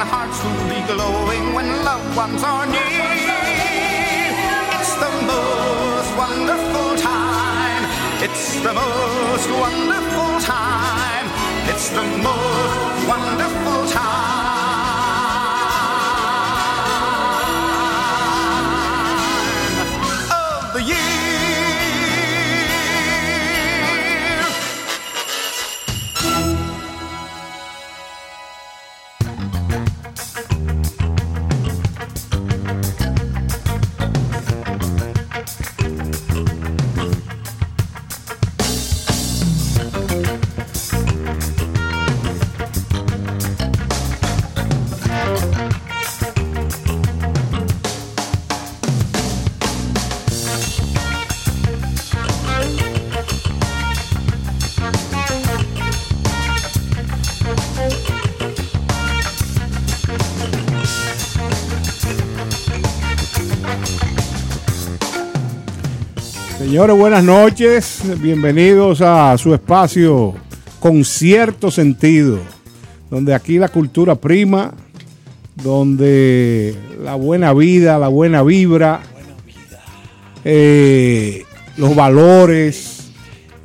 and 0.00 0.08
hearts 0.08 0.42
will 0.44 0.68
be 0.68 0.80
glowing 0.92 1.54
when 1.54 1.66
loved 1.84 2.16
ones 2.16 2.42
are 2.42 2.66
near. 2.66 3.08
It's 4.76 4.94
the 5.04 5.12
most 5.32 6.10
wonderful 6.22 6.88
time. 6.96 7.82
It's 8.26 8.60
the 8.60 8.74
most 8.74 9.48
wonderful 9.64 10.32
time. 10.40 11.26
It's 11.72 11.88
the 11.90 12.04
most 12.28 13.08
wonderful 13.08 13.90
time. 13.90 14.35
Señores, 66.76 66.96
buenas 66.98 67.24
noches. 67.24 68.02
Bienvenidos 68.20 69.00
a 69.00 69.38
su 69.38 69.54
espacio 69.54 70.34
con 70.78 71.06
cierto 71.06 71.70
sentido, 71.70 72.38
donde 73.08 73.32
aquí 73.32 73.56
la 73.56 73.70
cultura 73.70 74.14
prima, 74.14 74.74
donde 75.54 76.76
la 77.02 77.14
buena 77.14 77.54
vida, 77.54 77.98
la 77.98 78.08
buena 78.08 78.42
vibra, 78.42 79.00
eh, 80.44 81.44
los 81.78 81.96
valores 81.96 82.95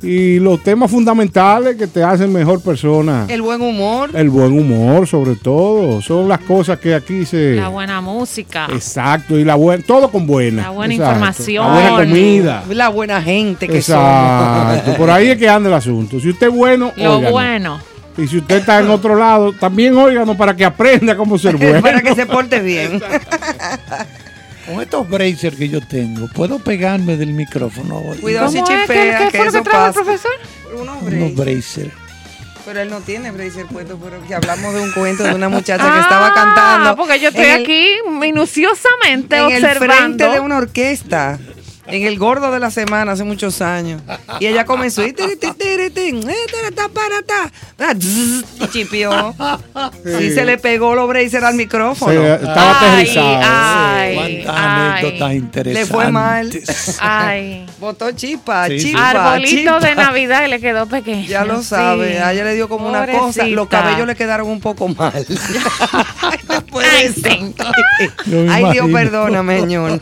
y 0.02 0.40
los 0.40 0.62
temas 0.62 0.90
fundamentales 0.90 1.76
que 1.76 1.86
te 1.86 2.02
hacen 2.02 2.32
mejor 2.32 2.60
persona. 2.60 3.26
El 3.28 3.40
buen 3.42 3.62
humor. 3.62 4.10
El 4.14 4.30
buen 4.30 4.58
humor, 4.58 5.06
sobre 5.06 5.36
todo. 5.36 6.02
Son 6.02 6.28
las 6.28 6.40
cosas 6.40 6.78
que 6.80 6.94
aquí 6.94 7.24
se. 7.24 7.54
La 7.54 7.68
buena 7.68 8.00
música. 8.00 8.66
Exacto, 8.72 9.38
y 9.38 9.44
la 9.44 9.54
buena, 9.54 9.84
todo 9.86 10.10
con 10.10 10.26
buena. 10.26 10.62
La 10.62 10.70
buena 10.70 10.94
Exacto. 10.94 11.12
información. 11.14 11.66
La 11.66 11.72
buena 11.90 11.96
comida. 12.04 12.64
La 12.70 12.88
buena 12.88 13.22
gente 13.22 13.68
que 13.68 13.76
Exacto, 13.78 14.94
por 14.96 15.08
ahí 15.10 15.28
es 15.28 15.38
que 15.38 15.48
anda 15.48 15.68
el 15.68 15.74
asunto. 15.74 16.18
Si 16.18 16.30
usted 16.30 16.48
es 16.48 16.52
bueno, 16.54 16.92
Lo 16.96 17.18
óiganos. 17.18 17.30
bueno. 17.32 17.80
Y 18.18 18.26
si 18.26 18.38
usted 18.38 18.56
está 18.56 18.78
en 18.80 18.90
otro 18.90 19.16
lado, 19.16 19.52
también 19.54 19.96
óiganos 19.96 20.36
para 20.36 20.54
que 20.54 20.64
aprenda 20.64 21.16
cómo 21.16 21.38
ser 21.38 21.56
bueno. 21.58 21.80
Para 21.80 22.02
que 22.02 22.14
se 22.14 22.26
porte 22.26 22.60
bien. 22.60 23.00
Con 24.66 24.80
estos 24.80 25.08
bracers 25.08 25.56
que 25.56 25.68
yo 25.68 25.80
tengo, 25.80 26.28
¿puedo 26.28 26.58
pegarme 26.60 27.16
del 27.16 27.32
micrófono 27.32 27.98
hoy? 27.98 28.18
Cuidado 28.18 28.48
si. 28.50 28.58
¿Qué, 28.62 28.80
chipea, 28.82 29.18
qué 29.18 29.28
que 29.32 29.38
fue 29.38 29.46
lo 29.46 29.52
que 29.52 29.60
trajo 29.70 29.86
el 29.86 29.92
pasa. 29.92 30.04
profesor? 30.04 30.30
Unos 30.80 31.02
Unos 31.02 31.34
bracers. 31.34 31.90
Pero 32.64 32.80
él 32.80 32.90
no 32.90 33.00
tiene 33.00 33.32
bracer 33.32 33.66
puesto, 33.66 33.98
pero 33.98 34.22
que 34.24 34.36
hablamos 34.36 34.72
de 34.72 34.80
un 34.80 34.92
cuento 34.92 35.24
de 35.24 35.34
una 35.34 35.48
muchacha 35.48 35.92
que 35.94 35.98
estaba 36.00 36.32
cantando. 36.32 36.90
Ah, 36.90 36.96
porque 36.96 37.18
yo 37.18 37.30
estoy 37.30 37.44
en 37.44 37.50
el- 37.50 37.62
aquí 37.62 37.86
minuciosamente 38.08 39.36
en 39.36 39.50
el 39.50 39.64
observando. 39.64 39.96
frente 39.96 40.28
de 40.28 40.38
una 40.40 40.58
orquesta. 40.58 41.40
En 41.86 42.06
el 42.06 42.16
gordo 42.18 42.52
de 42.52 42.60
la 42.60 42.70
semana 42.70 43.12
hace 43.12 43.24
muchos 43.24 43.60
años. 43.60 44.00
Y 44.38 44.46
ella 44.46 44.64
comenzó 44.64 45.04
y 45.04 45.10
eh. 45.10 45.14
Ah, 47.78 47.94
chipió. 48.72 49.34
Sí, 50.04 50.30
se 50.32 50.44
le 50.44 50.58
pegó 50.58 50.94
los 50.94 51.08
braces 51.08 51.42
al 51.42 51.54
micrófono. 51.54 52.12
Se- 52.12 52.34
estaba 52.34 52.80
Ay, 52.80 52.92
aterrizado. 52.92 53.40
ay, 53.42 54.44
anécdotas 54.46 55.32
interesantes. 55.34 55.74
Le 55.74 55.86
fue 55.86 56.12
mal. 56.12 56.50
Ay. 57.00 57.66
Botó 57.80 58.12
chispa, 58.12 58.68
Sí, 58.68 58.78
sí. 58.78 58.86
chispa, 58.86 59.10
Arbolito 59.32 59.48
chispa. 59.50 59.80
de 59.80 59.94
Navidad 59.96 60.44
y 60.46 60.50
le 60.50 60.60
quedó 60.60 60.86
pequeño. 60.86 61.26
Ya 61.26 61.44
lo 61.44 61.62
Sí. 61.62 61.68
sabe, 61.70 62.20
a 62.20 62.32
ella 62.32 62.44
le 62.44 62.54
dio 62.54 62.68
como 62.68 62.88
una 62.88 63.06
cosa, 63.06 63.44
los 63.46 63.66
cabellos 63.68 64.06
le 64.06 64.14
quedaron 64.14 64.48
un 64.48 64.60
poco 64.60 64.86
mal. 64.88 65.26
Después 66.72 66.90
de 66.90 68.50
Ay, 68.50 68.64
sí. 68.66 68.72
Dios, 68.72 68.90
perdóname, 68.90 69.60
señor. 69.60 70.00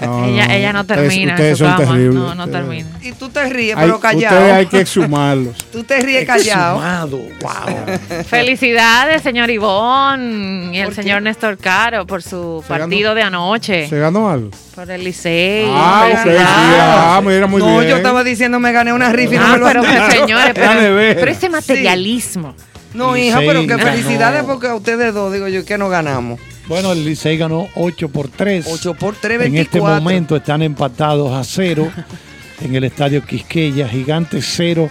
No, 0.00 0.24
Ella, 0.26 0.54
ella 0.56 0.72
no 0.72 0.80
ustedes- 0.82 1.08
termina. 1.08 1.32
en 1.32 1.34
Ustedes 1.34 1.58
su 1.58 1.64
son 1.64 1.72
cama. 1.76 1.86
terribles. 1.92 2.14
No, 2.14 2.34
no 2.36 2.48
termina. 2.48 2.88
Y 3.02 3.12
tú 3.12 3.28
te 3.30 3.48
ríes, 3.48 3.76
Hay- 3.76 3.82
pero 3.84 3.96
ustedes 3.96 4.14
callado. 4.24 4.54
hay 4.54 4.66
que 4.66 4.80
exhumarlos. 4.80 5.56
Tú 5.72 5.82
te 5.84 6.00
ríes 6.00 6.24
callado. 6.26 6.76
Exhumado, 6.76 7.18
wow. 7.40 8.24
Felicidades, 8.26 9.22
señor 9.22 9.50
Ivón 9.50 10.70
y 10.72 10.78
el 10.78 10.86
¿Por 10.86 10.94
qué? 10.94 11.02
señor 11.02 11.22
Néstor 11.22 11.58
Caro 11.58 12.06
por 12.06 12.22
su 12.22 12.62
Se 12.66 12.72
ganó- 12.72 12.84
partido 12.84 13.14
de 13.14 13.22
anoche. 13.22 13.88
¿Se 13.88 13.98
ganó 13.98 14.28
algo? 14.30 14.50
Por 14.74 14.90
el 14.90 15.02
Licey. 15.04 15.66
Ah, 15.68 16.06
Felicidades. 16.08 16.40
ah, 16.48 17.20
mira, 17.24 17.46
muy 17.46 17.60
no, 17.60 17.78
bien. 17.78 17.90
yo 17.90 17.96
estaba 17.96 18.22
diciendo 18.24 18.58
me 18.60 18.72
gané 18.72 18.92
una 18.92 19.10
rifa 19.12 19.34
y 19.34 19.38
no 19.38 19.44
Ah, 19.46 19.52
me 19.52 19.58
lo 19.58 19.66
pero 19.66 19.82
señores, 20.10 20.52
pero, 20.54 20.94
veras. 20.94 21.16
pero 21.18 21.30
ese 21.32 21.48
materialismo. 21.50 22.54
No, 22.94 23.16
hija, 23.16 23.38
pero 23.40 23.64
ganó. 23.66 23.82
felicidades 23.82 24.44
porque 24.44 24.66
a 24.68 24.74
ustedes 24.74 25.14
dos, 25.14 25.32
digo 25.32 25.48
yo, 25.48 25.64
que 25.64 25.78
no 25.78 25.88
ganamos. 25.88 26.40
Bueno, 26.68 26.92
el 26.92 27.04
Licey 27.04 27.36
ganó 27.36 27.68
8 27.74 28.08
por 28.08 28.28
3. 28.28 28.66
8 28.70 28.94
por 28.94 29.16
3, 29.16 29.34
En 29.46 29.52
24. 29.52 29.62
este 29.62 30.00
momento 30.00 30.36
están 30.36 30.62
empatados 30.62 31.32
a 31.32 31.42
0 31.44 31.90
en 32.60 32.74
el 32.74 32.84
estadio 32.84 33.24
Quisqueya. 33.24 33.88
Gigantes 33.88 34.46
0, 34.56 34.88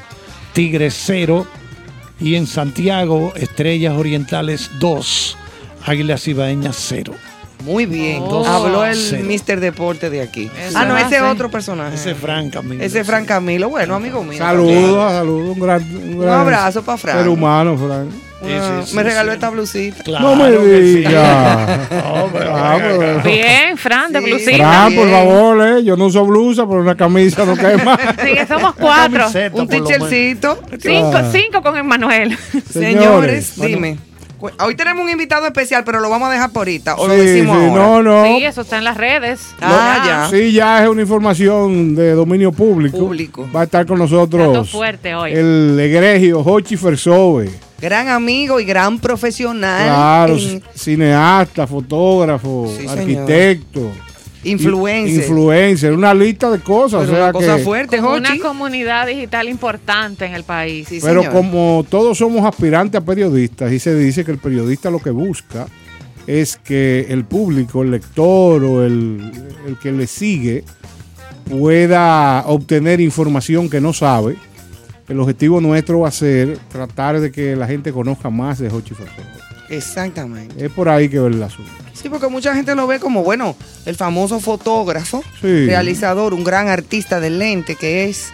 Tigres 0.54 1.00
0. 1.06 1.48
Y 2.20 2.36
en 2.36 2.46
Santiago, 2.46 3.34
Estrellas 3.36 3.94
Orientales 3.98 4.70
2, 4.80 5.38
Águilas 5.86 6.28
Ibaeñas 6.28 6.76
0. 6.78 7.14
Muy 7.64 7.86
bien. 7.86 8.22
Oh. 8.26 8.46
Habló 8.46 8.86
el 8.86 8.96
Cero. 8.96 9.24
Mr. 9.28 9.60
Deporte 9.60 10.10
de 10.10 10.22
aquí. 10.22 10.50
Eso 10.68 10.78
ah, 10.78 10.86
no, 10.86 10.98
ese 10.98 11.18
es 11.18 11.22
otro 11.22 11.50
personaje. 11.50 11.96
Ese 11.96 12.12
es 12.12 12.18
Fran 12.18 12.50
Camilo. 12.50 12.84
Ese 12.84 13.00
es 13.02 13.08
Fran 13.08 13.26
Camilo. 13.26 13.70
Bueno, 13.70 13.96
amigo 13.96 14.24
mío. 14.24 14.38
Saludos, 14.38 15.12
saludos. 15.12 15.56
Un 15.58 15.60
gran, 15.62 15.82
un 15.84 16.14
Un 16.16 16.20
gran 16.22 16.40
abrazo 16.42 16.84
para 16.84 16.98
Fran. 16.98 17.18
Ser 17.18 17.28
humano, 17.30 17.78
Fran. 17.78 18.08
Una- 18.08 18.32
Sí, 18.42 18.48
sí, 18.90 18.96
me 18.96 19.04
sí, 19.04 19.08
regaló 19.08 19.30
sí. 19.32 19.36
esta 19.36 19.50
blusita. 19.52 20.04
Claro 20.04 20.36
no 20.36 20.36
me 20.36 20.52
digas. 20.82 21.80
No, 21.92 22.30
Ah. 22.44 23.22
Bien, 23.24 23.78
Fran, 23.78 24.12
de 24.12 24.20
blusita. 24.20 24.58
Fran, 24.58 24.96
por 24.96 25.10
favor, 25.12 25.68
eh. 25.68 25.84
Yo 25.84 25.96
no 25.96 26.08
uso 26.08 26.26
blusa, 26.26 26.66
pero 26.68 26.82
una 26.82 26.96
camisa 26.98 27.46
no 27.46 27.56
cae 27.56 27.78
más. 27.78 28.00
Sí, 28.26 28.34
que 28.34 28.48
somos 28.48 28.74
cuatro. 28.74 29.20
camiseta, 29.20 29.62
Un 29.62 29.68
teachercito. 29.68 30.60
Cinco, 30.80 31.18
cinco 31.32 31.62
con 31.62 31.78
Emanuel. 31.78 32.36
Señores, 32.72 33.54
bueno. 33.58 33.76
dime. 33.76 33.98
Hoy 34.60 34.76
tenemos 34.76 35.04
un 35.04 35.10
invitado 35.10 35.46
especial, 35.46 35.84
pero 35.84 36.00
lo 36.00 36.10
vamos 36.10 36.30
a 36.30 36.32
dejar 36.32 36.50
por 36.52 36.62
ahorita. 36.62 36.96
O 36.96 37.08
lo 37.08 37.14
Sí, 37.14 37.20
decimos 37.22 37.58
sí, 37.58 37.66
ahora. 37.66 37.84
No, 37.84 38.04
no. 38.04 38.26
Sí, 38.26 38.44
eso 38.46 38.62
está 38.62 38.78
en 38.78 38.84
las 38.84 38.98
redes. 38.98 39.40
Ah, 39.62 40.04
ya. 40.06 40.28
Sí, 40.38 40.52
ya 40.52 40.84
es 40.84 40.90
una 40.90 41.02
información 41.02 41.96
de 41.96 42.12
dominio 42.14 42.52
público. 42.52 42.98
Público. 42.98 43.48
Va 43.56 43.62
a 43.62 43.64
estar 43.66 43.86
con 43.86 44.00
nosotros 44.00 44.70
fuerte 44.70 45.14
hoy. 45.16 45.34
el 45.34 45.78
egregio 45.80 46.40
Hochi 46.40 46.76
Fersove. 46.78 47.50
Gran 47.80 48.08
amigo 48.10 48.60
y 48.60 48.66
gran 48.66 49.00
profesional. 49.00 49.86
Claro, 49.88 50.36
en- 50.38 50.64
cineasta, 50.76 51.66
fotógrafo, 51.66 52.72
Sí, 52.80 52.88
señor. 52.88 53.26
Influencer. 54.44 55.16
Influencer, 55.24 55.94
una 55.94 56.14
lista 56.14 56.50
de 56.50 56.60
cosas. 56.60 57.02
Pero 57.02 57.14
o 57.14 57.16
sea 57.16 57.24
una 57.26 57.34
cosa 57.34 57.58
que- 57.58 57.64
fuerte, 57.64 57.98
Con 58.00 58.14
una 58.20 58.30
Jochi. 58.30 58.40
comunidad 58.42 59.08
digital 59.08 59.48
importante 59.50 60.26
en 60.26 60.34
el 60.34 60.44
país. 60.44 60.88
Sí, 60.88 61.00
Pero 61.02 61.22
señor. 61.22 61.34
como 61.36 61.86
todos 61.90 62.18
somos 62.18 62.46
aspirantes 62.46 63.00
a 63.02 63.06
periodistas 63.06 63.72
y 63.72 63.80
se 63.80 63.96
dice 63.96 64.26
que 64.26 64.32
el 64.32 64.38
periodista 64.40 64.90
lo 64.90 65.00
que 65.00 65.12
busca 65.12 65.68
es 66.28 66.58
que 66.58 67.08
el 67.10 67.26
público, 67.26 67.82
el 67.84 67.92
lector 67.92 68.64
o 68.64 68.86
el, 68.86 69.32
el 69.68 69.78
que 69.80 69.92
le 69.92 70.08
sigue 70.08 70.64
pueda 71.50 72.44
obtener 72.48 73.02
información 73.02 73.70
que 73.70 73.82
no 73.82 73.94
sabe. 73.94 74.38
El 75.10 75.20
objetivo 75.20 75.60
nuestro 75.60 76.00
va 76.02 76.08
a 76.08 76.12
ser 76.12 76.58
tratar 76.72 77.20
de 77.20 77.32
que 77.32 77.56
la 77.56 77.68
gente 77.68 77.92
conozca 77.92 78.30
más 78.30 78.60
de 78.60 78.70
Hochi. 78.70 78.94
Exactamente. 79.70 80.66
Es 80.66 80.72
por 80.72 80.88
ahí 80.88 81.10
que 81.10 81.20
va 81.20 81.28
el 81.28 81.42
asunto. 81.44 81.72
Sí, 81.94 82.10
porque 82.10 82.28
mucha 82.28 82.56
gente 82.56 82.74
lo 82.76 82.88
ve 82.88 83.00
como, 83.00 83.24
bueno, 83.24 83.56
el 83.86 83.96
famoso 83.96 84.40
fotógrafo, 84.40 85.24
Sí. 85.42 85.66
realizador, 85.68 86.34
un 86.34 86.44
gran 86.44 86.68
artista 86.68 87.20
del 87.20 87.40
lente 87.40 87.76
que 87.76 88.06
es. 88.06 88.32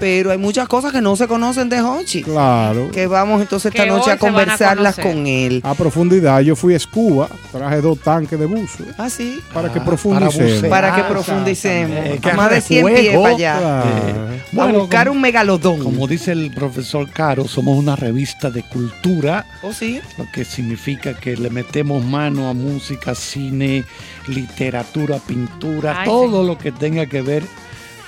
Pero 0.00 0.30
hay 0.30 0.38
muchas 0.38 0.66
cosas 0.66 0.92
que 0.92 1.00
no 1.02 1.14
se 1.14 1.28
conocen 1.28 1.68
de 1.68 1.80
Hochi. 1.82 2.22
Claro. 2.22 2.90
Que 2.90 3.06
vamos 3.06 3.40
entonces 3.42 3.70
esta 3.70 3.84
Que 3.84 3.90
noche 3.90 4.10
a 4.10 4.16
conversarlas 4.16 4.96
con 4.96 5.26
él. 5.26 5.60
A 5.62 5.74
profundidad, 5.74 6.40
yo 6.40 6.56
fui 6.56 6.72
a 6.74 6.78
Escuba, 6.78 7.28
traje 7.52 7.80
dos 7.82 7.98
tanques 8.00 8.38
de 8.40 8.46
buzo 8.46 8.82
Ah, 8.96 9.10
sí. 9.10 9.38
para 9.52 9.70
que 9.72 9.78
Ah, 9.78 9.84
profundicemos. 9.84 10.64
Para 10.70 10.94
que 10.94 11.00
Ah, 11.02 11.08
profundicemos. 11.08 12.00
más 12.34 12.50
de 12.50 12.60
100 12.62 12.80
Fuego. 12.82 12.96
pies 12.98 13.16
para 13.18 13.34
allá. 13.34 13.58
Claro. 13.58 13.88
Eh, 14.32 14.60
a 14.60 14.66
buscar 14.78 15.06
como- 15.06 15.16
un 15.16 15.22
megalodón. 15.22 15.78
Como 15.82 16.06
dice 16.06 16.32
el 16.32 16.50
profesor 16.52 17.08
Caro, 17.10 17.46
somos 17.46 17.78
una 17.78 17.94
revista 17.94 18.50
de 18.50 18.62
cultura, 18.62 19.44
¿Oh, 19.62 19.72
sí? 19.72 20.00
lo 20.16 20.26
que 20.32 20.44
significa 20.46 21.14
que 21.14 21.36
le 21.36 21.50
metemos 21.50 22.02
mano 22.04 22.48
a 22.48 22.54
música, 22.54 23.14
cine, 23.14 23.84
literatura, 24.28 25.18
pintura, 25.18 26.00
Ay, 26.00 26.06
todo 26.06 26.42
lo 26.42 26.56
que 26.56 26.72
tenga 26.72 27.06
que 27.06 27.20
ver 27.22 27.44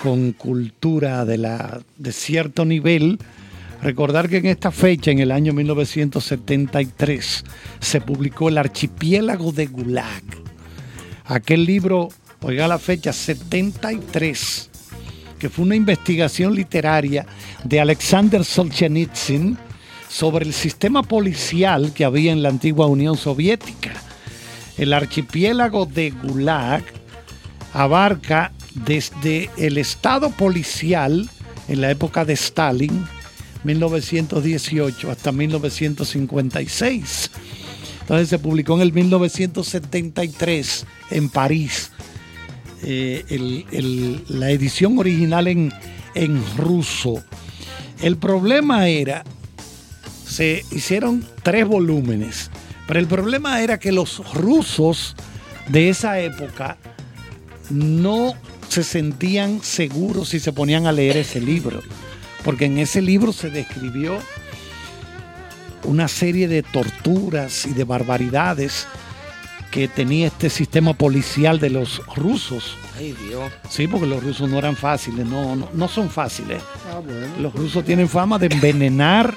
con 0.02 0.32
cultura 0.32 1.24
de, 1.24 1.38
la, 1.38 1.80
de 1.96 2.12
cierto 2.12 2.64
nivel. 2.64 3.18
Recordar 3.82 4.28
que 4.28 4.38
en 4.38 4.46
esta 4.46 4.70
fecha, 4.70 5.10
en 5.10 5.20
el 5.20 5.30
año 5.30 5.52
1973, 5.52 7.44
se 7.80 8.00
publicó 8.00 8.48
El 8.48 8.58
Archipiélago 8.58 9.52
de 9.52 9.66
Gulag. 9.66 10.22
Aquel 11.24 11.64
libro, 11.64 12.08
oiga 12.40 12.66
la 12.68 12.78
fecha, 12.78 13.12
73 13.12 14.70
que 15.38 15.50
fue 15.50 15.64
una 15.64 15.74
investigación 15.74 16.54
literaria 16.54 17.26
de 17.64 17.80
Alexander 17.80 18.44
Solzhenitsyn 18.44 19.58
sobre 20.08 20.44
el 20.44 20.52
sistema 20.52 21.02
policial 21.02 21.92
que 21.92 22.04
había 22.04 22.30
en 22.30 22.44
la 22.44 22.48
antigua 22.48 22.86
Unión 22.86 23.16
Soviética. 23.16 23.92
El 24.78 24.92
archipiélago 24.92 25.84
de 25.84 26.10
Gulag 26.10 26.84
abarca 27.72 28.52
desde 28.74 29.50
el 29.56 29.78
estado 29.78 30.30
policial 30.30 31.28
en 31.68 31.80
la 31.80 31.90
época 31.90 32.24
de 32.24 32.34
Stalin, 32.34 33.06
1918, 33.64 35.10
hasta 35.10 35.32
1956. 35.32 37.30
Entonces 38.00 38.28
se 38.28 38.38
publicó 38.38 38.74
en 38.74 38.82
el 38.82 38.92
1973 38.92 40.86
en 41.10 41.28
París 41.28 41.92
eh, 42.82 44.22
la 44.28 44.50
edición 44.50 44.98
original 44.98 45.46
en, 45.46 45.72
en 46.14 46.42
ruso. 46.56 47.22
El 48.00 48.16
problema 48.16 48.88
era, 48.88 49.22
se 50.26 50.64
hicieron 50.72 51.24
tres 51.44 51.66
volúmenes, 51.66 52.50
pero 52.88 52.98
el 52.98 53.06
problema 53.06 53.62
era 53.62 53.78
que 53.78 53.92
los 53.92 54.34
rusos 54.34 55.14
de 55.68 55.88
esa 55.88 56.18
época 56.18 56.76
no 57.70 58.34
se 58.72 58.84
sentían 58.84 59.60
seguros 59.62 60.30
si 60.30 60.40
se 60.40 60.50
ponían 60.50 60.86
a 60.86 60.92
leer 60.92 61.18
ese 61.18 61.42
libro, 61.42 61.82
porque 62.42 62.64
en 62.64 62.78
ese 62.78 63.02
libro 63.02 63.30
se 63.34 63.50
describió 63.50 64.18
una 65.84 66.08
serie 66.08 66.48
de 66.48 66.62
torturas 66.62 67.66
y 67.66 67.74
de 67.74 67.84
barbaridades 67.84 68.86
que 69.70 69.88
tenía 69.88 70.28
este 70.28 70.48
sistema 70.48 70.94
policial 70.94 71.60
de 71.60 71.68
los 71.68 72.00
rusos. 72.16 72.76
Ay, 72.96 73.14
Dios. 73.28 73.52
Sí, 73.68 73.86
porque 73.88 74.06
los 74.06 74.22
rusos 74.22 74.48
no 74.48 74.58
eran 74.58 74.74
fáciles, 74.76 75.26
no, 75.26 75.54
no, 75.54 75.68
no 75.72 75.88
son 75.88 76.08
fáciles. 76.08 76.62
Ah, 76.90 77.00
bueno. 77.04 77.26
Los 77.40 77.52
rusos 77.54 77.84
tienen 77.84 78.08
fama 78.08 78.38
de 78.38 78.46
envenenar 78.46 79.34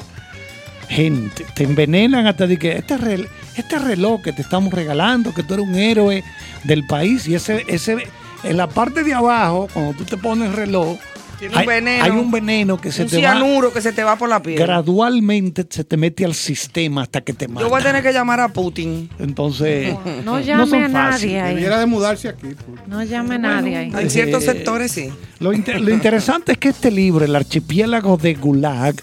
gente. 0.88 1.46
Te 1.56 1.64
envenenan 1.66 2.26
hasta 2.28 2.48
de 2.48 2.58
que 2.58 2.74
este, 2.74 2.98
rel- 2.98 3.28
este 3.58 3.80
reloj 3.80 4.22
que 4.22 4.32
te 4.32 4.42
estamos 4.42 4.74
regalando, 4.74 5.34
que 5.34 5.44
tú 5.44 5.56
eres 5.56 5.66
un 5.68 5.76
héroe 5.76 6.24
del 6.64 6.86
país, 6.86 7.28
y 7.28 7.36
ese, 7.36 7.66
ese, 7.68 7.98
en 8.46 8.58
la 8.58 8.68
parte 8.68 9.04
de 9.04 9.14
abajo, 9.14 9.68
cuando 9.74 9.94
tú 9.94 10.04
te 10.06 10.18
pones 10.18 10.50
el 10.50 10.56
reloj, 10.56 10.98
Tiene 11.40 11.54
un 11.56 11.60
hay, 11.62 11.68
veneno. 11.68 12.04
hay 12.06 12.12
un 12.12 12.32
veneno 12.32 12.78
que 12.80 12.92
se 12.92 13.04
Un 13.04 13.10
te 13.10 13.16
va 13.18 13.22
cianuro 13.34 13.74
que 13.74 13.82
se 13.82 13.92
te 13.92 14.04
va 14.04 14.16
por 14.16 14.30
la 14.30 14.42
piel. 14.42 14.58
gradualmente, 14.58 15.66
se 15.70 15.84
te 15.84 15.98
mete 15.98 16.24
al 16.24 16.34
sistema 16.34 17.02
hasta 17.02 17.22
que 17.22 17.34
te 17.34 17.48
mata. 17.50 17.62
Yo 17.62 17.70
voy 17.70 17.82
a 17.82 17.84
tener 17.84 18.02
que 18.02 18.14
llamar 18.14 18.40
a 18.40 18.48
Putin. 18.50 19.10
Entonces, 19.20 19.94
No 20.24 20.38
no 20.38 20.40
llame 20.40 20.66
son 20.68 20.84
a 20.84 20.88
nadie 20.88 21.12
fáciles. 21.12 21.44
ahí. 21.44 21.54
Debiera 21.56 21.80
de 21.80 21.86
mudarse 21.88 22.30
aquí. 22.30 22.48
pues. 22.56 22.88
No 22.88 23.04
llame 23.04 23.36
a 23.36 23.40
nadie 23.40 23.76
ahí. 23.78 23.92
En 23.94 24.10
ciertos 24.10 24.44
Eh, 24.44 24.46
sectores 24.54 24.92
sí. 24.94 25.10
Lo, 25.40 25.52
inter- 25.52 25.82
lo 25.82 25.92
interesante 25.92 26.54
es 26.54 26.58
que 26.58 26.70
este 26.70 26.90
libro, 26.92 27.26
El 27.26 27.36
archipiélago 27.36 28.16
de 28.18 28.36
Gulag, 28.36 28.96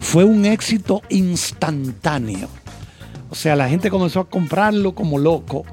fue 0.00 0.24
un 0.24 0.46
éxito 0.46 1.02
instantáneo. 1.10 2.48
O 3.30 3.34
sea, 3.34 3.56
la 3.56 3.68
gente 3.68 3.90
comenzó 3.90 4.20
a 4.20 4.28
comprarlo 4.30 4.94
como 4.94 5.18
loco 5.18 5.64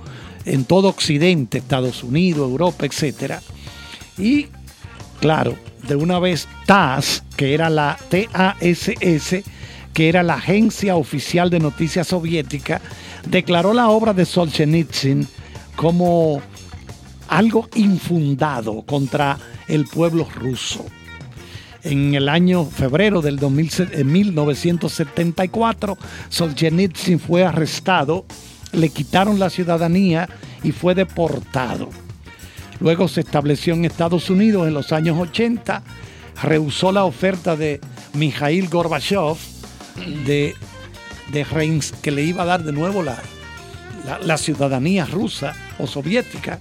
en 0.46 0.66
todo 0.66 0.90
Occidente, 0.90 1.58
Estados 1.58 2.04
Unidos, 2.04 2.50
Europa, 2.50 2.86
etc. 2.86 3.36
Y, 4.18 4.48
claro, 5.20 5.56
de 5.88 5.96
una 5.96 6.20
vez 6.20 6.48
TASS, 6.66 7.24
que 7.36 7.54
era 7.54 7.70
la 7.70 7.98
TASS, 8.10 9.44
que 9.94 10.10
era 10.10 10.24
la 10.24 10.36
agencia 10.36 10.96
oficial 10.96 11.50
de 11.50 11.60
noticias 11.60 12.08
soviética, 12.08 12.82
declaró 13.30 13.74
la 13.74 13.90
obra 13.90 14.14
de 14.14 14.26
Solzhenitsyn 14.26 15.28
como 15.76 16.42
algo 17.28 17.70
infundado 17.76 18.84
contra 18.84 19.38
el 19.68 19.86
pueblo 19.86 20.28
ruso. 20.36 20.86
En 21.84 22.16
el 22.16 22.30
año 22.30 22.66
febrero 22.66 23.22
del 23.22 23.38
2000 23.38 23.90
eh, 23.92 24.04
1974, 24.04 25.98
Solzhenitsyn 26.30 27.20
fue 27.20 27.46
arrestado, 27.46 28.26
le 28.76 28.90
quitaron 28.90 29.40
la 29.40 29.50
ciudadanía 29.50 30.30
y 30.64 30.72
fue 30.72 30.96
deportado. 30.96 31.90
Luego 32.80 33.08
se 33.08 33.22
estableció 33.22 33.74
en 33.74 33.86
Estados 33.86 34.30
Unidos 34.30 34.68
en 34.68 34.74
los 34.74 34.92
años 34.92 35.18
80, 35.18 35.82
rehusó 36.44 36.92
la 36.92 37.06
oferta 37.06 37.56
de 37.56 37.80
Mikhail 38.14 38.68
Gorbachev 38.68 39.38
de, 40.26 40.54
de 41.32 41.82
que 42.02 42.12
le 42.12 42.24
iba 42.24 42.44
a 42.44 42.46
dar 42.46 42.64
de 42.64 42.74
nuevo 42.74 43.02
la, 43.02 43.18
la, 44.22 44.38
ciudadanía 44.38 45.06
rusa 45.06 45.54
o 45.80 45.88
soviética, 45.88 46.60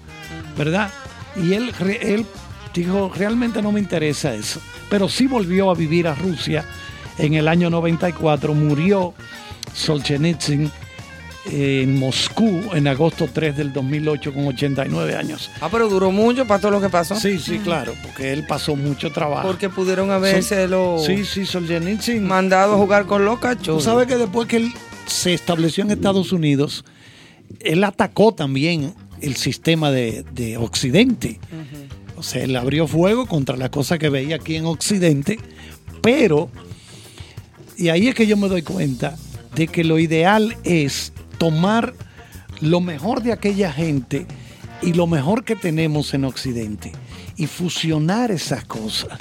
¿verdad? 0.56 0.90
Y 1.36 1.54
él, 1.54 1.72
él 2.00 2.26
dijo, 2.72 3.10
realmente 3.14 3.60
no 3.60 3.72
me 3.72 3.80
interesa 3.80 4.34
eso, 4.34 4.60
pero 4.88 5.08
sí 5.08 5.26
volvió 5.26 5.70
a 5.70 5.74
vivir 5.74 6.06
a 6.06 6.14
Rusia 6.14 6.64
en 7.18 7.34
el 7.34 7.48
año 7.48 7.70
94, 7.70 8.54
murió 8.54 9.14
Solzhenitsyn 9.72 10.70
en 11.46 11.98
Moscú 11.98 12.62
en 12.72 12.88
agosto 12.88 13.28
3 13.32 13.56
del 13.56 13.72
2008 13.72 14.32
con 14.32 14.46
89 14.46 15.14
años. 15.16 15.50
Ah, 15.60 15.68
pero 15.70 15.88
duró 15.88 16.10
mucho 16.10 16.46
para 16.46 16.60
todo 16.60 16.70
lo 16.72 16.80
que 16.80 16.88
pasó. 16.88 17.16
Sí, 17.16 17.38
sí, 17.38 17.58
claro, 17.58 17.94
porque 18.02 18.32
él 18.32 18.46
pasó 18.46 18.76
mucho 18.76 19.12
trabajo. 19.12 19.46
Porque 19.46 19.68
pudieron 19.68 20.10
haberse 20.10 20.66
lo 20.68 20.98
Sí, 21.04 21.24
sí, 21.24 21.44
Solzhenitsyn. 21.44 22.26
mandado 22.26 22.74
a 22.74 22.76
jugar 22.78 23.06
con 23.06 23.24
los 23.24 23.34
Tú 23.36 23.40
cachorros. 23.40 23.84
sabes 23.84 24.06
que 24.06 24.16
después 24.16 24.48
que 24.48 24.56
él 24.56 24.72
se 25.06 25.34
estableció 25.34 25.84
en 25.84 25.90
Estados 25.90 26.32
Unidos, 26.32 26.84
él 27.60 27.84
atacó 27.84 28.32
también 28.32 28.94
el 29.20 29.36
sistema 29.36 29.90
de, 29.90 30.24
de 30.32 30.56
Occidente. 30.56 31.40
O 32.16 32.22
sea, 32.22 32.42
él 32.44 32.56
abrió 32.56 32.86
fuego 32.86 33.26
contra 33.26 33.56
la 33.56 33.70
cosa 33.70 33.98
que 33.98 34.08
veía 34.08 34.36
aquí 34.36 34.56
en 34.56 34.64
Occidente, 34.66 35.38
pero, 36.00 36.48
y 37.76 37.88
ahí 37.88 38.08
es 38.08 38.14
que 38.14 38.26
yo 38.26 38.36
me 38.36 38.48
doy 38.48 38.62
cuenta 38.62 39.16
de 39.54 39.66
que 39.68 39.84
lo 39.84 39.98
ideal 39.98 40.56
es 40.64 41.12
tomar 41.44 41.92
lo 42.62 42.80
mejor 42.80 43.22
de 43.22 43.30
aquella 43.32 43.70
gente 43.70 44.26
y 44.80 44.94
lo 44.94 45.06
mejor 45.06 45.44
que 45.44 45.56
tenemos 45.56 46.14
en 46.14 46.24
Occidente 46.24 46.90
y 47.36 47.46
fusionar 47.46 48.30
esas 48.30 48.64
cosas. 48.64 49.18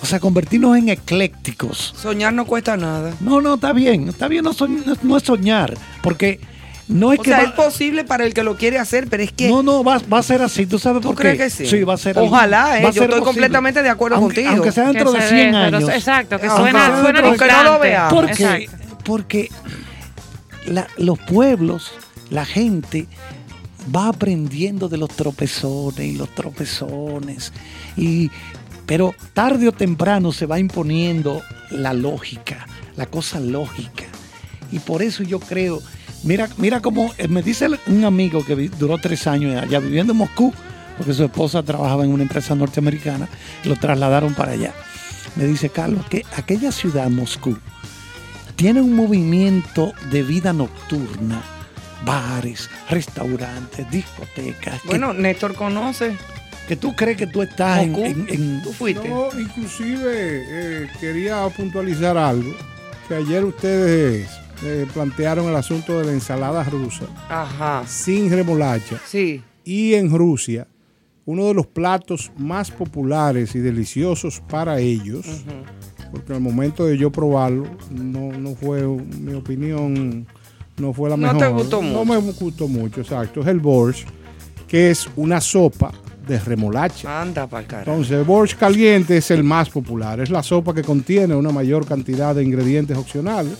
O 0.00 0.06
sea, 0.06 0.18
convertirnos 0.18 0.78
en 0.78 0.88
eclécticos. 0.88 1.92
Soñar 2.00 2.32
no 2.32 2.46
cuesta 2.46 2.78
nada. 2.78 3.12
No, 3.20 3.42
no, 3.42 3.54
está 3.56 3.74
bien, 3.74 4.08
está 4.08 4.28
bien, 4.28 4.44
no, 4.44 4.54
soñ- 4.54 4.82
no- 4.86 4.96
no 5.02 5.16
es 5.18 5.24
soñar, 5.24 5.74
porque 6.02 6.40
no 6.88 7.12
es 7.12 7.18
O 7.18 7.22
que 7.22 7.30
sea, 7.30 7.38
va- 7.40 7.44
es 7.44 7.50
posible 7.52 8.04
para 8.04 8.24
el 8.24 8.32
que 8.32 8.42
lo 8.42 8.56
quiere 8.56 8.78
hacer, 8.78 9.08
pero 9.10 9.22
es 9.22 9.32
que 9.32 9.48
no, 9.50 9.62
no, 9.62 9.84
va, 9.84 10.00
va 10.10 10.18
a 10.20 10.22
ser 10.22 10.40
así, 10.40 10.64
¿tú 10.64 10.78
sabes 10.78 11.02
¿Tú 11.02 11.08
por 11.08 11.16
crees 11.16 11.36
qué? 11.36 11.44
que 11.44 11.50
sí? 11.50 11.66
Sí, 11.66 11.82
va 11.84 11.94
a 11.94 11.98
ser 11.98 12.16
Ojalá, 12.18 12.78
eh, 12.78 12.82
va 12.82 12.88
a 12.88 12.92
yo 12.92 13.02
ser 13.02 13.10
estoy 13.10 13.22
completamente 13.24 13.82
de 13.82 13.90
acuerdo 13.90 14.16
Aunque- 14.16 14.36
contigo. 14.36 14.50
Aunque 14.54 14.72
sea 14.72 14.86
dentro 14.90 15.12
Que 15.12 15.18
de 15.18 15.22
se 15.28 15.34
100 15.34 15.52
ve, 15.52 15.58
pero- 15.66 15.76
años. 15.76 15.90
exacto, 15.90 16.38
que 16.40 16.48
suena, 16.48 17.00
suena 17.02 17.20
aunque 17.20 17.46
no 17.46 17.62
lo. 17.64 18.08
Porque, 18.10 18.68
porque 19.04 19.50
los 20.96 21.18
pueblos, 21.18 21.92
la 22.30 22.44
gente 22.44 23.06
va 23.94 24.08
aprendiendo 24.08 24.88
de 24.88 24.96
los 24.96 25.10
tropezones 25.10 26.00
y 26.00 26.16
los 26.16 26.34
tropezones. 26.34 27.52
Y, 27.96 28.30
pero 28.86 29.14
tarde 29.32 29.68
o 29.68 29.72
temprano 29.72 30.32
se 30.32 30.46
va 30.46 30.58
imponiendo 30.58 31.42
la 31.70 31.92
lógica, 31.92 32.66
la 32.96 33.06
cosa 33.06 33.40
lógica. 33.40 34.04
Y 34.72 34.78
por 34.80 35.02
eso 35.02 35.22
yo 35.22 35.38
creo, 35.38 35.80
mira, 36.24 36.48
mira 36.56 36.80
cómo 36.80 37.12
eh, 37.18 37.28
me 37.28 37.42
dice 37.42 37.68
un 37.86 38.04
amigo 38.04 38.44
que 38.44 38.68
duró 38.68 38.98
tres 38.98 39.26
años 39.26 39.62
allá 39.62 39.78
viviendo 39.78 40.12
en 40.12 40.18
Moscú, 40.18 40.52
porque 40.96 41.14
su 41.14 41.24
esposa 41.24 41.62
trabajaba 41.62 42.04
en 42.04 42.12
una 42.12 42.22
empresa 42.22 42.54
norteamericana, 42.54 43.28
lo 43.64 43.76
trasladaron 43.76 44.34
para 44.34 44.52
allá. 44.52 44.72
Me 45.36 45.44
dice, 45.44 45.68
Carlos, 45.68 46.06
que 46.08 46.24
aquella 46.34 46.72
ciudad, 46.72 47.10
Moscú, 47.10 47.58
tiene 48.56 48.80
un 48.80 48.94
movimiento 48.94 49.92
de 50.10 50.22
vida 50.22 50.52
nocturna, 50.52 51.42
bares, 52.04 52.68
restaurantes, 52.90 53.88
discotecas, 53.90 54.80
que- 54.82 54.88
Bueno, 54.88 55.12
Néstor 55.12 55.54
conoce. 55.54 56.16
que, 56.68 56.76
tú 56.76 56.94
crees 56.96 57.16
que 57.16 57.26
tú 57.26 57.42
estás 57.42 57.82
en, 57.84 57.94
en- 57.94 58.26
en- 58.28 58.62
Tú 58.62 58.72
fuiste. 58.72 59.08
No, 59.08 59.28
inclusive 59.38 60.12
eh, 60.84 60.88
quería 61.00 61.46
puntualizar 61.48 62.16
algo, 62.16 62.52
que 63.08 63.14
ayer 63.14 63.44
ustedes 63.44 64.28
eh, 64.64 64.86
plantearon 64.92 65.46
el 65.48 65.54
asunto 65.56 65.98
de 65.98 66.06
la 66.06 66.12
ensalada 66.12 66.64
rusa 66.64 67.04
Ajá. 67.28 67.84
sin 67.86 68.30
remolacha 68.30 68.98
Sí. 69.06 69.42
y 69.64 69.94
en 69.94 70.10
Rusia 70.10 70.66
uno 71.26 71.44
de 71.46 71.54
los 71.54 71.66
platos 71.66 72.32
más 72.38 72.70
populares 72.70 73.54
y 73.54 73.58
deliciosos 73.58 74.40
para 74.48 74.78
ellos, 74.78 75.26
porque 76.10 76.32
al 76.32 76.40
momento 76.40 76.86
de 76.86 76.96
yo 76.98 77.10
probarlo 77.10 77.64
no, 77.90 78.32
no 78.32 78.54
fue 78.54 78.82
mi 78.86 79.32
opinión 79.34 80.26
no 80.78 80.92
fue 80.92 81.08
la 81.10 81.16
No 81.16 81.32
mejor. 81.32 81.38
te 81.40 81.48
gustó 81.48 81.82
No 81.82 82.04
mucho. 82.04 82.04
me 82.22 82.32
gustó 82.32 82.68
mucho, 82.68 83.00
exacto. 83.00 83.40
Es 83.40 83.46
el 83.46 83.60
borscht, 83.60 84.06
que 84.68 84.90
es 84.90 85.08
una 85.16 85.40
sopa 85.40 85.90
de 86.26 86.38
remolacha. 86.40 87.22
Anda 87.22 87.46
para 87.46 87.66
carajo. 87.66 87.90
Entonces, 87.92 88.18
el 88.18 88.24
borscht 88.24 88.58
caliente 88.58 89.16
es 89.16 89.30
el 89.30 89.42
más 89.44 89.70
popular. 89.70 90.20
Es 90.20 90.28
la 90.28 90.42
sopa 90.42 90.74
que 90.74 90.82
contiene 90.82 91.34
una 91.34 91.50
mayor 91.50 91.86
cantidad 91.86 92.34
de 92.34 92.42
ingredientes 92.44 92.96
opcionales, 92.98 93.54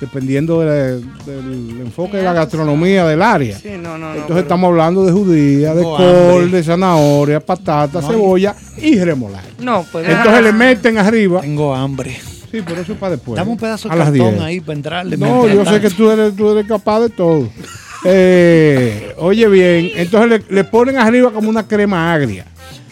dependiendo 0.00 0.60
de- 0.60 1.00
del 1.00 1.80
enfoque 1.80 2.18
de 2.18 2.22
la 2.22 2.32
gastronomía 2.32 3.04
del 3.06 3.20
área. 3.22 3.58
Sí, 3.58 3.70
no, 3.80 3.98
no. 3.98 4.08
Entonces, 4.08 4.24
pero- 4.28 4.40
estamos 4.40 4.68
hablando 4.68 5.04
de 5.04 5.12
judía, 5.12 5.74
de 5.74 5.82
col, 5.82 6.02
hambre. 6.02 6.56
de 6.56 6.62
zanahoria, 6.62 7.40
patata, 7.40 8.00
No, 8.00 8.08
cebolla 8.08 8.54
y 8.76 8.98
remolacha. 8.98 9.48
No, 9.60 9.84
pues. 9.90 10.08
Entonces, 10.08 10.42
le 10.42 10.52
meten 10.52 10.98
arriba. 10.98 11.40
Tengo 11.40 11.74
hambre. 11.74 12.16
Sí, 12.50 12.62
pero 12.64 12.80
eso 12.80 12.92
es 12.92 12.98
para 12.98 13.12
después. 13.16 13.36
Dame 13.36 13.50
un 13.50 13.58
pedazo 13.58 13.88
de 13.90 13.96
cartón 13.96 14.14
10. 14.14 14.40
ahí 14.40 14.60
para 14.60 14.72
entrarle. 14.74 15.16
No, 15.18 15.46
yo 15.48 15.64
sé 15.66 15.80
que 15.80 15.90
tú 15.90 16.10
eres, 16.10 16.34
tú 16.34 16.50
eres 16.50 16.66
capaz 16.66 17.00
de 17.00 17.08
todo. 17.10 17.48
Eh, 18.04 19.12
oye 19.18 19.48
bien, 19.48 19.90
entonces 19.96 20.30
le, 20.48 20.54
le 20.54 20.62
ponen 20.62 20.98
arriba 20.98 21.32
como 21.32 21.50
una 21.50 21.66
crema 21.66 22.12
agria. 22.12 22.46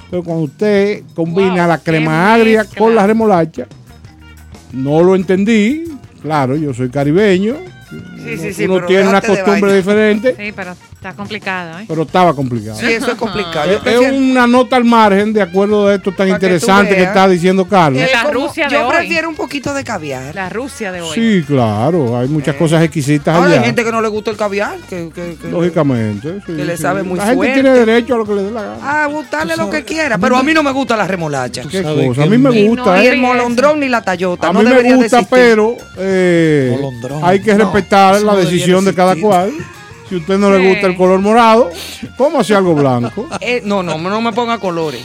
Entonces 0.05 0.25
cuando 0.27 0.43
usted 0.45 1.03
combina 1.15 1.59
Wow, 1.63 1.69
la 1.69 1.79
crema 1.79 2.35
agria 2.35 2.63
mezcla. 2.65 2.79
con 2.79 2.95
la 2.97 3.07
remolacha, 3.07 3.67
no 4.73 5.03
lo 5.05 5.15
entendí. 5.15 5.85
Claro, 6.27 6.57
yo 6.57 6.75
soy 6.75 6.91
caribeño. 6.91 7.55
Sí, 8.27 8.37
sí, 8.39 8.53
sí, 8.53 8.65
Uno 8.65 8.75
pero 8.75 8.87
tiene 8.87 9.09
una 9.09 9.21
costumbre 9.21 9.75
diferente, 9.77 10.35
Sí, 10.39 10.53
pero 10.55 10.73
está 10.73 11.13
complicado, 11.15 11.79
¿eh? 11.79 11.85
pero 11.87 12.03
estaba 12.03 12.35
complicado. 12.35 12.79
Sí, 12.79 12.87
eso 12.87 13.13
es 13.13 13.17
complicado. 13.17 13.71
Es- 13.87 14.13
una 14.13 14.47
nota 14.47 14.77
al 14.77 14.85
margen 14.85 15.33
de 15.33 15.43
acuerdo 15.43 15.87
a 15.89 15.95
esto 15.95 16.11
tan 16.11 16.29
Para 16.29 16.31
interesante 16.31 16.97
que 16.97 17.03
está 17.03 17.29
diciendo 17.29 17.65
Carlos. 17.67 18.03
Es 18.03 18.13
La 18.13 18.23
como- 18.25 18.35
Rusia 18.47 18.67
de 18.69 18.75
Yo 18.75 18.87
hoy. 18.89 18.97
prefiero 18.97 19.29
un 19.29 19.35
poquito 19.37 19.73
de 19.75 19.85
caviar. 19.85 20.35
La 20.35 20.49
Rusia 20.49 20.91
de 20.93 21.01
hoy. 21.03 21.15
Sí, 21.15 21.45
claro, 21.47 22.19
hay 22.19 22.29
muchas 22.29 22.57
cosas 22.57 22.83
exquisitas 22.83 23.35
Ahora 23.35 23.49
allá. 23.51 23.61
hay 23.61 23.67
gente 23.67 23.85
que 23.85 23.93
no 23.93 24.01
le 24.01 24.09
gusta 24.09 24.31
el 24.31 24.37
caviar. 24.37 24.77
Que, 24.89 25.11
que- 25.15 25.37
que- 25.41 25.49
Lógicamente. 25.49 26.41
sí, 26.47 26.53
que 26.55 26.65
le 26.65 26.77
sí. 26.77 26.83
sabe 26.83 27.03
muy 27.03 27.17
La 27.19 27.25
gente 27.27 27.37
fuerte. 27.37 27.55
tiene 27.55 27.71
derecho 27.71 28.15
a 28.15 28.19
lo 28.19 28.25
que 28.27 28.35
le 28.35 28.43
dé 28.43 28.51
la 28.51 28.63
gana. 28.63 29.03
a 29.03 29.07
gustarle 29.07 29.57
lo 29.57 29.71
que 29.71 29.85
quiera. 29.85 30.19
Pero 30.19 30.37
a 30.37 30.43
mí 30.43 30.53
no 30.53 30.63
me 30.63 30.73
gusta 30.73 30.97
la 30.97 31.07
remolacha. 31.07 31.63
Qué 31.71 31.83
cosa. 31.83 32.23
A 32.23 32.27
mí 32.27 32.39
me 32.39 32.67
gusta, 32.69 32.99
Ni 32.99 33.07
el 33.07 33.19
molondrón 33.19 33.81
ni 33.81 33.89
la 33.89 34.03
tallota. 34.03 34.49
A 34.49 34.53
no 34.53 34.61
mí 34.63 34.69
me 34.71 34.95
gusta, 34.95 35.23
pero 35.29 35.77
eh, 35.99 36.77
hay 37.23 37.41
que 37.41 37.55
respetar 37.55 38.16
eso 38.17 38.27
la 38.27 38.33
no 38.33 38.39
decisión 38.39 38.85
de 38.85 38.95
cada 38.95 39.17
cual. 39.17 39.53
Si 40.09 40.15
a 40.15 40.19
usted 40.19 40.39
no 40.39 40.51
le 40.57 40.69
gusta 40.69 40.87
el 40.87 40.95
color 40.97 41.19
morado, 41.19 41.69
cómase 42.17 42.55
algo 42.55 42.75
blanco. 42.77 43.27
Eh, 43.41 43.61
no, 43.65 43.83
no, 43.83 43.99
no 43.99 44.21
me 44.21 44.33
ponga 44.33 44.59
colores. 44.59 45.05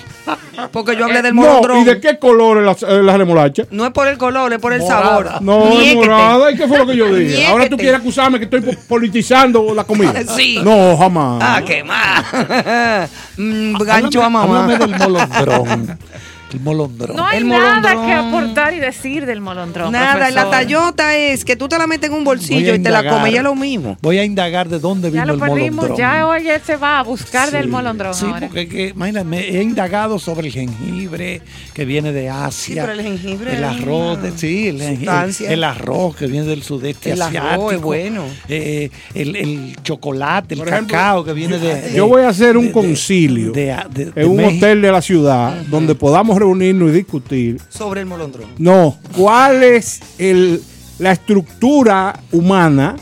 Porque 0.72 0.96
yo 0.96 1.06
hablé 1.06 1.24
del 1.24 1.34
No, 1.34 1.41
molondrón. 1.41 1.80
¿y 1.80 1.84
de 1.86 2.00
qué 2.00 2.20
color 2.20 2.60
es 2.60 2.82
la, 2.84 2.88
eh, 2.88 3.01
la 3.01 3.18
remolacha? 3.18 3.63
No 3.72 3.84
es 3.88 3.91
por 3.94 4.08
el 4.08 4.20
color, 4.20 4.53
es 4.53 4.60
por 4.60 4.74
el 4.74 4.82
Morada. 4.82 5.01
sabor. 5.03 5.41
No, 5.41 5.70
es 5.70 5.80
Ñéquete. 5.80 5.96
morada. 5.96 6.51
¿Y 6.51 6.56
qué 6.56 6.68
fue 6.68 6.77
lo 6.77 6.86
que 6.86 6.96
yo 6.96 7.15
dije? 7.15 7.48
Ahora 7.48 7.68
tú 7.68 7.77
quieres 7.77 8.00
acusarme 8.00 8.38
que 8.38 8.44
estoy 8.46 8.62
po- 8.62 8.80
politizando 8.88 9.74
la 9.74 9.86
comida. 9.86 10.13
Sí. 10.36 10.60
No, 10.63 10.96
jamás. 10.96 11.39
Ah, 11.41 11.62
qué 11.65 11.84
más. 11.84 13.10
Mm, 13.38 13.77
gancho 13.84 14.22
a 14.22 14.30
mamá. 14.30 14.65
háblame 14.65 14.77
del 14.77 15.00
molondrón. 15.00 15.98
El 16.53 16.60
molondrón. 16.60 17.15
No 17.15 17.25
hay 17.25 17.38
El 17.39 17.48
nada 17.48 17.75
molondrón. 17.81 18.05
que 18.08 18.13
aportar 18.13 18.74
y 18.74 18.79
decir 18.79 19.25
del 19.25 19.41
molondrón. 19.41 19.91
Nada, 19.91 20.29
la 20.31 20.50
tallota 20.50 21.15
es 21.15 21.46
que 21.46 21.55
tú 21.55 21.67
te 21.67 21.77
la 21.77 21.88
metes 21.88 22.10
en 22.10 22.15
un 22.15 22.24
bolsillo 22.24 22.75
y 22.75 22.79
te 22.79 22.89
la 22.89 23.08
comes 23.08 23.34
y 23.34 23.38
es 23.38 23.43
lo 23.43 23.55
mismo. 23.55 23.98
Voy 24.01 24.17
a 24.17 24.24
indagar 24.25 24.70
de 24.70 24.79
dónde 24.79 25.10
Ya 25.12 25.22
vino 25.24 25.25
lo 25.25 25.34
el 25.34 25.39
perdimos, 25.39 25.75
molondrón. 25.75 25.98
ya 25.98 26.27
oye 26.27 26.60
se 26.65 26.75
va 26.75 27.00
a 27.00 27.03
buscar 27.03 27.51
del 27.51 27.63
Sí, 27.63 27.70
molondrón 27.70 28.13
Sí, 28.13 28.25
ahora. 28.25 28.48
porque 28.48 28.68
que, 28.68 28.87
imagínate, 28.90 29.57
he 29.57 29.61
indagado 29.64 30.20
sobre 30.20 30.48
el 30.48 30.53
jengibre 30.53 31.42
que 31.74 31.85
viene 31.85 32.11
de 32.11 32.29
Asia. 32.29 32.83
pero 32.85 32.94
el 32.94 33.01
jengibre 33.01 33.55
El 33.55 33.64
arroz, 33.64 34.22
de- 34.22 34.37
sí, 34.37 34.68
el, 34.68 34.81
sustancia. 34.98 35.51
el 35.51 35.64
arroz 35.64 36.16
que 36.16 36.27
viene 36.27 36.46
del 36.48 36.64
sudeste 36.64 37.11
El 37.11 37.22
arroz 37.22 37.33
es 37.35 37.42
asiático. 37.42 37.81
bueno. 37.81 38.24
eh, 38.50 38.90
el, 39.14 39.35
el 39.35 39.77
chocolate, 39.83 40.53
el 40.55 40.59
Por 40.59 40.68
ejemplo, 40.70 40.98
cacao 40.98 41.24
que 41.24 41.33
viene 41.33 41.57
de. 41.57 41.94
Yo 41.96 42.07
voy 42.07 42.24
a 42.24 42.29
hacer 42.29 42.57
un 42.57 42.72
concilio 42.72 43.51
de- 43.51 43.75
de- 43.94 44.05
de 44.11 44.22
en 44.24 44.29
un 44.29 44.37
México. 44.37 44.66
hotel 44.66 44.81
de 44.81 44.92
la 44.92 45.01
ciudad 45.01 45.53
donde 45.68 45.96
podamos 45.96 46.37
reunirnos 46.42 46.90
y 46.90 46.94
discutir. 46.94 47.62
Sobre 47.70 48.01
el 48.01 48.08
molondrón. 48.08 48.50
No, 48.58 48.98
¿cuál 49.16 49.64
es 49.64 50.01
el, 50.18 50.62
la 51.00 51.12
estructura 51.12 52.20
humana 52.32 52.96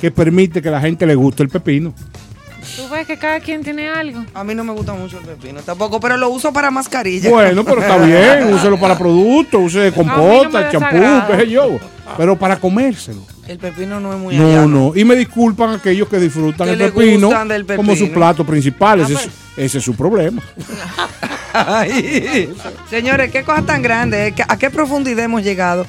que 0.00 0.10
permite 0.10 0.62
que 0.62 0.68
a 0.68 0.72
la 0.72 0.80
gente 0.80 1.06
le 1.06 1.14
guste 1.14 1.42
el 1.42 1.48
pepino? 1.48 1.94
Tú 2.76 2.88
ves 2.88 3.06
que 3.06 3.18
cada 3.18 3.40
quien 3.40 3.62
tiene 3.62 3.88
algo. 3.88 4.24
A 4.32 4.42
mí 4.42 4.54
no 4.54 4.64
me 4.64 4.72
gusta 4.72 4.94
mucho 4.94 5.18
el 5.18 5.24
pepino 5.24 5.60
tampoco, 5.60 6.00
pero 6.00 6.16
lo 6.16 6.30
uso 6.30 6.52
para 6.52 6.70
mascarilla. 6.70 7.30
Bueno, 7.30 7.64
pero 7.64 7.80
está 7.80 7.98
bien, 7.98 8.52
úselo 8.54 8.78
para 8.80 8.96
productos, 8.96 9.62
use 9.62 9.90
no 9.90 9.94
compota, 9.94 10.70
champú, 10.70 10.96
qué 11.30 11.36
sé 11.36 11.50
yo. 11.50 11.78
Pero 12.16 12.36
para 12.38 12.56
comérselo. 12.56 13.22
El 13.46 13.58
pepino 13.58 14.00
no 14.00 14.12
es 14.14 14.18
muy 14.18 14.36
No, 14.36 14.46
allá, 14.46 14.66
no. 14.66 14.92
Y 14.94 15.04
me 15.04 15.16
disculpan 15.16 15.74
aquellos 15.74 16.08
que 16.08 16.18
disfrutan 16.18 16.66
Que 16.66 16.72
el 16.84 16.92
pepino, 16.92 17.30
como 17.76 17.94
su 17.94 18.10
plato 18.10 18.44
principal. 18.44 19.00
Ah, 19.00 19.04
ese, 19.04 19.14
es, 19.14 19.28
ese 19.56 19.78
es 19.78 19.84
su 19.84 19.94
problema. 19.94 20.42
Ay, 21.56 22.52
señores, 22.90 23.30
qué 23.30 23.44
cosa 23.44 23.62
tan 23.62 23.80
grande. 23.80 24.28
¿eh? 24.28 24.34
¿A 24.48 24.58
qué 24.58 24.70
profundidad 24.70 25.24
hemos 25.24 25.44
llegado? 25.44 25.86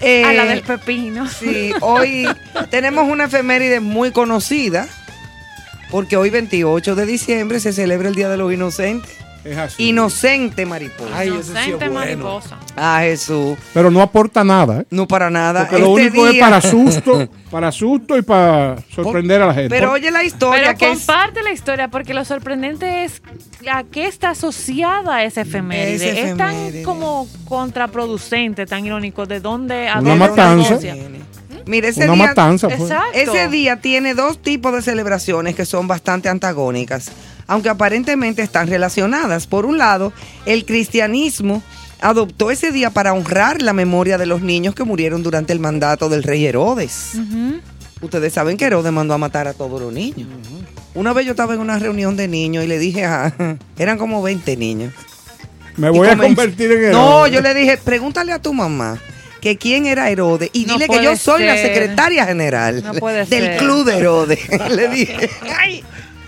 Eh, 0.00 0.24
A 0.24 0.32
la 0.32 0.46
del 0.46 0.62
pepino. 0.62 1.28
Sí, 1.28 1.72
hoy 1.82 2.26
tenemos 2.70 3.06
una 3.08 3.24
efeméride 3.24 3.80
muy 3.80 4.12
conocida, 4.12 4.88
porque 5.90 6.16
hoy 6.16 6.30
28 6.30 6.94
de 6.94 7.06
diciembre 7.06 7.60
se 7.60 7.72
celebra 7.74 8.08
el 8.08 8.14
Día 8.14 8.30
de 8.30 8.38
los 8.38 8.52
Inocentes. 8.52 9.12
Es 9.44 9.58
así. 9.58 9.88
Inocente 9.90 10.64
mariposa. 10.64 11.10
Ay, 11.14 11.28
ese 11.28 11.42
sí 11.42 11.42
es 11.42 11.48
Inocente 11.68 11.88
bueno. 11.88 11.94
mariposa. 11.94 12.58
Ah, 12.76 13.00
Jesús. 13.02 13.58
Pero 13.74 13.90
no 13.90 14.00
aporta 14.00 14.42
nada. 14.42 14.80
¿eh? 14.80 14.86
No 14.90 15.06
para 15.06 15.28
nada. 15.28 15.68
Porque 15.68 15.78
lo 15.82 15.96
Este 15.98 16.08
único 16.08 16.26
es 16.26 16.32
día- 16.32 16.44
para 16.44 16.60
susto, 16.62 17.28
para 17.50 17.70
susto 17.70 18.16
y 18.16 18.22
para 18.22 18.76
sorprender 18.94 19.42
a 19.42 19.46
la 19.48 19.54
gente. 19.54 19.68
Pero 19.68 19.92
oye 19.92 20.10
la 20.10 20.24
historia 20.24 20.62
Pero 20.68 20.78
que 20.78 20.92
es- 20.92 20.98
comparte 20.98 21.42
la 21.42 21.52
historia 21.52 21.88
porque 21.88 22.14
lo 22.14 22.24
sorprendente 22.24 23.04
es 23.04 23.20
a 23.70 23.84
qué 23.84 24.06
está 24.06 24.30
asociada 24.30 25.22
esa 25.24 25.42
efeméride. 25.42 26.10
Esa 26.10 26.30
Es 26.30 26.36
tan 26.38 26.82
como 26.82 27.28
contraproducente, 27.44 28.66
tan 28.66 28.84
irónico. 28.86 29.26
¿De 29.26 29.40
dónde? 29.40 29.88
a 29.88 29.98
Una 30.00 30.10
dónde 30.10 30.24
se 30.24 30.30
matanza. 30.30 30.72
asocia? 30.74 30.96
Mire, 31.66 31.88
ese 31.88 32.04
Una 32.04 32.14
día, 32.14 32.26
matanza. 32.26 32.68
pues. 32.68 32.80
Exacto. 32.82 33.10
ese 33.14 33.48
día 33.48 33.76
tiene 33.80 34.14
dos 34.14 34.38
tipos 34.42 34.72
de 34.74 34.82
celebraciones 34.82 35.54
que 35.54 35.64
son 35.64 35.86
bastante 35.88 36.28
antagónicas, 36.28 37.10
aunque 37.46 37.68
aparentemente 37.68 38.42
están 38.42 38.68
relacionadas. 38.68 39.46
Por 39.46 39.66
un 39.66 39.78
lado, 39.78 40.12
el 40.46 40.64
cristianismo 40.64 41.62
adoptó 42.00 42.50
ese 42.50 42.70
día 42.72 42.90
para 42.90 43.12
honrar 43.12 43.62
la 43.62 43.72
memoria 43.72 44.18
de 44.18 44.26
los 44.26 44.42
niños 44.42 44.74
que 44.74 44.84
murieron 44.84 45.22
durante 45.22 45.52
el 45.52 45.60
mandato 45.60 46.08
del 46.08 46.22
rey 46.22 46.44
Herodes. 46.46 47.12
Ustedes 48.00 48.32
saben 48.34 48.56
que 48.56 48.66
Herodes 48.66 48.92
mandó 48.92 49.14
a 49.14 49.18
matar 49.18 49.48
a 49.48 49.54
todos 49.54 49.80
los 49.80 49.92
niños. 49.92 50.28
Una 50.94 51.12
vez 51.12 51.24
yo 51.24 51.30
estaba 51.32 51.54
en 51.54 51.60
una 51.60 51.78
reunión 51.78 52.16
de 52.16 52.28
niños 52.28 52.64
y 52.64 52.66
le 52.66 52.78
dije 52.78 53.04
a... 53.04 53.32
Eran 53.78 53.96
como 53.98 54.22
20 54.22 54.56
niños. 54.56 54.92
Me 55.76 55.90
voy 55.90 56.06
a 56.08 56.16
convertir 56.16 56.70
en 56.70 56.92
No, 56.92 57.26
héroe. 57.26 57.30
yo 57.32 57.40
le 57.40 57.54
dije, 57.54 57.78
pregúntale 57.78 58.32
a 58.32 58.38
tu 58.40 58.52
mamá 58.52 58.98
que 59.40 59.56
quién 59.58 59.86
era 59.86 60.08
Herodes 60.10 60.50
y 60.52 60.66
No 60.66 60.74
dile 60.74 60.88
que 60.88 61.02
yo 61.02 61.16
soy 61.16 61.44
la 61.44 61.56
secretaria 61.56 62.24
general 62.26 62.82
No 62.82 62.92
del 63.08 63.26
ser. 63.26 63.56
club 63.58 63.84
de 63.86 63.96
Herodes. 63.98 64.38
le 64.70 64.88
dije, 64.88 65.30
ay. 65.58 65.82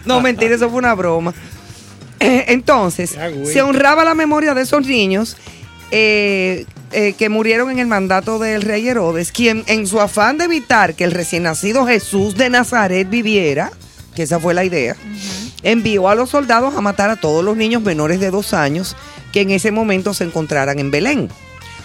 No, 0.06 0.20
mentira, 0.20 0.54
eso 0.54 0.70
fue 0.70 0.78
una 0.78 0.94
broma. 0.94 1.34
Eh, 2.20 2.46
Entonces, 2.48 3.16
se 3.44 3.62
honraba 3.62 4.04
la 4.04 4.14
memoria 4.14 4.54
de 4.54 4.62
esos 4.62 4.86
niños 4.86 5.36
eh, 5.90 6.64
eh, 6.92 7.14
que 7.18 7.28
murieron 7.28 7.70
en 7.70 7.78
el 7.78 7.86
mandato 7.86 8.38
del 8.38 8.62
rey 8.62 8.88
Herodes, 8.88 9.32
quien 9.32 9.64
en 9.66 9.86
su 9.86 10.00
afán 10.00 10.38
de 10.38 10.44
evitar 10.44 10.94
que 10.94 11.04
el 11.04 11.10
recién 11.10 11.42
nacido 11.42 11.86
Jesús 11.86 12.36
de 12.36 12.48
Nazaret 12.48 13.08
viviera, 13.08 13.70
que 14.14 14.22
esa 14.22 14.40
fue 14.40 14.54
la 14.54 14.64
idea, 14.64 14.96
envió 15.62 16.08
a 16.08 16.14
los 16.14 16.30
soldados 16.30 16.74
a 16.74 16.80
matar 16.80 17.10
a 17.10 17.16
todos 17.16 17.44
los 17.44 17.56
niños 17.56 17.82
menores 17.82 18.20
de 18.20 18.30
dos 18.30 18.54
años 18.54 18.96
que 19.32 19.42
en 19.42 19.50
ese 19.50 19.72
momento 19.72 20.14
se 20.14 20.24
encontraran 20.24 20.78
en 20.78 20.90
Belén. 20.90 21.28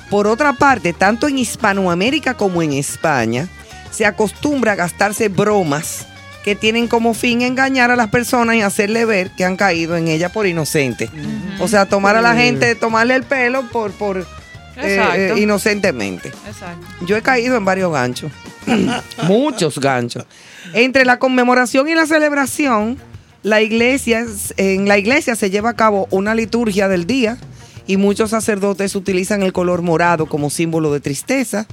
Por 0.10 0.28
otra 0.28 0.54
parte, 0.54 0.94
tanto 0.94 1.28
en 1.28 1.40
Hispanoamérica 1.40 2.36
como 2.36 2.62
en 2.62 2.74
España, 2.74 3.48
se 3.92 4.06
acostumbra 4.06 4.74
a 4.74 4.76
gastarse 4.76 5.30
bromas 5.30 6.06
que 6.44 6.56
tienen 6.56 6.88
como 6.88 7.14
fin 7.14 7.42
engañar 7.42 7.92
a 7.92 7.96
las 7.96 8.10
personas 8.10 8.56
y 8.56 8.62
hacerle 8.62 9.06
ver 9.06 9.32
que 9.32 9.46
han 9.46 9.58
caído 9.58 9.96
en 9.96 10.08
ella 10.08 10.30
por 10.30 10.48
inocentes. 10.48 11.10
O 11.60 11.68
sea, 11.68 11.86
tomar 11.86 12.16
a 12.16 12.22
la 12.22 12.36
gente, 12.36 12.76
tomarle 12.76 13.16
el 13.16 13.24
pelo 13.24 13.64
por, 13.70 13.92
por 13.92 14.26
eh, 14.78 15.00
eh, 15.16 15.34
inocentemente. 15.38 16.30
Exacto. 16.48 16.88
Yo 17.06 17.16
he 17.16 17.22
caído 17.22 17.56
en 17.58 17.66
varios 17.66 17.92
ganchos. 17.92 18.32
Muchos 19.24 19.80
ganchos. 19.80 20.26
Entre 20.74 21.06
la 21.06 21.20
conmemoración 21.20 21.88
y 21.90 21.96
la 21.96 22.08
celebración, 22.08 22.98
la 23.44 23.62
iglesia, 23.62 24.26
en 24.58 24.88
la 24.88 24.98
iglesia 24.98 25.36
se 25.36 25.50
lleva 25.50 25.72
a 25.72 25.76
cabo 25.76 26.08
una 26.12 26.34
liturgia 26.34 26.88
del 26.88 27.06
día 27.06 27.38
y 27.88 27.98
muchos 27.98 28.30
sacerdotes 28.30 28.96
utilizan 28.96 29.44
el 29.44 29.54
color 29.54 29.82
morado 29.82 30.28
como 30.28 30.50
símbolo 30.50 30.94
de 30.94 31.00
tristeza 31.00 31.68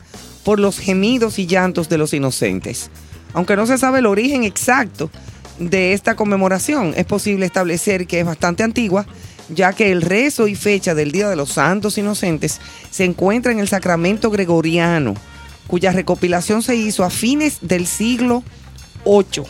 por 0.44 0.58
los 0.58 0.78
gemidos 0.78 1.38
y 1.38 1.46
llantos 1.46 1.88
de 1.88 1.98
los 1.98 2.12
inocentes. 2.12 2.90
Aunque 3.34 3.56
no 3.56 3.66
se 3.66 3.78
sabe 3.78 3.98
el 4.00 4.06
origen 4.06 4.44
exacto 4.44 5.10
de 5.58 5.92
esta 5.92 6.14
conmemoración, 6.16 6.94
es 6.96 7.04
posible 7.04 7.46
establecer 7.46 8.06
que 8.06 8.20
es 8.20 8.26
bastante 8.26 8.62
antigua, 8.62 9.06
ya 9.48 9.72
que 9.72 9.90
el 9.92 10.02
rezo 10.02 10.46
y 10.48 10.54
fecha 10.54 10.94
del 10.94 11.10
Día 11.12 11.28
de 11.28 11.36
los 11.36 11.50
Santos 11.52 11.98
Inocentes 11.98 12.60
se 12.90 13.04
encuentra 13.04 13.50
en 13.52 13.58
el 13.58 13.68
Sacramento 13.68 14.30
Gregoriano, 14.30 15.14
cuya 15.66 15.92
recopilación 15.92 16.62
se 16.62 16.76
hizo 16.76 17.04
a 17.04 17.10
fines 17.10 17.58
del 17.62 17.86
siglo 17.86 18.42
VIII. 19.04 19.44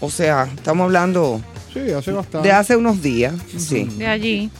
O 0.00 0.10
sea, 0.10 0.48
estamos 0.54 0.84
hablando 0.84 1.40
Sí, 1.74 1.80
hace 1.90 2.12
bastante. 2.12 2.48
de 2.48 2.52
hace 2.54 2.76
unos 2.76 3.02
días. 3.02 3.34
Sí. 3.56 3.84
De 3.96 4.06
allí. 4.06 4.50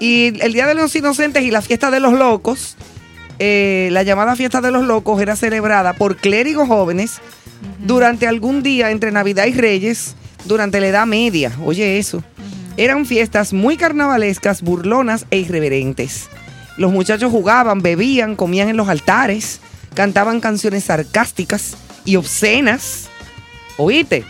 Y 0.00 0.26
el 0.42 0.52
Día 0.52 0.66
de 0.66 0.74
los 0.74 0.94
Inocentes 0.94 1.42
y 1.42 1.50
la 1.50 1.62
fiesta 1.62 1.90
de 1.90 2.00
los 2.00 2.12
locos, 2.12 2.76
eh, 3.38 3.88
la 3.92 4.02
llamada 4.02 4.36
fiesta 4.36 4.60
de 4.60 4.70
los 4.70 4.84
locos 4.84 5.20
era 5.20 5.36
celebrada 5.36 5.92
por 5.92 6.16
clérigos 6.16 6.68
jóvenes 6.68 7.20
durante 7.80 8.26
algún 8.26 8.62
día 8.62 8.90
entre 8.90 9.12
Navidad 9.12 9.46
y 9.46 9.54
Reyes, 9.54 10.14
durante 10.44 10.80
la 10.80 10.88
Edad 10.88 11.06
Media. 11.06 11.52
Oye 11.64 11.98
eso. 11.98 12.22
Eran 12.76 13.06
fiestas 13.06 13.52
muy 13.52 13.76
carnavalescas, 13.76 14.62
burlonas 14.62 15.26
e 15.30 15.38
irreverentes. 15.38 16.28
Los 16.76 16.92
muchachos 16.92 17.30
jugaban, 17.30 17.82
bebían, 17.82 18.34
comían 18.34 18.68
en 18.68 18.76
los 18.76 18.88
altares, 18.88 19.60
cantaban 19.94 20.40
canciones 20.40 20.84
sarcásticas 20.84 21.76
y 22.04 22.16
obscenas. 22.16 23.08
¿Oíste? 23.76 24.24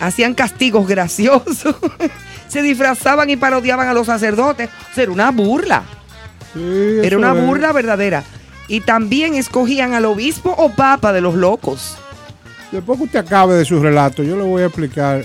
Hacían 0.00 0.34
castigos 0.34 0.88
graciosos. 0.88 1.76
Se 2.48 2.62
disfrazaban 2.62 3.30
y 3.30 3.36
parodiaban 3.36 3.86
a 3.86 3.94
los 3.94 4.06
sacerdotes. 4.06 4.68
Era 4.96 5.12
una 5.12 5.30
burla. 5.30 5.84
Sí, 6.54 6.98
Era 7.02 7.16
una 7.18 7.32
es. 7.32 7.46
burla 7.46 7.72
verdadera. 7.72 8.24
Y 8.68 8.80
también 8.80 9.34
escogían 9.34 9.94
al 9.94 10.04
obispo 10.04 10.54
o 10.56 10.70
papa 10.70 11.12
de 11.12 11.20
los 11.20 11.34
locos. 11.34 11.96
Después 12.70 12.98
que 12.98 13.04
usted 13.06 13.18
acabe 13.20 13.54
de 13.54 13.64
su 13.64 13.80
relato, 13.80 14.22
yo 14.22 14.36
le 14.36 14.42
voy 14.44 14.62
a 14.62 14.66
explicar 14.66 15.24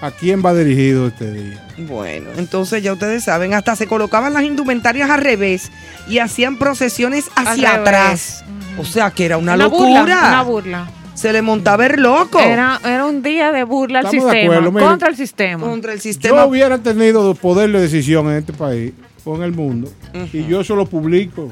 a 0.00 0.10
quién 0.10 0.42
va 0.44 0.54
dirigido 0.54 1.08
este 1.08 1.30
día. 1.32 1.66
Bueno, 1.78 2.30
entonces 2.38 2.82
ya 2.82 2.92
ustedes 2.94 3.24
saben, 3.24 3.52
hasta 3.52 3.76
se 3.76 3.86
colocaban 3.86 4.32
las 4.32 4.42
indumentarias 4.44 5.10
al 5.10 5.20
revés 5.20 5.70
y 6.08 6.18
hacían 6.18 6.56
procesiones 6.56 7.26
hacia 7.36 7.74
Al 7.74 7.80
atrás. 7.82 8.44
O 8.78 8.84
sea 8.84 9.10
que 9.10 9.26
era 9.26 9.36
una, 9.36 9.52
burla, 9.56 10.00
locura. 10.00 10.28
una 10.28 10.42
burla. 10.42 10.90
Se 11.14 11.32
le 11.32 11.42
montaba 11.42 11.84
el 11.86 12.00
loco 12.00 12.38
Era, 12.38 12.80
era 12.84 13.04
un 13.04 13.22
día 13.24 13.50
de 13.50 13.64
burla 13.64 13.98
al 13.98 14.04
Estamos 14.06 14.26
de 14.26 14.30
sistema, 14.38 14.56
acuerdo, 14.68 14.88
contra 14.88 15.08
el 15.08 15.16
sistema. 15.16 15.66
contra 15.66 15.92
el 15.92 15.98
Yo 15.98 16.02
sistema. 16.04 16.46
hubiera 16.46 16.78
tenido 16.78 17.34
poder 17.34 17.72
de 17.72 17.80
decisión 17.80 18.28
en 18.30 18.36
este 18.38 18.52
país 18.52 18.92
o 19.28 19.36
en 19.36 19.42
el 19.42 19.52
mundo 19.52 19.90
y 20.32 20.44
yo 20.46 20.60
eso 20.60 20.74
lo 20.76 20.86
publico 20.86 21.48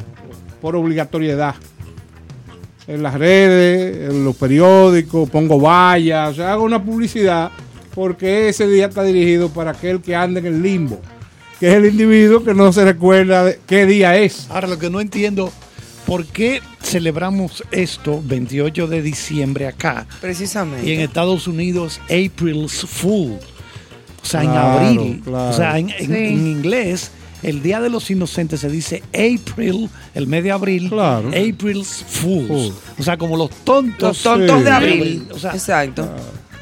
por 0.61 0.75
obligatoriedad. 0.77 1.55
En 2.89 3.03
las 3.03 3.15
redes, 3.15 4.11
en 4.11 4.25
los 4.25 4.37
periódicos, 4.37 5.29
pongo 5.29 5.59
vallas, 5.61 6.31
o 6.31 6.35
sea, 6.35 6.53
hago 6.53 6.63
una 6.65 6.83
publicidad 6.83 7.51
porque 7.95 8.49
ese 8.49 8.67
día 8.69 8.87
está 8.87 9.03
dirigido 9.03 9.49
para 9.49 9.73
aquel 9.73 10.01
que 10.01 10.15
anda 10.15 10.39
en 10.41 10.47
el 10.47 10.63
limbo, 10.63 11.01
que 11.59 11.69
es 11.69 11.75
el 11.75 11.87
individuo 11.87 12.45
que 12.45 12.55
no 12.55 12.73
se 12.73 12.85
recuerda 12.85 13.45
de 13.45 13.59
qué 13.67 13.87
día 13.87 14.17
es. 14.17 14.47
Ahora, 14.51 14.69
lo 14.69 14.79
que 14.79 14.89
no 14.89 15.01
entiendo, 15.01 15.51
¿por 16.07 16.27
qué 16.27 16.61
celebramos 16.81 17.65
esto 17.73 18.23
28 18.25 18.87
de 18.87 19.03
diciembre 19.03 19.67
acá 19.67 20.07
Precisamente. 20.21 20.87
y 20.89 20.93
en 20.93 21.01
Estados 21.01 21.49
Unidos 21.49 22.01
April's 22.05 22.87
Fool? 22.89 23.33
O 24.23 24.25
sea, 24.29 24.43
en 24.45 24.51
abril. 24.51 25.23
claro. 25.25 25.51
O 25.51 25.53
sea, 25.53 25.77
en, 25.79 25.91
en- 25.91 26.07
Sí. 26.07 26.13
en 26.15 26.47
inglés, 26.47 27.11
el 27.49 27.63
Día 27.63 27.81
de 27.81 27.89
los 27.89 28.11
Inocentes 28.11 28.61
se 28.61 28.69
dice 28.69 29.03
April, 29.15 29.89
el 30.15 30.27
mes 30.27 30.45
de 30.45 30.53
abril. 30.53 30.89
Claro. 30.91 31.29
April's 31.29 32.05
Fools. 32.09 32.47
Fool. 32.49 32.75
O 32.99 33.03
sea, 33.03 33.17
como 33.17 33.37
los 33.37 33.51
tontos. 33.65 34.01
Los 34.09 34.23
tontos 34.23 34.59
Sí. 34.59 34.65
de 34.65 34.71
abril. 34.71 35.29
O 35.33 35.39
sea, 35.39 35.53
Exacto. 35.53 36.09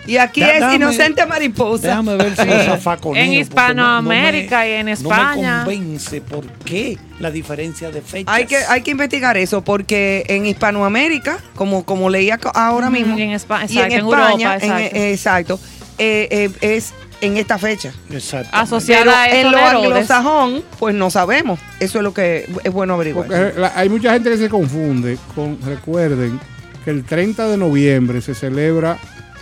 Y 0.07 0.19
aquí 0.19 0.43
Da- 0.43 0.53
es 0.53 0.61
dame- 0.61 0.75
inocente 0.77 1.25
mariposa. 1.25 1.87
Déjame 1.89 2.17
ver 2.17 2.37
si 2.37 2.43
esa 2.43 2.77
faconeo, 2.77 3.25
En 3.25 3.33
Hispanoamérica 3.33 4.69
y 4.69 4.73
en 4.73 4.89
España. 4.91 5.65
No 5.65 5.71
me 5.71 5.77
convence 5.77 6.21
por 6.21 6.47
qué 6.65 6.99
la 7.21 7.31
diferencia 7.31 7.91
de 7.91 8.03
fechas. 8.03 8.35
Hay 8.35 8.45
que, 8.45 8.57
hay 8.59 8.83
que 8.83 8.91
investigar 8.91 9.39
eso 9.39 9.63
porque 9.65 10.25
en 10.29 10.45
Hispanoamérica, 10.45 11.39
como, 11.55 11.85
como 11.87 12.11
leía 12.11 12.39
ahora 12.53 12.91
mismo, 12.91 13.19
y 13.19 13.23
en 13.23 13.31
Espa- 13.31 13.61
y 13.71 13.79
en 13.79 13.85
exacto, 13.85 13.95
en 13.95 14.01
España, 14.01 14.55
Europa, 14.55 14.55
en- 14.57 14.73
exacto. 14.73 14.97
eh, 14.97 15.13
exacto, 15.13 15.61
eh, 15.97 16.29
eh, 16.31 16.51
es 16.77 16.93
en 17.25 17.37
esta 17.37 17.59
fecha. 17.59 17.93
Exacto. 18.11 18.49
Asociada 18.53 19.05
Pero 19.05 19.17
a 19.17 19.29
en 19.41 19.51
lo 19.53 19.59
anglosajón, 19.59 20.63
pues 20.79 20.95
no 20.95 21.11
sabemos. 21.11 21.59
Eso 21.81 21.99
es 21.99 22.05
lo 22.05 22.13
que 22.15 22.49
es 22.63 22.73
bueno 22.73 22.95
averiguar. 22.95 23.27
Porque 23.29 23.59
la- 23.59 23.73
hay 23.75 23.89
mucha 23.89 24.13
gente 24.13 24.31
que 24.31 24.37
se 24.39 24.49
confunde 24.49 25.19
con, 25.35 25.59
recuerden 25.63 26.39
que 26.85 26.91
el 26.91 27.05
30 27.05 27.49
de 27.49 27.57
noviembre 27.57 28.21
se 28.21 28.35
celebra 28.35 28.99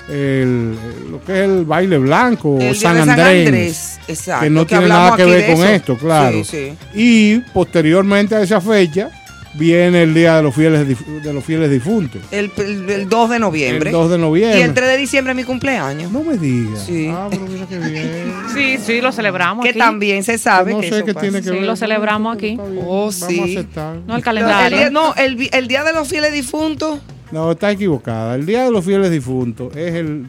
el, 0.08 0.76
lo 1.10 1.22
que 1.24 1.32
es 1.32 1.48
el 1.48 1.64
baile 1.64 1.98
blanco 1.98 2.58
El 2.60 2.70
o 2.70 2.72
día 2.72 2.74
San 2.74 3.08
Andrés, 3.08 3.98
exacto. 4.08 4.44
que 4.44 4.50
no 4.50 4.66
tiene 4.66 4.88
nada 4.88 5.16
que 5.16 5.24
ver 5.24 5.46
con 5.46 5.54
eso. 5.64 5.68
esto, 5.68 5.96
claro. 5.96 6.42
Sí, 6.44 6.44
sí. 6.44 6.76
Y 6.94 7.38
posteriormente 7.52 8.34
a 8.34 8.42
esa 8.42 8.60
fecha 8.60 9.10
viene 9.54 10.02
el 10.02 10.14
día 10.14 10.36
de 10.36 10.42
los 10.42 10.54
fieles 10.54 10.86
de 11.22 11.32
los 11.32 11.44
fieles 11.44 11.70
difuntos, 11.70 12.20
El, 12.30 12.50
el- 12.56 12.88
el 12.90 13.08
2 13.08 13.30
de 13.30 13.38
noviembre. 13.38 13.90
el 13.90 13.92
2 13.92 14.10
de 14.10 14.16
y 14.16 14.20
noviembre. 14.20 14.62
el 14.62 14.74
3 14.74 14.88
de 14.88 14.96
diciembre 14.96 15.32
es 15.32 15.36
mi 15.36 15.44
cumpleaños. 15.44 16.10
No 16.10 16.22
me 16.24 16.36
digas. 16.38 16.84
Sí. 16.86 17.08
Ah, 17.10 17.28
pero 17.30 17.42
mira 17.46 17.66
qué 17.68 17.78
bien. 17.78 18.32
Sí, 18.54 18.76
sí, 18.84 19.00
lo 19.00 19.12
celebramos 19.12 19.62
que 19.62 19.70
aquí. 19.70 19.78
también 19.78 20.22
se 20.24 20.36
sabe 20.38 20.72
no 20.72 20.80
que 20.80 20.88
sé 20.90 20.96
eso 20.96 21.04
qué 21.06 21.14
pasa. 21.14 21.22
tiene 21.26 21.38
que 21.42 21.50
Sí, 21.50 21.54
ver. 21.56 21.62
lo 21.64 21.76
celebramos 21.76 22.34
aquí. 22.36 22.58
Oh, 22.60 23.10
Vamos 23.10 23.14
sí. 23.16 23.40
a 23.40 23.44
aceptar. 23.44 23.96
No, 24.06 24.14
el 24.14 24.18
El 24.18 24.24
calendario. 24.24 24.78
día- 24.78 24.90
no, 24.90 25.14
el, 25.14 25.48
el 25.52 25.68
día 25.68 25.84
de 25.84 25.92
los 25.92 26.08
fieles 26.08 26.32
difuntos, 26.32 27.00
No, 27.30 27.50
está 27.52 27.70
equivocada. 27.70 28.34
El 28.34 28.44
día 28.46 28.64
de 28.64 28.70
los 28.70 28.84
fieles 28.84 29.10
difuntos 29.10 29.74
es 29.76 29.94
el 29.94 30.26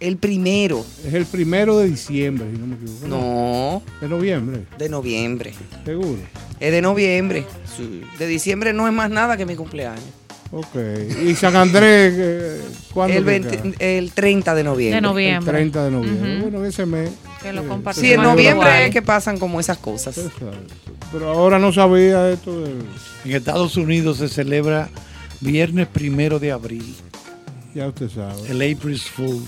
el 0.00 0.16
primero. 0.16 0.84
es 1.06 1.12
el 1.12 1.26
primero 1.26 1.78
de 1.78 1.90
diciembre, 1.90 2.46
si 2.52 2.58
no 2.58 2.66
me 2.66 2.74
equivoco. 2.76 3.06
No, 3.06 3.82
De 4.00 4.08
noviembre, 4.08 4.62
de 4.78 4.88
noviembre. 4.88 5.52
seguro. 5.84 6.16
Es 6.60 6.70
de 6.72 6.82
noviembre. 6.82 7.44
Sí. 7.76 8.02
De 8.18 8.26
diciembre 8.26 8.72
no 8.72 8.86
es 8.86 8.92
más 8.92 9.10
nada 9.10 9.36
que 9.36 9.46
mi 9.46 9.56
cumpleaños. 9.56 10.04
Ok. 10.52 10.74
¿Y 11.24 11.34
San 11.36 11.54
Andrés 11.56 12.14
eh, 12.16 12.60
cuándo? 12.92 13.16
El, 13.16 13.24
que 13.24 13.30
20 13.30 13.74
cae? 13.78 13.98
el 13.98 14.12
30 14.12 14.54
de 14.54 14.64
noviembre. 14.64 14.90
De 14.92 14.96
El 14.98 15.02
noviembre. 15.04 15.52
30 15.52 15.84
de 15.84 15.90
noviembre. 15.90 16.32
Ujú. 16.38 16.42
Bueno, 16.50 16.64
ese 16.66 16.86
mes. 16.86 17.10
Que 17.40 17.52
lo 17.52 17.66
compartimos 17.66 18.06
Sí, 18.08 18.12
en 18.12 18.22
noviembre 18.22 18.86
es 18.86 18.90
que 18.90 19.00
pasan 19.00 19.38
como 19.38 19.60
esas 19.60 19.78
cosas. 19.78 20.18
Exacto. 20.18 20.50
Pero 21.12 21.30
ahora 21.30 21.58
no 21.58 21.72
sabía 21.72 22.30
esto 22.30 22.60
del... 22.62 22.82
En 23.24 23.32
Estados 23.32 23.76
Unidos 23.76 24.18
se 24.18 24.28
celebra 24.28 24.88
viernes 25.40 25.86
primero 25.86 26.38
de 26.38 26.52
abril, 26.52 26.94
Ya 27.74 27.86
usted 27.88 28.08
sabe. 28.10 28.34
el 28.48 28.76
April's 28.76 29.08
Fool. 29.08 29.42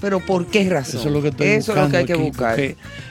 Pero 0.00 0.20
¿por 0.20 0.46
qué 0.46 0.68
razón? 0.68 1.00
Eso 1.00 1.08
es 1.08 1.14
lo 1.14 1.22
que 1.22 1.28
estoy 1.28 1.46
Eso 1.48 1.72
es 1.72 1.78
lo 1.78 1.88
que 1.90 1.96
hay 1.98 2.06
que 2.06 2.12
aquí, 2.14 2.22
buscar. 2.22 2.58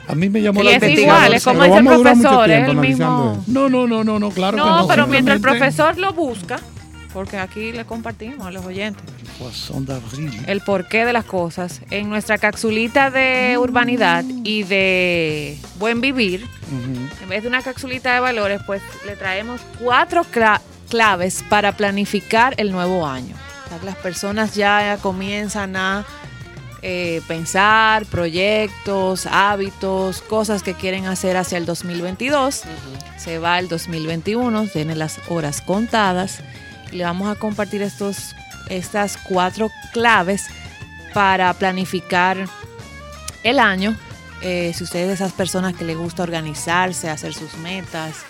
A 0.08 0.16
mí 0.16 0.30
me 0.30 0.42
llamó 0.42 0.62
Y 0.62 0.64
la 0.66 0.72
es 0.72 0.76
investigadores 0.78 1.26
igual, 1.28 1.34
es 1.36 1.44
como 1.44 1.60
lo 1.60 1.66
dice 1.66 1.78
el 1.78 1.86
profesor, 2.02 2.50
es 2.52 2.68
el 2.70 2.76
mismo. 2.78 3.44
No, 3.48 3.70
no, 3.70 3.88
no, 3.88 4.04
no, 4.04 4.20
no, 4.20 4.30
claro 4.32 4.58
que 4.58 4.64
No, 4.64 4.78
no. 4.80 4.88
pero 4.88 5.08
mientras 5.08 5.36
el 5.36 5.42
profesor 5.42 5.98
lo 5.98 6.14
busca, 6.14 6.60
porque 7.14 7.38
aquí 7.38 7.72
le 7.72 7.86
compartimos 7.86 8.46
a 8.48 8.52
los 8.52 8.66
oyentes 8.66 9.04
el 10.48 10.62
porqué 10.62 11.06
de 11.06 11.14
las 11.14 11.26
cosas. 11.26 11.82
En 11.90 12.10
nuestra 12.10 12.38
capsulita 12.38 13.10
de 13.10 13.58
urbanidad 13.60 14.24
y 14.44 14.64
de 14.64 15.58
buen 15.78 16.02
vivir, 16.02 16.46
en 17.24 17.30
vez 17.30 17.44
de 17.44 17.48
una 17.50 17.62
capsulita 17.62 18.14
de 18.14 18.20
valores, 18.20 18.62
pues 18.66 18.82
le 19.06 19.16
traemos 19.16 19.62
cuatro 19.80 20.26
cla- 20.34 20.62
claves 20.90 21.44
para 21.50 21.72
planificar 21.74 22.54
el 22.58 22.72
nuevo 22.72 23.06
año. 23.08 23.36
O 23.66 23.70
sea, 23.70 23.78
que 23.80 23.86
las 23.86 23.96
personas 23.98 24.56
ya 24.56 24.98
comienzan 25.02 25.76
a 25.76 26.06
eh, 26.82 27.22
pensar 27.28 28.06
proyectos, 28.06 29.26
hábitos, 29.26 30.22
cosas 30.22 30.64
que 30.64 30.74
quieren 30.74 31.08
hacer 31.08 31.36
hacia 31.36 31.58
el 31.58 31.66
2022. 31.66 32.62
Se 33.18 33.40
va 33.40 33.60
el 33.60 33.68
2021, 33.68 34.68
tiene 34.68 34.96
las 34.96 35.20
horas 35.28 35.62
contadas 35.62 36.40
y 36.92 36.96
le 36.96 37.04
vamos 37.04 37.30
a 37.30 37.36
compartir 37.36 37.82
estos, 37.82 38.34
estas 38.70 39.18
cuatro 39.18 39.70
claves 39.92 40.48
para 41.14 41.54
planificar 41.54 42.46
el 43.44 43.60
año. 43.60 43.98
Eh, 44.42 44.72
si 44.74 44.86
usted 44.86 45.02
es 45.02 45.08
de 45.10 45.14
esas 45.16 45.34
personas 45.34 45.76
que 45.76 45.84
le 45.84 45.96
gusta 45.96 46.24
organizarse, 46.24 47.10
hacer 47.10 47.34
sus 47.34 47.58
metas 47.58 48.24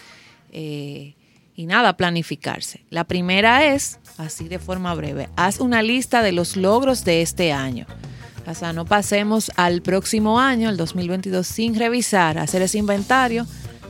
eh, 0.52 1.14
y 1.56 1.68
nada, 1.68 1.96
planificarse. 1.96 2.84
La 2.90 3.04
primera 3.04 3.66
es, 3.66 4.00
así 4.18 4.48
de 4.48 4.58
forma 4.58 4.96
breve, 4.96 5.30
haz 5.36 5.60
una 5.60 5.84
lista 5.84 6.24
de 6.24 6.32
los 6.32 6.56
logros 6.56 7.06
de 7.06 7.22
este 7.22 7.52
año. 7.54 7.86
O 8.50 8.56
sea, 8.56 8.74
no 8.74 8.86
pasemos 8.86 9.52
al 9.56 9.82
próximo 9.82 10.40
año, 10.40 10.70
el 10.70 10.78
2022, 10.78 11.46
sin 11.46 11.76
revisar, 11.78 12.38
hacer 12.40 12.62
ese 12.62 12.78
inventario 12.80 13.46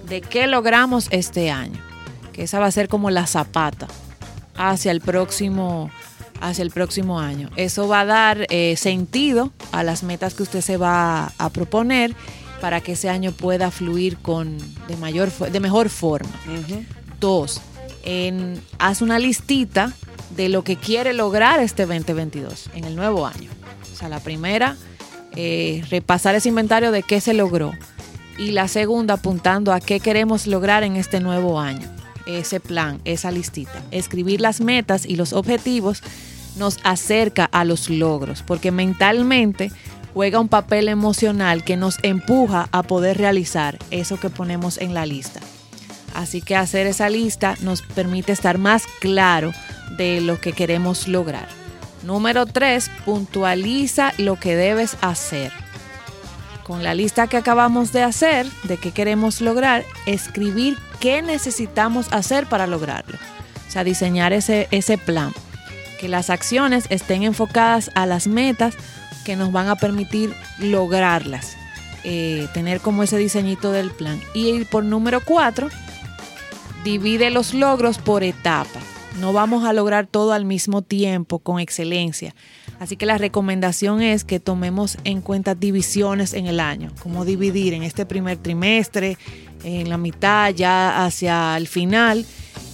de 0.08 0.22
qué 0.22 0.48
logramos 0.48 1.08
este 1.12 1.50
año. 1.52 1.80
Que 2.34 2.44
esa 2.44 2.60
va 2.60 2.66
a 2.66 2.72
ser 2.72 2.88
como 2.90 3.10
la 3.10 3.26
zapata 3.28 3.88
hacia 4.58 4.92
el 4.92 5.00
próximo, 5.02 5.90
hacia 6.42 6.64
el 6.64 6.72
próximo 6.72 7.20
año. 7.20 7.50
Eso 7.56 7.88
va 7.88 8.02
a 8.02 8.06
dar 8.06 8.46
eh, 8.50 8.76
sentido 8.78 9.52
a 9.72 9.84
las 9.84 10.04
metas 10.04 10.34
que 10.34 10.44
usted 10.44 10.62
se 10.62 10.78
va 10.78 11.32
a 11.38 11.50
proponer 11.52 12.14
para 12.60 12.82
que 12.82 12.92
ese 12.94 13.10
año 13.10 13.32
pueda 13.32 13.72
fluir 13.72 14.18
con 14.18 14.58
de 14.90 14.98
mayor 14.98 15.32
de 15.32 15.60
mejor 15.62 15.88
forma. 15.90 16.30
Dos, 17.22 17.62
en- 18.04 18.62
haz 18.80 19.02
una 19.02 19.20
listita 19.20 19.94
de 20.36 20.50
lo 20.50 20.64
que 20.66 20.76
quiere 20.76 21.14
lograr 21.14 21.60
este 21.62 21.86
2022 21.86 22.70
en 22.76 22.84
el 22.84 22.96
nuevo 22.98 23.26
año. 23.26 23.50
Sea, 24.00 24.08
la 24.08 24.22
primera, 24.22 24.78
eh, 25.36 25.84
repasar 25.90 26.34
ese 26.34 26.48
inventario 26.48 26.92
de 26.92 27.04
qué 27.04 27.20
se 27.20 27.34
logró. 27.34 27.74
Y 28.38 28.52
la 28.52 28.70
segunda, 28.70 29.16
apuntando 29.16 29.74
a 29.74 29.82
qué 29.82 30.00
queremos 30.00 30.48
lograr 30.48 30.84
en 30.84 30.96
este 30.96 31.20
nuevo 31.20 31.60
año. 31.60 31.86
Ese 32.26 32.62
plan, 32.62 33.02
esa 33.04 33.30
listita. 33.30 33.84
Escribir 33.92 34.40
las 34.40 34.62
metas 34.62 35.06
y 35.06 35.18
los 35.18 35.34
objetivos 35.34 36.02
nos 36.56 36.80
acerca 36.84 37.44
a 37.44 37.66
los 37.66 37.90
logros, 37.90 38.42
porque 38.42 38.72
mentalmente 38.72 39.70
juega 40.14 40.40
un 40.40 40.48
papel 40.48 40.88
emocional 40.88 41.66
que 41.66 41.76
nos 41.76 41.98
empuja 42.02 42.70
a 42.72 42.84
poder 42.84 43.18
realizar 43.18 43.78
eso 43.92 44.18
que 44.18 44.30
ponemos 44.30 44.78
en 44.78 44.94
la 44.94 45.06
lista. 45.06 45.42
Así 46.16 46.42
que 46.42 46.56
hacer 46.56 46.88
esa 46.88 47.10
lista 47.10 47.56
nos 47.62 47.82
permite 47.82 48.32
estar 48.32 48.58
más 48.58 48.84
claro 49.02 49.52
de 49.98 50.22
lo 50.22 50.40
que 50.40 50.54
queremos 50.54 51.10
lograr. 51.10 51.48
Número 52.04 52.46
3, 52.46 52.90
puntualiza 53.06 54.14
lo 54.18 54.38
que 54.38 54.56
debes 54.56 54.98
hacer. 55.02 55.52
Con 56.64 56.84
la 56.84 56.94
lista 56.94 57.28
que 57.28 57.38
acabamos 57.38 57.92
de 57.92 58.04
hacer, 58.04 58.46
de 58.64 58.78
qué 58.78 58.92
queremos 58.92 59.42
lograr, 59.42 59.84
escribir 60.06 60.78
qué 61.00 61.22
necesitamos 61.22 62.12
hacer 62.12 62.48
para 62.48 62.68
lograrlo. 62.68 63.18
O 63.68 63.72
sea, 63.72 63.84
diseñar 63.84 64.34
ese, 64.34 64.68
ese 64.72 64.98
plan. 64.98 65.34
Que 66.00 66.08
las 66.08 66.30
acciones 66.30 66.86
estén 66.90 67.24
enfocadas 67.24 67.92
a 67.96 68.06
las 68.06 68.28
metas 68.28 68.76
que 69.26 69.36
nos 69.36 69.52
van 69.52 69.68
a 69.68 69.76
permitir 69.76 70.34
lograrlas. 70.60 71.58
Eh, 72.04 72.48
tener 72.54 72.80
como 72.80 73.04
ese 73.04 73.18
diseñito 73.18 73.72
del 73.72 73.92
plan. 73.92 74.22
Y 74.34 74.64
por 74.66 74.86
número 74.86 75.22
4, 75.24 75.68
divide 76.84 77.30
los 77.30 77.54
logros 77.54 77.98
por 77.98 78.24
etapas. 78.24 78.89
No 79.20 79.34
vamos 79.34 79.66
a 79.66 79.74
lograr 79.74 80.08
todo 80.08 80.34
al 80.34 80.46
mismo 80.46 80.82
tiempo 80.82 81.40
con 81.40 81.60
excelencia. 81.60 82.34
Así 82.80 82.96
que 82.96 83.06
la 83.06 83.18
recomendación 83.18 84.02
es 84.02 84.24
que 84.24 84.40
tomemos 84.40 84.98
en 85.04 85.22
cuenta 85.22 85.56
divisiones 85.56 86.34
en 86.34 86.48
el 86.48 86.60
año, 86.60 86.92
como 87.04 87.26
dividir 87.26 87.74
en 87.74 87.84
este 87.84 88.06
primer 88.06 88.38
trimestre, 88.38 89.18
en 89.64 89.90
la 89.90 89.98
mitad, 89.98 90.54
ya 90.54 91.06
hacia 91.06 91.58
el 91.58 91.68
final. 91.68 92.26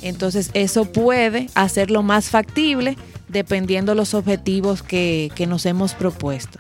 Entonces 0.02 0.52
eso 0.54 0.86
puede 0.86 1.48
hacerlo 1.56 2.04
más 2.04 2.30
factible 2.30 2.96
dependiendo 3.28 3.96
los 3.96 4.14
objetivos 4.14 4.84
que, 4.84 5.32
que 5.36 5.48
nos 5.48 5.66
hemos 5.66 5.94
propuesto. 5.96 6.60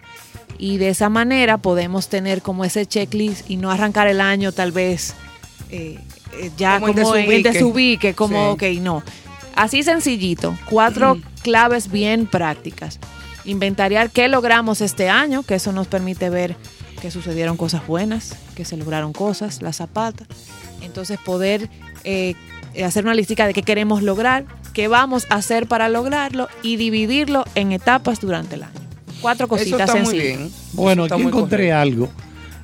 Y 0.57 0.77
de 0.77 0.89
esa 0.89 1.09
manera 1.09 1.57
podemos 1.59 2.07
tener 2.07 2.41
como 2.41 2.65
ese 2.65 2.85
checklist 2.85 3.47
y 3.49 3.57
no 3.57 3.69
arrancar 3.69 4.07
el 4.07 4.21
año 4.21 4.51
tal 4.51 4.71
vez 4.71 5.13
eh, 5.69 5.99
eh, 6.39 6.51
ya 6.57 6.79
Como 6.79 6.93
como, 6.93 7.15
en 7.15 7.25
desubique. 7.27 7.51
desubique, 7.51 8.13
como, 8.13 8.55
Sí. 8.59 8.75
ok, 8.77 8.81
no. 8.81 9.03
Así 9.55 9.83
sencillito, 9.83 10.57
cuatro 10.69 11.17
claves 11.43 11.91
bien 11.91 12.27
prácticas. 12.27 12.99
Inventariar 13.45 14.09
qué 14.09 14.27
logramos 14.27 14.81
este 14.81 15.09
año, 15.09 15.43
que 15.43 15.55
eso 15.55 15.71
nos 15.71 15.87
permite 15.87 16.29
ver 16.29 16.55
que 17.01 17.11
sucedieron 17.11 17.57
cosas 17.57 17.85
buenas, 17.87 18.35
que 18.55 18.65
se 18.65 18.75
lograron 18.77 19.13
cosas, 19.13 19.61
la 19.61 19.71
zapata. 19.73 20.25
Entonces 20.81 21.19
poder 21.23 21.69
eh, 22.03 22.35
hacer 22.83 23.05
una 23.05 23.13
listica 23.13 23.47
de 23.47 23.53
qué 23.53 23.63
queremos 23.63 24.01
lograr, 24.01 24.45
qué 24.73 24.87
vamos 24.87 25.25
a 25.29 25.35
hacer 25.35 25.67
para 25.67 25.87
lograrlo 25.89 26.47
y 26.63 26.75
dividirlo 26.77 27.45
en 27.55 27.71
etapas 27.71 28.19
durante 28.19 28.55
el 28.55 28.63
año. 28.63 28.73
Cuatro 29.21 29.45
Eso 29.45 29.55
cositas 29.55 29.81
está 29.81 29.93
muy 29.93 30.05
sencillas. 30.05 30.37
bien. 30.37 30.51
Bueno, 30.73 31.03
Eso 31.05 31.05
está 31.05 31.15
aquí 31.15 31.23
muy 31.23 31.29
encontré 31.31 31.57
correcto. 31.69 31.77
algo, 31.79 32.09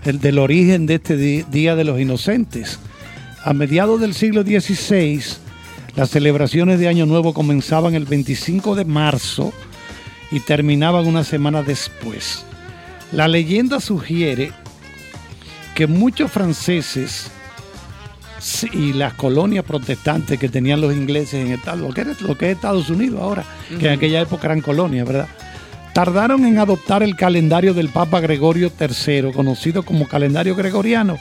el 0.06 0.20
del 0.20 0.40
origen 0.40 0.86
de 0.88 0.96
este 0.96 1.16
Día 1.16 1.76
de 1.76 1.84
los 1.84 2.00
Inocentes. 2.00 2.80
A 3.44 3.54
mediados 3.54 4.02
del 4.02 4.14
siglo 4.14 4.44
XVI, 4.44 5.22
las 5.96 6.10
celebraciones 6.10 6.80
de 6.80 6.88
Año 6.88 7.06
Nuevo 7.06 7.34
comenzaban 7.34 7.96
el 7.96 8.06
25 8.06 8.76
de 8.76 8.86
marzo 8.86 9.54
y 10.32 10.40
terminaban 10.40 11.06
una 11.08 11.24
semana 11.24 11.62
después. 11.64 12.46
La 13.12 13.28
leyenda 13.28 13.80
sugiere 13.82 14.52
que 15.76 15.88
muchos 15.88 16.32
franceses 16.32 17.30
y 18.74 18.94
las 18.94 19.14
colonias 19.14 19.64
protestantes 19.66 20.40
que 20.40 20.50
tenían 20.50 20.82
los 20.82 20.94
ingleses 20.94 21.46
en 21.46 21.52
Estados, 21.52 21.82
lo 21.82 21.94
que, 21.94 22.02
era- 22.02 22.16
lo 22.22 22.38
que 22.38 22.50
es 22.50 22.56
Estados 22.56 22.90
Unidos 22.90 23.22
ahora, 23.22 23.44
que 23.80 23.88
en 23.88 23.94
aquella 23.94 24.22
época 24.22 24.48
eran 24.48 24.62
colonias, 24.62 25.06
¿verdad? 25.08 25.28
Tardaron 25.94 26.46
en 26.46 26.58
adoptar 26.58 27.04
el 27.04 27.16
calendario 27.18 27.74
del 27.74 27.90
Papa 27.90 28.22
Gregorio 28.22 28.72
III, 28.80 29.32
conocido 29.34 29.84
como 29.84 30.08
calendario 30.08 30.56
gregoriano, 30.56 31.18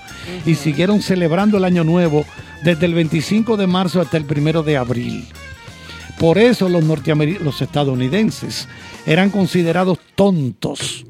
y 0.47 0.55
siguieron 0.55 1.03
celebrando 1.03 1.59
el 1.59 1.65
Año 1.65 1.83
Nuevo 1.85 2.25
desde 2.63 2.87
el 2.87 2.95
25 2.95 3.57
de 3.57 3.67
marzo 3.67 4.01
hasta 4.01 4.17
el 4.17 4.25
1 4.25 4.63
de 4.63 4.77
abril. 4.77 5.27
Por 6.19 6.39
eso 6.39 6.69
los, 6.69 6.85
los 6.85 7.63
estadounidenses 7.63 8.69
eran 9.07 9.31
considerados 9.31 9.99
tontos, 10.15 11.07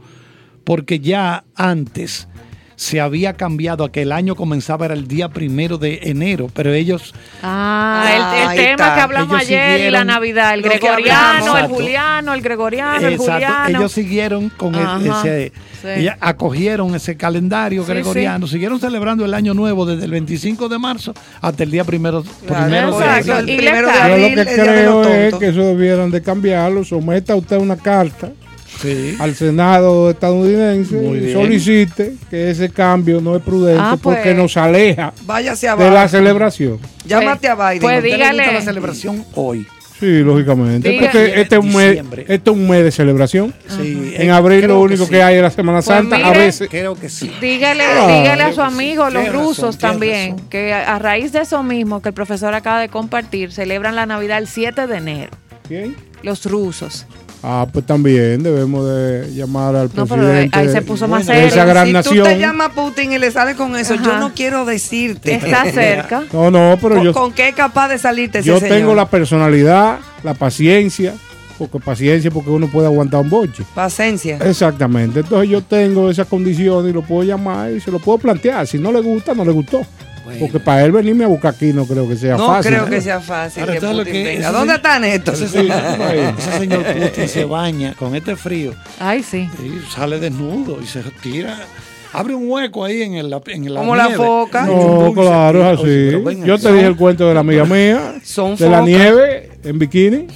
porque 0.64 1.00
ya 1.00 1.44
antes 1.56 2.28
se 2.80 2.98
había 2.98 3.34
cambiado 3.34 3.84
a 3.84 3.92
que 3.92 4.00
el 4.00 4.10
año 4.10 4.34
comenzaba 4.36 4.86
era 4.86 4.94
el 4.94 5.06
día 5.06 5.28
primero 5.28 5.76
de 5.76 6.00
enero, 6.04 6.48
pero 6.54 6.72
ellos 6.72 7.12
Ah, 7.42 8.46
el, 8.48 8.56
tema 8.56 8.70
está. 8.70 8.94
que 8.94 9.00
hablamos 9.02 9.36
Ellos 9.36 9.48
ayer 9.50 9.80
y 9.88 9.90
la 9.90 10.02
Navidad, 10.04 10.54
el 10.54 10.62
gregoriano, 10.62 11.58
el 11.58 11.66
juliano, 11.66 12.32
el 12.32 12.40
gregoriano, 12.40 13.06
el 13.06 13.12
Exacto, 13.12 13.32
juliano. 13.34 13.78
ellos 13.80 13.92
siguieron 13.92 14.48
con 14.48 14.74
el- 14.74 15.06
ese, 15.10 15.52
sí. 15.82 16.08
acogieron 16.20 16.94
ese 16.94 17.18
calendario 17.18 17.82
Sí, 17.84 17.92
gregoriano, 17.92 18.46
siguieron 18.46 18.80
celebrando 18.80 19.26
el 19.26 19.34
año 19.34 19.52
nuevo 19.52 19.84
desde 19.84 20.06
el 20.06 20.14
primero 20.14 20.66
de 20.70 20.78
marzo 20.78 21.12
hasta 21.42 21.64
el 21.64 21.70
día 21.70 21.84
primero, 21.84 22.22
de 22.22 22.54
abril. 22.54 23.10
el 23.42 23.44
primero 23.44 23.88
de. 23.92 23.92
Yo 23.92 24.14
lo 24.46 24.46
que 24.46 24.48
creo 24.48 25.02
es 25.28 25.34
que 25.34 25.48
eso 25.48 25.60
debieran 25.60 26.10
de 26.10 26.22
cambiarlo. 26.22 26.82
Someta 26.82 27.34
usted 27.36 27.58
una 27.58 27.76
carta 27.76 28.30
Sí. 28.80 29.16
al 29.18 29.34
Senado 29.34 30.10
estadounidense 30.10 30.94
Muy 30.96 31.18
y 31.18 31.20
bien. 31.20 31.32
solicite 31.34 32.14
que 32.30 32.50
ese 32.50 32.70
cambio 32.70 33.20
no 33.20 33.36
es 33.36 33.42
prudente 33.42 33.80
Ah, 33.82 33.98
pues. 34.00 34.16
porque 34.16 34.32
nos 34.34 34.56
aleja 34.56 35.12
Váyase 35.24 35.68
de 35.76 35.90
la 35.90 36.08
celebración. 36.08 36.78
Llámate 37.04 37.48
a 37.48 37.54
Biden. 37.54 37.80
Pues 37.82 37.94
¿A 37.94 37.98
usted 37.98 38.08
le 38.10 38.16
dígale. 38.16 38.38
gusta 38.44 38.52
la 38.52 38.60
celebración 38.62 39.24
hoy. 39.34 39.66
Sí, 39.98 40.20
lógicamente. 40.20 40.98
Porque 40.98 41.40
este 41.42 41.56
es, 41.56 41.62
un 41.62 41.74
mes, 41.74 41.98
este 42.26 42.50
es 42.50 42.56
un 42.56 42.66
mes 42.70 42.82
de 42.84 42.90
celebración. 42.90 43.52
Sí, 43.68 44.14
En 44.16 44.28
eh, 44.28 44.32
abril 44.32 44.66
lo 44.66 44.80
único 44.80 45.06
que, 45.06 45.16
sí. 45.16 45.20
hay 45.20 45.34
es 45.36 45.42
la 45.42 45.50
Semana 45.50 45.78
Pues 45.82 45.84
Santa. 45.84 46.16
a 46.16 46.30
veces. 46.32 46.68
Creo 46.70 46.94
que 46.94 47.10
sí. 47.10 47.30
Dígale, 47.38 47.84
Ah, 47.84 48.06
dígale 48.22 48.42
a 48.44 48.48
su 48.48 48.54
sí. 48.54 48.60
amigo, 48.62 49.10
los 49.10 49.26
razón, 49.26 49.32
rusos 49.44 49.76
también, 49.76 50.30
razón. 50.36 50.48
que 50.48 50.72
a, 50.72 50.94
a 50.94 50.98
raíz 50.98 51.32
de 51.32 51.40
eso 51.42 51.62
mismo 51.62 52.00
que 52.00 52.08
el 52.08 52.14
profesor 52.14 52.54
acaba 52.54 52.80
de 52.80 52.88
compartir, 52.88 53.52
celebran 53.52 53.94
la 53.94 54.06
Navidad 54.06 54.38
el 54.38 54.46
7 54.48 54.86
de 54.86 54.96
enero. 54.96 55.32
¿Quién? 55.68 55.94
Los 56.22 56.46
rusos. 56.46 57.04
Ah, 57.42 57.66
pues 57.72 57.86
también 57.86 58.42
debemos 58.42 58.86
de 58.86 59.32
llamar 59.34 59.74
al 59.74 59.90
No, 59.94 60.06
pero 60.06 60.22
ahí- 60.22 60.48
presidente 60.48 60.58
ahí 60.58 60.68
se 60.68 60.82
puso 60.82 61.08
más 61.08 61.26
de 61.26 61.32
serio. 61.32 61.48
esa 61.48 61.64
gran 61.64 61.86
si 61.86 61.92
nación. 61.94 62.16
tú 62.18 62.24
te 62.24 62.38
llamas 62.38 62.68
Putin 62.74 63.12
y 63.12 63.18
le 63.18 63.30
sales 63.30 63.56
con 63.56 63.74
eso, 63.76 63.94
Ajá. 63.94 64.02
yo 64.04 64.18
no 64.18 64.34
quiero 64.34 64.64
decirte. 64.66 65.34
Está 65.36 65.64
cerca. 65.72 66.24
No, 66.32 66.50
no, 66.50 66.76
pero 66.80 66.96
¿Con, 66.96 67.04
yo, 67.04 67.12
con 67.14 67.32
qué 67.32 67.48
es 67.48 67.54
capaz 67.54 67.88
de 67.88 67.98
salirte 67.98 68.40
ese 68.40 68.48
yo 68.48 68.58
señor? 68.60 68.76
tengo 68.76 68.94
la 68.94 69.08
personalidad, 69.08 70.00
la 70.22 70.34
paciencia, 70.34 71.14
porque 71.58 71.78
paciencia 71.78 72.30
porque 72.30 72.50
uno 72.50 72.68
puede 72.70 72.86
aguantar 72.88 73.20
un 73.22 73.30
boche. 73.30 73.64
Paciencia. 73.74 74.36
Exactamente. 74.44 75.20
Entonces 75.20 75.48
yo 75.48 75.62
tengo 75.62 76.10
esa 76.10 76.26
condición 76.26 76.88
y 76.88 76.92
lo 76.92 77.00
puedo 77.02 77.22
llamar 77.22 77.70
y 77.72 77.80
se 77.80 77.90
lo 77.90 77.98
puedo 78.00 78.18
plantear. 78.18 78.66
Si 78.66 78.78
no 78.78 78.92
le 78.92 79.00
gusta, 79.00 79.34
no 79.34 79.44
le 79.46 79.52
gustó. 79.52 79.80
Porque 80.38 80.60
para 80.60 80.84
él 80.84 80.92
venirme 80.92 81.24
a 81.24 81.28
buscar 81.28 81.54
aquí 81.54 81.72
no 81.72 81.86
creo 81.86 82.08
que 82.08 82.16
sea 82.16 82.36
No 82.36 82.46
fácil. 82.46 82.72
creo 82.72 82.86
¿eh? 82.86 82.90
que 82.90 83.00
sea 83.00 83.20
fácil 83.20 83.62
Ahora, 83.62 83.74
que 83.74 83.80
¿sabes 83.80 83.96
lo 83.96 84.02
Putin 84.04 84.12
que- 84.14 84.24
venga. 84.24 84.48
ese 84.48 84.52
¿Dónde 84.58 84.74
están 84.74 85.04
estos? 85.04 85.40
Ese 85.40 85.48
señor, 85.48 85.78
ese 86.38 86.58
señor 86.58 86.84
Putin 86.84 87.28
se 87.28 87.44
baña 87.44 87.94
con 87.94 88.14
este 88.14 88.36
frío 88.36 88.72
Ay, 88.98 89.22
sí. 89.22 89.48
y 89.62 89.90
sale 89.92 90.18
desnudo 90.20 90.78
y 90.82 90.86
se 90.86 91.02
tira. 91.22 91.58
Abre 92.12 92.34
un 92.34 92.50
hueco 92.50 92.84
ahí 92.84 93.02
en 93.02 93.14
el 93.14 93.32
en 93.46 93.72
la 93.74 93.80
Como 93.80 93.94
la 93.94 94.10
foca. 94.10 94.66
No, 94.66 95.12
claro, 95.14 95.70
es 95.72 95.78
Oye, 95.78 96.16
así. 96.26 96.40
Yo 96.44 96.58
te 96.58 96.72
dije 96.72 96.86
el 96.86 96.96
cuento 96.96 97.28
de 97.28 97.34
la 97.34 97.40
amiga 97.40 97.64
mía, 97.64 98.14
Son 98.24 98.56
de 98.56 98.68
la 98.68 98.80
nieve 98.80 99.50
en 99.62 99.78
bikini. 99.78 100.26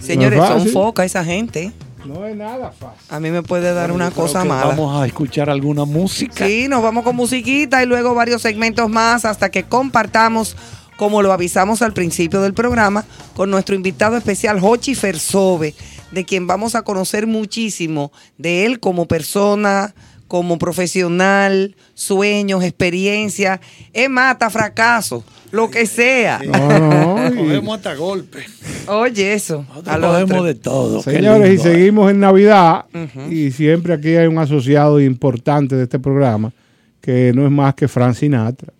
Señores, 0.00 0.38
No 0.38 0.44
es 0.44 0.62
son 0.64 0.68
focas 0.72 1.06
esa 1.06 1.24
gente. 1.24 1.70
No 2.08 2.26
es 2.26 2.34
nada 2.34 2.72
fácil. 2.72 3.04
A 3.10 3.20
mí 3.20 3.30
me 3.30 3.42
puede 3.42 3.74
dar 3.74 3.92
una 3.92 4.10
cosa 4.10 4.42
mala. 4.42 4.68
Vamos 4.68 4.98
a 4.98 5.06
escuchar 5.06 5.50
alguna 5.50 5.84
música. 5.84 6.46
Sí, 6.46 6.66
nos 6.66 6.82
vamos 6.82 7.04
con 7.04 7.14
musiquita 7.14 7.82
y 7.82 7.86
luego 7.86 8.14
varios 8.14 8.40
segmentos 8.40 8.88
más 8.88 9.26
hasta 9.26 9.50
que 9.50 9.64
compartamos, 9.64 10.56
como 10.96 11.20
lo 11.20 11.34
avisamos 11.34 11.82
al 11.82 11.92
principio 11.92 12.40
del 12.40 12.54
programa, 12.54 13.04
con 13.36 13.50
nuestro 13.50 13.74
invitado 13.74 14.16
especial, 14.16 14.58
Hochi 14.62 14.94
Fersove, 14.94 15.74
de 16.10 16.24
quien 16.24 16.46
vamos 16.46 16.74
a 16.76 16.82
conocer 16.82 17.26
muchísimo 17.26 18.10
de 18.38 18.64
él 18.64 18.80
como 18.80 19.06
persona, 19.06 19.94
como 20.28 20.58
profesional, 20.58 21.74
sueños, 21.94 22.62
experiencia, 22.62 23.60
es 23.92 24.08
mata, 24.10 24.50
fracaso, 24.50 25.24
lo 25.50 25.70
que 25.70 25.86
sea. 25.86 26.40
No, 26.46 26.78
no. 26.78 27.28
y- 27.34 27.36
Cogemos 27.36 27.76
hasta 27.78 27.94
golpe. 27.94 28.44
Oye, 28.86 29.32
eso. 29.32 29.64
Nosotros 29.84 30.44
de 30.44 30.54
todo. 30.54 31.02
Señores, 31.02 31.50
y 31.50 31.54
¿eh? 31.54 31.58
seguimos 31.58 32.10
en 32.10 32.20
Navidad 32.20 32.84
y 33.30 33.50
siempre 33.50 33.94
aquí 33.94 34.14
hay 34.14 34.26
un 34.26 34.38
asociado 34.38 35.00
importante 35.00 35.74
de 35.74 35.84
este 35.84 35.98
programa 35.98 36.52
que 37.00 37.32
no 37.34 37.44
es 37.44 37.50
más 37.50 37.74
que 37.74 37.88
Frank 37.88 38.14
Sinatra. 38.14 38.72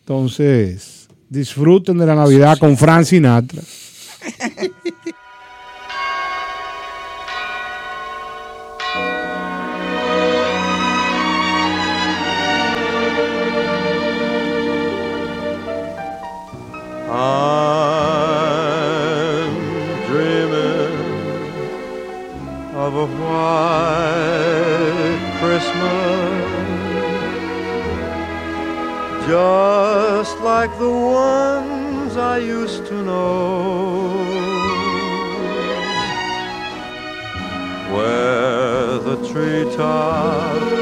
Entonces, 0.00 1.06
disfruten 1.28 1.98
de 1.98 2.06
la 2.06 2.14
Navidad 2.14 2.58
con 2.58 2.76
Frank 2.76 3.04
Sinatra. 3.04 3.60
I'm 18.24 19.06
dreaming 20.10 20.96
of 22.74 22.92
a 22.96 23.06
white 23.22 24.42
Christmas, 25.40 26.32
just 29.28 30.34
like 30.40 30.72
the 30.78 30.90
ones 30.90 32.16
I 32.16 32.38
used 32.38 32.86
to 32.86 32.96
know, 33.04 33.36
where 37.94 38.98
the 38.98 39.16
treetops 39.30 40.81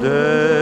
day. 0.00 0.57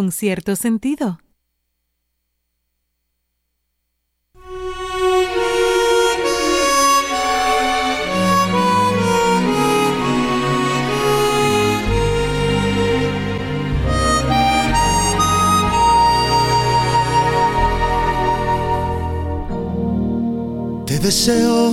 con 0.00 0.12
cierto 0.12 0.56
sentido. 0.56 1.18
Te 20.86 20.98
deseo 20.98 21.72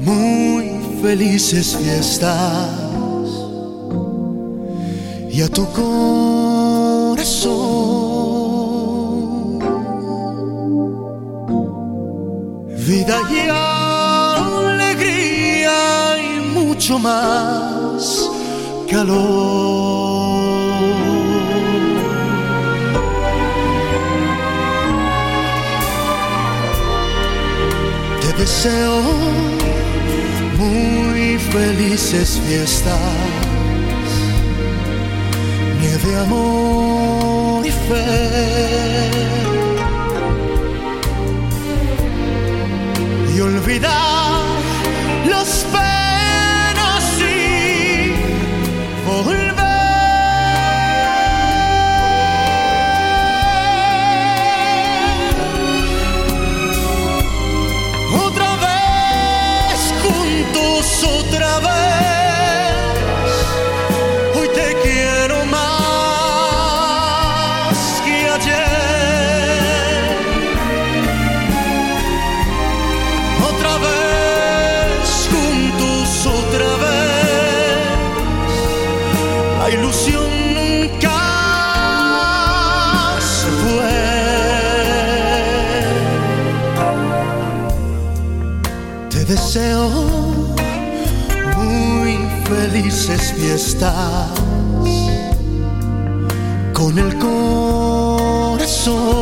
muy 0.00 1.00
felices 1.00 1.76
fiestas 1.76 2.82
y 5.30 5.42
a 5.42 5.48
tu 5.48 5.64
felices 31.52 32.40
fiestas, 32.46 32.98
nieve, 35.80 36.18
amor 36.20 37.66
y 37.66 37.70
fe. 37.70 39.10
Y 43.36 43.40
olvidar 43.40 44.11
fiestas 93.42 94.30
con 96.72 96.96
el 96.96 97.18
corazón. 97.18 99.21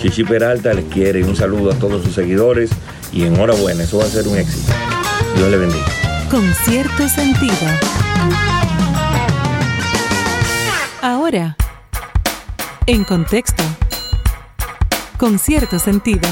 Chichi 0.00 0.24
Peralta 0.24 0.72
les 0.72 0.86
quiere 0.86 1.22
un 1.22 1.36
saludo 1.36 1.72
a 1.72 1.74
todos 1.74 2.02
sus 2.02 2.14
seguidores 2.14 2.70
y 3.12 3.24
enhorabuena, 3.24 3.82
eso 3.82 3.98
va 3.98 4.04
a 4.04 4.08
ser 4.08 4.26
un 4.26 4.38
éxito. 4.38 4.72
Dios 5.36 5.50
le 5.50 5.58
bendiga. 5.58 5.84
Con 6.30 6.42
cierto 6.64 7.06
sentido. 7.06 7.54
Ahora, 11.02 11.54
en 12.86 13.04
contexto. 13.04 13.62
Con 15.18 15.38
cierto 15.38 15.78
sentido. 15.78 16.28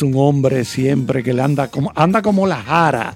Es 0.00 0.02
un 0.02 0.14
hombre 0.16 0.64
siempre 0.64 1.22
que 1.22 1.34
le 1.34 1.42
anda 1.42 1.68
como, 1.68 1.92
anda 1.94 2.22
como 2.22 2.46
la 2.46 2.56
jara, 2.56 3.14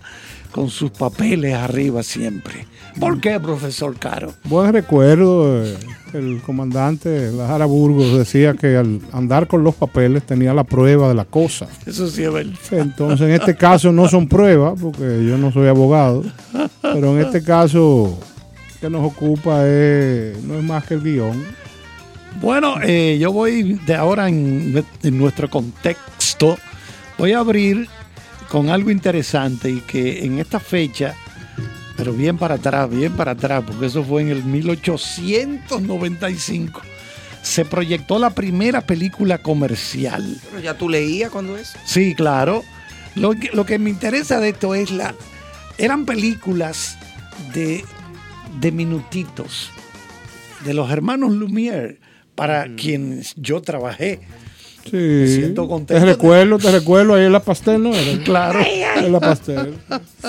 con 0.53 0.69
sus 0.69 0.91
papeles 0.91 1.55
arriba 1.55 2.03
siempre. 2.03 2.67
¿Por 3.01 3.23
qué, 3.23 3.41
profesor 3.41 3.97
Caro? 3.99 4.35
Buen 4.45 4.71
recuerdo, 4.71 5.65
eh, 5.65 5.79
el 6.13 6.43
comandante 6.43 7.33
Lajara 7.33 7.65
Burgos 7.65 8.19
decía 8.19 8.53
que 8.53 8.77
al 8.77 9.01
andar 9.13 9.47
con 9.47 9.65
los 9.65 9.75
papeles 9.75 10.27
tenía 10.27 10.53
la 10.53 10.65
prueba 10.65 11.09
de 11.09 11.15
la 11.15 11.25
cosa. 11.25 11.69
Eso 11.87 12.07
sí 12.07 12.23
es 12.23 12.31
verdad. 12.31 12.53
Entonces, 12.73 13.29
en 13.29 13.33
este 13.33 13.57
caso 13.57 13.91
no 13.91 14.07
son 14.07 14.29
pruebas, 14.29 14.79
porque 14.79 15.25
yo 15.27 15.39
no 15.39 15.53
soy 15.53 15.69
abogado, 15.69 16.23
pero 16.83 17.19
en 17.19 17.25
este 17.25 17.43
caso 17.43 18.19
que 18.79 18.91
nos 18.91 19.07
ocupa 19.07 19.67
es, 19.67 20.37
no 20.45 20.59
es 20.59 20.63
más 20.63 20.85
que 20.85 20.93
el 20.93 21.03
guion. 21.03 21.45
Bueno, 22.43 22.75
eh, 22.83 23.17
yo 23.19 23.33
voy 23.33 23.81
de 23.87 23.95
ahora 23.95 24.29
en, 24.29 24.85
en 25.03 25.19
nuestro 25.19 25.49
contexto, 25.49 26.59
voy 27.19 27.33
a 27.33 27.41
abrir 27.41 27.89
con 28.49 28.71
algo 28.71 28.91
interesante 28.91 29.71
y 29.71 29.81
que 29.81 30.25
en 30.25 30.39
esta 30.39 30.61
fecha, 30.61 31.15
pero 31.97 32.13
bien 32.13 32.39
para 32.39 32.55
atrás, 32.57 32.91
bien 32.91 33.15
para 33.15 33.33
atrás, 33.33 33.65
porque 33.67 33.87
eso 33.87 34.05
fue 34.05 34.23
en 34.23 34.29
el 34.29 34.45
1895, 34.45 36.81
se 37.43 37.65
proyectó 37.65 38.19
la 38.19 38.31
primera 38.31 38.83
película 38.83 39.39
comercial. 39.39 40.41
Pero 40.51 40.63
ya 40.63 40.79
tú 40.79 40.89
leías 40.89 41.31
cuando 41.31 41.57
eso. 41.57 41.77
Sí, 41.85 42.15
claro. 42.15 42.63
Lo 43.15 43.33
que, 43.33 43.51
lo 43.53 43.67
que 43.67 43.79
me 43.79 43.91
interesa 43.91 44.41
de 44.41 44.49
esto 44.51 44.75
es 44.75 44.91
la... 44.91 45.15
Eran 45.79 46.07
películas 46.07 46.99
de, 47.53 47.85
de 48.61 48.73
minutitos, 48.73 49.71
de 50.65 50.75
los 50.75 50.91
hermanos 50.91 51.33
Lumière, 51.33 51.99
para 52.35 52.75
quienes 52.77 53.35
yo 53.37 53.63
trabajé. 53.63 54.21
Sí. 54.91 55.27
siento 55.37 55.67
contento 55.67 55.99
Te 56.05 56.13
recuerdo, 56.13 56.59
te 56.59 56.71
recuerdo, 56.71 57.15
ahí 57.15 57.25
en 57.25 57.33
la 57.33 57.41
pastel, 57.43 57.83
¿no? 57.83 57.95
Era? 57.95 58.23
Claro. 58.25 58.61
En 58.97 59.13
la 59.13 59.21
pastel. 59.21 59.75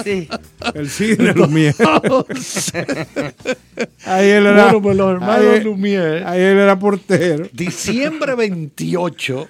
Sí. 0.04 0.28
El 0.74 0.90
cine 0.90 1.34
Lumière. 1.34 1.76
Ahí 4.06 4.30
él 4.30 4.46
era. 4.46 4.64
Bueno, 4.66 4.82
pues 4.82 4.98
los 4.98 5.12
hermanos 5.14 5.46
ahí- 5.56 5.64
Lumière. 5.64 6.24
Ahí 6.26 6.42
él 6.42 6.58
era 6.58 6.78
portero. 6.80 7.48
Diciembre 7.54 8.36
28 8.36 9.48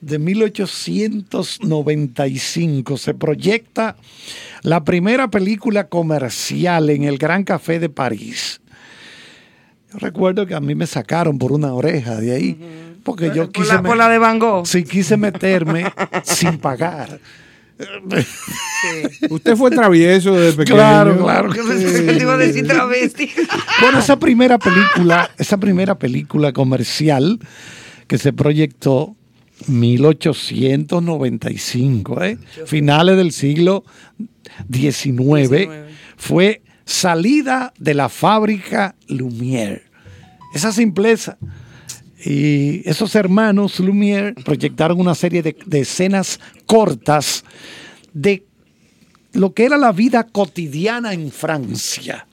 de 0.00 0.18
1895 0.18 2.96
se 2.96 3.14
proyecta 3.14 3.96
la 4.62 4.82
primera 4.84 5.28
película 5.28 5.88
comercial 5.88 6.90
en 6.90 7.04
el 7.04 7.18
Gran 7.18 7.44
Café 7.44 7.78
de 7.78 7.88
París. 7.88 8.60
Yo 9.92 9.98
recuerdo 9.98 10.46
que 10.46 10.54
a 10.54 10.60
mí 10.60 10.74
me 10.74 10.86
sacaron 10.86 11.38
por 11.38 11.52
una 11.52 11.74
oreja 11.74 12.16
de 12.16 12.32
ahí, 12.32 12.58
porque 13.02 13.28
yo 13.34 13.44
Por 13.44 13.52
quise, 13.52 13.74
la, 13.74 13.82
me- 13.82 13.88
por 13.88 13.96
la 13.96 14.08
de 14.08 14.18
Van 14.18 14.38
Gogh. 14.38 14.66
sí, 14.66 14.84
quise 14.84 15.16
meterme 15.16 15.84
sin 16.24 16.58
pagar. 16.58 17.18
Usted 19.30 19.56
fue 19.56 19.70
travieso 19.70 20.34
desde 20.34 20.54
pequeño. 20.58 20.76
Claro, 20.76 21.16
claro. 21.22 21.54
Yo 21.54 21.66
pensé 21.66 22.04
que 22.04 22.12
te 22.12 22.22
iba 22.22 22.34
a 22.34 22.36
decir 22.36 22.66
travesti. 22.66 23.30
Bueno, 23.80 24.00
esa 24.00 24.18
primera 24.18 24.58
película, 24.58 25.30
esa 25.38 25.56
primera 25.56 25.94
película 25.98 26.52
comercial 26.52 27.38
que 28.06 28.18
se 28.18 28.34
proyectó 28.34 29.16
1895, 29.68 32.22
¿eh? 32.22 32.38
finales 32.66 33.16
del 33.16 33.32
siglo 33.32 33.84
XIX, 34.72 35.68
fue 36.16 36.62
Salida 36.84 37.72
de 37.78 37.94
la 37.94 38.08
fábrica 38.08 38.94
Lumière. 39.08 39.82
Esa 40.54 40.72
simpleza. 40.72 41.38
Y 42.24 42.82
esos 42.88 43.14
hermanos 43.14 43.80
Lumière 43.80 44.34
proyectaron 44.44 45.00
una 45.00 45.14
serie 45.14 45.42
de, 45.42 45.56
de 45.64 45.80
escenas 45.80 46.38
cortas 46.66 47.44
de 48.12 48.44
lo 49.32 49.54
que 49.54 49.64
era 49.64 49.78
la 49.78 49.92
vida 49.92 50.24
cotidiana 50.24 51.12
en 51.14 51.30
Francia. 51.30 52.26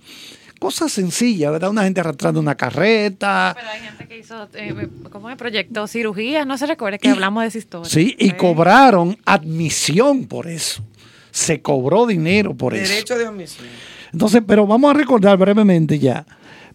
Cosas 0.60 0.92
sencillas, 0.92 1.52
¿verdad? 1.52 1.70
Una 1.70 1.84
gente 1.84 2.00
arrastrando 2.00 2.40
una 2.40 2.56
carreta. 2.56 3.54
Pero 3.56 3.70
hay 3.70 3.80
gente 3.82 4.08
que 4.08 4.18
hizo, 4.18 4.50
eh, 4.56 4.88
¿cómo 5.12 5.28
me 5.28 5.38
proyectó? 5.38 5.86
Cirugías, 5.88 6.48
no 6.48 6.58
se 6.58 6.66
recuerda 6.66 6.98
que 6.98 7.10
hablamos 7.10 7.44
de 7.44 7.48
esa 7.50 7.58
historia. 7.60 7.90
Sí, 7.90 8.16
y 8.18 8.30
Eh, 8.30 8.38
cobraron 8.38 9.18
admisión 9.26 10.26
por 10.26 10.48
eso. 10.48 10.84
se 11.30 11.62
cobró 11.62 12.08
dinero 12.08 12.56
por 12.56 12.74
eso. 12.74 12.92
Derecho 12.92 13.16
de 13.16 13.28
admisión. 13.28 13.68
Entonces, 14.12 14.42
pero 14.48 14.66
vamos 14.66 14.90
a 14.90 14.98
recordar 14.98 15.38
brevemente 15.38 16.00
ya, 16.00 16.26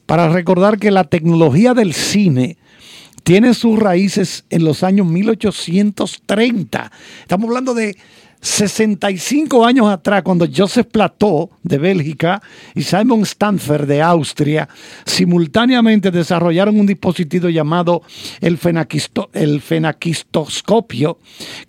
para 0.06 0.28
recordar 0.28 0.78
que 0.78 0.92
la 0.92 1.02
tecnología 1.02 1.74
del 1.74 1.92
cine 1.94 2.56
tiene 3.22 3.54
sus 3.54 3.78
raíces 3.78 4.44
en 4.50 4.64
los 4.64 4.82
años 4.82 5.06
1830. 5.06 6.92
Estamos 7.22 7.48
hablando 7.48 7.74
de 7.74 7.96
65 8.40 9.64
años 9.64 9.86
atrás, 9.86 10.22
cuando 10.24 10.48
Joseph 10.52 10.88
Plateau 10.90 11.48
de 11.62 11.78
Bélgica 11.78 12.42
y 12.74 12.82
Simon 12.82 13.22
Stanford 13.22 13.86
de 13.86 14.02
Austria 14.02 14.68
simultáneamente 15.06 16.10
desarrollaron 16.10 16.80
un 16.80 16.86
dispositivo 16.86 17.48
llamado 17.50 18.02
el, 18.40 18.58
fenaquisto- 18.58 19.30
el 19.32 19.60
fenaquistoscopio, 19.60 21.18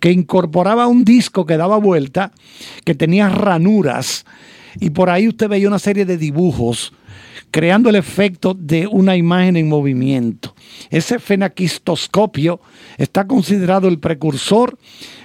que 0.00 0.10
incorporaba 0.10 0.88
un 0.88 1.04
disco 1.04 1.46
que 1.46 1.56
daba 1.56 1.76
vuelta, 1.78 2.32
que 2.84 2.96
tenía 2.96 3.28
ranuras, 3.28 4.24
y 4.80 4.90
por 4.90 5.10
ahí 5.10 5.28
usted 5.28 5.48
veía 5.48 5.68
una 5.68 5.78
serie 5.78 6.04
de 6.04 6.16
dibujos 6.16 6.92
creando 7.50 7.88
el 7.88 7.94
efecto 7.94 8.52
de 8.52 8.88
una 8.88 9.16
imagen 9.16 9.56
en 9.56 9.68
movimiento. 9.68 10.56
Ese 10.90 11.20
fenaquistoscopio 11.20 12.60
está 12.98 13.28
considerado 13.28 13.86
el 13.86 14.00
precursor 14.00 14.76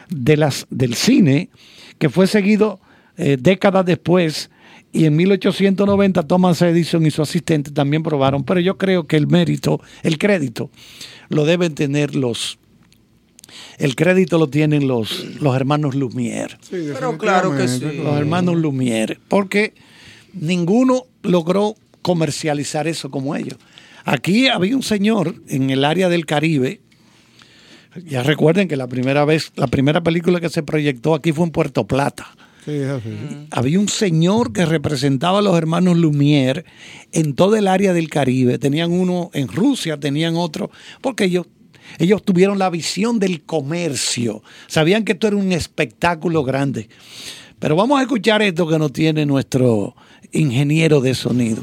de 0.09 0.37
las, 0.37 0.67
del 0.69 0.93
cine, 0.93 1.49
que 1.97 2.09
fue 2.09 2.27
seguido 2.27 2.79
eh, 3.17 3.37
décadas 3.39 3.83
después, 3.85 4.51
y 4.91 5.05
en 5.05 5.15
1890 5.15 6.23
Thomas 6.27 6.61
Edison 6.61 7.05
y 7.05 7.11
su 7.11 7.21
asistente 7.21 7.71
también 7.71 8.03
probaron, 8.03 8.43
pero 8.43 8.59
yo 8.59 8.77
creo 8.77 9.07
que 9.07 9.17
el 9.17 9.27
mérito, 9.27 9.81
el 10.03 10.17
crédito, 10.17 10.69
lo 11.29 11.45
deben 11.45 11.73
tener 11.75 12.15
los... 12.15 12.59
El 13.77 13.95
crédito 13.95 14.37
lo 14.37 14.47
tienen 14.47 14.87
los, 14.87 15.25
los 15.39 15.55
hermanos 15.55 15.95
Lumière. 15.95 16.57
Pero 16.69 17.17
claro 17.17 17.55
que 17.55 17.67
sí. 17.67 17.79
Los 17.81 18.17
hermanos 18.17 18.55
Lumière. 18.57 19.17
Porque 19.27 19.73
ninguno 20.33 21.05
logró 21.23 21.75
comercializar 22.01 22.87
eso 22.87 23.11
como 23.11 23.35
ellos. 23.35 23.57
Aquí 24.05 24.47
había 24.47 24.75
un 24.75 24.83
señor 24.83 25.35
en 25.47 25.69
el 25.69 25.85
área 25.85 26.09
del 26.09 26.25
Caribe. 26.25 26.81
Ya 28.05 28.23
recuerden 28.23 28.67
que 28.67 28.75
la 28.75 28.87
primera 28.87 29.25
vez, 29.25 29.51
la 29.55 29.67
primera 29.67 30.01
película 30.01 30.39
que 30.39 30.49
se 30.49 30.63
proyectó 30.63 31.13
aquí 31.13 31.31
fue 31.31 31.45
en 31.45 31.51
Puerto 31.51 31.85
Plata. 31.85 32.27
Sí. 32.65 32.81
Había 33.51 33.79
un 33.79 33.87
señor 33.87 34.51
que 34.53 34.65
representaba 34.65 35.39
a 35.39 35.41
los 35.41 35.57
hermanos 35.57 35.97
Lumière 35.97 36.65
en 37.11 37.33
todo 37.33 37.55
el 37.55 37.67
área 37.67 37.93
del 37.93 38.09
Caribe. 38.09 38.59
Tenían 38.59 38.91
uno 38.91 39.31
en 39.33 39.47
Rusia, 39.47 39.99
tenían 39.99 40.35
otro, 40.35 40.69
porque 41.01 41.25
ellos, 41.25 41.47
ellos 41.97 42.23
tuvieron 42.23 42.59
la 42.59 42.69
visión 42.69 43.19
del 43.19 43.41
comercio. 43.41 44.43
Sabían 44.67 45.03
que 45.03 45.13
esto 45.13 45.27
era 45.27 45.35
un 45.35 45.51
espectáculo 45.51 46.43
grande. 46.43 46.89
Pero 47.59 47.75
vamos 47.75 47.99
a 47.99 48.03
escuchar 48.03 48.41
esto 48.41 48.67
que 48.67 48.79
nos 48.79 48.93
tiene 48.93 49.25
nuestro 49.25 49.95
ingeniero 50.31 51.01
de 51.01 51.15
sonido. 51.15 51.61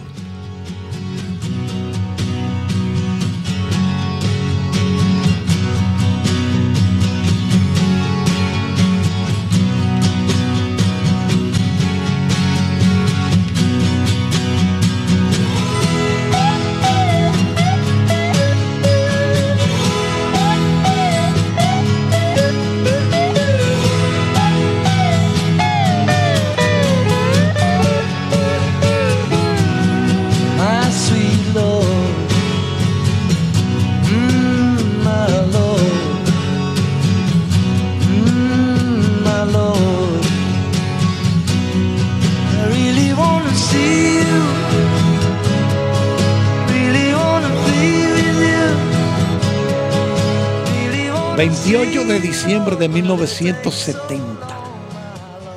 28 51.47 52.07
de 52.07 52.19
diciembre 52.19 52.75
de 52.75 52.89
1970. 52.89 54.21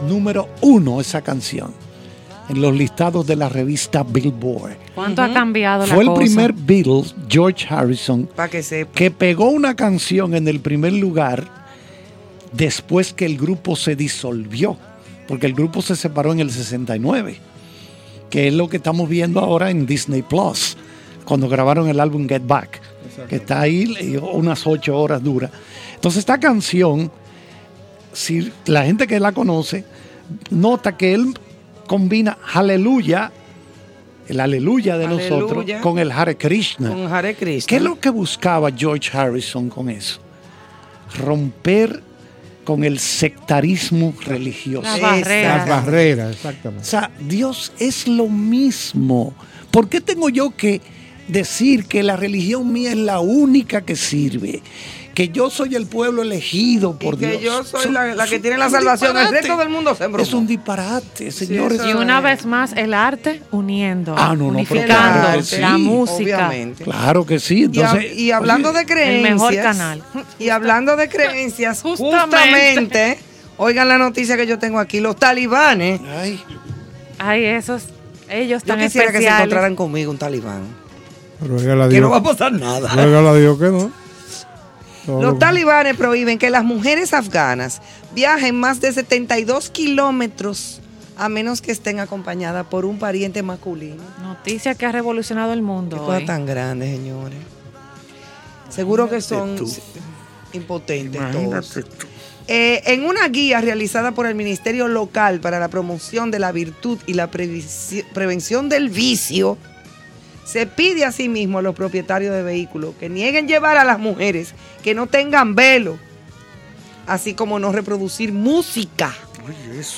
Número 0.07 0.47
uno 0.61 1.01
esa 1.01 1.23
canción 1.23 1.73
en 2.47 2.61
los 2.61 2.75
listados 2.75 3.25
de 3.25 3.35
la 3.35 3.49
revista 3.49 4.03
Billboard. 4.03 4.77
¿Cuánto 4.93 5.23
ha 5.23 5.33
cambiado 5.33 5.87
la 5.87 5.91
Fue 5.95 6.03
el 6.03 6.09
cosa? 6.09 6.21
primer 6.21 6.53
Beatles, 6.53 7.15
George 7.27 7.65
Harrison, 7.67 8.29
que 8.51 8.61
sepa. 8.61 8.91
que 8.93 9.09
pegó 9.09 9.49
una 9.49 9.75
canción 9.75 10.35
en 10.35 10.47
el 10.47 10.59
primer 10.59 10.93
lugar 10.93 11.47
después 12.51 13.11
que 13.11 13.25
el 13.25 13.39
grupo 13.39 13.75
se 13.75 13.95
disolvió, 13.95 14.77
porque 15.27 15.47
el 15.47 15.55
grupo 15.55 15.81
se 15.81 15.95
separó 15.95 16.33
en 16.33 16.39
el 16.39 16.51
69, 16.51 17.37
que 18.29 18.47
es 18.47 18.53
lo 18.53 18.69
que 18.69 18.77
estamos 18.77 19.09
viendo 19.09 19.39
ahora 19.39 19.71
en 19.71 19.87
Disney 19.87 20.21
Plus, 20.21 20.77
cuando 21.25 21.49
grabaron 21.49 21.89
el 21.89 21.99
álbum 21.99 22.29
Get 22.29 22.45
Back, 22.45 22.79
que 23.27 23.37
está 23.37 23.61
ahí 23.61 23.95
y 23.99 24.17
unas 24.17 24.65
ocho 24.67 24.97
horas 24.97 25.23
dura. 25.23 25.49
Entonces 25.95 26.19
esta 26.19 26.39
canción, 26.39 27.11
si 28.13 28.51
la 28.65 28.85
gente 28.85 29.07
que 29.07 29.19
la 29.19 29.31
conoce, 29.31 29.83
nota 30.49 30.95
que 30.97 31.13
él 31.13 31.33
combina 31.87 32.37
aleluya, 32.53 33.31
el 34.27 34.39
aleluya 34.39 34.97
de 34.97 35.07
nosotros, 35.07 35.65
con 35.81 35.97
el 35.97 36.11
Hare 36.11 36.37
Krishna. 36.37 36.89
Con 36.89 37.11
Hare 37.11 37.35
Krishna. 37.35 37.67
¿Qué 37.67 37.77
es 37.77 37.81
lo 37.81 37.99
que 37.99 38.09
buscaba 38.09 38.69
George 38.71 39.17
Harrison 39.17 39.69
con 39.69 39.89
eso? 39.89 40.19
Romper 41.17 42.03
con 42.63 42.83
el 42.83 42.99
sectarismo 42.99 44.13
religioso. 44.23 44.83
Las 44.83 45.01
barreras. 45.01 45.57
Las 45.57 45.67
barreras, 45.67 46.27
O 46.27 46.31
exactamente. 46.31 46.85
sea, 46.85 47.09
Dios 47.19 47.73
es 47.79 48.07
lo 48.07 48.27
mismo. 48.27 49.33
¿Por 49.71 49.89
qué 49.89 50.01
tengo 50.01 50.29
yo 50.29 50.55
que 50.55 50.79
decir 51.29 51.85
que 51.85 52.03
la 52.03 52.15
religión 52.15 52.71
mía 52.71 52.91
es 52.91 52.97
la 52.97 53.19
única 53.19 53.81
que 53.81 53.95
sirve? 53.95 54.61
Que 55.15 55.27
yo 55.29 55.49
soy 55.49 55.75
el 55.75 55.85
pueblo 55.85 56.21
elegido 56.21 56.97
por 56.97 57.15
y 57.15 57.17
que 57.17 57.27
Dios. 57.37 57.41
yo 57.41 57.63
soy 57.65 57.83
Son- 57.83 57.93
la, 57.93 58.15
la 58.15 58.25
que 58.25 58.39
tiene 58.39 58.57
la 58.57 58.69
salvación. 58.69 59.17
El 59.17 59.27
resto 59.29 59.57
del 59.57 59.67
mundo 59.67 59.93
se. 59.93 60.05
Es 60.21 60.31
un 60.33 60.47
disparate, 60.47 61.31
señores. 61.31 61.81
Y 61.85 61.91
una 61.93 62.21
vez 62.21 62.45
más, 62.45 62.71
el 62.73 62.93
arte 62.93 63.41
uniendo, 63.51 64.15
Ah, 64.17 64.27
no, 64.29 64.35
no, 64.35 64.37
pero 64.37 64.79
unificando 64.79 64.85
claro 65.19 65.41
que 65.49 65.57
la 65.59 65.75
sí, 65.75 65.81
música. 65.81 66.47
Obviamente. 66.47 66.83
Claro 66.85 67.25
que 67.25 67.39
sí. 67.39 67.59
Y, 67.61 67.63
Entonces, 67.65 68.17
y 68.17 68.31
hablando 68.31 68.69
oye, 68.69 68.79
de 68.79 68.85
creencias. 68.85 69.25
el 69.27 69.33
mejor 69.33 69.55
canal. 69.55 70.03
Y 70.39 70.49
hablando 70.49 70.95
de 70.95 71.09
creencias, 71.09 71.81
Justamente. 71.83 72.37
justamente. 72.37 73.19
oigan 73.57 73.89
la 73.89 73.97
noticia 73.97 74.37
que 74.37 74.47
yo 74.47 74.57
tengo 74.57 74.79
aquí: 74.79 75.01
los 75.01 75.17
talibanes. 75.17 75.99
ay, 76.17 76.41
Ay, 77.17 77.43
esos, 77.43 77.83
ellos 78.29 78.61
Yo 78.63 78.67
tan 78.75 78.79
quisiera 78.79 79.11
que 79.11 79.17
se 79.19 79.27
encontraran 79.27 79.75
conmigo 79.75 80.11
un 80.11 80.17
talibán. 80.17 80.61
A 81.41 81.89
Que 81.89 82.01
no 82.01 82.09
va 82.09 82.17
a 82.17 82.23
pasar 82.23 82.51
nada. 82.51 82.89
Ruégale 82.93 83.29
a 83.29 83.33
Dios 83.35 83.57
que 83.57 83.65
no. 83.65 83.91
Todo 85.05 85.21
Los 85.21 85.33
lo- 85.33 85.39
talibanes 85.39 85.95
prohíben 85.95 86.37
que 86.37 86.49
las 86.49 86.63
mujeres 86.63 87.13
afganas 87.13 87.81
viajen 88.13 88.55
más 88.59 88.81
de 88.81 88.91
72 88.91 89.69
kilómetros 89.69 90.81
a 91.17 91.29
menos 91.29 91.61
que 91.61 91.71
estén 91.71 91.99
acompañadas 91.99 92.65
por 92.67 92.85
un 92.85 92.99
pariente 92.99 93.41
masculino. 93.43 94.03
Noticia 94.21 94.75
que 94.75 94.85
ha 94.85 94.91
revolucionado 94.91 95.53
el 95.53 95.61
mundo. 95.61 95.97
Qué 95.97 96.03
cosa 96.03 96.25
tan 96.25 96.45
grande, 96.45 96.91
señores. 96.91 97.39
Seguro 98.69 99.09
que 99.09 99.21
son 99.21 99.55
tú. 99.55 99.69
impotentes 100.53 101.15
imagínate 101.19 101.49
todos. 101.49 101.69
tú. 101.73 102.05
Eh, 102.47 102.81
en 102.93 103.05
una 103.05 103.27
guía 103.27 103.61
realizada 103.61 104.11
por 104.11 104.25
el 104.25 104.33
Ministerio 104.35 104.87
Local 104.87 105.39
para 105.39 105.59
la 105.59 105.67
Promoción 105.67 106.31
de 106.31 106.39
la 106.39 106.51
Virtud 106.51 106.97
y 107.05 107.13
la 107.13 107.29
Prevención 107.29 108.69
del 108.69 108.89
Vicio, 108.89 109.57
se 110.49 110.65
pide 110.65 111.05
asimismo 111.05 111.59
a 111.59 111.61
los 111.61 111.75
propietarios 111.75 112.33
de 112.33 112.41
vehículos 112.41 112.95
que 112.99 113.07
nieguen 113.07 113.47
llevar 113.47 113.77
a 113.77 113.83
las 113.83 113.99
mujeres 113.99 114.55
que 114.83 114.95
no 114.95 115.05
tengan 115.05 115.53
velo, 115.53 115.99
así 117.05 117.35
como 117.35 117.59
no 117.59 117.71
reproducir 117.71 118.33
música 118.33 119.13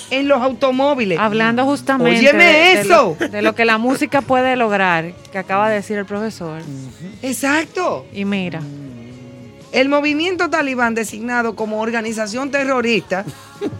en 0.09 0.27
los 0.27 0.41
automóviles. 0.41 1.19
Hablando 1.19 1.63
justamente 1.65 2.19
Óyeme 2.19 2.43
de, 2.43 2.51
de 2.51 2.73
eso. 2.81 3.17
lo, 3.17 3.27
de 3.29 3.41
lo 3.41 3.55
que 3.55 3.63
la 3.63 3.77
música 3.77 4.21
puede 4.21 4.57
lograr, 4.57 5.13
que 5.31 5.37
acaba 5.37 5.69
de 5.69 5.75
decir 5.75 5.97
el 5.97 6.05
profesor. 6.05 6.61
Exacto. 7.21 8.05
Y 8.11 8.25
mira, 8.25 8.61
El 9.71 9.87
movimiento 9.87 10.49
talibán 10.49 10.95
designado 10.95 11.55
como 11.55 11.79
organización 11.79 12.51
terrorista, 12.51 13.23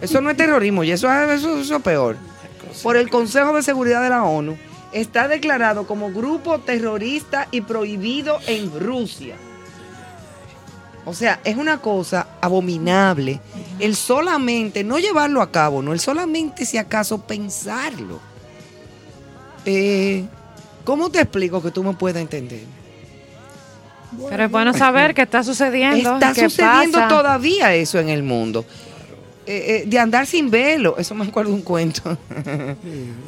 eso 0.00 0.22
no 0.22 0.30
es 0.30 0.36
terrorismo, 0.38 0.84
y 0.84 0.90
eso 0.90 1.12
es, 1.12 1.30
eso, 1.40 1.58
eso 1.60 1.76
es 1.76 1.82
peor, 1.82 2.16
por 2.82 2.96
el 2.96 3.10
Consejo 3.10 3.54
de 3.54 3.62
Seguridad 3.62 4.02
de 4.02 4.08
la 4.08 4.24
ONU, 4.24 4.56
está 4.92 5.28
declarado 5.28 5.86
como 5.86 6.10
grupo 6.10 6.58
terrorista 6.58 7.48
y 7.50 7.62
prohibido 7.62 8.38
en 8.46 8.78
Rusia. 8.78 9.36
O 11.04 11.14
sea, 11.14 11.40
es 11.42 11.56
una 11.56 11.78
cosa 11.78 12.28
abominable 12.40 13.40
El 13.80 13.96
solamente, 13.96 14.84
no 14.84 14.98
llevarlo 15.00 15.42
a 15.42 15.50
cabo, 15.50 15.82
no, 15.82 15.92
el 15.92 15.98
solamente 15.98 16.64
si 16.64 16.78
acaso 16.78 17.18
pensarlo. 17.18 18.20
Eh, 19.64 20.24
¿Cómo 20.84 21.10
te 21.10 21.20
explico 21.20 21.62
que 21.62 21.70
tú 21.70 21.82
me 21.82 21.94
puedas 21.94 22.22
entender? 22.22 22.62
Pero 24.28 24.44
es 24.44 24.50
bueno 24.50 24.74
saber 24.74 25.14
qué 25.14 25.22
está 25.22 25.42
sucediendo. 25.42 26.14
Está 26.14 26.32
qué 26.34 26.48
sucediendo 26.48 26.98
pasa. 26.98 27.08
todavía 27.08 27.74
eso 27.74 27.98
en 27.98 28.08
el 28.08 28.22
mundo. 28.22 28.64
Eh, 29.46 29.82
eh, 29.84 29.88
de 29.88 29.98
andar 29.98 30.26
sin 30.26 30.50
velo, 30.50 30.96
eso 30.98 31.14
me 31.16 31.24
acuerdo 31.24 31.50
de 31.50 31.56
un 31.56 31.62
cuento. 31.62 32.16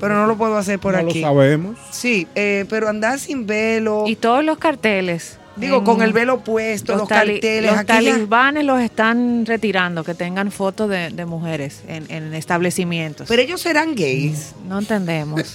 pero 0.00 0.14
no 0.14 0.26
lo 0.26 0.36
puedo 0.36 0.56
hacer 0.56 0.78
por 0.78 0.92
no 0.94 1.00
aquí. 1.08 1.20
lo 1.20 1.26
sabemos. 1.28 1.76
Sí, 1.90 2.26
eh, 2.34 2.64
pero 2.68 2.88
andar 2.88 3.18
sin 3.18 3.46
velo. 3.46 4.04
Y 4.06 4.16
todos 4.16 4.44
los 4.44 4.58
carteles. 4.58 5.38
Digo, 5.56 5.84
con 5.84 6.02
el 6.02 6.12
velo 6.12 6.40
puesto, 6.42 6.96
los, 6.96 7.08
carteles. 7.08 7.62
Los 7.70 7.78
aquí 7.78 7.86
ya- 8.04 8.10
talibanes 8.12 8.64
los 8.64 8.80
están 8.80 9.46
retirando, 9.46 10.02
que 10.02 10.12
tengan 10.12 10.50
fotos 10.50 10.90
de, 10.90 11.10
de 11.10 11.26
mujeres 11.26 11.82
en, 11.86 12.06
en 12.10 12.34
establecimientos. 12.34 13.28
Pero 13.28 13.40
ellos 13.40 13.60
serán 13.60 13.94
gays. 13.94 14.52
no 14.68 14.80
entendemos. 14.80 15.54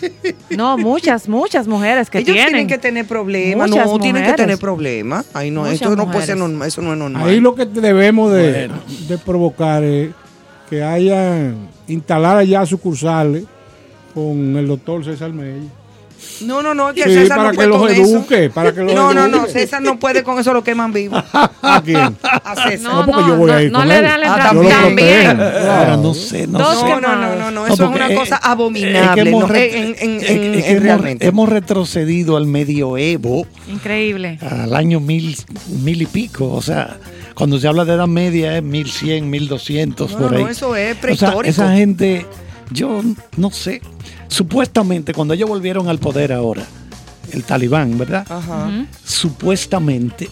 No, 0.51 0.77
muchas, 0.77 1.27
muchas 1.27 1.67
mujeres 1.67 2.09
que 2.09 2.19
ellos 2.19 2.33
tienen. 2.33 2.47
tienen 2.47 2.67
que 2.67 2.77
tener 2.77 3.05
problemas. 3.07 3.69
Muchas 3.69 3.87
No, 3.87 3.99
tienen 3.99 4.21
que 4.23 4.29
mujeres. 4.29 4.45
tener 4.45 4.57
problemas. 4.57 5.25
Ay, 5.33 5.51
no, 5.51 5.61
Muchas 5.63 5.73
esto 5.81 5.95
no 5.97 6.05
puede 6.09 6.25
ser 6.25 6.37
mujeres. 6.37 6.37
normal. 6.37 6.67
Eso 6.69 6.81
no 6.81 6.93
es 6.93 6.99
normal. 6.99 7.27
Ahí 7.27 7.39
lo 7.41 7.55
que 7.55 7.65
debemos 7.65 8.31
de, 8.31 8.69
de 9.09 9.17
provocar 9.17 9.83
es 9.83 10.11
que 10.69 10.83
hayan 10.83 11.67
instaladas 11.87 12.47
ya 12.47 12.65
sucursales 12.65 13.45
con 14.13 14.55
el 14.55 14.67
doctor 14.67 15.03
César 15.03 15.33
Mella. 15.33 15.78
No, 16.41 16.61
no, 16.61 16.73
no, 16.73 16.93
que 16.93 17.03
Sí, 17.03 17.13
César 17.13 17.37
para 17.37 17.43
no 17.43 17.51
que 17.51 17.55
puede 17.57 17.67
los 17.69 17.77
con 17.79 17.89
eso. 17.91 18.01
eduque, 18.01 18.49
para 18.49 18.73
que 18.73 18.81
los 18.81 18.93
No, 18.93 19.13
no, 19.13 19.27
no. 19.27 19.47
César 19.47 19.81
no 19.81 19.99
puede 19.99 20.23
con 20.23 20.39
eso, 20.39 20.53
lo 20.53 20.63
queman 20.63 20.91
vivo. 20.93 21.15
¿A 21.61 21.81
quién? 21.83 21.97
A 22.23 22.55
César. 22.69 22.79
No, 22.93 23.05
porque 23.05 23.21
yo 23.27 23.37
voy 23.37 23.51
a 23.51 23.61
ir 23.63 23.71
no 23.71 23.79
con 23.79 23.87
le 23.87 23.97
él. 23.97 24.03
dan 24.03 24.21
la 24.21 24.33
Ah, 24.33 24.39
también. 24.49 25.35
Claro. 25.37 25.97
no 25.97 26.13
sé, 26.13 26.47
no 26.47 26.59
Dos 26.59 26.79
sé. 26.79 26.87
No, 26.87 26.99
no, 27.01 27.15
no, 27.15 27.35
no, 27.35 27.51
no, 27.51 27.65
eso 27.67 27.73
es 27.85 27.89
una 27.95 28.09
eh, 28.09 28.15
cosa 28.15 28.35
es 28.35 28.41
que 28.41 28.47
abominable. 28.47 29.21
hemos, 29.29 29.41
no, 29.41 29.47
re- 29.47 29.77
en- 29.79 29.95
en- 29.99 30.17
es 30.17 30.25
que 30.25 30.71
hemos- 30.71 30.83
realmente. 30.83 31.25
hemos 31.27 31.49
retrocedido 31.49 32.37
al 32.37 32.45
medioevo 32.47 33.45
Increíble. 33.67 34.39
al 34.41 34.75
año 34.75 34.99
mil, 34.99 35.35
mil 35.83 36.01
y 36.01 36.05
pico. 36.05 36.51
O 36.51 36.61
sea, 36.61 36.97
cuando 37.33 37.59
se 37.59 37.67
habla 37.67 37.85
de 37.85 37.93
edad 37.93 38.07
media 38.07 38.57
es 38.57 38.63
1100, 38.63 39.29
1200 39.29 40.11
No, 40.11 40.17
por 40.17 40.31
no, 40.31 40.37
ahí. 40.37 40.43
no, 40.43 40.49
eso 40.49 40.75
es 40.75 40.91
O 40.91 40.93
sea, 40.93 41.01
prehistórico. 41.01 41.43
esa 41.43 41.73
gente, 41.73 42.25
yo 42.71 43.01
no 43.37 43.51
sé. 43.51 43.81
Supuestamente, 44.29 45.13
cuando 45.13 45.33
ellos 45.33 45.49
volvieron 45.49 45.89
al 45.89 45.99
poder 45.99 46.31
ahora, 46.31 46.63
el 47.33 47.43
talibán, 47.43 47.97
¿verdad? 47.97 48.25
Ajá. 48.29 48.69
Supuestamente 49.03 50.29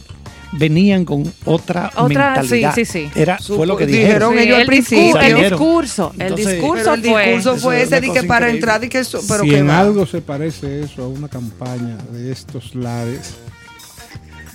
venían 0.54 1.04
con 1.04 1.24
otra, 1.46 1.92
Otra- 1.96 2.08
mentalidad. 2.36 2.74
sí, 2.74 2.86
sí, 2.86 3.10
sí. 3.10 3.20
Era, 3.20 3.38
fue 3.38 3.68
lo 3.68 3.76
que 3.76 3.86
dijeron 3.86 4.32
dijeron. 4.32 4.40
ellos 4.40 4.56
al 4.56 4.62
el, 4.62 4.68
principio. 4.68 5.04
discurso, 5.06 5.26
el 5.28 5.36
discurso, 5.50 6.12
el 6.16 6.22
Entonces- 6.22 6.48
discurso 6.54 6.94
el 6.94 7.04
fue. 7.04 7.36
discurso 7.36 7.72
ese 7.74 8.02
de 8.02 8.12
que 8.12 8.24
para 8.24 8.46
increíble. 8.48 8.52
entrar 8.52 8.84
y 8.84 8.90
que 8.90 9.00
eso, 9.00 9.20
pero 9.28 9.44
si 9.44 9.50
que 9.50 9.58
en 9.58 9.68
va. 9.68 9.80
algo 9.80 10.06
se 10.06 10.22
parece 10.22 10.82
eso 10.84 11.04
a 11.04 11.08
una 11.10 11.28
campaña 11.28 11.98
de 12.14 12.32
estos 12.32 12.76
lares, 12.76 13.34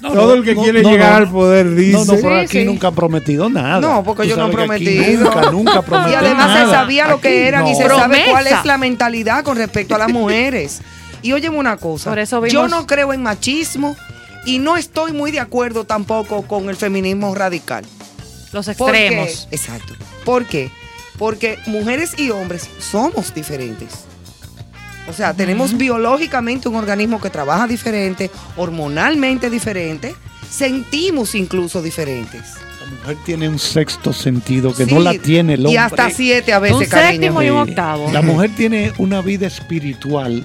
No, 0.02 0.12
todo 0.12 0.26
no, 0.28 0.34
el 0.34 0.44
que 0.44 0.54
no, 0.54 0.62
quiere 0.62 0.82
no, 0.82 0.90
llegar 0.90 1.10
no. 1.12 1.16
al 1.18 1.30
poder 1.30 1.74
dice... 1.74 1.92
No, 1.92 2.04
no, 2.04 2.12
pero 2.16 2.28
Sí, 2.40 2.44
aquí 2.44 2.58
sí. 2.58 2.64
nunca 2.64 2.88
ha 2.88 2.92
prometido 2.92 3.48
nada. 3.48 3.80
No, 3.80 4.02
porque 4.02 4.26
yo 4.26 4.36
no 4.36 4.48
he 4.48 4.52
prometido. 4.52 5.24
Nunca, 5.24 5.50
nunca 5.52 5.82
prometido 5.82 6.12
Y 6.12 6.14
además 6.16 6.46
nada. 6.48 6.64
se 6.66 6.70
sabía 6.72 7.06
lo 7.06 7.20
que 7.20 7.46
eran 7.46 7.66
y 7.66 7.70
no. 7.72 7.76
se 7.76 7.84
sabe 7.84 7.98
Promesa. 8.00 8.30
cuál 8.30 8.46
es 8.48 8.64
la 8.64 8.78
mentalidad 8.78 9.44
con 9.44 9.56
respecto 9.56 9.94
a 9.94 9.98
las 9.98 10.10
mujeres. 10.10 10.80
Y 11.22 11.32
óyeme 11.32 11.56
una 11.56 11.76
cosa, 11.76 12.10
Por 12.10 12.18
eso 12.18 12.44
yo 12.46 12.64
vimos- 12.64 12.70
no 12.70 12.86
creo 12.86 13.12
en 13.12 13.22
machismo 13.22 13.96
y 14.44 14.58
no 14.58 14.76
estoy 14.76 15.12
muy 15.12 15.30
de 15.30 15.38
acuerdo 15.38 15.84
tampoco 15.84 16.42
con 16.42 16.68
el 16.68 16.74
feminismo 16.74 17.32
radical. 17.34 17.84
Los 18.52 18.66
¿Por 18.66 18.90
qué? 18.92 19.06
extremos. 19.06 19.48
Exacto. 19.52 19.94
¿Por 20.24 20.46
qué? 20.46 20.68
Porque 21.16 21.58
mujeres 21.66 22.18
y 22.18 22.30
hombres 22.30 22.68
somos 22.80 23.32
diferentes. 23.32 24.06
O 25.08 25.12
sea, 25.12 25.34
tenemos 25.34 25.76
biológicamente 25.76 26.68
un 26.68 26.76
organismo 26.76 27.20
que 27.20 27.28
trabaja 27.30 27.66
diferente, 27.66 28.30
hormonalmente 28.56 29.50
diferente, 29.50 30.14
sentimos 30.48 31.34
incluso 31.34 31.82
diferentes. 31.82 32.42
La 32.80 32.98
mujer 32.98 33.16
tiene 33.24 33.48
un 33.48 33.58
sexto 33.58 34.12
sentido 34.12 34.74
que 34.74 34.84
Sí, 34.86 34.94
no 34.94 35.00
la 35.00 35.14
tiene 35.14 35.54
el 35.54 35.60
hombre. 35.60 35.72
Y 35.72 35.76
hasta 35.76 36.10
siete 36.10 36.52
a 36.52 36.58
veces, 36.58 36.76
Un 36.78 36.84
cariño. 36.86 37.12
séptimo 37.22 37.42
y 37.42 37.50
un 37.50 37.58
octavo. 37.58 38.10
La 38.12 38.22
mujer 38.22 38.50
tiene 38.56 38.92
una 38.98 39.20
vida 39.22 39.46
espiritual 39.46 40.44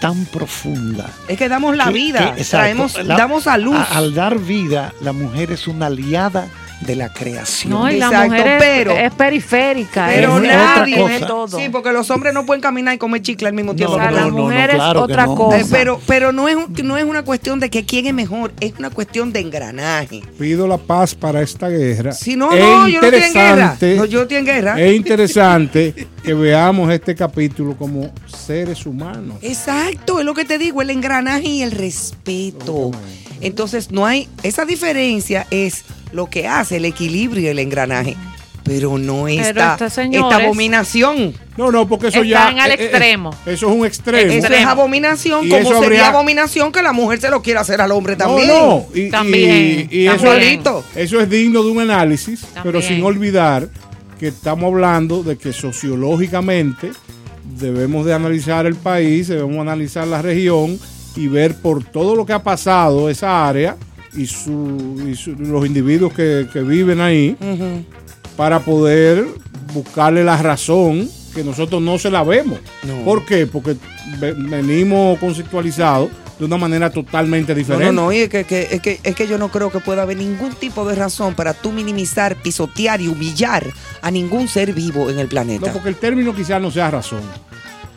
tan 0.00 0.26
profunda. 0.26 1.10
Es 1.28 1.38
que 1.38 1.48
damos 1.48 1.76
la 1.76 1.86
que- 1.86 1.92
vida, 1.92 2.34
que- 2.34 2.42
exacto, 2.42 2.58
traemos, 2.58 3.04
la- 3.04 3.16
damos 3.16 3.46
a 3.46 3.56
luz. 3.58 3.74
a- 3.76 3.98
al 3.98 4.14
dar 4.14 4.38
vida, 4.38 4.92
la 5.00 5.12
mujer 5.12 5.50
es 5.52 5.66
una 5.66 5.86
aliada 5.86 6.48
de 6.80 6.94
la 6.96 7.12
creación. 7.12 7.72
No, 7.72 7.90
y 7.90 7.96
la 7.98 8.10
mujer 8.24 8.46
es, 8.46 8.62
pero- 8.62 8.92
es 8.92 9.12
periférica. 9.14 10.06
pero 10.14 10.36
es 10.36 10.42
nadie 10.44 11.16
es 11.16 11.26
todo. 11.26 11.58
Sí, 11.58 11.68
porque 11.70 11.92
los 11.92 12.08
hombres 12.10 12.32
no 12.32 12.46
pueden 12.46 12.60
caminar 12.62 12.94
y 12.94 12.98
comer 12.98 13.20
chicle 13.22 13.48
al 13.48 13.54
mismo 13.54 13.74
tiempo. 13.74 13.94
o 13.94 13.98
sea, 13.98 14.10
no, 14.10 14.16
la 14.16 14.20
no, 14.22 14.28
no, 14.30 14.36
mujer 14.44 14.70
es 14.70 14.80
otra 14.80 15.26
no. 15.26 15.34
cosa. 15.34 15.58
Eh, 15.60 15.64
pero 15.70 16.00
pero 16.06 16.30
no, 16.32 16.48
es, 16.48 16.56
un- 16.56 16.72
no 16.84 16.96
es 16.96 17.04
una 17.04 17.24
cuestión 17.24 17.58
de 17.60 17.68
que 17.68 17.84
quién 17.84 18.06
es 18.06 18.14
mejor, 18.14 18.52
es 18.60 18.74
una 18.78 18.90
cuestión 18.90 19.32
de 19.32 19.40
engranaje. 19.40 20.22
Pido 20.38 20.68
la 20.68 20.78
paz 20.78 21.14
para 21.14 21.42
esta 21.42 21.68
guerra. 21.68 22.12
Si 22.12 22.36
no, 22.36 22.52
Es 22.52 22.60
no, 22.60 22.88
yo 22.88 23.00
no 23.00 23.06
estoy 23.08 23.22
en 23.22 23.32
guerra. 23.34 23.76
No, 23.96 24.04
yo 24.04 24.18
no 24.18 24.22
estoy 24.22 24.36
en 24.38 24.44
guerra. 24.46 24.80
Es 24.80 24.94
interesante 24.96 25.94
que 26.22 26.34
veamos 26.34 26.90
este 26.92 27.14
capítulo 27.14 27.76
como 27.76 28.10
seres 28.26 28.86
humanos. 28.86 29.36
Exacto, 29.42 30.20
es 30.20 30.24
lo 30.24 30.34
que 30.34 30.44
te 30.44 30.58
digo, 30.58 30.80
el 30.82 30.90
engranaje 30.90 31.48
y 31.48 31.62
el 31.62 31.72
respeto. 31.72 32.92
Entonces, 33.40 33.90
no 33.90 34.04
hay, 34.06 34.28
esa 34.42 34.64
diferencia 34.64 35.46
es 35.50 35.84
lo 36.12 36.26
que 36.26 36.46
hace 36.48 36.76
el 36.76 36.84
equilibrio 36.84 37.42
y 37.42 37.46
el 37.48 37.58
engranaje, 37.58 38.16
pero 38.64 38.98
no 38.98 39.28
esta, 39.28 39.76
esta 39.80 40.36
abominación. 40.36 41.34
No, 41.56 41.70
no, 41.72 41.88
porque 41.88 42.08
eso 42.08 42.22
Están 42.22 42.56
ya. 42.56 42.64
al 42.64 42.70
eh, 42.70 42.74
eh, 42.78 42.84
extremo. 42.84 43.30
eso 43.46 43.68
es 43.68 43.76
un 43.76 43.84
extremo. 43.86 44.32
Eso 44.32 44.52
es 44.52 44.64
abominación, 44.64 45.46
Y 45.46 45.50
como 45.50 45.60
eso 45.62 45.68
sería 45.80 45.84
habría- 45.84 46.08
abominación 46.08 46.70
que 46.72 46.82
la 46.82 46.92
mujer 46.92 47.20
se 47.20 47.30
lo 47.30 47.42
quiera 47.42 47.60
hacer 47.62 47.80
al 47.80 47.90
hombre 47.92 48.16
No, 48.16 48.24
también. 48.26 48.48
no. 48.48 48.86
Y, 48.94 49.10
También, 49.10 49.88
y- 49.90 49.96
y 49.98 50.06
eso, 50.06 50.24
también. 50.24 50.62
eso 50.94 51.20
es 51.20 51.28
digno 51.30 51.62
de 51.62 51.70
un 51.70 51.80
análisis, 51.80 52.44
pero 52.62 52.80
sin 52.82 53.02
olvidar 53.02 53.68
que 54.20 54.28
estamos 54.28 54.64
hablando 54.72 55.22
de 55.22 55.36
que 55.36 55.52
sociológicamente 55.52 56.90
debemos 57.58 58.04
de 58.06 58.14
analizar 58.14 58.66
el 58.66 58.74
país, 58.76 59.28
debemos 59.28 59.58
analizar 59.60 60.06
la 60.06 60.22
región 60.22 60.78
y 61.18 61.28
ver 61.28 61.54
por 61.56 61.82
todo 61.84 62.14
lo 62.14 62.24
que 62.24 62.32
ha 62.32 62.42
pasado 62.42 63.10
esa 63.10 63.48
área 63.48 63.76
y, 64.14 64.26
su- 64.26 65.04
y 65.10 65.14
su- 65.16 65.34
los 65.34 65.66
individuos 65.66 66.12
que, 66.12 66.46
que 66.52 66.60
viven 66.62 67.00
ahí 67.00 67.36
para 68.36 68.60
poder 68.60 69.26
buscarle 69.74 70.24
la 70.24 70.36
razón 70.36 71.08
que 71.34 71.42
nosotros 71.44 71.82
no 71.82 71.98
se 71.98 72.10
la 72.10 72.22
vemos. 72.24 72.58
No. 72.84 73.04
¿Por 73.04 73.24
qué? 73.26 73.46
Porque 73.46 73.76
ve- 74.18 74.34
venimos 74.36 75.18
conceptualizados 75.18 76.08
de 76.38 76.44
una 76.44 76.56
manera 76.56 76.88
totalmente 76.90 77.52
No, 77.52 77.58
diferente. 77.58 77.86
no, 77.92 78.02
no, 78.04 78.12
y 78.12 78.18
es 78.18 78.28
que, 78.28 78.44
que- 78.44 78.68
es, 78.70 78.80
que, 78.80 79.00
es 79.02 79.14
que 79.16 79.26
yo 79.26 79.38
no 79.38 79.50
creo 79.50 79.70
que 79.72 79.80
pueda 79.80 80.02
haber 80.02 80.16
ningún 80.18 80.52
tipo 80.54 80.86
de 80.86 80.94
razón 80.94 81.34
para 81.34 81.52
tú 81.52 81.72
minimizar, 81.72 82.36
pisotear 82.36 83.00
y 83.00 83.08
humillar 83.08 83.66
a 84.02 84.10
ningún 84.12 84.46
ser 84.46 84.72
vivo 84.72 85.10
en 85.10 85.18
el 85.18 85.26
planeta. 85.26 85.66
No, 85.66 85.72
porque 85.72 85.88
el 85.88 85.96
término 85.96 86.34
quizás 86.34 86.62
no 86.62 86.70
sea 86.70 86.90
razón. 86.92 87.20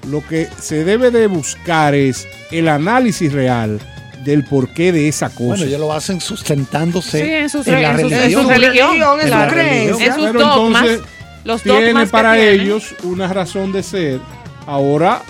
Lo 0.10 0.26
que 0.28 0.48
se 0.60 0.84
debe 0.84 1.12
de 1.12 1.28
buscar 1.28 1.94
es 1.96 2.28
el 2.52 2.68
análisis 2.68 3.32
real 3.32 3.80
del 4.24 4.44
porqué 4.44 4.92
de 4.92 5.08
esa 5.08 5.30
cosa. 5.30 5.44
Bueno, 5.50 5.64
ellos 5.66 5.80
lo 5.80 5.94
hacen 5.94 6.22
sustentándose 6.22 7.24
Sí, 7.26 7.32
en 7.32 7.50
sus 7.50 7.68
en 7.68 7.82
la 7.82 7.92
en 7.92 8.00
sus- 8.02 8.12
en 8.12 8.20
religión. 8.20 8.44
su 8.44 8.50
religión, 8.50 8.96
en 9.20 9.22
su 9.22 9.28
claro. 9.28 9.52
creencia. 9.54 10.06
En 10.08 10.14
sus 10.14 10.26
Pero 10.28 10.40
dogmas. 10.40 10.82
entonces, 10.84 11.08
Los 11.44 11.62
tiene 11.64 11.86
dogmas 11.88 12.04
que 12.06 12.12
para 12.12 12.34
tienen. 12.36 12.60
ellos 12.62 12.96
una 13.04 13.28
razón 13.34 13.72
de 13.72 13.84
ser. 13.84 14.20
Ahora, 14.68 15.22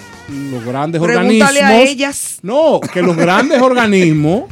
los 0.52 0.64
grandes 0.66 1.02
Pregúntale 1.02 1.40
organismos. 1.42 1.72
a 1.72 1.82
ellas. 1.82 2.40
No, 2.42 2.80
que 2.94 3.02
los 3.02 3.16
grandes 3.16 3.62
organismos 3.62 4.44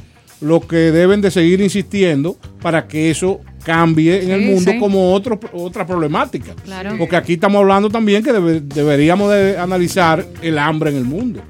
lo 0.41 0.61
que 0.61 0.77
deben 0.77 1.19
de 1.21 1.31
seguir 1.31 1.59
insistiendo 1.59 2.37
para 2.61 2.87
que 2.87 3.11
eso 3.11 3.41
cambie 3.69 4.23
en 4.23 4.31
el 4.31 4.41
mundo 4.41 4.71
sí. 4.71 4.79
como 4.79 5.13
otro, 5.13 5.39
otra 5.53 5.85
problemática. 5.85 6.53
Claro. 6.65 6.95
Porque 6.97 7.15
aquí 7.15 7.33
estamos 7.33 7.59
hablando 7.59 7.89
también 7.89 8.23
que 8.23 8.31
debe- 8.33 8.61
deberíamos 8.61 9.31
de 9.31 9.57
analizar 9.59 10.25
el 10.41 10.57
hambre 10.57 10.89
en 10.89 10.97
el 10.97 11.03
mundo. 11.05 11.41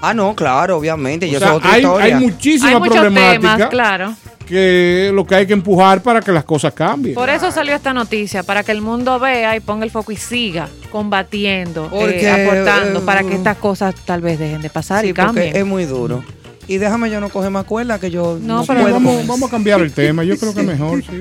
Ah, 0.00 0.12
no, 0.12 0.34
claro, 0.34 0.78
obviamente. 0.78 1.28
sea, 1.38 1.54
otra 1.54 1.72
hay, 1.74 1.84
hay 1.84 2.14
muchísimas 2.16 2.82
Hay 2.82 2.90
temas, 3.38 3.68
claro. 3.68 4.14
que 4.48 5.12
lo 5.14 5.24
que 5.24 5.36
hay 5.36 5.46
que 5.46 5.52
empujar 5.52 6.02
para 6.02 6.20
que 6.20 6.32
las 6.32 6.42
cosas 6.42 6.72
cambien. 6.72 7.14
Por 7.14 7.30
eso 7.30 7.52
salió 7.52 7.76
esta 7.76 7.92
noticia, 7.94 8.42
para 8.42 8.64
que 8.64 8.72
el 8.72 8.80
mundo 8.80 9.20
vea 9.20 9.54
y 9.54 9.60
ponga 9.60 9.84
el 9.84 9.92
foco 9.92 10.10
y 10.10 10.16
siga 10.16 10.68
combatiendo, 10.90 11.88
Porque, 11.88 12.22
eh, 12.26 12.30
aportando, 12.46 12.98
eh, 12.98 13.02
para 13.06 13.22
que 13.22 13.34
estas 13.34 13.56
cosas 13.58 13.94
tal 14.04 14.20
vez 14.20 14.40
dejen 14.40 14.60
de 14.60 14.70
pasar 14.70 15.02
Sí, 15.02 15.10
y 15.10 15.12
porque 15.12 15.26
cambien. 15.26 15.56
es 15.56 15.64
muy 15.64 15.84
duro. 15.84 16.24
Y 16.68 16.78
déjame 16.78 17.10
yo 17.10 17.20
no 17.20 17.28
coger 17.28 17.50
más 17.50 17.64
cuerda 17.64 17.98
que 17.98 18.10
yo 18.10 18.38
No, 18.40 18.58
no, 18.60 18.64
pero 18.66 18.80
puedo. 18.82 18.94
vamos, 18.94 19.16
con 19.18 19.26
vamos 19.26 19.48
a 19.48 19.50
cambiar 19.50 19.80
el 19.80 19.92
tema. 19.94 20.22
Yo 20.24 20.36
creo 20.38 20.54
que 20.54 20.62
mejor, 20.62 21.02
sí. 21.02 21.20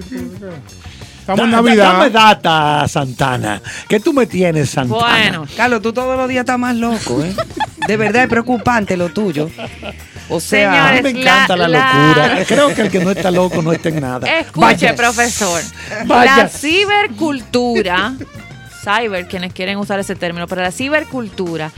Estamos 1.19 1.45
en 1.45 1.51
Da- 1.51 1.57
da- 1.57 1.63
Navidad. 1.63 1.93
Dame 1.93 2.09
data, 2.09 2.87
Santana. 2.87 3.61
¿Qué 3.87 3.99
tú 3.99 4.13
me 4.13 4.25
tienes, 4.27 4.69
Santana? 4.69 4.99
Bueno, 5.01 5.45
Carlos, 5.57 5.81
tú 5.81 5.93
todos 5.93 6.17
los 6.17 6.27
días 6.29 6.41
estás 6.41 6.57
más 6.59 6.75
loco, 6.75 7.23
¿eh? 7.23 7.33
De 7.87 7.97
verdad 7.97 8.23
es 8.23 8.29
preocupante 8.29 8.95
lo 8.97 9.09
tuyo. 9.09 9.49
O 10.29 10.39
sea, 10.39 10.89
A 10.89 10.93
mí 10.93 11.01
me 11.01 11.09
encanta 11.09 11.57
la, 11.57 11.67
la- 11.67 11.93
locura. 12.03 12.35
la- 12.35 12.45
Creo 12.45 12.73
que 12.73 12.81
el 12.83 12.91
que 12.91 13.03
no 13.03 13.11
está 13.11 13.31
loco 13.31 13.61
no 13.61 13.71
está 13.73 13.89
en 13.89 13.99
nada. 14.01 14.27
Escuche, 14.39 14.61
Vaya. 14.65 14.95
profesor. 14.95 15.61
Vaya. 16.05 16.37
La 16.37 16.47
cibercultura, 16.49 18.13
cyber, 18.83 19.27
quienes 19.27 19.53
quieren 19.53 19.77
usar 19.77 19.99
ese 19.99 20.15
término, 20.15 20.47
pero 20.47 20.61
la 20.61 20.71
cibercultura 20.71 21.71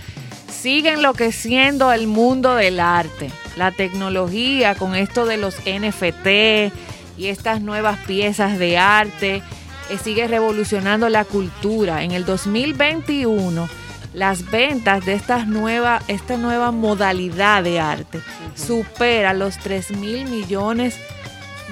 sigue 0.61 0.93
enloqueciendo 0.93 1.91
el 1.91 2.07
mundo 2.07 2.55
del 2.55 2.79
arte. 2.79 3.29
La 3.55 3.71
tecnología 3.71 4.75
con 4.75 4.95
esto 4.95 5.25
de 5.25 5.37
los 5.37 5.55
NFT 5.59 6.73
y 7.17 7.27
estas 7.27 7.61
nuevas 7.61 7.99
piezas 7.99 8.57
de 8.57 8.77
arte 8.77 9.41
eh, 9.89 9.97
sigue 10.03 10.27
revolucionando 10.27 11.09
la 11.09 11.25
cultura. 11.25 12.03
En 12.03 12.11
el 12.11 12.25
2021 12.25 13.67
las 14.13 14.49
ventas 14.51 15.05
de 15.05 15.13
estas 15.13 15.47
nueva, 15.47 16.01
esta 16.07 16.37
nueva 16.37 16.71
modalidad 16.71 17.63
de 17.63 17.79
arte 17.79 18.21
supera 18.55 19.33
los 19.33 19.57
3 19.57 19.91
mil 19.97 20.29
millones 20.29 20.97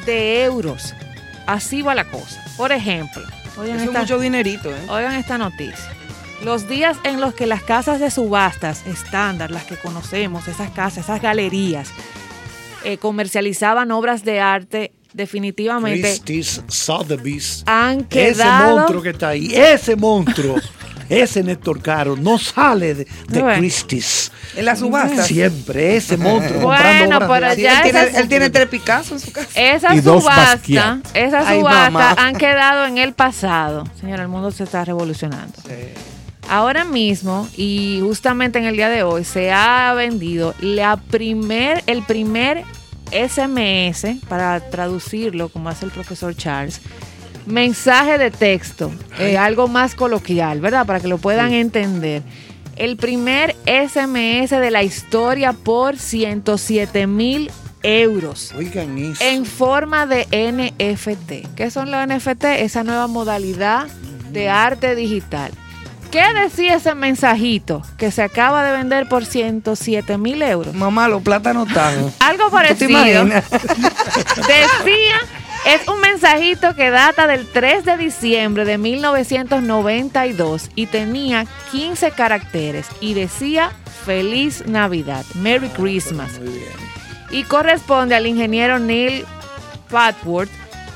de 0.06 0.44
euros. 0.44 0.96
Así 1.46 1.82
va 1.82 1.94
la 1.96 2.06
cosa. 2.06 2.44
Por 2.58 2.72
ejemplo, 2.72 3.24
oigan 3.58 3.76
Eso 3.76 3.84
es 3.84 3.88
esta, 3.90 4.00
mucho 4.02 4.20
dinerito, 4.20 4.70
¿eh? 4.70 4.82
oigan 4.90 5.14
esta 5.16 5.38
noticia. 5.38 5.92
Los 6.44 6.68
días 6.68 6.98
en 7.04 7.22
los 7.22 7.34
que 7.36 7.46
las 7.46 7.62
casas 7.62 8.00
de 8.00 8.10
subastas 8.10 8.86
estándar, 8.88 9.52
las 9.52 9.64
que 9.66 9.76
conocemos, 9.78 10.48
esas 10.48 10.72
casas, 10.72 11.06
esas 11.06 11.22
galerías, 11.22 11.90
eh, 12.84 12.98
comercializaban 12.98 13.92
obras 13.92 14.24
de 14.26 14.40
arte, 14.40 14.92
definitivamente 15.14 16.02
Christie's, 16.02 16.64
Sotheby's. 16.68 17.64
han 17.68 18.00
Ese 18.10 18.34
quedado... 18.34 18.78
monstruo 18.78 19.02
que 19.04 19.10
está 19.12 19.30
ahí, 19.30 19.54
ese 19.54 19.96
monstruo, 19.96 20.56
ese 21.10 21.44
Néstor 21.44 21.80
Caro, 21.80 22.16
no 22.16 22.40
sale 22.40 22.96
de, 22.96 23.08
de 23.28 23.42
Bueno. 23.42 23.60
Christie's. 23.60 24.32
En 24.56 24.66
la 24.66 24.76
subasta. 24.76 25.24
Siempre, 25.24 25.96
ese 25.96 26.18
monstruo 26.18 26.62
Bueno, 26.62 26.76
comprando 26.84 27.18
obras 27.18 27.30
pero 27.30 27.50
de 27.52 27.56
Sí, 27.56 27.62
ya 27.62 27.78
él, 27.82 27.84
tiene, 27.84 28.18
él 28.20 28.28
tiene 28.28 28.50
tres 28.50 28.68
Picasso 28.68 29.14
en 29.14 29.20
su 29.20 29.32
casa. 29.32 29.48
Esa 29.54 29.94
Y 29.94 30.02
dos 30.02 30.24
subasta, 30.24 31.00
Ay, 31.14 31.60
subastas 31.60 31.92
mamá. 31.92 32.16
han 32.18 32.36
quedado 32.36 32.86
en 32.88 32.98
el 32.98 33.14
pasado. 33.14 33.84
Señora, 34.00 34.24
el 34.24 34.30
mundo 34.30 34.50
se 34.50 34.64
está 34.64 34.84
revolucionando. 34.84 35.54
Ahora 36.52 36.84
mismo, 36.84 37.48
y 37.56 38.02
justamente 38.02 38.60
en 38.60 38.66
el 38.66 38.76
día 38.76 38.90
de 38.90 39.04
hoy, 39.04 39.24
se 39.24 39.54
ha 39.54 39.94
vendido 39.94 40.54
la 40.60 40.98
primer, 40.98 41.82
el 41.88 42.04
primer 42.04 42.66
SMS, 43.10 44.18
para 44.28 44.60
traducirlo, 44.70 45.48
como 45.48 45.70
hace 45.70 45.86
el 45.86 45.92
profesor 45.92 46.36
Charles, 46.36 46.82
mensaje 47.46 48.18
de 48.18 48.32
texto, 48.32 48.92
eh, 49.18 49.38
algo 49.38 49.70
más 49.70 49.96
coloquial, 49.96 50.60
¿verdad? 50.60 50.86
Para 50.86 51.00
que 51.00 51.08
lo 51.08 51.20
puedan 51.20 51.54
entender. 51.54 52.22
El 52.76 52.98
primer 52.98 53.56
SMS 53.66 54.50
de 54.50 54.72
la 54.72 54.84
historia 54.84 55.54
por 55.54 55.98
107 55.98 57.08
mil 57.08 57.50
euros 57.82 58.54
Oigan 58.58 58.98
eso. 58.98 59.24
en 59.24 59.46
forma 59.46 60.06
de 60.06 60.26
NFT. 60.26 61.56
¿Qué 61.56 61.72
son 61.72 61.92
los 61.92 62.06
NFT? 62.06 62.44
Esa 62.44 62.84
nueva 62.84 63.08
modalidad 63.08 63.88
de 64.34 64.50
arte 64.50 64.96
digital. 64.96 65.54
¿Qué 66.12 66.26
decía 66.34 66.76
ese 66.76 66.94
mensajito 66.94 67.84
que 67.98 68.12
se 68.12 68.22
acaba 68.22 68.66
de 68.66 68.74
vender 68.74 69.08
por 69.08 69.26
107 69.26 70.18
mil 70.18 70.42
euros? 70.42 70.74
Mamá, 70.76 71.08
los 71.08 71.22
plátanos 71.22 71.70
están. 71.70 72.14
Algo 72.20 72.44
¿Tú 72.44 72.50
te 72.50 72.90
parecido. 72.90 73.26
Decía, 74.36 75.16
es 75.66 75.88
un 75.88 76.02
mensajito 76.02 76.76
que 76.76 76.90
data 76.90 77.28
del 77.28 77.48
3 77.48 77.86
de 77.86 77.96
diciembre 77.96 78.66
de 78.66 78.78
1992 78.78 80.70
y 80.76 80.88
tenía 80.88 81.46
15 81.72 82.12
caracteres 82.12 82.88
y 83.00 83.14
decía 83.14 83.72
Feliz 84.06 84.66
Navidad, 84.68 85.24
Merry 85.36 85.70
Christmas. 85.70 86.42
Y 87.30 87.44
corresponde 87.44 88.16
al 88.16 88.28
ingeniero 88.28 88.80
Neil 88.80 89.26
Fatworth, 89.88 90.52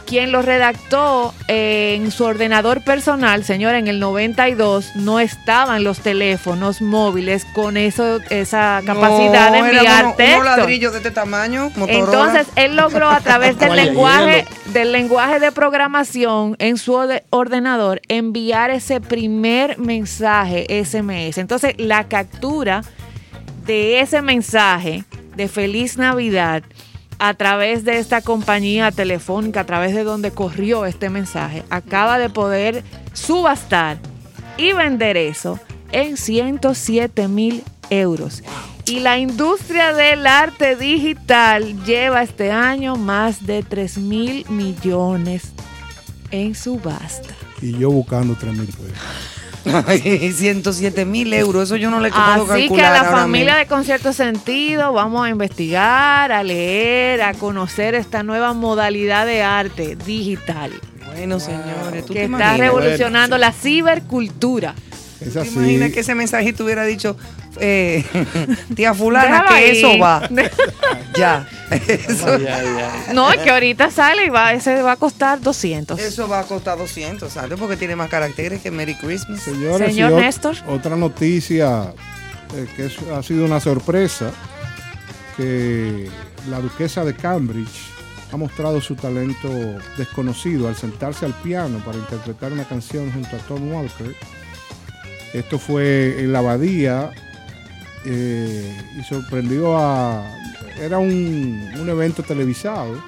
quien 0.06 0.32
lo 0.32 0.42
redactó 0.42 1.34
eh, 1.48 1.96
en 1.98 2.12
su 2.12 2.24
ordenador 2.26 2.82
personal, 2.84 3.44
señor, 3.44 3.76
en 3.76 3.88
el 3.88 4.00
92 4.00 4.96
no 4.96 5.20
estaban 5.20 5.84
los 5.84 6.00
teléfonos 6.00 6.82
móviles 6.82 7.46
con 7.54 7.76
eso, 7.78 8.20
esa 8.30 8.82
capacidad 8.86 9.52
de 9.52 9.60
No, 9.62 9.66
enviar 9.68 10.06
unos- 10.06 10.18
texto. 10.18 10.44
ladrillos 10.44 10.92
de 10.94 10.98
este 11.00 11.12
tamaño, 11.12 11.72
Motorola. 11.76 12.00
Entonces, 12.00 12.48
él 12.56 12.76
logró 12.76 13.10
a 13.10 13.20
través 13.20 13.58
del 13.60 13.76
lenguaje, 13.76 14.46
del 14.68 14.92
lenguaje 14.92 15.40
de 15.40 15.52
programación 15.52 16.56
en 16.60 16.78
su 16.78 16.94
orde- 16.94 17.24
ordenador 17.32 18.02
enviar 18.08 18.70
ese 18.72 19.02
primer 19.02 19.78
mensaje 19.80 20.66
SMS. 20.86 21.38
Entonces, 21.40 21.74
la 21.78 22.06
captura 22.08 22.82
de 23.66 24.00
ese 24.00 24.22
mensaje 24.22 25.04
de 25.36 25.48
feliz 25.48 25.98
Navidad 25.98 26.64
a 27.20 27.34
través 27.34 27.86
de 27.86 28.00
esta 28.00 28.22
compañía 28.22 28.92
telefónica, 28.92 29.62
a 29.62 29.66
través 29.66 29.96
de 29.96 30.04
donde 30.04 30.32
corrió 30.32 30.86
este 30.86 31.10
mensaje, 31.10 31.64
acaba 31.70 32.20
de 32.20 32.30
poder 32.30 32.84
subastar 33.14 33.98
y 34.58 34.74
vender 34.74 35.18
eso 35.18 35.60
en 35.92 36.18
107 36.18 37.28
mil 37.28 37.64
euros. 37.90 38.44
Y 38.86 39.00
la 39.00 39.18
industria 39.18 39.94
del 39.94 40.28
arte 40.28 40.76
digital 40.76 41.84
lleva 41.86 42.22
este 42.22 42.52
año 42.52 42.96
más 42.96 43.46
de 43.46 43.64
3 43.64 43.98
mil 43.98 44.46
millones 44.50 45.54
en 46.32 46.54
subasta. 46.54 47.34
Y 47.62 47.78
yo 47.78 47.90
buscando 47.90 48.36
3 48.36 48.54
mil 48.54 48.68
pesos. 48.68 49.35
Ay, 49.88 50.32
107 50.34 51.06
mil 51.06 51.34
euros, 51.34 51.64
eso 51.64 51.76
yo 51.76 51.90
no 51.90 52.00
le 52.00 52.10
puedo 52.12 52.24
Así 52.24 52.46
calcular. 52.48 52.68
que 52.94 53.00
a 53.00 53.04
la 53.04 53.10
familia 53.10 53.54
mismo. 53.54 53.60
de 53.60 53.66
Concierto 53.68 54.14
Sentido 54.14 54.94
vamos 54.94 55.26
a 55.26 55.30
investigar, 55.30 56.32
a 56.32 56.44
leer, 56.44 57.22
a 57.22 57.34
conocer 57.34 57.96
esta 57.96 58.24
nueva 58.24 58.54
modalidad 58.54 59.26
de 59.26 59.42
arte 59.44 59.96
digital 59.96 60.72
Bueno, 61.08 61.40
señores, 61.40 62.06
¿tú 62.06 62.14
que 62.14 62.20
te 62.20 62.26
está 62.26 62.38
imaginas? 62.38 62.60
revolucionando 62.60 63.38
la 63.38 63.52
cibercultura. 63.52 64.76
Es 65.22 65.28
¿Tú 65.28 65.34
te 65.34 65.40
así. 65.40 65.50
imaginas 65.56 65.92
que 65.92 66.00
ese 66.02 66.14
mensajito 66.16 66.66
hubiera 66.66 66.84
dicho, 66.84 67.16
eh, 67.60 68.04
tía 68.76 68.94
fulana, 68.94 69.44
Déjalo 69.44 69.48
que 69.48 69.54
ahí. 69.56 69.78
eso 69.78 69.98
va? 69.98 70.30
ya. 71.16 71.48
Eso, 71.72 72.38
Ya, 72.38 72.62
ya. 72.64 73.14
No, 73.14 73.32
es 73.32 73.40
que 73.40 73.50
ahorita 73.50 73.90
sale 73.92 74.26
y 74.26 74.30
va, 74.30 74.54
ese 74.54 74.82
va 74.82 74.92
a 74.94 74.96
costar 74.98 75.40
200. 75.42 76.00
eso 76.00 76.28
va 76.28 76.42
a 76.42 76.44
costar 76.44 76.78
200, 76.78 77.32
¿sabes? 77.32 77.58
Porque 77.60 77.78
tiene 77.78 77.96
más 77.96 78.10
caracteres 78.10 78.62
que 78.62 78.72
Merry 78.72 78.96
Christmas. 78.96 79.42
Señores, 79.42 79.88
Señor 79.88 80.12
Néstor. 80.14 80.56
Otra 80.68 80.96
noticia 80.96 81.94
eh, 82.56 82.68
que 82.76 82.86
es- 82.88 82.98
ha 83.16 83.24
sido 83.24 83.46
una 83.46 83.60
sorpresa, 83.60 84.32
que 85.38 86.10
la 86.50 86.60
duquesa 86.60 87.04
de 87.04 87.16
Cambridge 87.16 87.90
ha 88.32 88.38
mostrado 88.38 88.82
su 88.82 88.96
talento 88.96 89.50
desconocido 89.98 90.68
al 90.68 90.76
sentarse 90.76 91.26
al 91.26 91.34
piano 91.34 91.80
para 91.86 91.98
interpretar 91.98 92.52
una 92.52 92.66
canción 92.66 93.12
junto 93.12 93.36
a 93.36 93.40
Tom 93.40 93.72
Walker. 93.72 94.14
Esto 95.36 95.60
fue 95.60 96.16
en 96.20 96.32
la 96.32 96.40
abadía 96.40 97.12
eh, 98.06 98.74
y 98.98 99.04
sorprendió 99.04 99.78
a... 99.78 100.24
Era 100.80 100.98
un, 100.98 101.70
un 101.78 101.90
evento 101.90 102.24
televisado 102.24 103.02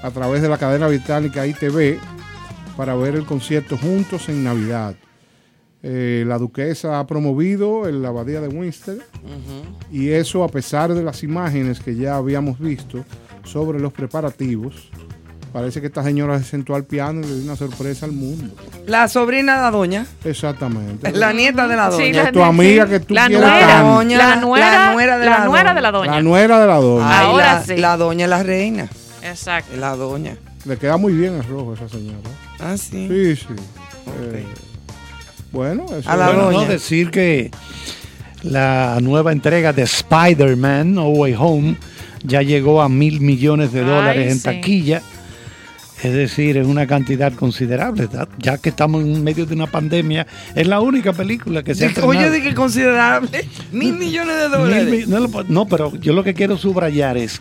a 0.00 0.10
través 0.12 0.42
de 0.42 0.48
la 0.48 0.58
cadena 0.58 0.86
británica 0.86 1.44
ITV 1.44 1.98
para 2.76 2.94
ver 2.94 3.16
el 3.16 3.24
concierto 3.24 3.76
juntos 3.76 4.28
en 4.28 4.44
Navidad. 4.44 4.94
Eh, 5.82 6.22
la 6.24 6.38
duquesa 6.38 7.00
ha 7.00 7.06
promovido 7.08 7.88
en 7.88 8.00
la 8.00 8.08
abadía 8.08 8.40
de 8.40 8.48
Winster 8.48 8.98
y 9.90 10.10
eso 10.10 10.44
a 10.44 10.48
pesar 10.48 10.94
de 10.94 11.02
las 11.02 11.24
imágenes 11.24 11.80
que 11.80 11.96
ya 11.96 12.16
habíamos 12.16 12.60
visto 12.60 13.04
sobre 13.42 13.80
los 13.80 13.92
preparativos. 13.92 14.90
Parece 15.52 15.80
que 15.80 15.86
esta 15.86 16.02
señora 16.04 16.38
se 16.38 16.44
sentó 16.44 16.74
al 16.74 16.84
piano 16.84 17.20
y 17.20 17.24
le 17.24 17.34
dio 17.36 17.44
una 17.44 17.56
sorpresa 17.56 18.04
al 18.06 18.12
mundo. 18.12 18.54
La 18.86 19.08
sobrina 19.08 19.56
de 19.56 19.62
la 19.62 19.70
doña, 19.70 20.06
Exactamente. 20.24 21.10
la 21.12 21.32
nieta 21.32 21.66
de 21.66 21.74
la 21.76 21.90
Sí, 21.90 22.02
doña. 22.02 22.24
la- 22.24 22.32
tu 22.32 22.42
amiga 22.42 22.86
que 22.86 23.00
tú 23.00 23.14
la 23.14 23.26
quieres 23.28 23.46
nuera. 23.46 23.80
Doña, 23.82 24.18
la 24.18 24.36
nuera, 24.36 24.70
la 24.86 24.92
nuera 24.92 25.18
de 25.18 25.24
la 25.24 25.38
la 25.38 25.44
nuera 25.46 25.74
de 25.74 25.80
la 25.80 25.90
doña. 25.90 26.06
doña. 26.10 26.16
La 26.16 26.22
nuera 26.22 26.60
de 26.60 26.66
la 26.66 26.76
doña. 26.76 27.20
Ay, 27.20 27.26
Ahora 27.26 27.54
la, 27.54 27.64
sí. 27.64 27.76
la 27.76 27.96
doña 27.96 28.24
es 28.26 28.30
la 28.30 28.42
reina, 28.42 28.88
Exacto. 29.22 29.76
la 29.76 29.96
doña. 29.96 30.36
Le 30.66 30.76
queda 30.76 30.96
muy 30.98 31.14
bien 31.14 31.34
el 31.34 31.44
rojo 31.44 31.72
a 31.72 31.74
esa 31.76 31.88
señora. 31.88 32.18
Ah, 32.60 32.76
sí. 32.76 33.08
Sí, 33.08 33.36
sí. 33.36 33.46
Eh, 34.32 34.44
bueno, 35.50 35.86
eso 35.96 36.10
A 36.10 36.16
la 36.16 36.26
Bueno, 36.26 36.42
doña. 36.44 36.58
no 36.58 36.64
decir 36.66 37.10
que 37.10 37.50
la 38.42 38.98
nueva 39.00 39.32
entrega 39.32 39.72
de 39.72 39.82
Spider-Man 39.82 40.94
No 40.94 41.08
Way 41.08 41.34
Home 41.38 41.76
ya 42.22 42.42
llegó 42.42 42.82
a 42.82 42.88
mil 42.88 43.20
millones 43.20 43.72
de 43.72 43.80
Ay, 43.80 43.86
dólares 43.86 44.32
en 44.32 44.36
sí. 44.38 44.42
taquilla. 44.44 45.02
Es 46.02 46.12
decir, 46.12 46.56
es 46.56 46.66
una 46.66 46.86
cantidad 46.86 47.32
considerable, 47.32 48.06
¿verdad? 48.06 48.28
ya 48.38 48.56
que 48.58 48.68
estamos 48.68 49.02
en 49.02 49.24
medio 49.24 49.46
de 49.46 49.54
una 49.54 49.66
pandemia. 49.66 50.26
Es 50.54 50.66
la 50.66 50.80
única 50.80 51.12
película 51.12 51.62
que 51.64 51.74
se 51.74 51.86
ha 51.86 52.04
Oye, 52.04 52.30
de 52.30 52.40
que 52.42 52.54
considerable. 52.54 53.48
Mil 53.72 53.94
millones 53.94 54.36
de 54.36 54.48
dólares. 54.48 55.08
no, 55.08 55.26
no, 55.48 55.66
pero 55.66 55.94
yo 55.96 56.12
lo 56.12 56.22
que 56.22 56.34
quiero 56.34 56.56
subrayar 56.56 57.16
es 57.16 57.40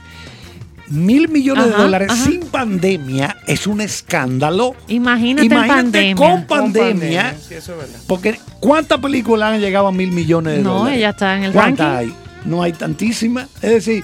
mil 0.90 1.28
millones 1.28 1.66
de 1.66 1.72
dólares 1.72 2.08
ajá. 2.12 2.24
sin 2.26 2.40
pandemia 2.48 3.36
es 3.46 3.68
un 3.68 3.82
escándalo. 3.82 4.74
Imagínate, 4.88 5.46
Imagínate 5.46 5.82
pandemia. 5.84 6.16
con 6.16 6.30
Con 6.44 6.48
pandemia. 6.48 7.36
Sí, 7.40 7.56
eso 7.56 7.74
es 7.74 7.78
verdad. 7.80 8.00
Porque 8.08 8.40
¿cuántas 8.62 9.00
películas 9.00 9.54
han 9.54 9.60
llegado 9.60 9.88
a 9.88 9.92
mil 9.92 10.12
millones 10.12 10.56
de 10.58 10.64
No, 10.64 10.80
dólares? 10.80 10.98
ella 11.00 11.10
está 11.10 11.36
en 11.38 11.44
el 11.44 11.52
¿Cuántas 11.52 11.88
ranking. 11.96 12.14
hay? 12.14 12.50
no 12.50 12.64
hay 12.64 12.72
tantísima. 12.72 13.48
Es 13.62 13.70
decir, 13.72 14.04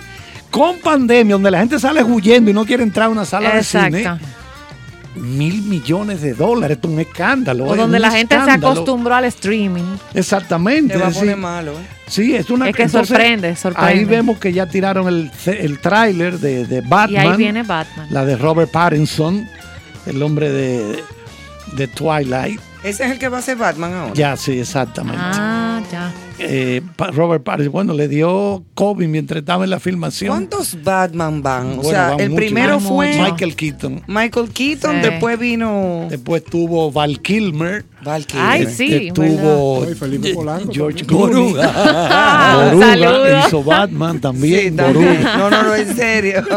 con 0.51 0.77
pandemia, 0.79 1.35
donde 1.35 1.51
la 1.51 1.59
gente 1.59 1.79
sale 1.79 2.03
huyendo 2.03 2.51
y 2.51 2.53
no 2.53 2.65
quiere 2.65 2.83
entrar 2.83 3.07
a 3.07 3.09
una 3.09 3.23
sala 3.25 3.55
de 3.55 3.63
cine, 3.63 4.03
mil 5.15 5.61
millones 5.63 6.21
de 6.21 6.33
dólares, 6.33 6.77
esto 6.77 6.87
es 6.87 6.93
un 6.93 6.99
escándalo. 6.99 7.65
O 7.65 7.71
es 7.73 7.77
donde 7.77 7.99
la 7.99 8.11
gente 8.11 8.35
se 8.43 8.51
acostumbró 8.51 9.15
al 9.15 9.25
streaming. 9.25 9.97
Exactamente. 10.13 10.93
Te 10.93 10.99
va 10.99 11.07
a 11.07 11.09
es 11.09 11.15
poner 11.15 11.29
decir, 11.29 11.41
malo, 11.41 11.71
¿eh? 11.73 11.87
Sí, 12.07 12.35
es 12.35 12.49
una 12.49 12.69
Es 12.69 12.75
que 12.75 12.83
entonces, 12.83 13.07
sorprende, 13.09 13.55
sorprende. 13.55 13.91
Ahí 13.91 14.05
vemos 14.05 14.37
que 14.39 14.51
ya 14.51 14.65
tiraron 14.65 15.07
el, 15.07 15.31
el 15.45 15.79
tráiler 15.79 16.39
de, 16.39 16.65
de 16.65 16.81
Batman. 16.81 17.09
Y 17.11 17.17
ahí 17.29 17.37
viene 17.37 17.63
Batman. 17.63 18.07
La 18.09 18.25
de 18.25 18.35
Robert 18.35 18.71
Pattinson, 18.71 19.47
el 20.05 20.21
hombre 20.21 20.49
de, 20.49 21.03
de 21.73 21.87
Twilight. 21.87 22.59
Ese 22.83 23.05
es 23.05 23.11
el 23.11 23.19
que 23.19 23.29
va 23.29 23.37
a 23.37 23.41
ser 23.41 23.55
Batman 23.57 23.93
ahora. 23.93 24.13
Ya, 24.13 24.35
sí, 24.35 24.59
exactamente. 24.59 25.17
Ah, 25.21 25.81
ya. 25.91 26.11
Eh, 26.39 26.81
Robert 27.13 27.43
Pattinson, 27.43 27.71
bueno, 27.71 27.93
le 27.93 28.07
dio 28.09 28.63
COVID 28.73 29.07
mientras 29.07 29.39
estaba 29.39 29.63
en 29.63 29.69
la 29.69 29.79
filmación. 29.79 30.29
¿Cuántos 30.29 30.83
Batman 30.83 31.41
van? 31.41 31.79
O 31.79 31.83
sea, 31.83 32.09
van 32.11 32.19
el 32.19 32.29
muchos. 32.31 32.45
primero 32.45 32.79
Van 32.79 32.81
fue. 32.81 33.17
Michael 33.21 33.55
Keaton. 33.55 34.01
Michael 34.07 34.49
Keaton, 34.49 34.95
Sí. 35.01 35.09
después 35.09 35.39
vino 35.39 36.07
Después 36.09 36.43
tuvo 36.43 36.91
Val 36.91 37.21
Kilmer. 37.21 37.85
Val 38.03 38.25
Kilmer. 38.25 38.47
Ay, 38.49 38.65
sí, 38.67 39.07
Estuvo 39.07 39.85
Ay, 39.87 39.95
Felipe 39.95 40.33
Polanco 40.33 40.73
George 40.73 41.05
Boruga 41.05 41.73
saludos. 42.79 43.47
hizo 43.47 43.63
Batman 43.63 44.19
también. 44.19 44.71
Sí, 44.71 44.75
también. 44.75 45.23
No, 45.23 45.49
no, 45.49 45.63
no, 45.63 45.75
en 45.75 45.95
serio. 45.95 46.43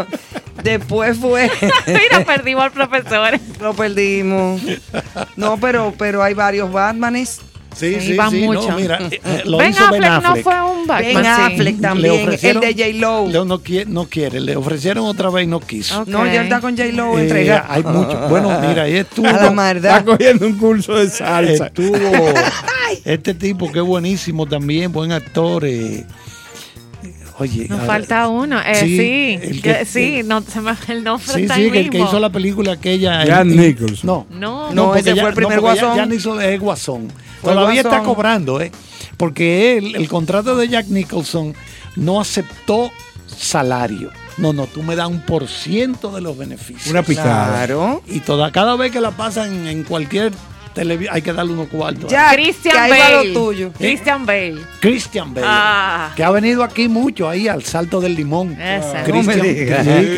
Después 0.70 1.16
fue. 1.18 1.50
Mira, 1.86 2.24
perdimos 2.26 2.64
al 2.64 2.72
profesor. 2.72 3.38
Lo 3.60 3.72
perdimos. 3.74 4.60
No, 5.36 5.56
pero, 5.58 5.94
pero 5.96 6.22
hay 6.22 6.34
varios 6.34 6.70
Batmanes. 6.72 7.40
Sí, 7.74 7.96
Sí, 7.96 8.00
sí, 8.00 8.14
van 8.16 8.30
sí. 8.30 8.38
mucho. 8.40 8.70
No, 8.70 8.76
mira, 8.78 8.96
eh, 9.02 9.20
eh, 9.22 9.42
lo 9.44 9.58
Ben 9.58 9.70
hizo 9.70 9.90
Ben 9.90 10.02
Affleck 10.02 10.22
no 10.22 10.36
fue 10.42 10.62
un 10.62 10.86
Batman. 10.86 11.14
Ben. 11.14 11.26
Affleck 11.26 11.76
Le 11.76 11.82
también. 11.82 12.28
El 12.42 12.60
de 12.60 12.74
J-Lo. 12.74 13.28
No, 13.28 13.44
no 13.44 13.58
quiere, 13.62 13.90
no 13.90 14.06
quiere. 14.06 14.40
Le 14.40 14.56
ofrecieron 14.56 15.04
otra 15.04 15.28
vez 15.28 15.44
y 15.44 15.46
no 15.46 15.60
quiso. 15.60 16.04
No, 16.06 16.24
ya 16.24 16.42
está 16.44 16.62
con 16.62 16.74
J-Lo 16.74 17.18
Eh, 17.18 17.22
entrega. 17.24 17.66
hay 17.68 17.82
mucho. 17.82 18.18
Bueno, 18.30 18.58
mira, 18.66 18.84
ahí 18.84 18.96
estuvo. 18.96 19.26
A 19.28 19.52
la 19.52 19.70
Está 19.72 20.04
cogiendo 20.06 20.46
un 20.46 20.56
curso 20.56 20.94
de 20.94 21.10
salsa. 21.10 21.66
Estuvo 21.66 21.98
este 23.04 23.34
tipo 23.34 23.70
que 23.70 23.80
es 23.80 23.84
buenísimo 23.84 24.46
también, 24.46 24.90
buen 24.90 25.12
actor. 25.12 25.64
eh, 25.66 26.06
oye, 27.38 27.66
Nos 27.68 27.80
ahora- 27.80 27.86
falta 27.92 28.28
uno. 28.28 28.60
Eh, 28.60 28.74
Sí, 28.80 28.96
sí, 28.96 29.38
el 29.48 29.62
que- 29.62 29.78
que- 29.78 29.84
sí, 29.84 30.20
no 30.24 30.42
se 30.42 30.60
me 30.60 30.72
el 30.88 31.04
nombre 31.04 31.26
Sí, 31.34 31.42
está 31.42 31.54
sí, 31.56 31.62
ahí 31.62 31.70
que 31.70 31.80
el 31.80 31.90
que 31.90 31.98
hizo 32.00 32.18
la 32.20 32.30
película 32.30 32.72
aquella. 32.72 33.24
Jan 33.26 33.50
el- 33.50 33.56
Nicholson. 33.56 34.06
No, 34.06 34.26
No, 34.30 34.72
No, 34.72 34.84
porque 34.86 35.00
ese 35.00 35.14
fue 35.20 35.28
el 35.30 35.34
primer 35.34 35.60
porque 35.60 35.80
Guasón. 35.80 35.96
Ya, 36.10 36.14
hizo 36.14 36.40
es 36.40 36.60
Guasón. 36.60 37.08
Todavía 37.42 37.80
está 37.82 38.02
cobrando, 38.02 38.60
¿eh? 38.60 38.72
Porque 39.16 39.78
él, 39.78 39.94
el 39.96 40.08
contrato 40.08 40.56
de 40.56 40.68
Jack 40.68 40.86
Nicholson 40.88 41.54
no 41.96 42.20
aceptó 42.20 42.90
salario. 43.26 44.10
No, 44.36 44.52
no, 44.52 44.66
tú 44.66 44.82
me 44.82 44.96
das 44.96 45.08
un 45.08 45.20
por 45.20 45.48
ciento 45.48 46.10
de 46.12 46.20
los 46.20 46.36
beneficios. 46.36 46.88
Una 46.88 47.02
picada. 47.02 47.48
Claro. 47.48 48.02
Y 48.06 48.20
toda, 48.20 48.52
cada 48.52 48.76
vez 48.76 48.92
que 48.92 49.00
la 49.00 49.12
pasan 49.12 49.66
en 49.66 49.82
cualquier 49.84 50.32
hay 51.10 51.22
que 51.22 51.32
darle 51.32 51.52
unos 51.52 51.68
cuartos. 51.68 52.10
Ya, 52.10 52.30
Christian 52.32 52.74
Bale. 52.90 53.32
lo 53.32 53.40
tuyo. 53.40 53.72
Christian 53.78 54.26
Bale. 54.26 54.56
Christian 54.80 55.32
Bale, 55.34 55.46
Ah. 55.48 56.12
que 56.14 56.22
ha 56.24 56.30
venido 56.30 56.62
aquí 56.62 56.88
mucho, 56.88 57.28
ahí 57.28 57.48
al 57.48 57.62
salto 57.64 58.00
del 58.00 58.14
limón. 58.14 58.50
No 58.50 58.56
me 58.56 59.02
Christian- 59.04 59.40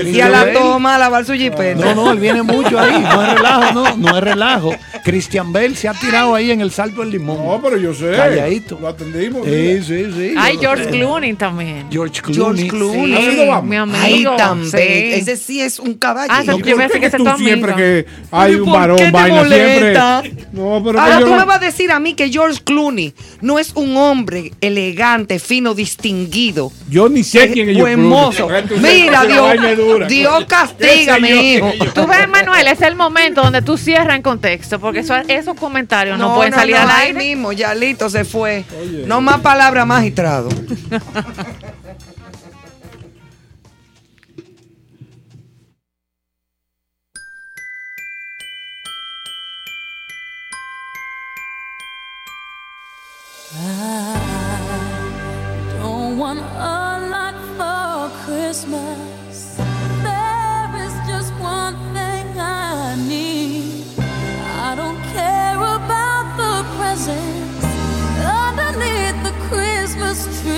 sí, 0.04 0.10
Y 0.10 0.20
a 0.20 0.28
la 0.28 0.40
Bale. 0.40 0.52
toma 0.52 0.94
a 0.96 0.98
lavar 0.98 1.24
su 1.24 1.34
jipeta. 1.34 1.80
No, 1.84 1.94
no, 1.94 2.12
él 2.12 2.18
viene 2.18 2.42
mucho 2.42 2.78
ahí, 2.78 3.00
no 3.00 3.22
es 3.22 3.34
relajo, 3.34 3.72
no, 3.74 3.96
no 3.96 4.16
es 4.18 4.24
relajo. 4.24 4.70
Christian 5.04 5.52
Bale 5.52 5.74
se 5.74 5.88
ha 5.88 5.94
tirado 5.94 6.34
ahí 6.34 6.50
en 6.50 6.60
el 6.60 6.70
salto 6.70 7.00
del 7.00 7.10
limón. 7.10 7.38
No, 7.44 7.60
pero 7.62 7.76
yo 7.76 7.94
sé. 7.94 8.12
Calladito. 8.16 8.78
Lo 8.80 8.88
atendimos. 8.88 9.46
Sí, 9.46 9.82
sí, 9.82 10.06
sí. 10.16 10.34
Ay, 10.36 10.56
George 10.60 10.86
Clooney 10.88 11.34
también. 11.34 11.86
George 11.90 12.20
Clooney. 12.20 12.68
George 12.68 12.68
Clooney. 12.68 13.14
¿Ha 13.14 13.30
sido 13.30 13.46
Batman? 13.46 13.68
Mi 13.68 13.76
amigo. 13.76 14.30
Ay, 14.32 14.36
tan 14.36 14.64
sí. 14.64 14.76
Ese 14.78 15.36
sí 15.36 15.60
es 15.60 15.78
un 15.78 15.94
caballo. 15.94 16.32
Ah, 16.32 16.42
¿Y 16.42 16.46
Yo 16.46 16.52
por 16.52 16.62
qué 16.62 17.00
que 17.00 17.06
ese 17.06 17.16
tú 17.16 17.24
siempre 17.38 17.74
que 17.74 18.06
hay 18.30 18.52
¿Pero 18.52 18.64
un 18.64 18.72
varón 18.72 18.98
molesta? 19.12 20.22
siempre? 20.22 20.46
No, 20.52 20.80
pero 20.84 20.98
Ahora 21.00 21.20
yo 21.20 21.26
tú 21.26 21.32
no- 21.32 21.38
me 21.38 21.44
vas 21.44 21.56
a 21.56 21.60
decir 21.66 21.90
a 21.92 22.00
mí 22.00 22.14
que 22.14 22.30
George 22.30 22.60
Clooney 22.64 23.12
no 23.42 23.58
es 23.58 23.72
un 23.74 23.96
hombre 23.96 24.52
elegante, 24.60 25.38
fino, 25.38 25.74
distinguido. 25.74 26.72
Yo 26.88 27.08
ni 27.08 27.22
sé 27.22 27.50
quién 27.52 27.68
es 27.68 27.76
George 27.76 27.96
mozo. 27.98 28.48
Mira, 28.80 29.24
Dios. 29.26 30.08
Dios 30.08 30.44
castiga, 30.46 30.88
¿Qué 30.88 31.04
sé 31.14 31.20
mi 31.20 31.52
hijo. 31.54 31.70
Tú 31.94 32.06
ves, 32.06 32.28
Manuel, 32.28 32.66
es 32.68 32.80
el 32.82 32.94
momento 32.96 33.42
donde 33.42 33.60
tú 33.62 33.76
cierras 33.76 34.16
en 34.16 34.22
contexto, 34.22 34.78
porque 34.80 35.00
eso- 35.00 35.16
esos 35.28 35.54
comentarios 35.56 36.18
no, 36.18 36.34
pueden 36.34 36.52
salir 36.54 36.76
al 36.76 36.88
ahí 36.90 37.06
aire. 37.08 37.18
mismo, 37.18 37.52
ya 37.52 37.74
listo, 37.74 38.08
se 38.08 38.24
fue. 38.24 38.64
No 39.06 39.20
más 39.20 39.40
palabras, 39.40 39.86
magistrado. 39.86 40.48
Don't 55.80 56.16
want 56.16 56.40
a 56.40 56.42
lot 57.12 57.36
for 57.56 58.08
Christmas. 58.24 59.56
There 60.02 60.70
is 60.84 60.94
just 61.06 61.32
one 61.34 61.76
thing 61.92 62.26
I 62.38 62.96
need. 63.06 63.84
I 64.68 64.74
don't 64.74 65.00
care 65.12 65.56
about 65.56 66.26
the 66.40 66.54
presents 66.78 67.64
underneath 68.24 69.18
the 69.22 69.34
Christmas 69.48 70.18
tree. 70.40 70.57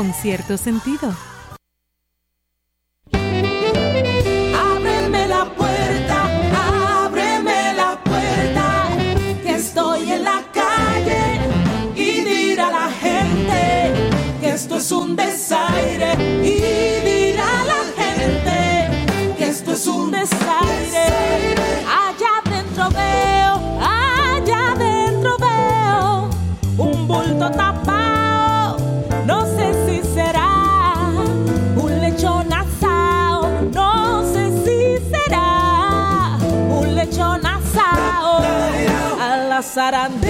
Con 0.00 0.14
cierto 0.14 0.56
sentido. 0.56 1.29
Las 39.90 40.29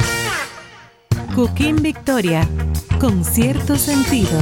Cooking 1.35 1.81
Victoria. 1.81 2.47
Con 2.99 3.23
cierto 3.23 3.77
sentido. 3.77 4.41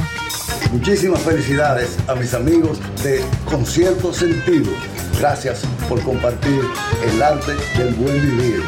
Muchísimas 0.72 1.22
felicidades 1.22 1.98
a 2.08 2.16
mis 2.16 2.34
amigos 2.34 2.80
de 3.04 3.24
Concierto 3.46 4.12
Sentido. 4.12 4.72
Gracias 5.20 5.62
por 5.88 6.02
compartir 6.02 6.62
el 7.04 7.22
arte 7.22 7.54
del 7.78 7.94
buen 7.94 8.22
vivir. 8.22 8.64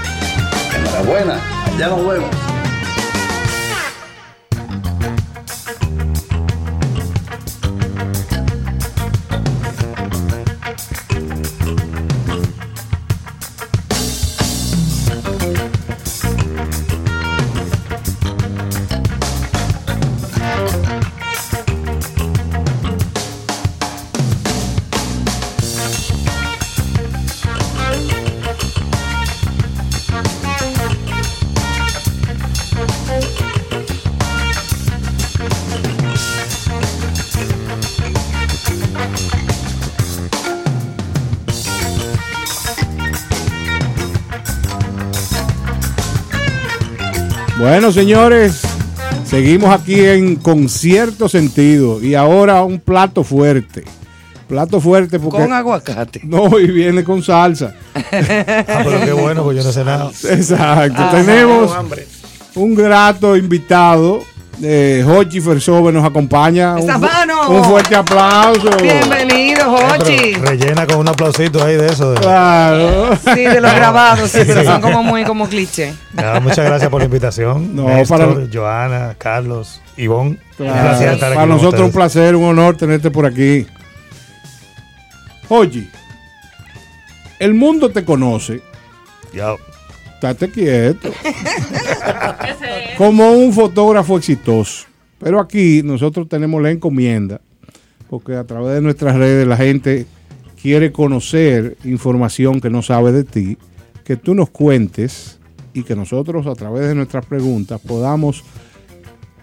Enhorabuena, 0.75 1.39
allá 1.65 1.87
nos 1.87 2.07
vemos. 2.07 2.50
Bueno, 47.81 47.95
señores, 47.95 48.61
seguimos 49.25 49.71
aquí 49.71 49.99
en 50.01 50.35
concierto 50.35 51.27
sentido 51.27 51.99
y 51.99 52.13
ahora 52.13 52.61
un 52.61 52.79
plato 52.79 53.23
fuerte. 53.23 53.83
Plato 54.47 54.79
fuerte 54.79 55.19
porque 55.19 55.39
Con 55.39 55.51
aguacate. 55.51 56.21
no 56.23 56.59
y 56.59 56.69
viene 56.69 57.03
con 57.03 57.23
salsa. 57.23 57.73
Ah, 57.95 58.81
pero 58.83 59.01
qué 59.03 59.13
bueno, 59.13 59.43
pues 59.43 59.57
yo 59.57 59.63
no 59.63 59.71
sé 59.71 59.83
nada. 59.83 60.11
Exacto. 60.29 61.09
Tenemos 61.09 61.75
un 62.53 62.75
grato 62.75 63.35
invitado. 63.35 64.21
Eh, 64.63 65.03
Jochi 65.03 65.41
Fersove 65.41 65.91
nos 65.91 66.05
acompaña. 66.05 66.75
Un, 66.75 66.89
un 67.49 67.63
fuerte 67.65 67.95
aplauso. 67.95 68.69
Bienvenido, 68.79 69.65
Jochi. 69.75 70.33
Rellena 70.35 70.85
con 70.85 70.97
un 70.97 71.07
aplausito 71.07 71.63
ahí 71.63 71.75
de 71.77 71.87
eso. 71.87 72.11
de- 72.11 72.19
Claro. 72.19 73.15
Sí, 73.17 73.41
de 73.41 73.59
los 73.59 73.73
grabados, 73.73 74.29
sí, 74.29 74.39
pero 74.45 74.63
son 74.63 74.79
como 74.81 75.01
muy 75.03 75.23
como 75.23 75.47
cliché. 75.49 75.93
Nada, 76.13 76.39
muchas 76.39 76.63
gracias 76.65 76.89
por 76.91 76.99
la 77.01 77.05
invitación. 77.05 77.75
No, 77.75 77.87
Néstor, 77.87 78.35
para- 78.35 78.47
Joana, 78.53 79.15
Carlos, 79.17 79.81
Ivonne. 79.97 80.37
Claro. 80.57 80.73
Un 80.75 80.81
placer 80.81 81.13
estar 81.13 81.29
aquí 81.31 81.35
Para 81.37 81.47
con 81.47 81.57
nosotros 81.57 81.81
un 81.87 81.91
placer, 81.91 82.35
un 82.35 82.43
honor 82.45 82.77
tenerte 82.77 83.09
por 83.09 83.25
aquí. 83.25 83.65
Oye, 85.49 85.89
el 87.39 87.53
mundo 87.55 87.89
te 87.89 88.05
conoce. 88.05 88.61
Ya. 89.33 89.55
Estate 90.21 90.51
quieto. 90.51 91.11
Como 92.97 93.31
un 93.31 93.51
fotógrafo 93.51 94.17
exitoso. 94.17 94.85
Pero 95.17 95.39
aquí 95.39 95.81
nosotros 95.83 96.29
tenemos 96.29 96.61
la 96.61 96.69
encomienda, 96.69 97.41
porque 98.07 98.35
a 98.35 98.43
través 98.43 98.75
de 98.75 98.81
nuestras 98.81 99.15
redes 99.15 99.47
la 99.47 99.57
gente 99.57 100.05
quiere 100.61 100.91
conocer 100.91 101.77
información 101.83 102.61
que 102.61 102.69
no 102.69 102.83
sabe 102.83 103.11
de 103.11 103.23
ti, 103.23 103.57
que 104.03 104.15
tú 104.15 104.35
nos 104.35 104.51
cuentes 104.51 105.39
y 105.73 105.83
que 105.83 105.95
nosotros 105.95 106.45
a 106.45 106.53
través 106.53 106.87
de 106.87 106.95
nuestras 106.95 107.25
preguntas 107.25 107.81
podamos 107.81 108.43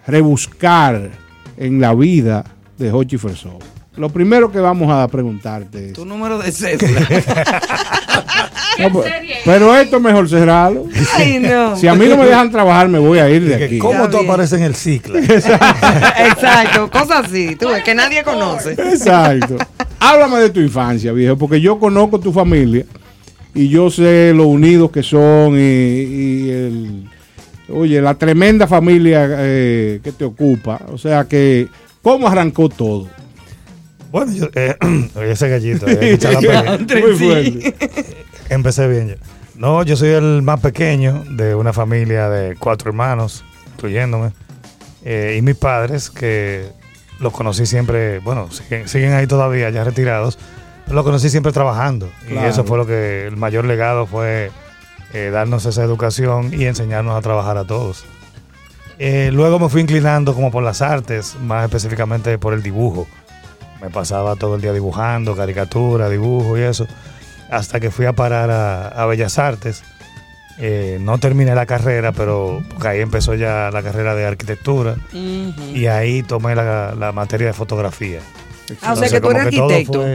rebuscar 0.07 1.11
en 1.57 1.81
la 1.81 1.93
vida 1.93 2.45
de 2.77 2.91
Hochi 2.91 3.17
Fersov. 3.17 3.59
Lo 3.97 4.09
primero 4.09 4.49
que 4.49 4.59
vamos 4.59 4.89
a 4.89 5.05
preguntarte 5.09 5.87
es... 5.87 5.93
Tu 5.93 6.05
número 6.05 6.37
de 6.37 6.53
cédula. 6.53 7.05
No, 8.79 8.91
pues, 8.91 9.11
pero 9.43 9.75
esto 9.75 9.99
mejor 9.99 10.29
cerrarlo. 10.29 10.85
Ay, 11.15 11.39
no. 11.39 11.75
Si 11.75 11.87
a 11.87 11.95
mí 11.95 12.07
no 12.07 12.17
me 12.17 12.25
dejan 12.25 12.49
trabajar, 12.49 12.87
me 12.87 12.99
voy 12.99 13.19
a 13.19 13.29
ir 13.29 13.43
de 13.45 13.65
aquí. 13.65 13.77
¿Cómo 13.77 14.09
tú 14.09 14.17
apareces 14.17 14.59
en 14.59 14.65
el 14.65 14.75
ciclo? 14.75 15.19
Exacto, 15.19 16.89
cosas 16.89 17.25
así, 17.25 17.55
tú 17.55 17.69
ves, 17.69 17.83
que 17.83 17.93
nadie 17.93 18.23
conoce. 18.23 18.71
Exacto. 18.71 19.57
Háblame 19.99 20.39
de 20.39 20.49
tu 20.49 20.61
infancia, 20.61 21.11
viejo, 21.11 21.37
porque 21.37 21.59
yo 21.59 21.77
conozco 21.77 22.19
tu 22.19 22.31
familia 22.31 22.85
y 23.53 23.67
yo 23.67 23.89
sé 23.89 24.31
lo 24.33 24.47
unidos 24.47 24.91
que 24.91 25.03
son 25.03 25.55
y, 25.55 25.61
y 25.61 26.49
el, 26.49 27.09
oye, 27.73 28.01
la 28.01 28.15
tremenda 28.15 28.67
familia 28.67 29.27
eh, 29.29 29.99
que 30.03 30.11
te 30.11 30.23
ocupa. 30.23 30.79
O 30.91 30.97
sea 30.97 31.25
que, 31.25 31.67
¿cómo 32.01 32.27
arrancó 32.27 32.69
todo? 32.69 33.07
Bueno, 34.11 34.31
yo, 34.31 34.47
eh, 34.55 34.75
oye, 35.15 35.31
ese 35.31 35.49
gallito, 35.49 35.87
eh, 35.87 36.17
la. 36.21 36.77
Muy 37.01 37.15
fuerte. 37.15 37.75
Empecé 38.49 38.87
bien 38.87 39.09
yo. 39.09 39.15
No, 39.55 39.83
yo 39.83 39.95
soy 39.95 40.09
el 40.09 40.41
más 40.41 40.61
pequeño 40.61 41.23
de 41.31 41.53
una 41.53 41.73
familia 41.73 42.29
de 42.29 42.55
cuatro 42.55 42.89
hermanos, 42.89 43.43
incluyéndome. 43.73 44.31
Eh, 45.03 45.35
y 45.37 45.41
mis 45.41 45.55
padres, 45.55 46.09
que 46.09 46.67
los 47.19 47.33
conocí 47.33 47.65
siempre, 47.65 48.19
bueno, 48.19 48.49
siguen, 48.51 48.87
siguen 48.87 49.13
ahí 49.13 49.27
todavía, 49.27 49.69
ya 49.69 49.83
retirados, 49.83 50.39
pero 50.85 50.95
los 50.95 51.05
conocí 51.05 51.29
siempre 51.29 51.51
trabajando. 51.51 52.09
Claro. 52.27 52.47
Y 52.47 52.49
eso 52.49 52.63
fue 52.63 52.77
lo 52.77 52.87
que 52.87 53.27
el 53.27 53.37
mayor 53.37 53.65
legado 53.65 54.07
fue 54.07 54.49
eh, 55.13 55.29
darnos 55.31 55.65
esa 55.65 55.83
educación 55.83 56.53
y 56.53 56.65
enseñarnos 56.65 57.17
a 57.17 57.21
trabajar 57.21 57.57
a 57.57 57.65
todos. 57.65 58.05
Eh, 58.99 59.31
luego 59.33 59.59
me 59.59 59.69
fui 59.69 59.81
inclinando 59.81 60.33
como 60.35 60.51
por 60.51 60.61
las 60.61 60.81
artes, 60.81 61.35
más 61.41 61.65
específicamente 61.65 62.37
por 62.37 62.53
el 62.53 62.61
dibujo. 62.61 63.07
Me 63.81 63.89
pasaba 63.89 64.35
todo 64.35 64.55
el 64.55 64.61
día 64.61 64.73
dibujando, 64.73 65.35
caricatura, 65.35 66.09
dibujo 66.09 66.57
y 66.57 66.61
eso, 66.61 66.85
hasta 67.49 67.79
que 67.79 67.91
fui 67.91 68.05
a 68.05 68.13
parar 68.13 68.49
a, 68.51 68.87
a 68.89 69.05
Bellas 69.05 69.37
Artes. 69.39 69.83
Eh, 70.61 70.97
no 70.99 71.17
terminé 71.19 71.55
la 71.55 71.65
carrera, 71.65 72.11
pero 72.11 72.61
porque 72.69 72.87
ahí 72.89 72.99
empezó 72.99 73.33
ya 73.35 73.69
la 73.71 73.81
carrera 73.81 74.13
de 74.15 74.25
arquitectura 74.25 74.97
y 75.13 75.85
ahí 75.85 76.21
tomé 76.21 76.53
la, 76.53 76.93
la 76.99 77.13
materia 77.13 77.47
de 77.47 77.53
fotografía. 77.53 78.19
Ah, 78.81 78.91
o 78.93 78.95
sea 78.97 79.07
Entonces, 79.07 79.11
que 79.13 79.21
tú 79.21 79.31
eres 79.31 79.43
arquitecto. 79.45 79.93
fue- 80.01 80.13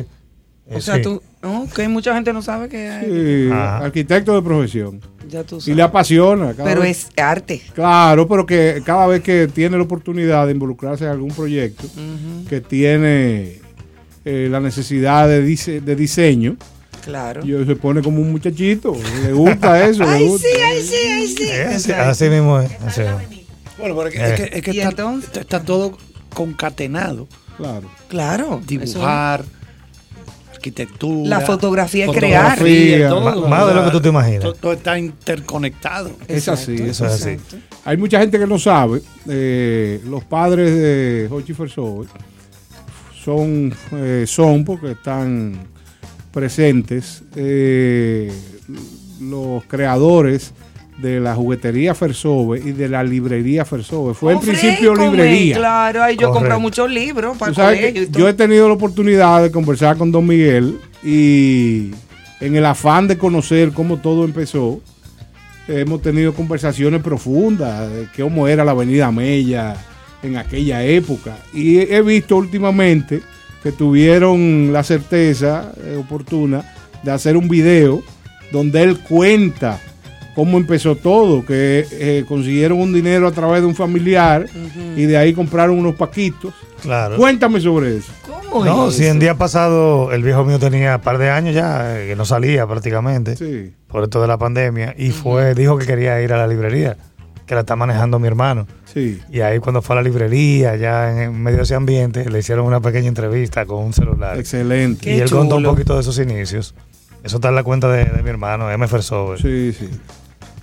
eh, 0.66 0.76
O 0.76 0.80
sea, 0.80 0.96
sí. 0.96 1.02
tú. 1.02 1.22
Ok, 1.42 1.80
mucha 1.88 2.14
gente 2.14 2.32
no 2.34 2.42
sabe 2.42 2.68
que 2.68 3.48
Sí, 3.48 3.50
arquitecto 3.52 4.34
de 4.34 4.42
profesión. 4.42 5.00
Ya 5.34 5.42
tú 5.42 5.58
Y 5.66 5.74
le 5.74 5.82
apasiona. 5.82 6.52
cada 6.54 6.68
Pero 6.68 6.82
vez- 6.82 7.08
es 7.16 7.18
arte. 7.22 7.60
Claro, 7.74 8.28
pero 8.28 8.46
que 8.46 8.82
cada 8.86 9.06
vez 9.08 9.20
que 9.22 9.48
tiene 9.48 9.76
la 9.76 9.82
oportunidad 9.82 10.46
de 10.46 10.52
involucrarse 10.52 11.04
en 11.04 11.10
algún 11.10 11.30
proyecto 11.30 11.84
que 12.48 12.60
tiene 12.60 13.60
eh, 14.24 14.48
la 14.50 14.60
necesidad 14.60 15.26
de, 15.28 15.44
dise- 15.44 15.80
de 15.80 15.96
diseño, 15.96 16.56
Claro. 17.04 17.44
yo 17.44 17.64
se 17.66 17.74
pone 17.76 18.00
como 18.00 18.20
un 18.22 18.30
muchachito. 18.30 18.96
Le 19.24 19.32
gusta 19.32 19.84
eso. 19.88 20.04
le 20.04 20.08
Ay, 20.10 20.28
gusta. 20.28 20.46
sí, 20.48 20.54
ay, 20.62 20.82
sí, 20.82 20.94
ay, 21.48 21.78
sí. 21.80 21.92
Así, 21.92 22.24
mismo 22.30 22.60
es. 22.60 22.70
así. 22.86 23.02
Bueno, 23.76 23.96
pero 23.96 24.06
es 24.08 24.14
que, 24.14 24.20
Eh. 24.20 24.24
es 24.24 24.34
que- 24.50 24.58
es 24.58 24.62
que 24.64 24.70
¿Y 24.70 24.78
está, 24.78 24.90
entonces? 24.90 25.36
está 25.36 25.62
todo 25.64 25.98
concatenado. 26.32 27.26
Claro. 27.56 27.90
Claro. 28.08 28.60
Dibujar, 28.66 29.44
arquitectura. 30.68 31.28
La 31.28 31.40
fotografía 31.40 32.04
es 32.04 32.08
fotografía, 32.08 32.56
crear. 32.56 33.10
todo, 33.10 33.20
Más- 33.20 33.48
más 33.50 33.66
de 33.68 33.74
lo 33.74 33.84
que 33.84 33.90
tú 33.90 34.00
te 34.00 34.08
imaginas. 34.08 34.40
Todo, 34.42 34.54
todo 34.54 34.72
está 34.72 34.98
interconectado. 34.98 36.10
Es 36.26 36.48
así, 36.48 36.72
Exacto, 36.76 37.14
es 37.14 37.22
así. 37.22 37.36
Hay 37.84 37.96
mucha 37.96 38.18
gente 38.18 38.38
que 38.38 38.46
no 38.46 38.58
sabe. 38.58 39.02
eh, 39.28 40.00
los 40.06 40.24
padres 40.24 40.74
de 40.74 41.28
Hochi 41.30 41.52
Fersove 41.52 42.06
son, 43.22 43.72
eh, 43.92 44.24
son 44.26 44.64
porque 44.64 44.92
están 44.92 45.54
presentes 46.32 47.22
eh, 47.36 48.32
los 49.20 49.64
creadores 49.66 50.52
de 50.98 51.18
la 51.20 51.34
juguetería 51.34 51.94
Fersove 51.94 52.58
y 52.58 52.72
de 52.72 52.88
la 52.88 53.02
librería 53.02 53.64
Fersove. 53.64 54.14
Fue 54.14 54.32
en 54.32 54.38
Oh, 54.38 54.40
principio 54.42 54.94
librería. 54.94 55.56
Claro, 55.56 56.02
ahí 56.02 56.16
yo 56.16 56.28
he 56.28 56.32
comprado 56.32 56.60
Correcto. 56.60 56.60
muchos 56.60 56.90
libros 56.90 57.36
para 57.36 57.52
colegio 57.52 58.04
yo 58.12 58.28
he 58.28 58.34
tenido 58.34 58.68
la 58.68 58.74
oportunidad 58.74 59.42
de 59.42 59.50
conversar 59.50 59.96
con 59.96 60.12
Don 60.12 60.26
Miguel 60.26 60.78
y 61.02 61.90
en 62.40 62.54
el 62.56 62.64
afán 62.64 63.08
de 63.08 63.18
conocer 63.18 63.72
cómo 63.72 63.96
todo 63.98 64.24
empezó, 64.24 64.80
hemos 65.66 66.00
tenido 66.02 66.32
conversaciones 66.34 67.02
profundas 67.02 67.90
de 67.90 68.06
cómo 68.22 68.46
era 68.46 68.64
la 68.64 68.72
Avenida 68.72 69.10
Mella 69.10 69.76
en 70.22 70.36
aquella 70.36 70.84
época. 70.84 71.36
Y 71.52 71.78
he 71.78 71.96
he 71.96 72.02
visto 72.02 72.36
últimamente 72.36 73.20
que 73.62 73.72
tuvieron 73.72 74.72
la 74.72 74.82
certeza 74.84 75.72
eh, 75.82 75.96
oportuna 75.98 76.64
de 77.02 77.10
hacer 77.10 77.36
un 77.36 77.48
video 77.48 78.02
donde 78.52 78.82
él 78.82 78.98
cuenta 79.00 79.80
cómo 80.34 80.56
empezó 80.58 80.96
todo, 80.96 81.44
que 81.44 81.86
eh, 81.92 82.24
consiguieron 82.26 82.78
un 82.80 82.92
dinero 82.92 83.26
a 83.28 83.32
través 83.32 83.60
de 83.62 83.66
un 83.68 83.74
familiar 83.74 84.46
y 84.96 85.04
de 85.04 85.16
ahí 85.16 85.32
compraron 85.32 85.78
unos 85.78 85.94
paquitos. 85.94 86.52
Claro. 86.82 87.16
Cuéntame 87.16 87.60
sobre 87.60 87.96
eso. 87.98 88.12
¿Cómo 88.50 88.64
No, 88.64 88.88
es 88.88 88.94
si 88.96 89.04
en 89.04 89.12
eso? 89.12 89.20
día 89.20 89.34
pasado 89.36 90.12
el 90.12 90.22
viejo 90.22 90.44
mío 90.44 90.58
tenía 90.58 90.96
un 90.96 91.02
par 91.02 91.18
de 91.18 91.30
años 91.30 91.54
ya, 91.54 91.98
eh, 92.00 92.08
que 92.08 92.16
no 92.16 92.24
salía 92.24 92.66
prácticamente 92.66 93.36
Sí. 93.36 93.72
por 93.88 94.04
esto 94.04 94.20
de 94.20 94.28
la 94.28 94.38
pandemia, 94.38 94.94
y 94.98 95.10
fue, 95.10 95.54
dijo 95.54 95.76
que 95.78 95.86
quería 95.86 96.20
ir 96.22 96.32
a 96.32 96.36
la 96.36 96.46
librería, 96.46 96.96
que 97.46 97.54
la 97.54 97.60
está 97.62 97.74
manejando 97.76 98.18
mi 98.18 98.26
hermano. 98.28 98.66
Sí. 98.92 99.20
Y 99.32 99.40
ahí 99.40 99.58
cuando 99.58 99.82
fue 99.82 99.94
a 99.94 99.96
la 99.96 100.02
librería, 100.02 100.76
ya 100.76 101.10
en, 101.12 101.18
en 101.18 101.42
medio 101.42 101.56
de 101.58 101.62
ese 101.64 101.74
ambiente, 101.74 102.30
le 102.30 102.38
hicieron 102.38 102.64
una 102.66 102.80
pequeña 102.80 103.08
entrevista 103.08 103.66
con 103.66 103.82
un 103.84 103.92
celular. 103.92 104.38
Excelente. 104.38 105.00
Qué 105.00 105.16
y 105.16 105.20
él 105.20 105.30
contó 105.30 105.56
un 105.56 105.64
poquito 105.64 105.96
de 105.96 106.02
sus 106.04 106.18
inicios. 106.18 106.74
Eso 107.24 107.36
está 107.38 107.48
en 107.48 107.54
la 107.56 107.64
cuenta 107.64 107.88
de, 107.90 108.04
de 108.04 108.22
mi 108.22 108.30
hermano, 108.30 108.70
M. 108.70 108.86
Fersove. 108.86 109.38
Sí, 109.38 109.72
sí. 109.72 109.88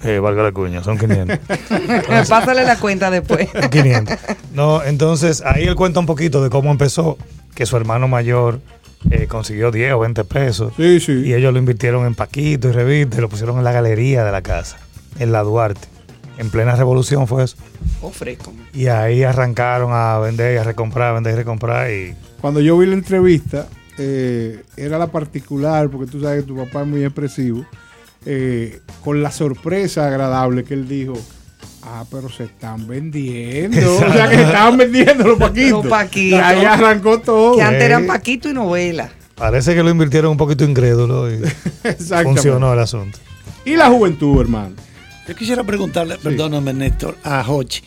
Eh, 0.03 0.19
valga 0.19 0.44
la 0.44 0.52
cuña, 0.52 0.84
son 0.84 0.98
500. 0.98 1.38
Pásale 2.30 2.64
la 2.64 2.78
cuenta 2.78 3.11
después. 3.11 3.49
500. 3.69 4.18
No, 4.53 4.84
entonces 4.84 5.44
ahí 5.45 5.65
él 5.65 5.76
cuenta 5.76 5.99
un 5.99 6.06
poquito 6.06 6.44
de 6.44 6.49
cómo 6.49 6.72
empezó, 6.72 7.18
que 7.53 7.65
su 7.65 7.78
hermano 7.78 8.07
mayor 8.07 8.60
eh, 9.10 9.28
consiguió 9.28 9.72
10 9.72 9.94
o 9.94 9.99
20 9.99 10.23
pesos. 10.23 10.73
Sí, 10.78 10.99
sí. 10.99 11.11
Y 11.26 11.34
ellos 11.34 11.53
lo 11.53 11.60
invirtieron 11.60 12.06
en 12.06 12.15
paquito 12.15 12.69
y 12.69 12.72
revistas 12.72 13.18
y 13.18 13.22
lo 13.22 13.30
pusieron 13.30 13.57
en 13.57 13.64
la 13.64 13.72
galería 13.72 14.23
de 14.23 14.32
la 14.32 14.41
casa, 14.41 14.78
en 15.19 15.32
la 15.32 15.44
Duarte. 15.44 15.88
En 16.38 16.49
plena 16.49 16.76
revolución 16.76 17.28
fue 17.28 17.44
eso. 17.44 17.57
Oh, 18.02 18.10
fresco. 18.10 18.52
Y 18.73 18.88
ahí 18.88 19.23
arrancaron 19.23 19.91
a 19.94 20.18
vender 20.18 20.56
y 20.56 20.57
a 20.57 20.64
recomprar, 20.64 21.14
vender 21.14 21.34
y 21.34 21.38
recomprar. 21.38 21.91
Y 21.91 22.15
Cuando 22.40 22.61
yo 22.61 22.78
vi 22.78 22.88
la 22.88 22.95
entrevista, 22.95 23.68
eh, 23.98 24.64
era 24.76 24.98
la 24.98 25.07
particular, 25.07 25.90
porque 25.90 26.11
tú 26.11 26.22
sabes 26.22 26.41
que 26.41 26.48
tu 26.48 26.56
papá 26.57 26.82
es 26.82 26.88
muy 26.88 27.03
expresivo, 27.03 27.65
eh, 28.26 28.81
con 29.03 29.23
la 29.23 29.31
sorpresa 29.31 30.07
agradable 30.07 30.64
que 30.64 30.73
él 30.73 30.88
dijo, 30.88 31.14
ah, 31.84 32.06
pero 32.10 32.30
se 32.30 32.45
están 32.45 32.88
vendiendo. 32.88 33.95
O 33.95 33.99
sea, 33.99 34.30
que 34.30 34.35
se 34.35 34.43
estaban 34.43 34.77
vendiendo 34.77 35.27
los 35.27 35.39
paquitos. 35.39 35.84
Los 35.84 35.88
paquitos. 35.88 36.39
Y 36.39 36.41
ahí 36.41 36.65
arrancó 36.65 37.19
todo. 37.19 37.56
Que 37.56 37.64
antes 37.64 37.84
eran. 37.84 38.07
Paquito 38.07 38.49
y 38.49 38.53
novela. 38.53 39.10
parece 39.35 39.73
que 39.73 39.84
lo 39.84 39.89
invirtieron 39.89 40.31
un 40.31 40.38
poquito 40.38 40.64
incrédulo 40.64 41.31
y 41.31 41.39
funcionó 42.23 42.73
el 42.73 42.80
asunto. 42.80 43.19
Y 43.65 43.76
la 43.76 43.89
juventud, 43.89 44.39
hermano. 44.41 44.76
Yo 45.27 45.35
quisiera 45.35 45.64
preguntarle, 45.64 46.18
perdóname 46.18 46.73
Néstor, 46.73 47.15
a 47.23 47.45
Hochi, 47.48 47.84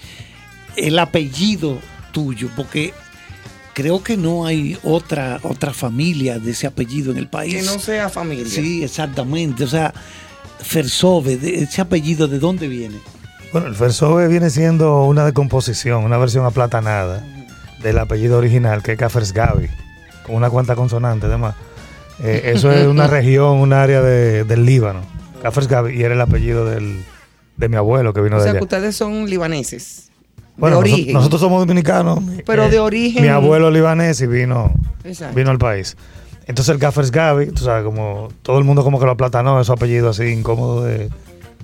el 0.76 0.98
apellido 0.98 1.78
tuyo, 2.12 2.48
porque 2.56 2.94
creo 3.74 4.02
que 4.02 4.16
no 4.16 4.46
hay 4.46 4.78
otra, 4.84 5.40
otra 5.42 5.74
familia 5.74 6.38
de 6.38 6.52
ese 6.52 6.66
apellido 6.66 7.10
en 7.12 7.18
el 7.18 7.28
país. 7.28 7.54
Que 7.54 7.62
no 7.62 7.78
sea 7.78 8.08
familia. 8.08 8.46
Sí, 8.46 8.84
exactamente. 8.84 9.64
O 9.64 9.68
sea, 9.68 9.92
Fersove, 10.60 11.38
ese 11.62 11.80
apellido, 11.80 12.28
¿de 12.28 12.38
dónde 12.38 12.68
viene? 12.68 12.96
Bueno, 13.52 13.66
el 13.68 13.74
Fersove 13.74 14.28
viene 14.28 14.50
siendo 14.50 15.04
una 15.04 15.24
decomposición, 15.24 16.04
una 16.04 16.16
versión 16.18 16.44
aplatanada 16.46 17.24
del 17.82 17.98
apellido 17.98 18.38
original, 18.38 18.82
que 18.82 18.92
es 18.92 19.32
Gavi, 19.32 19.68
con 20.26 20.34
una 20.36 20.50
cuanta 20.50 20.74
consonante, 20.74 21.26
además. 21.26 21.54
Eh, 22.22 22.52
eso 22.54 22.72
es 22.72 22.86
una 22.86 23.06
región, 23.08 23.58
un 23.58 23.72
área 23.72 24.00
de- 24.00 24.44
del 24.44 24.64
Líbano. 24.64 25.00
Gavi, 25.68 25.94
y 25.98 26.02
era 26.02 26.14
el 26.14 26.20
apellido 26.20 26.64
del, 26.64 27.04
de 27.56 27.68
mi 27.68 27.76
abuelo 27.76 28.14
que 28.14 28.22
vino 28.22 28.36
O 28.36 28.38
de 28.38 28.44
sea 28.44 28.50
allá. 28.52 28.58
que 28.60 28.64
ustedes 28.64 28.96
son 28.96 29.26
libaneses. 29.28 30.10
Bueno, 30.56 30.76
de 30.76 30.92
origen. 30.92 31.12
nosotros 31.14 31.40
somos 31.40 31.60
dominicanos. 31.60 32.22
mi- 32.22 32.42
Pero 32.42 32.68
de 32.70 32.78
origen- 32.80 33.22
Mi 33.22 33.28
abuelo 33.28 33.70
libanés 33.70 34.20
y 34.20 34.26
vino, 34.26 34.72
Exacto. 35.04 35.34
vino 35.36 35.50
al 35.50 35.58
país. 35.58 35.96
Entonces 36.46 36.74
el 36.74 36.78
Gaffers 36.78 37.10
Gavi, 37.10 37.46
tú 37.46 37.64
sabes, 37.64 37.84
como 37.84 38.28
todo 38.42 38.58
el 38.58 38.64
mundo 38.64 38.84
como 38.84 38.98
que 38.98 39.06
lo 39.06 39.12
aplatanó, 39.12 39.60
esos 39.60 39.76
apellidos 39.76 40.18
así 40.18 40.30
incómodo 40.30 40.84
de, 40.84 41.10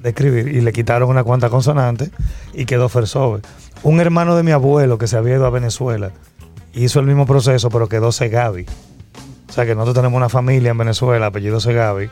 de 0.03 0.09
escribir, 0.09 0.49
y 0.49 0.61
le 0.61 0.73
quitaron 0.73 1.11
una 1.11 1.23
cuanta 1.25 1.51
consonante 1.51 2.11
y 2.55 2.65
quedó 2.65 2.89
Fersove. 2.89 3.43
Un 3.83 4.01
hermano 4.01 4.37
de 4.37 4.43
mi 4.43 4.53
abuelo 4.53 4.99
que 4.99 5.07
se 5.07 5.17
había 5.17 5.35
ido 5.35 5.47
a 5.47 5.51
Venezuela 5.51 6.13
hizo 6.75 7.01
el 7.01 7.07
mismo 7.07 7.27
proceso, 7.27 7.69
pero 7.71 7.89
quedó 7.89 8.13
Segavi. 8.13 8.67
O 9.49 9.53
sea 9.53 9.67
que 9.67 9.75
nosotros 9.75 9.97
tenemos 9.97 10.17
una 10.17 10.29
familia 10.29 10.71
en 10.71 10.79
Venezuela, 10.79 11.27
apellido 11.27 11.61
Segavi, 11.61 12.09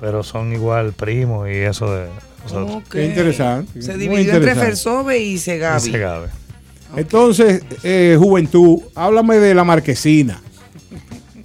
pero 0.00 0.22
son 0.22 0.52
igual 0.52 0.92
primos 0.92 1.48
y 1.48 1.52
eso 1.52 1.94
de 1.94 2.06
nosotros. 2.42 2.82
Qué 2.90 3.06
interesante. 3.06 3.80
Se 3.80 3.96
dividió 3.96 4.34
entre. 4.34 4.54
Fersove 4.54 5.18
y 5.18 5.38
Segavi. 5.38 5.88
Y 5.88 5.92
Segavi. 5.92 6.26
Entonces, 6.96 7.62
eh, 7.84 8.16
juventud, 8.18 8.80
háblame 8.94 9.38
de 9.38 9.54
la 9.54 9.62
marquesina. 9.62 10.42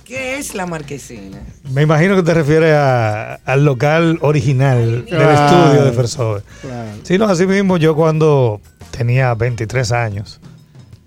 ¿Qué 0.06 0.38
es 0.38 0.54
la 0.54 0.66
marquesina? 0.68 1.40
Me 1.74 1.82
imagino 1.82 2.16
que 2.16 2.22
te 2.24 2.34
refieres 2.34 2.74
a- 2.76 3.36
al 3.46 3.66
local 3.66 4.20
original 4.22 4.92
del 4.92 5.06
Claro. 5.06 5.32
estudio 5.34 5.86
de 5.86 5.92
Fersove. 5.94 6.42
Claro. 6.62 6.90
Sí, 7.04 7.18
no, 7.18 7.26
así 7.26 7.48
mismo 7.48 7.78
yo 7.78 7.96
cuando 7.96 8.62
tenía 8.92 9.34
23 9.34 9.92
años 9.92 10.40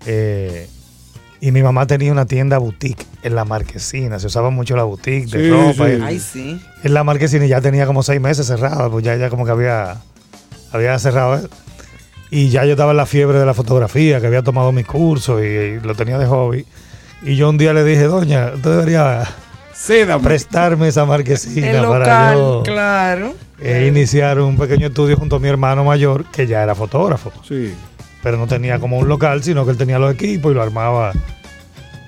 eh, 0.05 0.67
y 1.41 1.51
mi 1.51 1.63
mamá 1.63 1.87
tenía 1.87 2.11
una 2.11 2.25
tienda 2.25 2.57
boutique 2.57 3.05
en 3.23 3.35
la 3.35 3.45
marquesina, 3.45 4.19
se 4.19 4.27
usaba 4.27 4.49
mucho 4.49 4.75
la 4.75 4.83
boutique 4.83 5.27
de 5.27 5.43
Sí, 5.45 5.49
ropa. 5.49 5.85
sí. 5.87 5.91
y- 5.97 6.01
Ay, 6.03 6.19
sí. 6.19 6.61
en 6.83 6.93
la 6.93 7.03
marquesina 7.05 7.45
y 7.45 7.49
ya 7.49 7.61
tenía 7.61 7.85
como 7.85 8.03
seis 8.03 8.19
meses 8.19 8.47
cerrada, 8.47 8.89
pues 8.89 9.05
ya, 9.05 9.15
ya 9.15 9.29
como 9.29 9.45
que 9.45 9.51
había, 9.51 9.95
había 10.73 10.99
cerrado 10.99 11.35
eso. 11.35 11.49
Y 12.31 12.49
ya 12.49 12.65
yo 12.65 12.71
estaba 12.71 12.91
en 12.91 12.97
la 12.97 13.05
fiebre 13.05 13.39
de 13.39 13.45
la 13.45 13.53
fotografía, 13.53 14.19
que 14.21 14.27
había 14.27 14.43
tomado 14.43 14.71
mi 14.73 14.83
curso 14.83 15.41
y, 15.43 15.47
y 15.47 15.79
lo 15.79 15.95
tenía 15.95 16.17
de 16.19 16.25
hobby. 16.27 16.65
Y 17.21 17.35
yo 17.35 17.49
un 17.49 17.57
día 17.57 17.73
le 17.73 17.83
dije, 17.83 18.03
doña, 18.03 18.51
usted 18.55 18.69
debería 18.71 19.27
prestarme 20.21 20.87
esa 20.87 21.05
marquesina 21.05 21.69
El 21.71 21.85
para 21.85 22.33
local, 22.33 22.35
yo 22.37 22.63
claro. 22.63 23.33
eh, 23.59 23.85
iniciar 23.87 24.39
un 24.39 24.57
pequeño 24.57 24.87
estudio 24.87 25.17
junto 25.17 25.37
a 25.37 25.39
mi 25.39 25.47
hermano 25.47 25.83
mayor, 25.83 26.25
que 26.25 26.47
ya 26.47 26.63
era 26.63 26.75
fotógrafo. 26.75 27.31
Sí. 27.47 27.73
Pero 28.23 28.37
no 28.37 28.47
tenía 28.47 28.79
como 28.79 28.97
un 28.97 29.07
local, 29.07 29.43
sino 29.43 29.65
que 29.65 29.71
él 29.71 29.77
tenía 29.77 29.99
los 29.99 30.13
equipos 30.13 30.51
y 30.51 30.55
lo 30.55 30.61
armaba. 30.61 31.11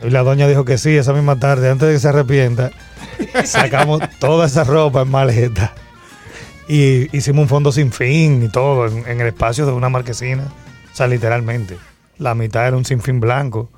Y 0.04 0.10
la 0.10 0.24
doña 0.24 0.48
dijo 0.48 0.66
que 0.66 0.78
sí, 0.78 0.96
esa 0.98 1.14
misma 1.14 1.38
tarde, 1.40 1.70
antes 1.70 1.88
de 1.88 1.94
que 1.94 2.00
se 2.00 2.08
arrepienta, 2.10 2.72
sacamos 3.46 4.02
toda 4.20 4.48
esa 4.48 4.64
ropa 4.64 5.02
en 5.02 5.10
maleta. 5.10 5.74
Y 6.68 7.16
hicimos 7.16 7.44
un 7.44 7.50
fondo 7.50 7.72
sin 7.72 7.92
fin 7.92 8.44
y 8.44 8.50
todo 8.50 8.88
en, 8.88 9.06
en 9.08 9.22
el 9.22 9.28
espacio 9.28 9.66
de 9.66 9.74
una 9.74 9.90
marquesina. 9.90 10.44
O 10.92 10.96
sea, 10.96 11.08
literalmente. 11.08 11.78
La 12.18 12.36
mitad 12.36 12.68
era 12.68 12.78
un 12.78 12.86
sinfín 12.86 13.20
blanco, 13.20 13.72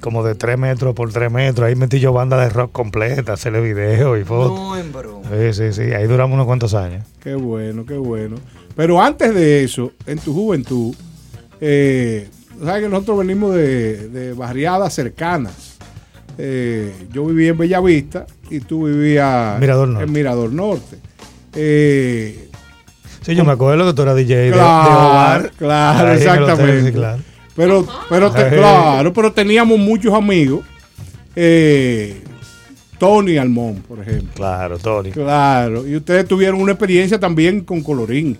como 0.00 0.22
de 0.24 0.34
3 0.34 0.58
metros 0.58 0.94
por 0.94 1.12
3 1.12 1.30
metros. 1.32 1.66
Ahí 1.66 1.74
metí 1.74 1.98
yo 2.00 2.12
banda 2.12 2.36
de 2.40 2.48
rock 2.50 2.72
completa, 2.72 3.32
hacerle 3.34 3.60
video 3.60 4.16
y 4.16 4.24
fotos. 4.24 4.58
No, 4.58 4.76
en 4.76 4.92
broma. 4.92 5.28
Sí, 5.30 5.52
sí, 5.52 5.72
sí. 5.72 5.92
Ahí 5.92 6.06
duramos 6.06 6.34
unos 6.34 6.46
cuantos 6.46 6.74
años. 6.74 7.04
Qué 7.22 7.34
bueno, 7.34 7.84
qué 7.86 7.94
bueno. 7.96 8.36
Pero 8.76 9.00
antes 9.02 9.34
de 9.34 9.64
eso, 9.64 9.92
en 10.06 10.18
tu 10.18 10.34
juventud, 10.34 10.94
eh, 11.60 12.28
sabes 12.62 12.82
que 12.82 12.88
nosotros 12.88 13.18
venimos 13.18 13.54
de, 13.54 14.08
de 14.08 14.32
barriadas 14.34 14.92
cercanas. 14.92 15.78
Eh, 16.38 16.92
yo 17.12 17.24
vivía 17.24 17.50
en 17.50 17.58
Bellavista 17.58 18.26
y 18.50 18.60
tú 18.60 18.84
vivías 18.84 19.58
Mirador 19.58 19.88
Norte. 19.88 20.04
en 20.04 20.12
Mirador 20.12 20.52
Norte. 20.52 20.98
Eh, 21.54 22.42
Sí, 23.22 23.34
yo 23.34 23.44
me 23.44 23.50
acuerdo 23.52 23.84
que 23.86 23.92
tú 23.92 24.02
eras 24.02 24.14
DJ 24.14 24.36
de- 24.36 24.42
de, 24.44 24.52
Claro, 24.52 25.08
hogar. 25.08 25.50
claro, 25.58 26.12
el 26.12 26.14
hotel, 26.16 26.28
exactamente. 26.28 26.86
sí, 26.86 26.92
claro. 26.92 27.22
Pero, 27.56 27.86
pero 28.08 28.30
te- 28.30 28.50
claro, 28.50 29.12
pero 29.12 29.32
teníamos 29.32 29.78
muchos 29.78 30.12
amigos. 30.12 30.60
Eh, 31.34 32.22
Tony 32.98 33.36
Almón, 33.36 33.82
por 33.86 34.00
ejemplo. 34.00 34.32
Claro, 34.34 34.78
Tony. 34.78 35.10
Claro. 35.10 35.86
Y 35.86 35.96
ustedes 35.96 36.26
tuvieron 36.26 36.60
una 36.60 36.72
experiencia 36.72 37.18
también 37.20 37.60
con 37.62 37.82
Colorín. 37.82 38.38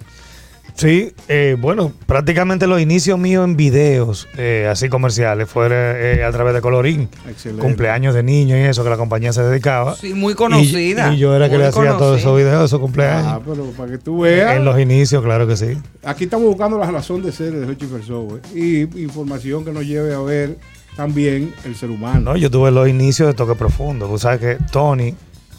Sí, 0.76 1.12
eh, 1.28 1.56
bueno, 1.58 1.92
prácticamente 2.06 2.66
los 2.66 2.80
inicios 2.80 3.18
míos 3.18 3.44
en 3.44 3.56
videos 3.56 4.28
eh, 4.36 4.68
así 4.70 4.90
comerciales 4.90 5.48
fueron 5.48 5.78
eh, 5.78 6.22
a 6.22 6.30
través 6.30 6.52
de 6.52 6.60
Colorín. 6.60 7.08
Excelente. 7.28 7.62
Cumpleaños 7.62 8.14
de 8.14 8.22
niños 8.22 8.58
y 8.58 8.62
eso 8.62 8.84
que 8.84 8.90
la 8.90 8.98
compañía 8.98 9.32
se 9.32 9.42
dedicaba. 9.42 9.96
Sí, 9.96 10.12
muy 10.12 10.34
conocida. 10.34 11.12
Y, 11.12 11.16
y 11.16 11.18
yo 11.18 11.34
era 11.34 11.48
que 11.48 11.56
le 11.56 11.66
hacía 11.66 11.96
todos 11.96 12.20
esos 12.20 12.36
videos, 12.36 12.66
esos 12.66 12.78
cumpleaños. 12.78 13.26
Ah, 13.26 13.40
pero 13.44 13.64
para 13.70 13.92
que 13.92 13.98
tú 13.98 14.20
veas. 14.20 14.56
en 14.56 14.66
los 14.66 14.78
inicios, 14.78 15.22
claro 15.22 15.46
que 15.46 15.56
sí. 15.56 15.78
Aquí 16.04 16.24
estamos 16.24 16.46
buscando 16.46 16.78
la 16.78 16.90
razón 16.90 17.22
de 17.22 17.32
ser 17.32 17.52
de 17.54 17.66
Hochi 17.66 17.86
Fersowe 17.86 18.40
y 18.54 18.82
información 19.02 19.64
que 19.64 19.72
nos 19.72 19.86
lleve 19.86 20.14
a 20.14 20.20
ver 20.20 20.58
también 20.94 21.54
el 21.64 21.74
ser 21.74 21.90
humano. 21.90 22.32
No, 22.32 22.36
yo 22.36 22.50
tuve 22.50 22.70
los 22.70 22.86
inicios 22.88 23.28
de 23.28 23.34
Toque 23.34 23.54
Profundo. 23.54 24.06
Tú 24.08 24.18
sabes 24.18 24.40
que 24.40 24.58
Tony, 24.70 25.14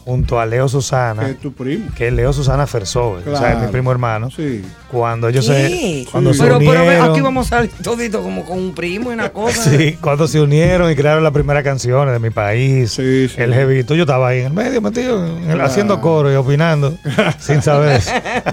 junto 0.07 0.39
a 0.39 0.45
Leo 0.45 0.69
Susana, 0.69 1.25
Que 1.25 1.31
es 1.31 1.39
tu 1.41 1.51
primo. 1.51 1.89
que 1.93 2.07
es 2.07 2.13
Leo 2.13 2.31
Susana 2.31 2.65
Fersove, 2.65 3.29
o 3.29 3.37
sea, 3.37 3.49
es 3.49 3.55
mi 3.55 3.59
Claro. 3.59 3.71
primo 3.73 3.91
hermano, 3.91 4.31
Sí. 4.31 4.63
cuando 4.89 5.27
ellos 5.27 5.45
¿Qué? 5.45 6.05
se, 6.05 6.11
cuando 6.11 6.33
se 6.33 6.43
pero, 6.43 6.55
unieron, 6.55 7.11
aquí 7.11 7.19
vamos 7.19 7.47
a 7.47 7.49
salir 7.57 7.71
todito 7.83 8.23
como 8.23 8.45
con 8.45 8.57
un 8.57 8.73
primo 8.73 9.11
y 9.11 9.15
una 9.15 9.27
cosa. 9.33 9.69
Sí, 9.69 9.97
cuando 9.99 10.25
se 10.29 10.39
unieron 10.39 10.89
y 10.89 10.95
crearon 10.95 11.23
las 11.25 11.33
primeras 11.33 11.61
canciones 11.61 12.13
de 12.13 12.19
mi 12.19 12.29
país, 12.29 12.91
Sí, 12.93 13.27
sí. 13.27 13.35
el 13.41 13.53
jevito, 13.53 13.95
yo 13.95 14.03
estaba 14.03 14.29
ahí 14.29 14.39
en 14.39 14.45
el 14.45 14.53
medio 14.53 14.81
metido, 14.81 15.27
Claro. 15.43 15.65
haciendo 15.65 15.99
coro 15.99 16.31
y 16.31 16.35
opinando, 16.35 16.97
sin 17.37 17.61
saber. 17.61 18.01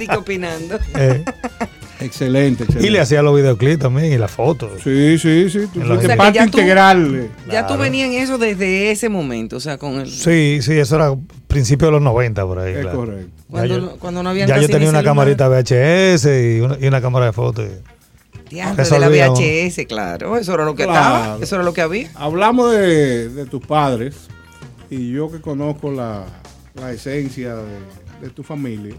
Digo, 0.01 0.15
opinando. 0.19 0.77
Eh, 0.97 1.23
Excelente, 2.05 2.65
excelente. 2.65 2.87
y 2.89 2.91
le 2.91 3.01
hacía 3.01 3.23
los 3.23 3.35
videoclips 3.37 3.79
también 3.81 4.13
y 4.13 4.19
las 4.19 4.31
fotos. 4.31 4.83
Sí, 4.83 5.19
sí, 5.19 5.49
sí. 5.51 5.67
Tú 5.73 5.81
O 5.83 6.01
sea, 6.01 6.17
parte 6.17 6.35
ya 6.39 6.47
tú- 6.47 6.59
integral. 6.59 7.15
eh. 7.15 7.31
Ya 7.51 7.67
tú 7.67 7.77
venías 7.77 8.09
en 8.09 8.15
eso 8.15 8.39
desde 8.39 8.91
ese 8.91 9.09
momento, 9.09 9.57
o 9.57 9.61
sea, 9.61 9.79
con 9.79 9.95
el... 10.01 10.11
Sí, 10.11 10.59
sí, 10.63 10.73
eso 10.73 10.97
era 10.97 11.15
principio 11.49 11.87
de 11.89 11.93
los 11.93 12.03
90 12.03 12.45
por 12.47 12.59
ahí. 12.59 12.75
Es 12.75 12.81
claro. 12.83 12.99
correcto. 12.99 13.31
Cuando, 13.51 13.79
yo- 13.79 13.97
cuando 13.99 14.23
no 14.23 14.31
había 14.31 14.47
Ya 14.47 14.57
yo 14.59 14.67
tenía 14.69 14.89
una 14.91 15.01
celular. 15.01 15.05
camarita 15.05 15.49
VHS 15.49 16.27
y 16.57 16.61
una, 16.61 16.77
y 16.81 16.87
una 16.87 17.01
cámara 17.01 17.27
de 17.27 17.33
fotos. 17.33 17.67
Diantre, 18.51 18.85
de 18.85 18.99
la 18.99 19.09
uno. 19.09 19.35
VHS, 19.35 19.87
claro. 19.87 20.37
Eso 20.37 20.55
era 20.55 20.65
lo 20.65 20.75
que 20.75 20.85
Claro. 20.85 21.17
estaba. 21.17 21.39
Eso 21.43 21.55
era 21.57 21.65
lo 21.65 21.73
que 21.73 21.81
había. 21.81 22.11
Hablamos 22.15 22.73
de, 22.73 23.29
de 23.31 23.47
tus 23.47 23.65
padres 23.67 24.15
y 24.91 25.11
yo 25.13 25.31
que 25.31 25.41
conozco 25.41 25.91
la, 25.91 26.25
la 26.75 26.93
esencia 26.93 27.55
de, 27.57 27.63
de 28.23 28.31
tu 28.31 28.43
familia, 28.43 28.95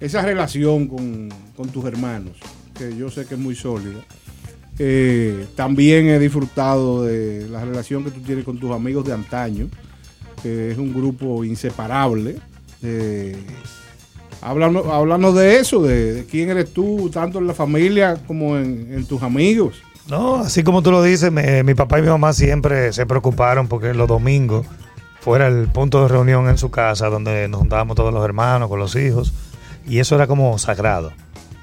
esa 0.00 0.22
relación 0.22 0.86
con, 0.88 1.28
con 1.56 1.68
tus 1.68 1.84
hermanos, 1.84 2.36
que 2.76 2.96
yo 2.96 3.10
sé 3.10 3.26
que 3.26 3.34
es 3.34 3.40
muy 3.40 3.54
sólida. 3.54 4.00
Eh, 4.78 5.46
también 5.54 6.08
he 6.08 6.18
disfrutado 6.18 7.04
de 7.04 7.46
la 7.50 7.64
relación 7.64 8.02
que 8.02 8.10
tú 8.10 8.20
tienes 8.20 8.44
con 8.44 8.58
tus 8.58 8.70
amigos 8.72 9.04
de 9.04 9.12
antaño, 9.12 9.68
que 10.42 10.70
es 10.70 10.78
un 10.78 10.92
grupo 10.94 11.44
inseparable 11.44 12.36
Eh, 12.82 13.36
de 15.34 15.56
eso, 15.58 15.82
de, 15.82 16.14
de 16.14 16.24
quién 16.24 16.48
eres 16.48 16.72
tú, 16.72 17.10
tanto 17.12 17.38
en 17.38 17.46
la 17.46 17.52
familia 17.52 18.16
como 18.26 18.56
en, 18.56 18.88
en 18.94 19.04
tus 19.04 19.22
amigos. 19.22 19.82
No, 20.08 20.36
así 20.36 20.62
como 20.62 20.82
tú 20.82 20.90
lo 20.90 21.02
dices, 21.02 21.30
me- 21.30 21.62
mi 21.62 21.74
papá 21.74 21.98
y 21.98 22.02
mi 22.02 22.08
mamá 22.08 22.32
siempre 22.32 22.92
se 22.94 23.04
preocuparon 23.04 23.68
porque 23.68 23.92
los 23.92 24.08
domingos 24.08 24.66
fuera 25.20 25.46
el 25.48 25.68
punto 25.68 26.00
de 26.02 26.08
reunión 26.08 26.48
en 26.48 26.56
su 26.56 26.70
casa 26.70 27.08
donde 27.10 27.46
nos 27.48 27.60
juntábamos 27.60 27.96
todos 27.96 28.14
los 28.14 28.24
hermanos 28.24 28.70
con 28.70 28.78
los 28.78 28.96
hijos 28.96 29.34
y 29.86 29.98
eso 29.98 30.14
era 30.14 30.26
como 30.26 30.58
sagrado. 30.58 31.12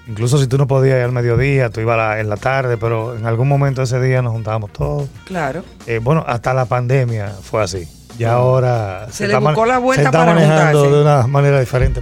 Incluso 0.08 0.38
si 0.38 0.48
tú 0.48 0.58
no 0.58 0.68
podías 0.68 0.98
ir 0.98 1.04
al 1.04 1.12
mediodía, 1.12 1.70
tú 1.70 1.82
ibas 1.82 2.00
a 2.00 2.20
en 2.22 2.30
la 2.30 2.38
tarde, 2.38 2.78
pero 2.78 3.16
en 3.18 3.26
algún 3.26 3.48
momento 3.50 3.82
de 3.82 3.86
ese 3.86 4.00
día 4.00 4.22
nos 4.22 4.32
juntábamos 4.32 4.72
todos. 4.72 5.10
Claro. 5.26 5.64
Eh, 5.86 6.00
bueno, 6.02 6.24
hasta 6.26 6.54
la 6.54 6.66
pandemia 6.66 7.28
fue 7.42 7.62
así. 7.62 7.88
Ya 8.18 8.34
ahora 8.34 9.08
Se 9.12 9.28
le 9.28 9.38
buscó 9.38 9.66
la 9.68 9.78
vuelta 9.78 10.02
se 10.02 10.08
está 10.08 10.18
para 10.18 10.34
manejando 10.34 10.80
juntarse. 10.80 10.96
de 10.96 11.02
una 11.02 11.28
manera 11.28 11.60
diferente. 11.60 12.02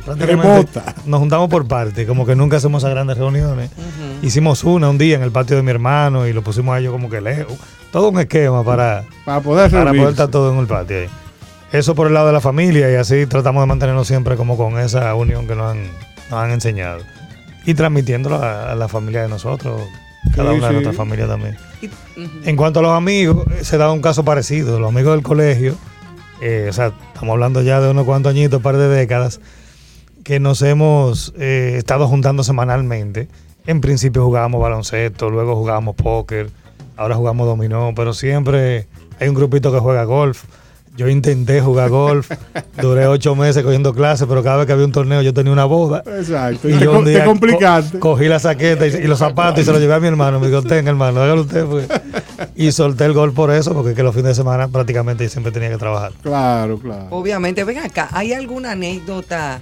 Nos 1.06 1.20
juntamos 1.20 1.50
por 1.50 1.68
parte, 1.68 2.06
como 2.06 2.26
que 2.26 2.36
nunca 2.36 2.58
hacemos 2.58 2.84
esas 2.84 2.94
grandes 2.94 3.18
reuniones. 3.18 3.70
Hicimos 4.22 4.64
una 4.64 4.88
un 4.90 4.98
día 4.98 5.16
en 5.18 5.24
el 5.24 5.32
patio 5.32 5.58
de 5.58 5.64
mi 5.64 5.72
hermano 5.72 6.26
y 6.28 6.32
lo 6.32 6.42
pusimos 6.42 6.76
a 6.76 6.80
ellos 6.80 6.94
como 6.94 7.10
que 7.10 7.20
lejos. 7.20 7.58
Todo 7.92 8.10
un 8.10 8.20
esquema 8.20 8.64
para, 8.64 9.04
Para 9.26 9.42
poder 9.42 9.72
para 9.72 9.92
poder 9.92 10.10
estar 10.10 10.30
todo 10.30 10.54
en 10.54 10.60
el 10.60 10.68
patio 10.68 11.00
ahí. 11.00 11.10
Eso 11.78 11.94
por 11.96 12.08
el 12.08 12.14
lado 12.14 12.28
de 12.28 12.34
la 12.34 12.42
familia 12.42 12.92
y 12.92 12.96
así 12.96 13.26
tratamos 13.26 13.62
de 13.64 13.68
mantenernos 13.68 14.08
siempre 14.08 14.36
como 14.38 14.56
con 14.58 14.80
esa 14.80 15.14
unión 15.16 15.46
que 15.48 15.56
nos 15.56 15.72
han, 15.72 15.84
nos 16.30 16.40
han 16.40 16.52
enseñado. 16.52 17.02
Y 17.66 17.74
transmitiéndolo 17.74 18.36
a, 18.38 18.72
a 18.72 18.76
la 18.76 18.88
familia 18.88 19.24
de 19.24 19.28
nosotros, 19.30 19.82
cada 20.36 20.52
Sí, 20.52 20.58
una 20.58 20.68
de 20.68 20.70
sí. 20.70 20.74
nuestras 20.74 20.96
familias 20.96 21.28
también. 21.28 21.58
En 22.46 22.56
cuanto 22.56 22.80
a 22.80 22.84
los 22.84 22.92
amigos, 22.94 23.46
se 23.62 23.78
da 23.78 23.92
un 23.92 24.02
caso 24.02 24.24
parecido. 24.24 24.80
Los 24.80 24.90
amigos 24.90 25.14
del 25.16 25.24
colegio, 25.24 25.76
eh, 26.42 26.68
o 26.70 26.74
sea, 26.74 26.94
estamos 27.14 27.34
hablando 27.34 27.62
ya 27.62 27.82
de 27.82 27.90
unos 27.90 28.06
cuantos 28.06 28.30
añitos, 28.32 28.58
un 28.58 28.64
par 28.64 28.78
de 28.78 28.88
décadas, 28.88 29.42
que 30.24 30.40
nos 30.40 30.62
hemos 30.62 31.34
eh, 31.38 31.74
estado 31.78 32.08
juntando 32.08 32.44
semanalmente. 32.44 33.28
En 33.68 33.82
principio 33.82 34.24
jugábamos 34.24 34.62
baloncesto, 34.62 35.30
luego 35.30 35.56
jugábamos 35.56 35.96
póker, 35.96 36.50
ahora 36.96 37.16
jugamos 37.16 37.48
dominó, 37.48 37.94
pero 37.96 38.14
siempre 38.14 38.88
hay 39.20 39.28
un 39.28 39.36
grupito 39.36 39.74
que 39.74 39.80
juega 39.80 40.04
golf. 40.06 40.44
Yo 40.98 41.10
intenté 41.10 41.60
jugar 41.62 41.90
golf, 41.90 42.32
duré 42.82 43.06
ocho 43.08 43.36
meses 43.36 43.64
cogiendo 43.64 43.94
clases, 43.94 44.28
pero 44.30 44.42
cada 44.44 44.58
vez 44.58 44.66
que 44.66 44.72
había 44.74 44.86
un 44.86 44.94
torneo 44.94 45.22
yo 45.22 45.34
tenía 45.34 45.52
una 45.52 45.66
boda. 45.66 46.02
Exacto. 46.06 46.70
Y 46.70 46.80
yo 46.80 46.98
un 47.00 47.04
día 47.06 47.26
complicaste. 47.26 48.00
co- 48.00 48.12
cogí 48.12 48.28
la 48.30 48.40
saqueta 48.40 48.88
y, 48.88 48.92
y 48.96 49.04
los 49.08 49.20
zapatos 49.20 49.62
y 49.62 49.66
se 49.66 49.72
los 49.74 49.82
llevé 49.82 49.94
a 49.96 50.00
mi 50.00 50.08
hermano. 50.08 50.40
Me 50.40 50.48
dijo, 50.48 50.62
tenga 50.64 50.90
hermano, 50.90 51.22
hágalo 51.22 51.42
usted. 51.42 51.66
pues". 51.66 51.88
Y 52.56 52.72
solté 52.72 53.04
el 53.06 53.14
gol 53.14 53.34
por 53.34 53.52
eso, 53.52 53.74
porque 53.74 53.90
es 53.90 53.96
que 53.98 54.04
los 54.04 54.16
fines 54.16 54.30
de 54.30 54.36
semana 54.36 54.70
prácticamente 54.70 55.28
siempre 55.28 55.52
tenía 55.52 55.70
que 55.70 55.78
trabajar. 55.78 56.14
Claro, 56.22 56.80
claro. 56.80 57.08
Obviamente, 57.10 57.64
ven 57.66 57.80
acá, 57.80 58.08
¿hay 58.12 58.32
alguna 58.32 58.72
anécdota 58.72 59.62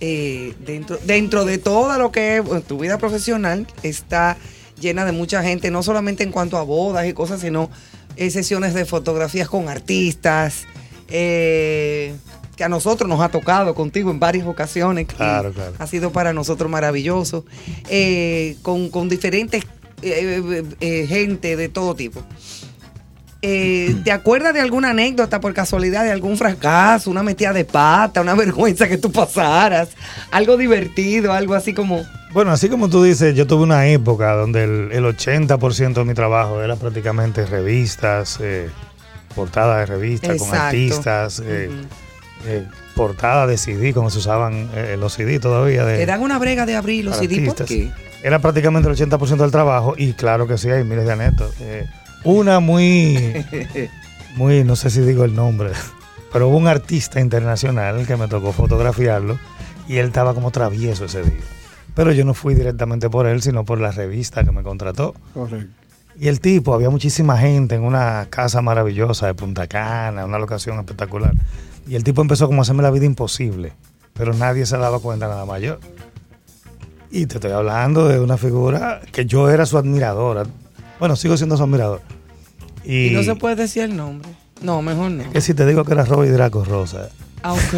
eh, 0.00 0.54
dentro, 0.64 0.98
dentro 1.04 1.44
de 1.44 1.58
todo 1.58 1.98
lo 1.98 2.10
que 2.12 2.38
es 2.38 2.44
bueno, 2.44 2.62
tu 2.62 2.78
vida 2.78 2.96
profesional? 2.98 3.66
Está 3.82 4.36
llena 4.80 5.04
de 5.04 5.12
mucha 5.12 5.42
gente, 5.42 5.70
no 5.70 5.82
solamente 5.82 6.22
en 6.22 6.32
cuanto 6.32 6.56
a 6.56 6.62
bodas 6.62 7.06
y 7.06 7.12
cosas, 7.12 7.40
sino 7.40 7.70
eh, 8.16 8.30
sesiones 8.30 8.74
de 8.74 8.84
fotografías 8.84 9.48
con 9.48 9.68
artistas, 9.68 10.64
eh, 11.08 12.14
que 12.56 12.64
a 12.64 12.68
nosotros 12.68 13.08
nos 13.08 13.20
ha 13.20 13.28
tocado 13.28 13.74
contigo 13.74 14.10
en 14.10 14.18
varias 14.18 14.46
ocasiones. 14.46 15.06
Claro, 15.06 15.52
claro. 15.52 15.74
Ha 15.78 15.86
sido 15.86 16.10
para 16.10 16.32
nosotros 16.32 16.70
maravilloso, 16.70 17.44
eh, 17.88 18.56
con, 18.62 18.88
con 18.88 19.08
diferentes 19.08 19.64
eh, 20.02 20.64
eh, 20.80 21.06
gente 21.06 21.56
de 21.56 21.68
todo 21.68 21.94
tipo. 21.94 22.22
¿Te 23.42 24.10
acuerdas 24.10 24.54
de 24.54 24.60
alguna 24.60 24.90
anécdota 24.90 25.38
por 25.38 25.54
casualidad, 25.54 26.02
de 26.02 26.10
algún 26.10 26.36
fracaso, 26.36 27.12
una 27.12 27.22
metida 27.22 27.52
de 27.52 27.64
pata, 27.64 28.20
una 28.20 28.34
vergüenza 28.34 28.88
que 28.88 28.98
tú 28.98 29.12
pasaras? 29.12 29.90
Algo 30.32 30.56
divertido, 30.56 31.32
algo 31.32 31.54
así 31.54 31.72
como... 31.72 32.04
Bueno, 32.36 32.50
así 32.50 32.68
como 32.68 32.90
tú 32.90 33.02
dices, 33.02 33.34
yo 33.34 33.46
tuve 33.46 33.62
una 33.62 33.86
época 33.86 34.34
donde 34.34 34.64
el, 34.64 34.92
el 34.92 35.04
80% 35.06 35.94
de 35.94 36.04
mi 36.04 36.12
trabajo 36.12 36.60
era 36.60 36.76
prácticamente 36.76 37.46
revistas, 37.46 38.36
eh, 38.42 38.68
portadas 39.34 39.78
de 39.78 39.86
revistas 39.86 40.36
con 40.36 40.54
artistas, 40.54 41.42
eh, 41.42 41.70
eh, 42.44 42.66
portadas 42.94 43.48
de 43.48 43.56
CD, 43.56 43.94
como 43.94 44.10
se 44.10 44.18
usaban 44.18 44.68
eh, 44.74 44.98
los 45.00 45.14
CD 45.14 45.40
todavía. 45.40 45.86
De, 45.86 45.96
Te 45.96 46.04
dan 46.04 46.20
una 46.20 46.38
brega 46.38 46.66
de 46.66 46.76
abrir 46.76 47.06
los 47.06 47.16
CD, 47.16 47.36
¿por 47.36 47.58
artistas. 47.58 47.68
qué? 47.68 47.90
Era 48.22 48.38
prácticamente 48.38 48.86
el 48.86 48.94
80% 48.94 49.36
del 49.38 49.50
trabajo 49.50 49.94
y 49.96 50.12
claro 50.12 50.46
que 50.46 50.58
sí, 50.58 50.68
hay 50.68 50.84
miles 50.84 51.06
de 51.06 51.12
anécdotas. 51.12 51.54
Eh, 51.62 51.86
una 52.22 52.60
muy, 52.60 53.46
muy, 54.36 54.62
no 54.62 54.76
sé 54.76 54.90
si 54.90 55.00
digo 55.00 55.24
el 55.24 55.34
nombre, 55.34 55.70
pero 56.34 56.48
hubo 56.48 56.58
un 56.58 56.68
artista 56.68 57.18
internacional 57.18 58.06
que 58.06 58.18
me 58.18 58.28
tocó 58.28 58.52
fotografiarlo 58.52 59.38
y 59.88 59.96
él 59.96 60.08
estaba 60.08 60.34
como 60.34 60.50
travieso 60.50 61.06
ese 61.06 61.22
día. 61.22 61.55
Pero 61.96 62.12
yo 62.12 62.26
no 62.26 62.34
fui 62.34 62.54
directamente 62.54 63.08
por 63.08 63.26
él, 63.26 63.40
sino 63.40 63.64
por 63.64 63.80
la 63.80 63.90
revista 63.90 64.44
que 64.44 64.52
me 64.52 64.62
contrató. 64.62 65.14
Correcto. 65.32 65.72
Y 66.20 66.28
el 66.28 66.40
tipo, 66.40 66.74
había 66.74 66.90
muchísima 66.90 67.38
gente 67.38 67.74
en 67.74 67.82
una 67.84 68.26
casa 68.28 68.60
maravillosa 68.60 69.26
de 69.26 69.34
Punta 69.34 69.66
Cana, 69.66 70.26
una 70.26 70.38
locación 70.38 70.78
espectacular. 70.78 71.32
Y 71.88 71.94
el 71.94 72.04
tipo 72.04 72.20
empezó 72.20 72.46
como 72.46 72.60
a 72.60 72.62
hacerme 72.62 72.82
la 72.82 72.90
vida 72.90 73.06
imposible, 73.06 73.72
pero 74.12 74.34
nadie 74.34 74.66
se 74.66 74.76
daba 74.76 75.00
cuenta 75.00 75.26
nada 75.26 75.46
más 75.46 75.62
yo. 75.62 75.78
Y 77.10 77.24
te 77.26 77.36
estoy 77.36 77.52
hablando 77.52 78.08
de 78.08 78.20
una 78.20 78.36
figura 78.36 79.00
que 79.10 79.24
yo 79.24 79.48
era 79.48 79.64
su 79.64 79.78
admiradora. 79.78 80.44
Bueno, 80.98 81.16
sigo 81.16 81.36
siendo 81.38 81.56
su 81.56 81.62
admirador. 81.62 82.02
Y, 82.84 83.08
Y 83.08 83.10
no 83.10 83.22
se 83.22 83.36
puede 83.36 83.56
decir 83.56 83.84
el 83.84 83.96
nombre. 83.96 84.28
No, 84.60 84.82
mejor 84.82 85.12
no. 85.12 85.30
que 85.30 85.40
si 85.40 85.54
te 85.54 85.64
digo 85.64 85.84
que 85.84 85.92
era 85.92 86.04
Robbie 86.04 86.30
Draco 86.30 86.62
Rosa. 86.62 87.08
Ah, 87.48 87.52
ok. 87.52 87.74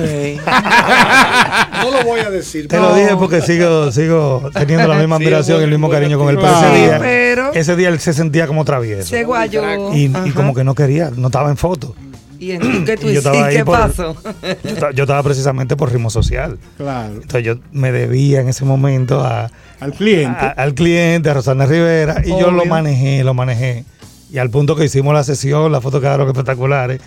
No 1.85 1.91
lo 1.91 2.05
voy 2.05 2.21
a 2.21 2.31
decir. 2.31 2.69
Te 2.69 2.79
lo 2.79 2.95
dije 2.95 3.15
porque 3.17 3.41
sigo, 3.43 3.93
sigo 3.93 4.51
teniendo 4.53 4.89
la 4.89 4.97
misma 4.97 5.17
Sí, 5.19 5.23
admiración 5.25 5.61
y 5.61 5.65
el 5.65 5.71
mismo 5.71 5.87
bueno, 5.89 6.01
cariño 6.01 6.19
con 6.19 6.29
él. 6.31 6.37
Pero 6.37 6.53
ese 6.59 6.75
día, 6.79 6.99
Pero- 6.99 7.53
ese 7.55 7.77
día 7.77 7.89
él 7.91 8.01
se 8.01 8.13
sentía 8.13 8.47
como 8.47 8.65
travieso. 8.65 9.09
Se 9.09 9.25
guayó. 9.25 9.63
Y, 9.95 10.09
como 10.35 10.55
que 10.55 10.65
no 10.65 10.75
quería, 10.75 11.11
no 11.15 11.27
estaba 11.29 11.51
en 11.51 11.57
foto. 11.57 11.95
¿Y 12.41 12.53
en- 12.53 12.85
qué 12.85 12.97
tú 12.97 13.09
hiciste? 13.11 13.31
¿Qué 13.51 13.65
por- 13.65 13.79
pasó? 13.79 14.17
Yo, 14.65 14.75
ta- 14.77 14.91
yo 14.93 15.05
estaba 15.05 15.23
precisamente 15.23 15.77
por 15.77 15.93
ritmo 15.93 16.09
social. 16.11 16.59
Claro. 16.77 17.15
Entonces 17.15 17.45
yo 17.45 17.57
me 17.73 17.93
debía 17.93 18.41
en 18.41 18.49
ese 18.49 18.65
momento 18.65 19.21
a, 19.21 19.51
Al 19.81 19.93
cliente. 19.93 20.41
a- 20.47 20.51
al 20.57 20.75
cliente, 20.75 21.31
a 21.31 21.35
Rosana 21.35 21.67
Rivera, 21.67 22.23
y 22.25 22.31
yo 22.31 22.51
lo 22.51 22.65
manejé, 22.65 23.23
lo 23.25 23.35
manejé. 23.35 23.85
Y 24.31 24.39
al 24.39 24.51
punto 24.51 24.77
que 24.77 24.85
hicimos 24.85 25.15
la 25.15 25.25
sesión, 25.25 25.73
las 25.73 25.83
fotos 25.83 26.01
quedaron 26.01 26.27
espectaculares. 26.29 27.01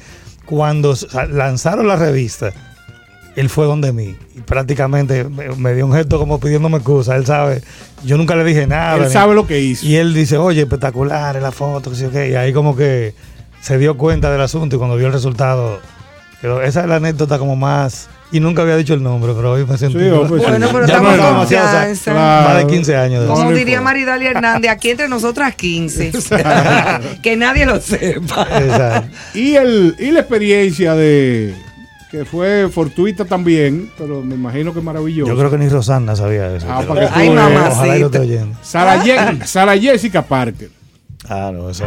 Cuando 0.52 0.94
lanzaron 1.32 1.88
la 1.88 1.96
revista, 1.96 2.52
él 3.38 3.50
fue 3.50 3.66
donde 3.66 3.94
mí. 3.94 4.18
Y 4.36 4.42
prácticamente 4.42 5.24
me, 5.24 5.74
dio 5.74 5.86
un 5.86 5.94
gesto 5.94 6.20
como 6.20 6.42
pidiéndome 6.42 6.76
excusa. 6.78 7.16
Él 7.16 7.26
sabe, 7.26 7.62
yo 8.04 8.18
nunca 8.18 8.36
le 8.36 8.44
dije 8.44 8.68
nada. 8.68 8.98
Él 8.98 9.04
ni- 9.04 9.10
sabe 9.10 9.34
lo 9.34 9.48
que 9.48 9.62
hizo. 9.62 9.86
Y 9.86 9.96
él 9.96 10.14
dice, 10.14 10.36
oye, 10.38 10.64
espectacular 10.64 11.42
la 11.42 11.54
foto, 11.54 11.96
sí. 11.96 12.06
Y 12.14 12.36
ahí 12.36 12.52
como 12.52 12.76
que 12.76 13.16
se 13.62 13.78
dio 13.78 13.96
cuenta 13.96 14.30
del 14.30 14.42
asunto 14.42 14.76
y 14.76 14.78
cuando 14.78 14.98
vio 14.98 15.08
el 15.08 15.14
resultado, 15.14 15.80
quedó- 16.42 16.62
esa 16.62 16.82
es 16.82 16.88
la 16.88 16.98
anécdota 16.98 17.40
como 17.40 17.56
más... 17.56 18.10
Y 18.34 18.40
nunca 18.40 18.62
había 18.62 18.78
dicho 18.78 18.94
el 18.94 19.04
nombre, 19.04 19.34
pero 19.36 19.52
hoy 19.52 19.66
me 19.66 19.78
sentí... 19.78 20.00
Sí, 20.00 20.10
hombre, 20.10 20.40
sí. 20.40 20.46
Bueno, 20.48 20.68
pero 20.72 20.88
Ya 20.88 20.94
estamos 20.96 21.18
no. 22.08 22.14
Más 22.14 22.58
de 22.58 22.68
15 22.68 22.96
años. 22.96 23.22
de 23.24 23.28
Como 23.28 23.44
no 23.44 23.52
diría. 23.52 23.82
Maridalia 23.82 24.32
Hernández, 24.32 24.72
aquí 24.72 24.92
entre 24.92 25.10
nosotras 25.10 25.54
15. 25.56 26.12
que 27.22 27.36
nadie 27.36 27.66
lo 27.66 27.82
sepa. 27.82 28.48
Exacto. 28.58 29.10
Y, 29.34 29.56
el, 29.56 29.96
y 30.00 30.12
la 30.12 30.22
experiencia 30.22 30.96
de. 30.96 31.54
que 32.10 32.24
fue 32.24 32.70
fortuita 32.72 33.26
también, 33.26 33.90
pero 33.98 34.22
me 34.22 34.36
imagino 34.36 34.74
que 34.74 34.80
maravillosa. 34.80 35.30
Yo 35.30 35.38
creo 35.38 35.52
que 35.52 35.58
ni 35.58 35.68
Rosana 35.68 36.16
sabía 36.16 36.56
eso. 36.56 36.68
Ah, 36.70 36.84
para 36.88 37.02
que 37.02 37.08
tú 37.08 37.14
Ay, 37.16 37.30
mamacita. 37.32 38.20
Sara, 38.62 39.04
Ye- 39.04 39.46
Sara 39.46 39.78
Jessica 39.78 40.22
Parker. 40.22 40.70
Ah, 41.28 41.52
no, 41.54 41.70
eso. 41.70 41.84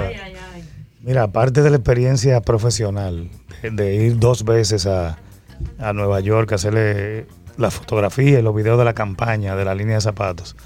Mira, 1.03 1.23
aparte 1.25 1.63
de 1.63 1.71
la 1.71 1.77
experiencia 1.77 2.41
profesional, 2.41 3.29
de, 3.63 3.71
de 3.71 3.95
ir 3.97 4.19
dos 4.19 4.45
veces 4.45 4.87
a, 4.87 5.19
a 5.79 5.93
Nueva 5.93 6.21
York 6.21 6.53
a 6.53 6.55
hacerle 6.57 7.27
la 7.57 7.71
fotografía 7.71 8.39
y 8.39 8.43
los 8.43 8.55
videos 8.55 8.79
de 8.79 8.85
la 8.85 8.95
campaña 8.95 9.57
de 9.57 9.65
la 9.65 9.75
línea 9.75 9.97
de 9.97 10.01
zapatos. 10.01 10.57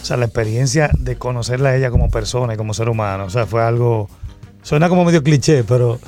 O 0.00 0.04
sea, 0.04 0.16
la 0.16 0.24
experiencia 0.26 0.90
de 0.98 1.16
conocerla 1.16 1.70
a 1.70 1.76
ella 1.76 1.90
como 1.90 2.10
persona 2.10 2.54
y 2.54 2.56
como 2.56 2.72
ser 2.74 2.88
humano. 2.88 3.24
O 3.24 3.30
sea, 3.30 3.46
fue 3.46 3.62
algo. 3.62 4.08
Suena 4.62 4.88
como 4.88 5.04
medio 5.04 5.22
cliché, 5.22 5.64
pero, 5.64 5.98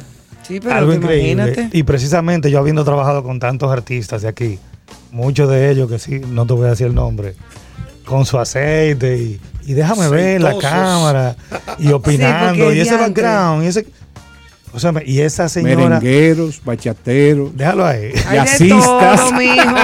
Sí, 0.43 0.61
pero 0.61 0.75
algo 0.75 0.93
increíble. 0.93 1.31
imagínate. 1.45 1.77
Y 1.77 1.83
precisamente 1.85 2.51
yo 2.51 2.59
habiendo 2.59 2.85
trabajado 2.85 3.23
con 3.23 3.39
tantos 3.39 3.71
artistas 3.71 4.23
de 4.23 4.29
aquí, 4.29 4.59
muchos 5.11 5.49
de 5.51 5.71
ellos 5.71 5.91
que 5.91 5.99
sí, 5.99 6.21
no 6.21 6.47
te 6.47 6.55
voy 6.55 6.67
a 6.67 6.71
decir 6.71 6.87
el 6.87 6.95
nombre, 6.95 7.35
con 8.05 8.27
su 8.27 8.39
aceite 8.39 9.17
y, 9.17 9.41
y 9.65 9.75
déjame 9.75 10.09
ver 10.09 10.41
la 10.41 10.59
cámara 10.59 11.37
y 11.79 11.93
opinando 11.93 12.73
y 12.73 12.81
ese 12.81 12.97
background 12.97 13.65
y 13.65 13.67
ese 13.69 13.87
o 14.75 14.79
sea, 14.81 14.93
y 15.05 15.21
esa 15.21 15.49
señora 15.49 16.01
Merengueros, 16.01 16.63
bachateros. 16.65 17.57
déjalo 17.57 17.85
ahí 17.85 18.13
mijo. 19.39 19.77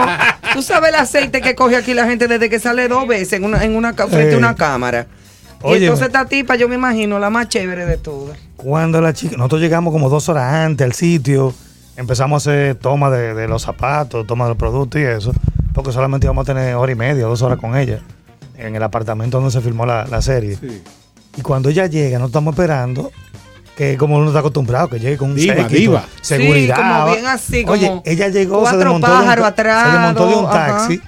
Tú 0.55 0.63
sabes 0.63 0.89
el 0.91 0.95
aceite 0.95 1.41
que 1.41 1.55
coge 1.55 1.77
aquí 1.77 1.93
la 1.95 2.07
gente 2.07 2.27
desde 2.27 2.49
que 2.49 2.59
sale 2.59 2.89
dos 2.89 3.07
veces 3.07 3.35
en 3.35 3.45
una, 3.45 3.63
en 3.65 3.77
una 3.77 3.93
frente 3.93 4.35
a 4.35 4.39
una 4.39 4.55
cámara. 4.55 5.07
Y 5.65 5.75
entonces 5.75 6.07
esta 6.07 6.25
tipa, 6.25 6.57
yo 6.57 6.69
me 6.69 6.77
imagino, 6.77 7.19
la 7.19 7.31
más 7.31 7.49
chévere 7.49 7.85
de 7.85 7.99
todas. 7.99 8.39
cuando 8.57 9.01
la 9.01 9.13
chica 9.13 9.37
nosotros 9.37 9.61
llegamos 9.61 9.93
como 9.93 10.09
dos 10.09 10.29
horas 10.29 10.53
antes 10.55 10.85
al 10.85 10.93
sitio 10.93 11.53
empezamos 11.97 12.47
a 12.47 12.51
hacer 12.51 12.75
toma 12.77 13.11
de, 13.11 13.35
de 13.35 13.49
los 13.49 13.63
zapatos, 13.63 14.25
toma 14.27 14.45
de 14.45 14.51
los 14.51 14.57
productos 14.59 15.01
y 15.01 15.05
eso, 15.05 15.33
porque 15.75 15.91
solamente 15.93 16.27
íbamos 16.27 16.49
a 16.49 16.55
tener 16.55 16.77
hora 16.77 16.93
y 16.93 16.95
media, 16.95 17.25
dos 17.25 17.43
horas 17.43 17.59
con 17.59 17.77
ella, 17.77 17.99
en 18.57 18.77
el 18.77 18.83
apartamento 18.85 19.39
donde 19.39 19.51
se 19.53 19.61
filmó 19.61 19.85
la, 19.85 20.07
la 20.07 20.23
serie. 20.23 20.57
Y 21.37 21.43
cuando 21.43 21.69
ella 21.69 21.87
llega, 21.87 22.21
no 22.21 22.27
estamos 22.27 22.55
esperando 22.55 23.11
que 23.79 23.97
como 23.97 24.17
uno 24.17 24.27
está 24.27 24.41
acostumbrado, 24.41 24.89
que 24.91 24.99
llegue 24.99 25.17
con 25.17 25.31
un 25.31 25.37
Diva, 25.37 25.55
diva. 25.69 26.05
seguridad. 26.21 26.75
Sí, 26.77 26.83
como 26.83 27.13
bien 27.13 27.27
así, 27.27 27.65
Oye, 27.69 28.03
ella 28.05 28.27
llegó, 28.29 28.69
se 28.69 28.77
desmontó, 28.77 29.07
de 29.07 29.23
un, 29.23 29.29
atrás, 29.45 29.85
se 29.87 29.93
desmontó 29.93 30.27
de 30.27 30.35
un 30.35 30.45
ajá. 30.47 30.67
taxi 30.67 31.01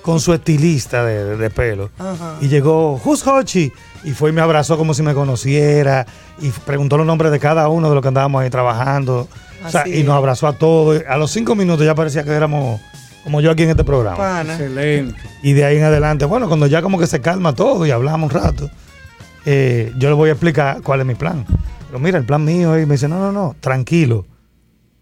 con 0.00 0.18
su 0.20 0.32
estilista 0.32 1.04
de, 1.04 1.24
de- 1.24 1.36
de 1.36 1.50
pelo. 1.50 1.90
Ajá. 1.98 2.36
Y 2.40 2.48
llegó, 2.48 2.94
Who's 3.04 3.26
Hochi? 3.26 3.70
Y 4.04 4.12
fue 4.12 4.30
y 4.30 4.32
me 4.32 4.40
abrazó 4.40 4.78
como 4.78 4.94
si 4.94 5.02
me 5.02 5.12
conociera. 5.12 6.06
Y 6.40 6.48
preguntó 6.50 6.96
los 6.96 7.06
nombres 7.06 7.30
de 7.32 7.38
cada 7.38 7.68
uno 7.68 7.88
de 7.90 7.94
los 7.96 8.00
que 8.02 8.08
andábamos 8.08 8.40
ahí 8.42 8.48
trabajando. 8.48 9.28
O 9.66 9.68
sea, 9.70 9.82
Así 9.82 10.00
y 10.00 10.02
nos 10.02 10.16
abrazó 10.16 10.46
a 10.46 10.54
todos. 10.54 11.02
A 11.06 11.18
los 11.18 11.30
cinco 11.30 11.54
minutos 11.54 11.84
ya 11.84 11.94
parecía 11.94 12.24
que 12.24 12.30
éramos 12.30 12.80
como 13.24 13.42
yo 13.42 13.50
aquí 13.50 13.64
en 13.64 13.70
este 13.70 13.84
programa. 13.84 14.16
Pana. 14.16 14.52
Excelente. 14.54 15.20
Y 15.42 15.52
de 15.52 15.64
ahí 15.66 15.76
en 15.76 15.84
adelante, 15.84 16.24
bueno, 16.24 16.46
cuando 16.48 16.66
ya 16.66 16.80
como 16.80 16.98
que 16.98 17.06
se 17.08 17.20
calma 17.20 17.54
todo 17.54 17.84
y 17.84 17.90
hablamos 17.90 18.32
un 18.32 18.40
rato, 18.40 18.70
eh, 19.46 19.92
yo 19.98 20.08
le 20.10 20.14
voy 20.14 20.28
a 20.28 20.32
explicar 20.32 20.82
cuál 20.82 21.00
es 21.00 21.06
mi 21.06 21.14
plan. 21.14 21.46
Pero 21.86 21.98
mira, 21.98 22.18
el 22.18 22.24
plan 22.24 22.44
mío 22.44 22.74
es, 22.74 22.82
y 22.82 22.86
me 22.86 22.94
dice, 22.96 23.08
no, 23.08 23.18
no, 23.18 23.32
no, 23.32 23.56
tranquilo. 23.60 24.26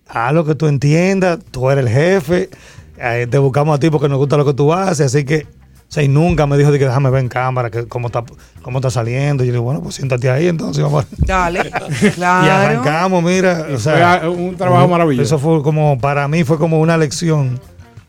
Haz 0.08 0.32
lo 0.34 0.44
que 0.44 0.54
tú 0.54 0.66
entiendas, 0.66 1.38
tú 1.50 1.70
eres 1.70 1.86
el 1.86 1.90
jefe, 1.92 2.50
eh, 2.98 3.26
te 3.28 3.38
buscamos 3.38 3.74
a 3.76 3.80
ti 3.80 3.90
porque 3.90 4.08
nos 4.08 4.18
gusta 4.18 4.36
lo 4.36 4.44
que 4.44 4.52
tú 4.54 4.72
haces, 4.72 5.06
así 5.06 5.24
que, 5.24 5.46
o 5.46 5.92
sea, 5.94 6.02
y 6.02 6.08
nunca 6.08 6.46
me 6.46 6.58
dijo 6.58 6.70
de 6.70 6.78
que 6.78 6.84
déjame 6.84 7.08
ver 7.08 7.20
en 7.20 7.28
cámara 7.28 7.70
que 7.70 7.86
cómo 7.86 8.08
está, 8.08 8.22
cómo 8.62 8.78
está 8.78 8.90
saliendo. 8.90 9.44
Y 9.44 9.46
yo 9.46 9.52
le 9.52 9.56
digo, 9.58 9.64
bueno, 9.64 9.80
pues 9.82 9.94
siéntate 9.94 10.28
ahí 10.28 10.46
entonces, 10.48 10.82
vamos. 10.84 11.04
a- 11.04 11.06
Dale, 11.18 11.70
Y 12.02 12.10
claro. 12.10 12.52
arrancamos, 12.52 13.22
mira. 13.22 13.66
Y 13.70 13.74
o 13.74 13.78
sea, 13.78 14.18
fue 14.20 14.28
un 14.28 14.56
trabajo 14.56 14.88
maravilloso. 14.88 15.22
Eso 15.22 15.38
fue 15.38 15.62
como, 15.62 15.98
para 15.98 16.28
mí 16.28 16.44
fue 16.44 16.58
como 16.58 16.80
una 16.80 16.96
lección 16.98 17.58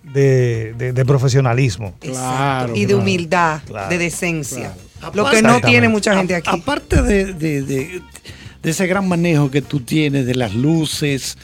de, 0.03 0.73
de- 0.77 0.93
de 0.93 1.05
profesionalismo. 1.05 1.93
Claro. 1.99 2.75
y 2.75 2.81
de 2.81 2.85
claro. 2.87 3.01
humildad, 3.01 3.59
Claro. 3.67 3.89
de 3.89 3.97
decencia. 3.99 4.59
Claro. 4.73 4.81
Lo 5.13 5.23
que 5.29 5.41
no 5.41 5.55
tiene 5.69 5.89
mucha 5.89 6.15
gente 6.17 6.35
aquí. 6.35 6.49
Aparte 6.51 7.01
de, 7.01 7.33
de- 7.33 7.61
de- 7.61 8.01
de 8.61 8.71
ese 8.71 8.87
gran 8.87 9.07
manejo 9.07 9.51
que 9.51 9.61
tú 9.61 9.79
tienes 9.81 10.25
de 10.25 10.33
las 10.35 10.55
luces, 10.55 11.37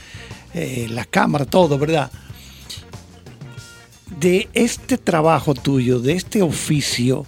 eh, 0.54 0.88
las 0.90 1.06
cámaras, 1.08 1.48
todo, 1.50 1.78
¿verdad? 1.78 2.12
De 4.20 4.50
este 4.54 4.98
trabajo 4.98 5.54
tuyo, 5.54 6.00
de 6.00 6.14
este 6.14 6.42
oficio, 6.42 7.26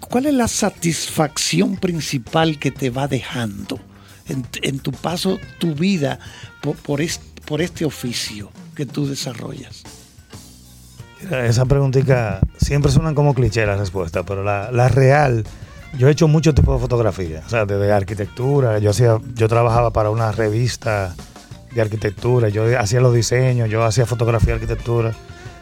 ¿cuál 0.00 0.26
es 0.26 0.34
la 0.34 0.48
satisfacción 0.48 1.76
principal 1.76 2.58
que 2.58 2.70
te 2.70 2.90
va 2.90 3.08
dejando 3.08 3.80
en, 4.28 4.44
en 4.62 4.78
tu 4.80 4.92
paso, 4.92 5.38
tu 5.58 5.74
vida 5.74 6.18
por, 6.60 6.76
por 6.76 7.60
este 7.62 7.84
oficio 7.84 8.50
que 8.74 8.86
tú 8.86 9.06
desarrollas? 9.06 9.82
Mira, 11.24 11.46
Esa 11.46 11.64
preguntita 11.64 12.40
siempre 12.58 12.92
suenan 12.92 13.14
como 13.14 13.34
cliché 13.34 13.64
la 13.64 13.76
respuesta, 13.76 14.22
pero 14.24 14.42
la, 14.42 14.70
la 14.70 14.88
real, 14.88 15.44
yo 15.98 16.08
he 16.08 16.10
hecho 16.10 16.28
mucho 16.28 16.54
tipo 16.54 16.74
de 16.74 16.80
fotografía, 16.80 17.42
o 17.46 17.48
sea, 17.48 17.64
desde 17.64 17.90
arquitectura, 17.92 18.78
yo 18.78 18.90
hacía, 18.90 19.18
yo 19.34 19.48
trabajaba 19.48 19.90
para 19.90 20.10
una 20.10 20.32
revista 20.32 21.14
de 21.74 21.80
arquitectura, 21.80 22.48
yo 22.48 22.78
hacía 22.78 23.00
los 23.00 23.14
diseños, 23.14 23.70
yo 23.70 23.82
hacía 23.84 24.06
fotografía 24.06 24.48
de 24.48 24.54
arquitectura, 24.54 25.12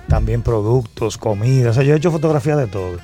también 0.08 0.42
productos, 0.42 1.16
comida, 1.16 1.70
o 1.70 1.72
sea, 1.72 1.82
yo 1.82 1.94
he 1.94 1.96
hecho 1.96 2.10
fotografía 2.10 2.56
de 2.56 2.66
todo. 2.66 2.98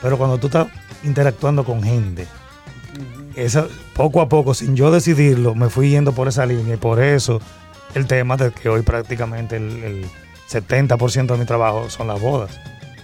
Pero 0.00 0.18
cuando 0.18 0.38
tú 0.38 0.48
estás 0.48 0.66
interactuando 1.04 1.64
con 1.64 1.82
gente, 1.82 2.26
esa, 3.36 3.66
poco 3.94 4.20
a 4.20 4.28
poco, 4.28 4.52
sin 4.52 4.76
yo 4.76 4.90
decidirlo, 4.90 5.54
me 5.54 5.70
fui 5.70 5.90
yendo 5.90 6.12
por 6.12 6.28
esa 6.28 6.44
línea 6.44 6.74
y 6.74 6.78
por 6.78 7.02
eso 7.02 7.40
el 7.94 8.06
tema 8.06 8.36
de 8.36 8.50
que 8.50 8.68
hoy 8.68 8.82
prácticamente 8.82 9.56
el, 9.56 9.82
el 9.82 10.06
70% 10.52 11.26
de 11.32 11.38
mi 11.38 11.44
trabajo 11.44 11.88
son 11.90 12.08
las 12.08 12.20
bodas. 12.20 12.58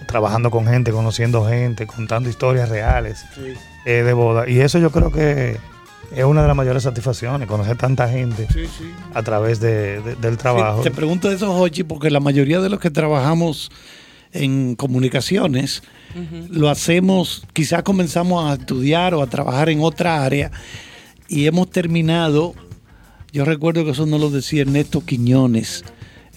Trabajando 0.07 0.49
con 0.49 0.65
gente, 0.65 0.91
conociendo 0.91 1.45
gente, 1.47 1.85
contando 1.85 2.29
historias 2.29 2.69
reales 2.69 3.23
eh, 3.85 4.03
de 4.03 4.13
boda. 4.13 4.49
Y 4.49 4.59
eso 4.59 4.79
yo 4.79 4.91
creo 4.91 5.11
que 5.11 5.57
es 6.15 6.23
una 6.23 6.41
de 6.41 6.47
las 6.47 6.57
mayores 6.57 6.81
satisfacciones, 6.83 7.47
conocer 7.47 7.77
tanta 7.77 8.09
gente 8.09 8.47
a 9.13 9.21
través 9.21 9.59
de- 9.59 10.01
de- 10.01 10.15
del 10.15 10.37
trabajo. 10.37 10.81
Sí, 10.83 10.89
te 10.89 10.95
pregunto 10.95 11.31
eso, 11.31 11.53
Jochi, 11.53 11.83
porque 11.83 12.09
la 12.09 12.19
mayoría 12.19 12.59
de 12.59 12.69
los 12.69 12.79
que 12.79 12.89
trabajamos 12.89 13.69
en 14.31 14.75
comunicaciones 14.75 15.83
lo 16.49 16.69
hacemos, 16.69 17.43
quizás 17.53 17.83
comenzamos 17.83 18.49
a 18.49 18.53
estudiar 18.55 19.13
o 19.13 19.21
a 19.21 19.27
trabajar 19.27 19.69
en 19.69 19.81
otra 19.81 20.23
área 20.23 20.49
y 21.27 21.45
hemos 21.45 21.69
terminado, 21.69 22.55
yo 23.31 23.45
recuerdo 23.45 23.85
que 23.85 23.91
eso 23.91 24.07
no 24.07 24.17
lo 24.17 24.31
decía 24.31 24.63
Ernesto 24.63 25.01
Quiñones, 25.05 25.83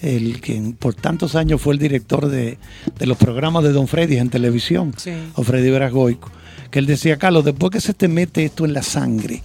el 0.03 0.41
que 0.41 0.73
por 0.77 0.93
tantos 0.93 1.35
años 1.35 1.61
fue 1.61 1.73
el 1.73 1.79
director 1.79 2.27
de, 2.27 2.57
de 2.99 3.05
los 3.05 3.17
programas 3.17 3.63
de 3.63 3.71
Don 3.71 3.87
Freddy 3.87 4.17
en 4.17 4.29
televisión, 4.29 4.93
Sí. 4.97 5.11
o 5.35 5.43
Freddy 5.43 5.69
Veragoico, 5.71 6.29
que 6.69 6.79
él 6.79 6.85
decía, 6.85 7.17
Carlos, 7.17 7.45
después 7.45 7.71
que 7.71 7.81
se 7.81 7.93
te 7.93 8.07
mete 8.07 8.43
esto 8.45 8.65
en 8.65 8.73
la 8.73 8.83
sangre, 8.83 9.43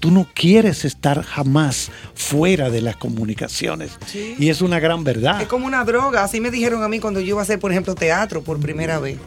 tú 0.00 0.10
no 0.10 0.28
quieres 0.34 0.84
estar 0.84 1.22
jamás 1.22 1.90
fuera 2.14 2.70
de 2.70 2.80
las 2.82 2.96
comunicaciones. 2.96 3.92
Sí. 4.06 4.34
Y 4.38 4.48
es 4.50 4.60
una 4.62 4.78
gran 4.78 5.02
verdad. 5.04 5.40
Es 5.42 5.48
como 5.48 5.66
una 5.66 5.84
droga. 5.84 6.22
Así 6.22 6.40
me 6.40 6.50
dijeron 6.50 6.82
a 6.82 6.88
mí 6.88 7.00
cuando 7.00 7.18
yo 7.20 7.26
iba 7.28 7.40
a 7.40 7.42
hacer, 7.42 7.58
por 7.58 7.72
ejemplo, 7.72 7.94
teatro 7.94 8.42
por 8.42 8.60
primera 8.60 8.98
vez. 9.00 9.18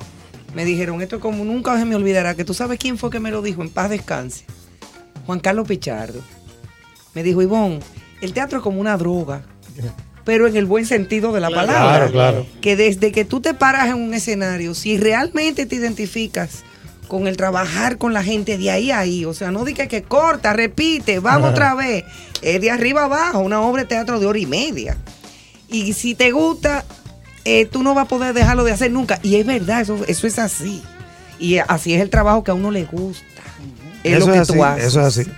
Me 0.55 0.63
dijeron, 0.65 1.01
esto 1.01 1.15
es 1.17 1.21
como 1.21 1.43
nunca 1.45 1.77
se 1.77 1.85
me 1.85 1.95
olvidará, 1.95 2.35
que 2.35 2.43
tú 2.45 2.53
sabes 2.53 2.77
quién 2.79 2.97
fue 2.97 3.09
que 3.09 3.19
me 3.19 3.31
lo 3.31 3.41
dijo, 3.41 3.61
en 3.61 3.69
paz 3.69 3.89
descanse. 3.89 4.45
Juan 5.25 5.39
Carlos 5.39 5.67
Pichardo. 5.67 6.21
Me 7.15 7.23
dijo, 7.23 7.41
Ivonne, 7.41 7.79
el 8.21 8.33
teatro 8.33 8.57
es 8.59 8.63
como 8.63 8.79
una 8.81 8.95
droga, 8.97 9.43
pero 10.25 10.47
en 10.47 10.55
el 10.55 10.65
buen 10.65 10.85
sentido 10.85 11.31
de 11.31 11.39
la 11.41 11.47
Claro, 11.49 11.67
palabra. 11.67 12.07
claro. 12.11 12.45
Que 12.61 12.75
desde 12.75 13.11
que 13.11 13.25
tú 13.25 13.41
te 13.41 13.53
paras 13.53 13.87
en 13.89 13.95
un 13.95 14.13
escenario, 14.13 14.73
si 14.75 14.97
realmente 14.97 15.65
te 15.65 15.75
identificas 15.75 16.63
con 17.07 17.27
el 17.27 17.35
trabajar 17.35 17.97
con 17.97 18.13
la 18.13 18.23
gente 18.23 18.57
de 18.57 18.71
ahí 18.71 18.89
a 18.91 18.99
ahí, 18.99 19.25
o 19.25 19.33
sea, 19.33 19.51
no 19.51 19.65
digas 19.65 19.87
que 19.89 20.01
corta, 20.03 20.53
repite, 20.53 21.19
vamos 21.19 21.49
otra 21.51 21.75
vez, 21.75 22.05
es 22.41 22.61
de 22.61 22.71
arriba 22.71 23.03
abajo, 23.03 23.39
una 23.39 23.59
obra 23.61 23.81
de 23.83 23.89
teatro 23.89 24.19
de 24.19 24.25
hora 24.27 24.39
y 24.39 24.45
media. 24.45 24.95
Y 25.67 25.91
si 25.93 26.15
te 26.15 26.31
gusta, 26.31 26.85
eh, 27.43 27.65
tú 27.65 27.83
no 27.83 27.93
vas 27.93 28.05
a 28.05 28.07
poder 28.07 28.33
dejarlo 28.33 28.63
de 28.63 28.71
hacer 28.71 28.91
nunca. 28.91 29.19
Y 29.23 29.35
es 29.35 29.45
verdad, 29.45 29.81
eso, 29.81 29.99
eso 30.07 30.25
es 30.27 30.39
así. 30.39 30.81
Y 31.39 31.57
así 31.57 31.93
es 31.93 32.01
el 32.01 32.09
trabajo 32.09 32.43
que 32.43 32.51
a 32.51 32.53
uno 32.53 32.71
le 32.71 32.83
gusta. 32.85 33.25
Es 34.03 34.17
eso 34.17 34.27
lo 34.27 34.33
que 34.33 34.37
es 34.39 34.41
así, 34.49 34.53
tú 34.53 34.63
haces. 34.63 34.85
eso 34.85 35.01
es 35.01 35.17
así. 35.19 35.31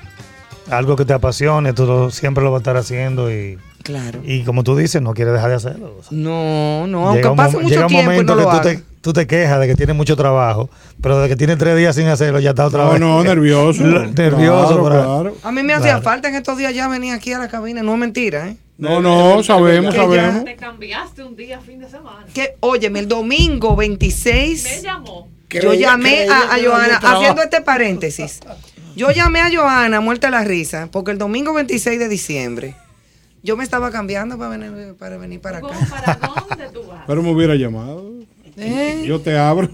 Algo 0.70 0.96
que 0.96 1.06
te 1.06 1.14
apasione, 1.14 1.74
tú 1.74 1.86
lo- 1.86 2.12
siempre 2.12 2.44
lo 2.44 2.52
vas 2.52 2.60
a 2.60 2.62
estar 2.62 2.78
haciendo 2.78 3.32
y, 3.32 3.58
Claro. 3.84 4.22
y 4.26 4.44
como 4.44 4.64
tú 4.64 4.76
dices, 4.78 5.02
no 5.02 5.14
quieres 5.14 5.34
dejar 5.34 5.50
de 5.50 5.56
hacerlo. 5.58 5.98
O 6.00 6.04
sea, 6.04 6.18
No, 6.18 6.88
no, 6.88 7.06
aunque 7.08 7.18
llega 7.20 7.32
un 7.32 7.38
pase 7.38 7.58
mucho 7.58 7.68
llega 7.70 7.82
un 7.84 7.88
tiempo 7.90 8.12
y 8.12 8.14
momento 8.16 8.36
no 8.36 8.42
lo 8.42 8.48
que 8.48 8.52
tú 8.56 8.62
hagas. 8.70 8.78
te, 8.78 8.84
tú 9.02 9.12
te 9.14 9.28
quejas 9.28 9.60
de 9.60 9.68
que 9.68 9.76
tienes 9.76 9.96
mucho 9.96 10.16
trabajo, 10.16 10.70
pero 11.02 11.20
de 11.20 11.28
que 11.28 11.36
tienes 11.36 11.58
tres 11.58 11.76
días 11.78 11.94
sin 11.96 12.08
hacerlo 12.08 12.40
ya 12.40 12.52
está 12.52 12.66
otra 12.66 12.86
No, 12.86 12.92
vez. 12.92 13.00
no, 13.02 13.24
nervioso. 13.26 13.84
Lo- 13.84 14.06
nervioso. 14.08 14.80
Claro, 14.86 14.86
claro. 15.24 15.36
A 15.44 15.52
mí 15.52 15.64
me 15.64 15.74
hacía 15.74 15.88
Claro. 15.92 16.02
falta 16.04 16.30
en 16.30 16.36
estos 16.36 16.58
días 16.58 16.74
ya 16.74 16.88
venir 16.88 17.14
aquí 17.14 17.34
a 17.34 17.40
la 17.40 17.50
cabina, 17.50 17.84
no 17.84 17.92
es 17.94 18.00
mentira, 18.00 18.48
¿eh? 18.48 18.58
No, 18.78 19.02
no, 19.02 19.44
sabemos, 19.44 19.94
Que 19.94 20.00
ya- 20.00 20.04
sabemos. 20.06 20.46
Te 20.46 20.56
cambiaste 20.56 21.24
un 21.24 21.36
día, 21.36 21.60
fin 21.60 21.80
de 21.80 21.90
semana. 21.90 22.26
Que, 22.34 22.56
óyeme, 22.62 23.00
el 23.00 23.08
domingo 23.08 23.76
26... 23.76 24.64
Me 24.64 24.82
llamó. 24.82 25.28
Yo 25.50 25.74
llamé 25.74 26.28
a, 26.28 26.54
a 26.54 26.58
no 26.58 26.70
Joana, 26.70 26.96
haciendo 27.04 27.44
este 27.44 27.62
paréntesis. 27.62 28.40
Yo 28.96 29.12
llamé 29.12 29.42
a 29.42 29.50
Joana, 29.54 30.00
muerta 30.00 30.30
la 30.32 30.44
risa, 30.44 30.88
porque 30.92 31.12
el 31.12 31.18
domingo 31.20 31.54
26 31.54 32.00
de 32.00 32.08
diciembre 32.10 32.76
yo 33.44 33.56
me 33.58 33.64
estaba 33.64 33.92
cambiando 33.92 34.38
para 34.38 34.50
venir 34.58 34.96
para, 34.98 35.18
venir 35.18 35.40
para 35.42 35.58
acá. 35.60 35.68
¿Para 35.90 36.16
dónde 36.50 36.70
tú 36.74 36.88
vas? 36.88 37.04
Pero 37.06 37.22
me 37.22 37.30
hubiera 37.32 37.56
llamado. 37.56 38.12
¿Eh? 38.58 39.04
Yo 39.06 39.20
te 39.20 39.38
abro. 39.38 39.70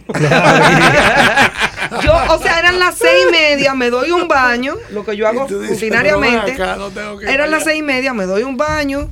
Yo, 2.03 2.13
o 2.29 2.39
sea, 2.39 2.59
eran 2.59 2.79
las 2.79 2.95
seis 2.97 3.25
y 3.27 3.31
media, 3.31 3.73
me 3.73 3.89
doy 3.89 4.11
un 4.11 4.27
baño, 4.27 4.75
lo 4.91 5.03
que 5.03 5.17
yo 5.17 5.27
hago 5.27 5.45
dices, 5.47 5.69
rutinariamente. 5.71 6.37
"No, 6.37 6.45
ven 6.45 6.61
acá, 6.61 6.75
no 6.77 6.89
tengo 6.89 7.17
que 7.17 7.25
ir 7.25 7.29
Eran 7.31 7.49
las 7.51 7.61
allá". 7.61 7.71
seis 7.71 7.79
y 7.79 7.83
media, 7.83 8.13
me 8.13 8.25
doy 8.25 8.43
un 8.43 8.57
baño, 8.57 9.09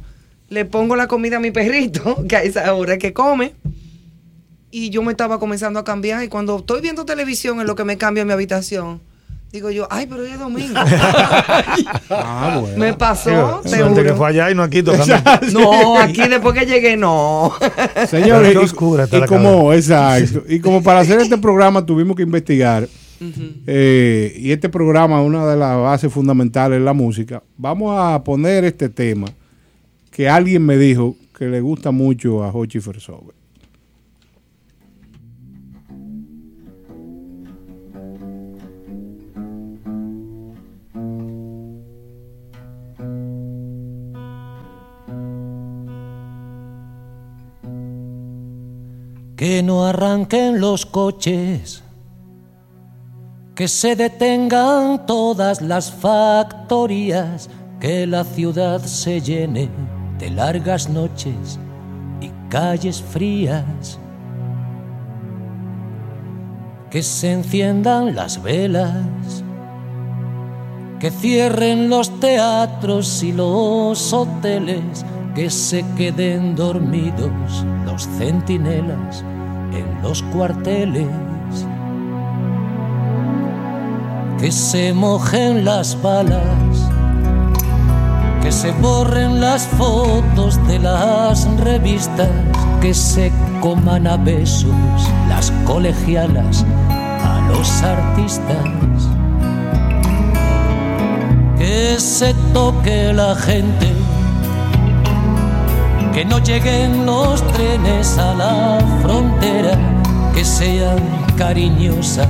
le 0.50 0.66
pongo 0.66 0.96
la 0.96 1.08
comida 1.08 1.38
a 1.38 1.40
mi 1.40 1.52
perrito, 1.52 2.24
que 2.30 2.36
a 2.36 2.44
esa 2.44 2.74
hora 2.74 2.94
es 2.94 3.00
que 3.00 3.14
come. 3.14 3.54
Y 4.70 4.90
yo 4.90 5.02
me 5.02 5.12
estaba 5.12 5.40
comenzando 5.40 5.80
a 5.80 5.84
cambiar. 5.84 6.24
Y 6.24 6.28
cuando 6.28 6.58
estoy 6.58 6.82
viendo 6.82 7.06
televisión, 7.06 7.60
en 7.62 7.68
lo 7.68 7.76
que 7.76 7.84
me 7.84 7.98
cambio 7.98 8.22
en 8.22 8.28
mi 8.28 8.34
habitación, 8.34 9.02
digo 9.52 9.72
yo, 9.72 9.88
ay, 9.90 10.06
pero 10.08 10.24
hoy 10.24 10.30
es 10.32 10.40
domingo. 10.40 10.80
Ah, 12.10 12.58
bueno. 12.62 12.78
me 12.78 12.94
pasó, 12.94 13.30
Digo, 13.30 13.60
te 13.64 13.70
suerte 13.70 14.04
que 14.04 14.14
fue 14.14 14.30
allá 14.30 14.50
y 14.52 14.56
no 14.56 14.64
aquí 14.64 14.82
tocando. 14.84 15.16
No, 15.52 15.98
aquí 16.00 16.28
después 16.28 16.58
que 16.58 16.66
llegué, 16.66 16.96
no. 16.98 17.54
Señores, 18.08 18.54
y- 18.54 18.58
oscura 18.58 19.04
está 19.06 19.18
y, 19.20 19.22
como, 19.26 19.74
exacto, 19.74 20.44
y 20.48 20.60
como 20.60 20.82
para 20.84 21.00
hacer 21.02 21.20
este 21.20 21.38
programa 21.38 21.86
tuvimos 21.86 22.16
que 22.16 22.24
investigar, 22.24 22.88
eh, 23.66 24.34
y 24.38 24.52
este 24.52 24.70
programa, 24.70 25.22
una 25.22 25.46
de 25.48 25.58
las 25.58 25.78
bases 25.78 26.12
fundamentales 26.12 26.80
es 26.80 26.84
la 26.86 26.94
música, 26.94 27.42
vamos 27.58 27.96
a 27.98 28.24
poner 28.24 28.64
este 28.64 28.90
tema 28.90 29.28
que 30.12 30.30
alguien 30.30 30.66
me 30.66 30.78
dijo 30.78 31.16
que 31.38 31.46
le 31.46 31.62
gusta 31.62 31.92
mucho 31.92 32.44
a 32.44 32.52
Hochi 32.52 32.80
Fersover. 32.80 33.36
Que 49.38 49.62
no 49.62 49.86
arranquen 49.86 50.60
los 50.60 50.88
coches, 50.88 51.84
que 53.54 53.68
se 53.68 53.96
detengan 53.96 55.06
todas 55.06 55.62
las 55.62 55.92
factorías, 55.92 57.48
que 57.80 58.08
la 58.08 58.24
ciudad 58.24 58.82
se 58.82 59.22
llene 59.22 59.70
de 60.18 60.32
largas 60.32 60.90
noches 60.90 61.60
y 62.20 62.32
calles 62.50 63.00
frías, 63.00 64.00
que 66.90 67.04
se 67.04 67.34
enciendan 67.34 68.16
las 68.16 68.42
velas, 68.42 69.44
que 71.00 71.12
cierren 71.12 71.90
los 71.90 72.20
teatros 72.20 73.22
y 73.22 73.34
los 73.34 74.14
hoteles, 74.14 75.06
que 75.38 75.52
se 75.52 75.86
queden 75.96 76.56
dormidos 76.56 77.64
los 77.86 78.08
centinelas 78.18 79.24
en 79.72 80.02
los 80.02 80.24
cuarteles, 80.24 81.08
que 84.40 84.52
se 84.52 84.94
mojen 84.94 85.64
las 85.64 86.02
balas, 86.02 86.42
que 88.42 88.52
se 88.52 88.72
borren 88.82 89.40
las 89.40 89.68
fotos 89.68 90.58
de 90.68 90.80
las 90.80 91.48
revistas, 91.60 92.32
que 92.82 92.96
se 92.96 93.32
coman 93.62 94.08
a 94.08 94.18
besos 94.18 94.74
las 95.30 95.52
colegialas 95.66 96.66
a 96.90 97.48
los 97.52 97.84
artistas, 97.84 98.66
que 101.60 102.00
se 102.00 102.34
toque 102.56 103.14
la 103.14 103.36
gente 103.36 103.98
que 106.18 106.26
no 106.26 106.40
lleguen 106.40 107.06
los 107.06 107.44
trenes 107.54 108.18
a 108.18 108.34
la 108.34 108.80
frontera, 109.04 109.78
que 110.34 110.44
sean 110.44 110.98
cariñosas 111.38 112.28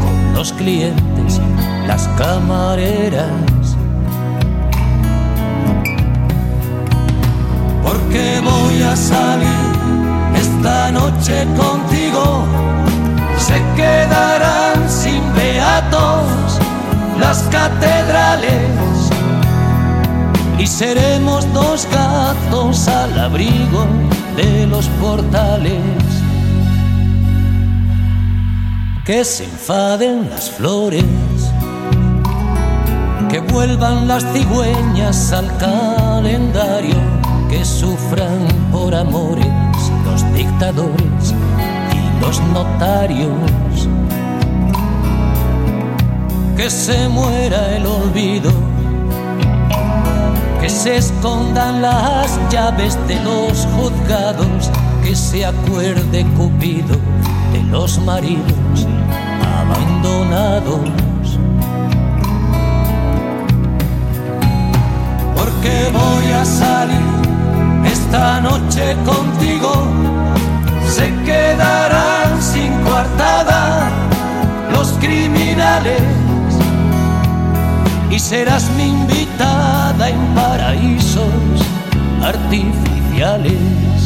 con 0.00 0.32
los 0.32 0.54
clientes, 0.54 1.38
las 1.86 2.08
camareras. 2.16 3.76
Porque 7.84 8.40
voy 8.42 8.82
a 8.82 8.96
salir 8.96 9.70
esta 10.34 10.90
noche 10.90 11.46
contigo, 11.58 12.42
se 13.36 13.60
quedarán 13.76 14.88
sin 14.88 15.20
beatos 15.34 16.58
las 17.20 17.42
catedrales 17.50 18.95
y 20.58 20.66
seremos 20.66 21.52
dos 21.52 21.86
gatos 21.92 22.88
al 22.88 23.18
abrigo 23.18 23.86
de 24.36 24.66
los 24.66 24.86
portales. 25.00 25.82
Que 29.04 29.24
se 29.24 29.44
enfaden 29.44 30.28
las 30.30 30.50
flores, 30.50 31.04
que 33.28 33.40
vuelvan 33.40 34.08
las 34.08 34.24
cigüeñas 34.32 35.32
al 35.32 35.56
calendario, 35.58 36.96
que 37.48 37.64
sufran 37.64 38.48
por 38.72 38.94
amores 38.94 39.46
los 40.04 40.34
dictadores 40.34 41.34
y 41.92 42.20
los 42.20 42.40
notarios. 42.52 43.30
Que 46.56 46.70
se 46.70 47.08
muera 47.08 47.76
el 47.76 47.86
olvido 47.86 48.65
que 50.66 50.70
se 50.70 50.96
escondan 50.96 51.80
las 51.80 52.40
llaves 52.50 52.98
de 53.06 53.14
los 53.22 53.68
juzgados, 53.76 54.68
que 55.04 55.14
se 55.14 55.46
acuerde 55.46 56.26
Cupido 56.36 56.96
de 57.52 57.62
los 57.70 58.00
maridos 58.00 58.84
abandonados. 59.60 60.80
Porque 65.36 65.88
voy 65.92 66.32
a 66.32 66.44
salir 66.44 67.06
esta 67.84 68.40
noche 68.40 68.96
contigo, 69.04 69.72
se 70.88 71.14
quedarán 71.24 72.42
sin 72.42 72.72
coartada 72.80 73.88
los 74.72 74.88
criminales 74.98 76.25
y 78.10 78.18
serás 78.18 78.70
mi 78.76 78.84
invitada 78.84 80.08
en 80.08 80.34
paraísos 80.34 81.32
artificiales. 82.22 84.05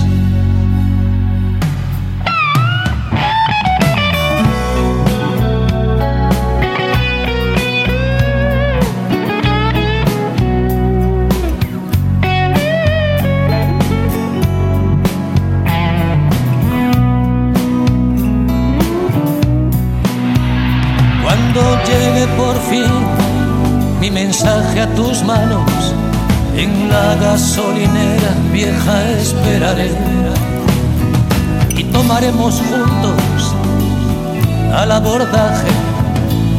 A 24.78 24.86
tus 24.94 25.22
manos. 25.24 25.94
En 26.56 26.88
la 26.88 27.16
gasolinera 27.16 28.34
vieja 28.52 29.10
esperaré 29.10 29.90
y 31.76 31.84
tomaremos 31.84 32.60
juntos 32.60 33.54
al 34.74 34.92
abordaje 34.92 35.70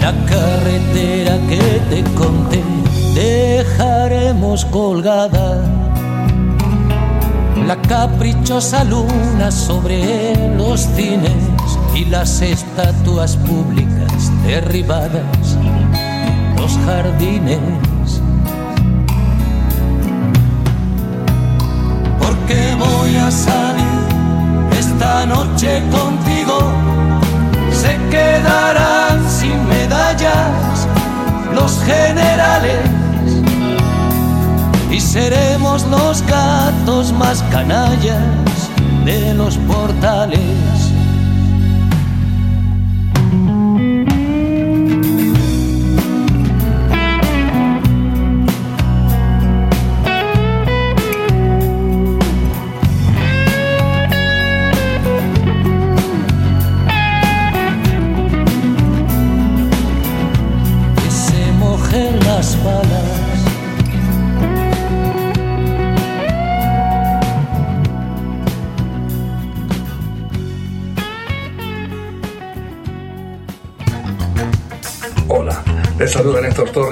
la 0.01 0.13
carretera 0.25 1.38
que 1.47 1.81
te 1.89 2.03
conté. 2.15 2.63
Dejaremos 3.13 4.65
colgada 4.65 5.61
la 7.67 7.75
caprichosa 7.81 8.83
luna 8.83 9.51
sobre 9.51 10.55
los 10.57 10.81
cines 10.81 11.43
y 11.95 12.05
las 12.05 12.41
estatuas 12.41 13.38
públicas 13.38 14.31
derribadas 14.45 15.57
los 16.61 16.77
jardines. 16.85 17.90
Porque 22.52 22.76
voy 22.76 23.15
a 23.15 23.32
salir 23.32 24.78
esta 24.78 25.26
noche 25.26 25.82
contigo. 25.90 26.60
Se 27.72 27.95
quedarán 28.10 29.23
sin 29.30 29.65
medallas 29.69 30.86
los 31.56 31.82
generales 31.84 32.82
y 34.91 34.99
seremos 34.99 35.86
los 35.88 36.22
gatos 36.23 37.14
más 37.14 37.41
canallas 37.52 38.69
de 39.06 39.34
los 39.34 39.57
portales. 39.60 40.80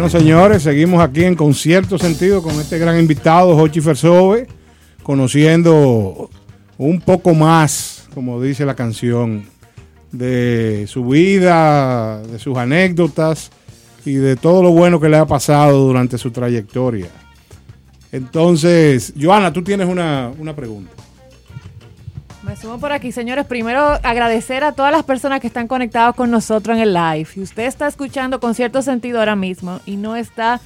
Bueno, 0.00 0.18
señores, 0.18 0.62
seguimos 0.62 1.02
aquí 1.02 1.24
en 1.24 1.34
concierto 1.34 1.98
sentido 1.98 2.42
con 2.42 2.54
este 2.54 2.78
gran 2.78 2.98
invitado, 2.98 3.54
Jochi 3.54 3.82
Fersove, 3.82 4.46
conociendo 5.02 6.30
un 6.78 7.02
poco 7.02 7.34
más, 7.34 8.08
como 8.14 8.40
dice 8.40 8.64
la 8.64 8.74
canción, 8.74 9.44
de 10.10 10.86
su 10.88 11.04
vida, 11.04 12.22
de 12.22 12.38
sus 12.38 12.56
anécdotas 12.56 13.50
y 14.06 14.14
de 14.14 14.36
todo 14.36 14.62
lo 14.62 14.70
bueno 14.70 14.98
que 15.00 15.10
le 15.10 15.18
ha 15.18 15.26
pasado 15.26 15.78
durante 15.78 16.16
su 16.16 16.30
trayectoria. 16.30 17.08
Entonces, 18.10 19.12
Joana, 19.20 19.52
tú 19.52 19.62
tienes 19.62 19.86
una, 19.86 20.32
una 20.38 20.56
pregunta. 20.56 20.92
Me 22.42 22.56
sumo 22.56 22.78
por 22.78 22.92
aquí, 22.92 23.12
señores. 23.12 23.44
Primero, 23.44 23.98
agradecer 24.02 24.64
a 24.64 24.72
todas 24.72 24.90
las 24.90 25.02
personas 25.02 25.40
que 25.40 25.46
están 25.46 25.68
conectadas 25.68 26.14
con 26.14 26.30
nosotros 26.30 26.76
en 26.76 26.82
el 26.82 26.94
live. 26.94 27.26
Si 27.26 27.40
usted 27.40 27.64
está 27.64 27.86
escuchando 27.86 28.40
con 28.40 28.54
cierto 28.54 28.80
sentido 28.80 29.18
ahora 29.18 29.36
mismo 29.36 29.80
y 29.84 29.96
no 29.96 30.16
está, 30.16 30.60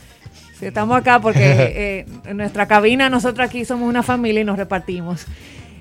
si 0.59 0.67
estamos 0.67 0.97
acá 0.97 1.21
porque 1.21 1.41
eh, 1.43 2.07
en 2.27 2.37
nuestra 2.37 2.67
cabina 2.67 3.11
nosotros 3.11 3.47
aquí 3.49 3.65
somos 3.65 3.89
una 3.89 4.05
familia 4.05 4.43
y 4.43 4.45
nos 4.45 4.57
repartimos. 4.57 5.27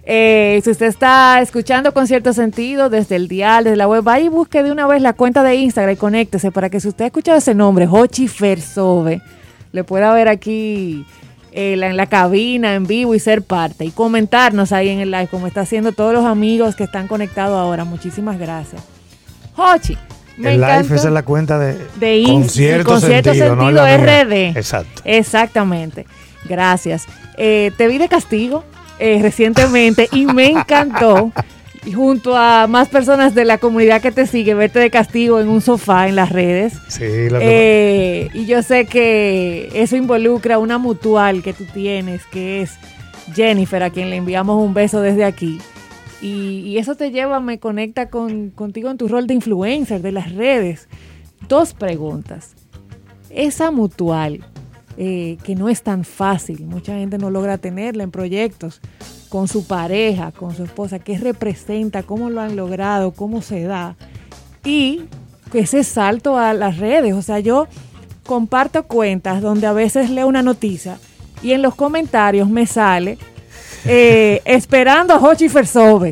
Eh, 0.06 0.60
si 0.64 0.72
usted 0.72 0.88
está 0.88 1.40
escuchando 1.42 1.94
con 1.94 2.08
cierto 2.08 2.34
sentido 2.34 2.90
desde 2.90 3.16
el 3.16 3.28
dial, 3.28 3.66
desde 3.66 3.78
la 3.78 3.88
web, 3.88 4.04
vaya 4.04 4.26
y 4.26 4.30
busque 4.30 4.64
de 4.64 4.72
una 4.72 4.88
vez 4.88 5.02
la 5.02 5.14
cuenta 5.14 5.44
de 5.44 5.56
Instagram 5.56 5.94
y 5.94 5.98
conéctese 5.98 6.52
para 6.52 6.70
que 6.70 6.80
si 6.80 6.88
usted 6.88 7.06
ha 7.06 7.08
escuchado 7.08 7.38
ese 7.38 7.54
nombre, 7.54 7.88
Hochi 7.90 8.28
Fersove, 8.28 9.22
le 9.72 9.84
pueda 9.84 10.12
ver 10.12 10.28
aquí 10.28 11.06
eh, 11.56 11.76
la- 11.78 11.88
en 11.90 11.98
la 11.98 12.08
cabina, 12.08 12.74
en 12.76 12.86
vivo 12.88 13.14
y 13.16 13.20
ser 13.20 13.42
parte 13.44 13.86
y 13.86 13.92
comentarnos 13.92 14.72
ahí 14.72 14.90
en 14.90 15.00
el 15.00 15.12
live, 15.12 15.28
como 15.28 15.48
está 15.48 15.62
haciendo 15.62 15.92
todos 15.92 16.14
los 16.14 16.26
amigos 16.26 16.76
que 16.76 16.84
están 16.84 17.08
conectados 17.08 17.58
ahora. 17.58 17.84
Muchísimas 17.86 18.38
gracias. 18.40 18.82
Hochi, 19.56 19.98
me 20.38 20.56
el 20.56 20.62
live 20.62 20.80
esa 20.80 20.96
es 20.96 21.06
la 21.06 21.24
cuenta 21.24 21.60
de, 21.60 21.74
de 22.00 22.24
con 22.26 22.44
Inst- 22.44 22.50
cierto 22.50 22.90
con 22.90 23.02
cierto 23.02 23.30
sentido, 23.34 23.56
no 23.56 23.66
sentido 23.68 23.86
mía. 23.86 24.24
RD. 24.24 24.58
Exacto. 24.58 25.02
Exactamente. 25.06 26.06
Gracias. 26.50 27.06
Eh, 27.38 27.72
te 27.78 27.88
vi 27.88 27.98
de 28.00 28.10
castigo 28.10 28.64
eh, 29.00 29.20
recientemente 29.22 30.08
y 30.12 30.26
me 30.26 30.48
encantó. 30.48 31.32
Y 31.86 31.92
junto 31.92 32.38
a 32.38 32.68
más 32.68 32.88
personas 32.88 33.36
de 33.36 33.44
la 33.44 33.58
comunidad 33.58 34.02
que 34.02 34.12
te 34.12 34.26
sigue, 34.26 34.54
verte 34.54 34.80
de 34.80 34.90
castigo 34.90 35.40
en 35.42 35.50
un 35.50 35.60
sofá 35.60 36.08
en 36.08 36.16
las 36.16 36.30
redes. 36.32 36.74
Sí, 36.88 37.00
que- 37.00 37.30
Eh, 37.42 38.30
y 38.34 38.46
yo 38.46 38.62
sé 38.64 38.86
que 38.86 39.70
eso 39.74 39.98
involucra 39.98 40.60
una 40.60 40.78
mutual 40.78 41.44
que 41.44 41.52
tú 41.54 41.66
tienes, 41.74 42.26
que 42.28 42.62
es 42.62 42.72
Jennifer, 43.36 43.84
a 43.84 43.90
quien 43.90 44.10
le 44.10 44.16
enviamos 44.16 44.64
un 44.66 44.74
beso 44.74 45.02
desde 45.02 45.26
aquí. 45.26 45.60
Y, 46.22 46.60
y 46.66 46.78
eso 46.78 46.96
te 46.96 47.12
lleva, 47.12 47.42
me 47.42 47.60
conecta 47.60 48.10
con, 48.10 48.50
contigo 48.52 48.90
en 48.90 48.98
tu 48.98 49.10
rol 49.10 49.28
de 49.28 49.34
influencer 49.34 50.02
de 50.02 50.14
las 50.14 50.32
redes. 50.34 50.88
Dos 51.50 51.74
preguntas. 51.74 52.56
Esa 53.30 53.72
mutual, 53.72 54.46
eh, 54.96 55.38
que 55.44 55.56
no 55.56 55.68
es 55.68 55.82
tan 55.84 56.06
fácil, 56.06 56.66
mucha 56.66 56.94
gente 56.98 57.18
no 57.18 57.30
logra 57.30 57.58
tenerla 57.58 58.04
en 58.04 58.12
proyectos, 58.12 58.80
con 59.34 59.48
su 59.48 59.66
pareja, 59.66 60.32
con 60.32 60.56
su 60.56 60.64
esposa, 60.64 61.00
¿qué 61.00 61.18
representa? 61.18 62.04
¿Cómo 62.04 62.30
lo 62.30 62.40
han 62.40 62.56
logrado? 62.56 63.14
¿Cómo 63.14 63.42
se 63.42 63.64
da? 63.64 63.96
Y 64.64 65.06
ese 65.56 65.84
salto 65.84 66.38
a 66.38 66.54
las 66.54 66.78
redes, 66.78 67.16
o 67.16 67.24
sea, 67.24 67.40
yo 67.40 67.68
comparto 68.28 68.84
cuentas 68.84 69.42
donde 69.42 69.66
a 69.66 69.74
veces 69.74 70.12
leo 70.12 70.28
una 70.28 70.44
noticia 70.44 71.00
y 71.42 71.54
en 71.54 71.64
los 71.64 71.74
comentarios 71.74 72.48
me 72.48 72.68
sale 72.68 73.18
eh, 73.86 74.40
esperando 74.46 75.16
a 75.16 75.18
Hochi 75.18 75.50
Fersove, 75.50 76.12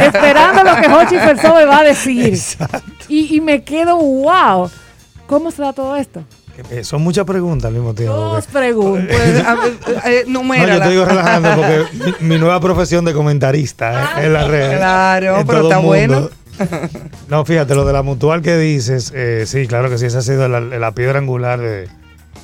esperando 0.00 0.64
lo 0.64 0.74
que 0.80 0.88
Hochi 0.88 1.18
Fersove 1.18 1.66
va 1.66 1.80
a 1.80 1.84
decir. 1.84 2.38
Y, 3.06 3.36
y 3.36 3.42
me 3.42 3.64
quedo, 3.64 3.98
wow, 3.98 4.70
¿cómo 5.26 5.50
se 5.50 5.60
da 5.60 5.74
todo 5.74 5.94
esto? 5.94 6.24
Eh, 6.70 6.84
son 6.84 7.02
muchas 7.02 7.24
preguntas 7.24 7.68
al 7.68 7.74
mismo 7.74 7.94
tiempo. 7.94 8.14
Dos 8.14 8.46
preguntas. 8.46 9.16
Eh, 10.04 10.24
No, 10.26 10.42
yo 10.54 10.80
te 10.82 10.88
digo 10.90 11.04
relajando 11.04 11.50
porque 11.56 11.84
mi, 12.20 12.28
mi 12.28 12.38
nueva 12.38 12.60
profesión 12.60 13.04
de 13.04 13.12
comentarista 13.12 14.22
en 14.22 14.32
las 14.32 14.48
redes. 14.48 14.76
Claro, 14.76 15.38
En 15.40 15.46
pero 15.46 15.58
todo 15.60 15.68
está 15.70 15.76
mundo. 15.80 15.88
bueno. 15.88 16.30
No, 17.28 17.44
fíjate, 17.44 17.74
lo 17.74 17.84
de 17.86 17.92
la 17.94 18.02
mutual 18.02 18.42
que 18.42 18.56
dices, 18.58 19.10
eh, 19.14 19.44
sí, 19.46 19.66
claro 19.66 19.88
que 19.88 19.96
sí, 19.98 20.04
esa 20.06 20.18
ha 20.18 20.22
sido 20.22 20.48
la, 20.48 20.60
la 20.60 20.92
piedra 20.92 21.18
angular 21.18 21.58
de- 21.60 21.88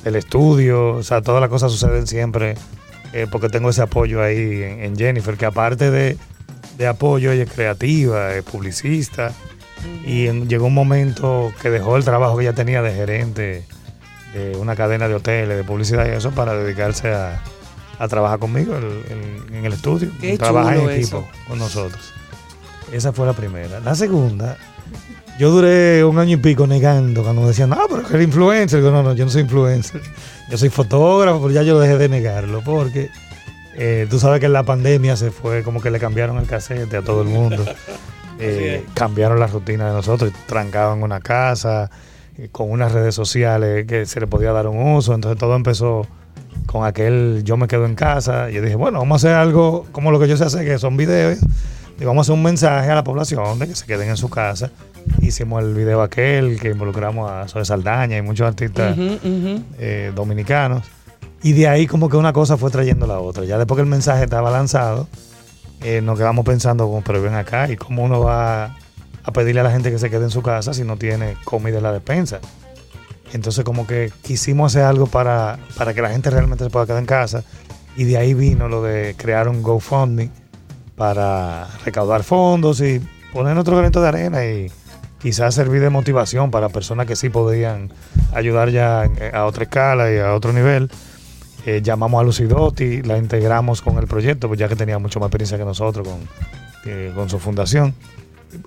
del 0.03 0.15
estudio, 0.15 0.93
o 0.95 1.03
sea, 1.03 1.21
todas 1.21 1.41
las 1.41 1.49
cosas 1.49 1.71
suceden 1.71 2.07
siempre 2.07 2.55
eh, 3.13 3.27
porque 3.29 3.49
tengo 3.49 3.69
ese 3.69 3.81
apoyo 3.83 4.23
ahí 4.23 4.63
en, 4.63 4.83
en 4.83 4.95
Jennifer, 4.97 5.35
que 5.37 5.45
aparte 5.45 5.91
de, 5.91 6.17
de 6.77 6.87
apoyo, 6.87 7.31
ella 7.31 7.43
es 7.43 7.51
creativa, 7.51 8.33
es 8.33 8.43
publicista, 8.43 9.31
y 10.05 10.27
en- 10.27 10.47
llegó 10.49 10.65
un 10.67 10.73
momento 10.73 11.51
que 11.61 11.69
dejó 11.69 11.95
el 11.97 12.03
trabajo 12.03 12.37
que 12.37 12.43
ella 12.45 12.53
tenía 12.53 12.81
de 12.81 12.93
gerente 12.93 13.63
de 14.33 14.55
una 14.57 14.75
cadena 14.75 15.07
de 15.07 15.15
hoteles, 15.15 15.57
de 15.57 15.63
publicidad 15.63 16.05
y 16.07 16.09
eso, 16.09 16.31
para 16.31 16.53
dedicarse 16.55 17.13
a, 17.13 17.41
a 17.97 18.07
trabajar 18.07 18.39
conmigo 18.39 18.75
en, 18.77 18.83
en- 19.47 19.55
en 19.55 19.65
el 19.65 19.73
estudio, 19.73 20.09
Qué 20.21 20.37
trabajar 20.37 20.77
en 20.77 20.89
equipo 20.89 21.17
eso. 21.19 21.27
con 21.47 21.59
nosotros. 21.59 22.13
Esa 22.91 23.11
fue 23.13 23.25
la 23.25 23.33
primera. 23.33 23.79
La 23.81 23.95
segunda, 23.95 24.57
yo 25.37 25.51
duré 25.51 26.03
un 26.03 26.17
año 26.19 26.33
y 26.35 26.37
pico 26.37 26.65
negando 26.67 27.23
cuando 27.23 27.41
me 27.43 27.47
decían, 27.49 27.69
no, 27.69 27.77
pero 27.89 28.03
que 28.03 28.13
eres 28.15 28.27
influencer. 28.27 28.79
Digo, 28.79 28.91
no, 28.91 29.03
no, 29.03 29.13
yo 29.13 29.25
no 29.25 29.31
soy 29.31 29.41
influencer. 29.41 30.01
Yo 30.49 30.57
soy 30.57 30.69
fotógrafo, 30.69 31.39
pero 31.41 31.51
ya 31.53 31.61
yo 31.63 31.79
dejé 31.79 31.97
de 31.97 32.09
negarlo 32.09 32.61
porque 32.63 33.09
eh, 33.75 34.07
tú 34.09 34.19
sabes 34.19 34.39
que 34.39 34.47
en 34.47 34.53
la 34.53 34.63
pandemia 34.63 35.15
se 35.15 35.29
fue 35.31 35.61
como 35.63 35.79
que 35.81 35.91
le 35.91 35.99
cambiaron 35.99 36.37
el 36.39 36.47
casete 36.47 36.97
a 36.97 37.01
todo 37.01 37.21
el 37.21 37.27
mundo. 37.29 37.63
Eh, 38.41 38.85
cambiaron 38.93 39.37
la 39.37 39.47
rutina 39.47 39.87
de 39.87 39.91
nosotros, 39.93 40.31
trancaban 40.45 41.03
una 41.03 41.19
casa 41.19 41.89
eh, 41.91 41.97
con 42.51 42.71
unas 42.71 42.91
redes 42.91 43.15
sociales 43.15 43.85
que 43.85 44.05
se 44.05 44.19
le 44.19 44.27
podía 44.27 44.51
dar 44.51 44.67
un 44.67 44.93
uso. 44.93 45.13
Entonces 45.13 45.39
todo 45.39 45.55
empezó 45.55 46.07
con 46.65 46.85
aquel 46.85 47.41
yo 47.43 47.57
me 47.57 47.67
quedo 47.67 47.85
en 47.85 47.95
casa. 47.95 48.49
Y 48.49 48.53
yo 48.55 48.61
dije, 48.61 48.75
bueno, 48.75 48.99
vamos 48.99 49.23
a 49.23 49.27
hacer 49.27 49.37
algo 49.37 49.85
como 49.91 50.11
lo 50.11 50.19
que 50.19 50.27
yo 50.27 50.37
sé 50.37 50.45
hacer, 50.45 50.65
que 50.65 50.79
son 50.79 50.97
videos. 50.97 51.39
Y 51.99 52.05
vamos 52.05 52.19
a 52.19 52.21
hacer 52.27 52.35
un 52.35 52.43
mensaje 52.43 52.89
a 52.89 52.95
la 52.95 53.03
población 53.03 53.59
de 53.59 53.67
que 53.67 53.75
se 53.75 53.85
queden 53.85 54.09
en 54.09 54.17
su 54.17 54.29
casa. 54.29 54.71
Hicimos 55.21 55.63
el 55.63 55.73
video 55.73 56.01
aquel 56.01 56.59
que 56.59 56.69
involucramos 56.69 57.29
a 57.29 57.47
Zoe 57.47 57.65
Saldaña 57.65 58.17
y 58.17 58.21
muchos 58.21 58.47
artistas 58.47 58.95
eh, 58.97 60.11
dominicanos. 60.15 60.85
Y 61.41 61.53
de 61.53 61.67
ahí 61.67 61.87
como 61.87 62.09
que 62.09 62.17
una 62.17 62.33
cosa 62.33 62.57
fue 62.57 62.69
trayendo 62.71 63.05
la 63.07 63.19
otra. 63.19 63.43
Ya 63.45 63.57
después 63.57 63.77
que 63.77 63.81
el 63.81 63.89
mensaje 63.89 64.23
estaba 64.23 64.49
lanzado, 64.51 65.07
eh, 65.81 66.01
nos 66.01 66.17
quedamos 66.17 66.45
pensando, 66.45 66.85
como, 66.85 67.01
pero 67.01 67.21
ven 67.21 67.35
acá, 67.35 67.69
¿y 67.69 67.75
cómo 67.75 68.03
uno 68.03 68.21
va 68.21 68.77
a 69.29 69.33
pedirle 69.33 69.61
a 69.61 69.63
la 69.63 69.71
gente 69.71 69.91
que 69.91 69.99
se 69.99 70.09
quede 70.09 70.25
en 70.25 70.31
su 70.31 70.41
casa 70.41 70.73
si 70.73 70.83
no 70.83 70.97
tiene 70.97 71.35
comida 71.43 71.77
en 71.77 71.83
la 71.83 71.91
despensa? 71.93 72.39
Entonces 73.33 73.63
como 73.63 73.85
que 73.87 74.11
quisimos 74.23 74.73
hacer 74.75 74.85
algo 74.85 75.05
para, 75.07 75.59
para 75.77 75.93
que 75.93 76.01
la 76.01 76.09
gente 76.09 76.29
realmente 76.29 76.63
se 76.63 76.69
pueda 76.69 76.85
quedar 76.85 76.99
en 76.99 77.05
casa. 77.05 77.43
Y 77.95 78.03
de 78.05 78.17
ahí 78.17 78.33
vino 78.33 78.67
lo 78.67 78.81
de 78.81 79.15
crear 79.17 79.47
un 79.49 79.61
GoFundMe 79.61 80.29
para 80.95 81.67
recaudar 81.85 82.23
fondos 82.23 82.81
y 82.81 83.01
poner 83.33 83.57
otro 83.57 83.77
granito 83.77 84.01
de 84.01 84.07
arena 84.07 84.45
y 84.45 84.71
quizás 85.21 85.53
servir 85.55 85.81
de 85.81 85.89
motivación 85.89 86.49
para 86.51 86.69
personas 86.69 87.05
que 87.05 87.15
sí 87.15 87.29
podían 87.29 87.91
ayudar 88.33 88.69
ya 88.69 89.05
en- 89.05 89.35
a 89.35 89.45
otra 89.45 89.63
escala 89.63 90.11
y 90.11 90.17
a 90.17 90.33
otro 90.33 90.51
nivel. 90.53 90.89
Eh, 91.65 91.81
llamamos 91.83 92.21
a 92.21 92.23
Lucidotti, 92.23 93.01
la 93.01 93.17
integramos 93.17 93.81
con 93.81 93.97
el 93.97 94.07
proyecto, 94.07 94.47
pues 94.47 94.59
ya 94.59 94.67
que 94.69 94.75
tenía 94.75 94.97
mucho 94.97 95.19
más 95.19 95.27
experiencia 95.27 95.57
que 95.57 95.65
nosotros 95.65 96.07
con, 96.07 96.17
eh, 96.85 97.11
con 97.13 97.29
su 97.29 97.37
fundación. 97.37 97.93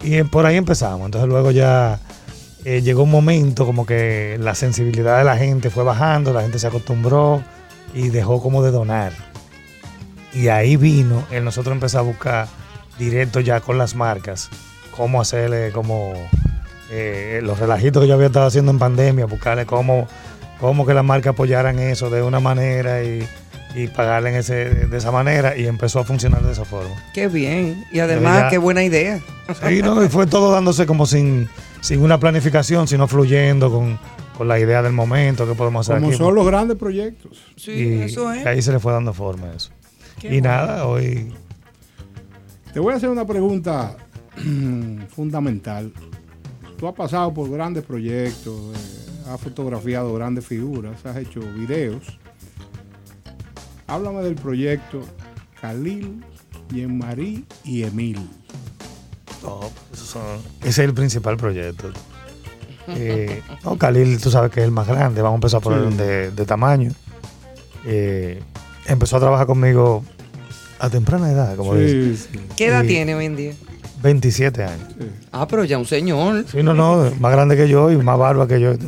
Y 0.02 0.22
por 0.24 0.46
ahí 0.46 0.56
empezamos. 0.56 1.06
Entonces 1.06 1.28
luego 1.28 1.50
ya 1.50 1.98
eh, 2.64 2.82
llegó 2.82 3.02
un 3.02 3.10
momento 3.10 3.66
como 3.66 3.86
que 3.86 4.38
la 4.40 4.54
sensibilidad 4.54 5.18
de 5.18 5.24
la 5.24 5.36
gente 5.36 5.70
fue 5.70 5.84
bajando, 5.84 6.32
la 6.32 6.42
gente 6.42 6.59
se 6.59 6.66
acostumbró 6.66 7.42
y 7.94 8.09
dejó 8.09 8.40
como 8.40 8.62
de 8.62 8.70
donar. 8.70 9.12
Y 10.32 10.48
ahí 10.48 10.76
vino 10.76 11.24
el 11.30 11.44
nosotros 11.44 11.74
empezar 11.74 12.00
a 12.00 12.04
buscar 12.04 12.48
directo 12.98 13.40
ya 13.40 13.60
con 13.60 13.78
las 13.78 13.94
marcas, 13.94 14.48
cómo 14.96 15.20
hacerle 15.20 15.72
como 15.72 16.14
eh, 16.90 17.40
los 17.42 17.59
relajitos 17.59 18.02
que 18.02 18.09
yo 18.09 18.14
había 18.14 18.28
estado 18.28 18.46
haciendo 18.46 18.70
en 18.70 18.78
pandemia, 18.78 19.26
buscarle 19.26 19.66
cómo, 19.66 20.06
cómo 20.60 20.86
que 20.86 20.94
las 20.94 21.04
marcas 21.04 21.32
apoyaran 21.32 21.78
eso 21.78 22.10
de 22.10 22.22
una 22.22 22.40
manera 22.40 23.02
y, 23.02 23.26
y 23.74 23.86
pagarle 23.88 24.30
en 24.30 24.36
ese, 24.36 24.54
de 24.86 24.96
esa 24.98 25.10
manera 25.10 25.56
y 25.56 25.66
empezó 25.66 26.00
a 26.00 26.04
funcionar 26.04 26.42
de 26.42 26.52
esa 26.52 26.64
forma. 26.64 26.94
Qué 27.14 27.28
bien. 27.28 27.84
Y 27.92 28.00
además, 28.00 28.42
ya- 28.42 28.48
qué 28.50 28.58
buena 28.58 28.82
idea. 28.84 29.20
Sí, 29.66 29.80
no, 29.82 30.04
y 30.04 30.08
fue 30.08 30.26
todo 30.26 30.52
dándose 30.52 30.84
como 30.86 31.06
sin, 31.06 31.48
sin 31.80 32.00
una 32.02 32.18
planificación, 32.20 32.86
sino 32.88 33.08
fluyendo 33.08 33.70
con, 33.70 33.98
con 34.36 34.46
la 34.48 34.58
idea 34.60 34.82
del 34.82 34.92
momento 34.92 35.46
que 35.46 35.54
podemos 35.54 35.86
hacer 35.88 36.00
Como 36.00 36.08
aquí. 36.10 36.18
son 36.18 36.34
los 36.34 36.46
grandes 36.46 36.76
proyectos. 36.76 37.38
y 37.66 38.00
ahí 38.46 38.60
se 38.62 38.72
le 38.72 38.78
fue 38.78 38.92
dando 38.92 39.12
forma 39.14 39.46
a 39.48 39.54
eso. 39.54 39.70
Qué 40.20 40.28
y 40.28 40.40
bueno. 40.40 40.48
nada, 40.48 40.86
hoy 40.86 41.32
Te 42.72 42.78
voy 42.80 42.92
a 42.92 42.96
hacer 42.96 43.08
una 43.08 43.26
pregunta 43.26 43.96
fundamental. 45.08 45.92
Tú 46.78 46.88
has 46.88 46.94
pasado 46.94 47.32
por 47.32 47.48
grandes 47.50 47.84
proyectos, 47.84 48.54
eh, 48.74 49.30
has 49.32 49.40
fotografiado 49.40 50.12
grandes 50.14 50.44
figuras, 50.46 51.04
has 51.06 51.16
hecho 51.16 51.40
videos. 51.40 52.18
Háblame 53.93 54.23
del 54.23 54.36
proyecto 54.36 55.02
Khalil, 55.60 56.24
Jean-Marie 56.73 57.44
y 57.62 57.82
Emil. 57.82 58.27
No, 59.43 59.60
esos 59.93 60.09
son- 60.09 60.39
ese 60.60 60.69
es 60.69 60.78
el 60.78 60.94
principal 60.94 61.36
proyecto. 61.36 61.90
Eh, 62.89 63.43
no, 63.62 63.77
Khalil, 63.77 64.19
tú 64.19 64.31
sabes 64.31 64.51
que 64.51 64.60
es 64.60 64.64
el 64.64 64.70
más 64.73 64.86
grande, 64.89 65.20
vamos 65.20 65.35
a 65.36 65.40
empezar 65.40 65.60
por 65.60 65.74
Sí. 65.78 65.89
el 65.89 65.97
de, 65.98 66.31
de 66.31 66.47
tamaño. 66.47 66.90
Eh, 67.85 68.43
empezó 68.86 69.19
a 69.19 69.20
trabajar 69.20 69.47
conmigo 69.47 70.02
a 70.78 70.89
temprana 70.89 71.31
edad, 71.31 71.55
como 71.56 71.74
Sí, 71.74 71.81
dice. 71.82 72.28
sí. 72.32 72.40
¿Qué 72.56 72.69
edad 72.69 72.85
Y 72.85 72.89
tiene 72.89 73.14
hoy 73.14 73.27
en 73.27 73.36
día? 73.36 73.52
27 74.02 74.64
años. 74.64 74.89
Ah, 75.32 75.47
pero 75.47 75.64
ya 75.64 75.77
un 75.77 75.85
señor. 75.85 76.47
Sí, 76.51 76.62
no, 76.62 76.73
no, 76.73 77.12
más 77.20 77.31
grande 77.32 77.56
que 77.59 77.69
yo 77.69 77.90
y 77.93 77.98
más 77.98 78.19
barba 78.19 78.48
que 78.48 78.59
yo. 78.59 78.73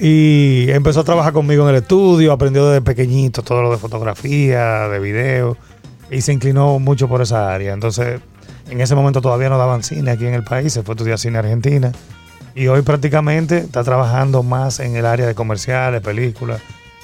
Y 0.00 0.70
empezó 0.70 1.00
a 1.00 1.04
trabajar 1.04 1.32
conmigo 1.32 1.64
en 1.64 1.70
el 1.74 1.82
estudio, 1.82 2.32
aprendió 2.32 2.68
desde 2.68 2.82
pequeñito 2.82 3.42
todo 3.42 3.62
lo 3.62 3.70
de 3.72 3.78
fotografía, 3.78 4.88
de 4.88 4.98
video, 5.00 5.56
y 6.10 6.20
se 6.20 6.32
inclinó 6.32 6.78
mucho 6.78 7.08
por 7.08 7.20
esa 7.20 7.52
área. 7.52 7.72
Entonces, 7.72 8.20
en 8.70 8.80
ese 8.80 8.94
momento 8.94 9.20
todavía 9.20 9.48
no 9.48 9.58
daban 9.58 9.82
cine 9.82 10.10
aquí 10.12 10.26
en 10.26 10.34
el 10.34 10.44
país, 10.44 10.72
se 10.72 10.82
fue 10.82 10.92
a 10.92 10.94
estudiar 10.94 11.18
cine 11.18 11.38
Argentina, 11.38 11.90
y 12.54 12.68
hoy 12.68 12.82
prácticamente 12.82 13.58
está 13.58 13.82
trabajando 13.82 14.42
más 14.42 14.78
en 14.80 14.94
el 14.96 15.04
área 15.06 15.26
de 15.26 15.34
comerciales, 15.34 16.00
películas. 16.00 16.60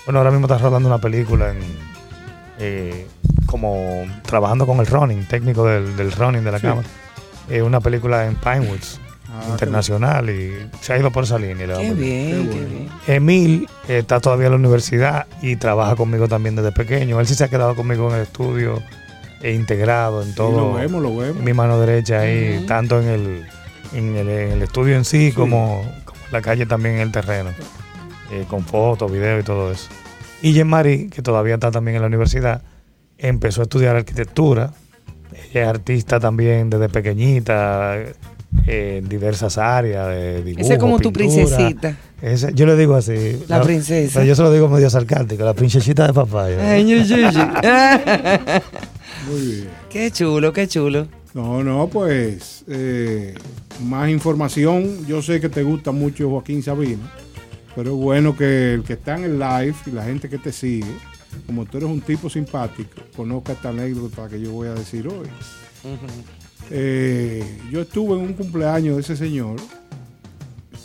Bueno, 0.06 0.18
ahora 0.20 0.30
mismo 0.30 0.46
está 0.46 0.58
rodando 0.58 0.88
una 0.88 0.98
película 0.98 1.50
en, 1.50 1.58
eh, 2.60 3.06
como 3.46 4.04
trabajando 4.22 4.66
con 4.66 4.78
el 4.78 4.86
running, 4.86 5.26
técnico 5.26 5.66
del, 5.66 5.96
del 5.96 6.12
running 6.12 6.44
de 6.44 6.52
la 6.52 6.58
Sí. 6.58 6.66
cámara. 6.66 6.86
Eh, 7.50 7.60
una 7.62 7.80
película 7.80 8.24
en 8.26 8.36
Pinewoods, 8.36 9.00
Ah, 9.36 9.48
internacional, 9.50 10.30
y 10.30 10.68
se 10.80 10.92
ha 10.92 10.98
ido 10.98 11.10
por 11.10 11.24
esa 11.24 11.38
línea. 11.38 11.66
Qué 11.66 11.92
bien, 11.92 12.48
qué 12.48 12.64
bien. 12.64 12.88
Emil 13.08 13.68
eh, 13.88 13.98
está 13.98 14.20
todavía 14.20 14.46
en 14.46 14.52
la 14.52 14.58
universidad 14.58 15.26
y 15.42 15.56
trabaja 15.56 15.96
conmigo 15.96 16.28
también 16.28 16.54
desde 16.54 16.70
pequeño. 16.70 17.18
Él 17.18 17.26
sí 17.26 17.34
se 17.34 17.42
ha 17.42 17.48
quedado 17.48 17.74
conmigo 17.74 18.08
en 18.10 18.16
el 18.16 18.22
estudio 18.22 18.80
e 19.42 19.52
integrado 19.52 20.22
en 20.22 20.34
todo. 20.36 20.56
lo 20.56 20.74
vemos, 20.74 21.02
lo 21.02 21.16
vemos. 21.16 21.42
Mi 21.42 21.52
mano 21.52 21.80
derecha 21.80 22.20
ahí, 22.20 22.64
tanto 22.68 23.00
en 23.02 23.08
el, 23.08 23.46
en 23.92 24.16
el, 24.16 24.28
en 24.28 24.52
el 24.52 24.62
estudio 24.62 24.94
en 24.94 25.04
sí, 25.04 25.32
Como, 25.32 25.82
como 26.04 26.20
en 26.26 26.32
la 26.32 26.40
calle 26.40 26.64
también 26.66 26.96
en 26.96 27.00
el 27.00 27.10
terreno, 27.10 27.50
eh, 28.30 28.44
con 28.48 28.64
fotos, 28.64 29.10
videos 29.10 29.40
y 29.40 29.44
todo 29.44 29.72
eso. 29.72 29.88
Y 30.42 30.52
Jean-Marie, 30.52 31.08
que 31.10 31.22
todavía 31.22 31.54
está 31.54 31.72
también 31.72 31.96
en 31.96 32.02
la 32.02 32.06
universidad, 32.06 32.62
empezó 33.18 33.62
a 33.62 33.64
estudiar 33.64 33.96
arquitectura. 33.96 34.74
Ella 35.50 35.62
es 35.62 35.68
artista 35.68 36.20
también 36.20 36.70
desde 36.70 36.88
pequeñita, 36.88 37.96
en 38.66 39.08
diversas 39.08 39.58
áreas 39.58 40.08
de 40.08 40.42
dibujo, 40.42 40.64
Ese 40.64 40.74
es 40.74 40.78
como 40.78 40.98
tu 40.98 41.12
princesita. 41.12 41.96
Ese- 42.22 42.52
yo 42.54 42.64
le 42.66 42.76
digo 42.76 42.94
así. 42.94 43.38
La 43.48 43.62
princesa. 43.62 44.14
pero 44.14 44.26
yo 44.26 44.34
se 44.34 44.42
lo 44.42 44.52
digo 44.52 44.68
medio 44.68 44.88
sarcástico, 44.88 45.44
la 45.44 45.54
princesita 45.54 46.06
de 46.06 46.12
papaya. 46.14 46.56
Muy 49.30 49.40
bien. 49.40 49.68
Qué 49.90 50.10
chulo, 50.10 50.52
qué 50.52 50.66
chulo. 50.68 51.06
No, 51.34 51.62
no, 51.64 51.88
pues 51.88 52.64
eh, 52.68 53.34
más 53.82 54.08
información. 54.08 55.04
Yo 55.06 55.20
sé 55.22 55.40
que 55.40 55.48
te 55.48 55.62
gusta 55.62 55.90
mucho 55.92 56.28
Joaquín 56.30 56.62
Sabina, 56.62 57.10
pero 57.74 57.90
es 57.90 57.96
bueno 57.96 58.36
que 58.36 58.74
el 58.74 58.82
que 58.84 58.94
está 58.94 59.16
en 59.16 59.24
el 59.24 59.38
live 59.38 59.74
y 59.86 59.90
la 59.90 60.04
gente 60.04 60.28
que 60.28 60.38
te 60.38 60.52
sigue, 60.52 60.92
como 61.46 61.64
tú 61.66 61.78
eres 61.78 61.88
un 61.90 62.00
tipo 62.00 62.30
simpático, 62.30 63.00
conozca 63.16 63.52
esta 63.52 63.70
anécdota 63.70 64.28
que 64.28 64.40
yo 64.40 64.52
voy 64.52 64.68
a 64.68 64.74
decir 64.74 65.08
hoy. 65.08 65.26
Eh, 66.70 67.44
yo 67.70 67.82
estuve 67.82 68.14
en 68.14 68.20
un 68.20 68.32
cumpleaños 68.32 68.96
de 68.96 69.02
ese 69.02 69.16
señor, 69.16 69.56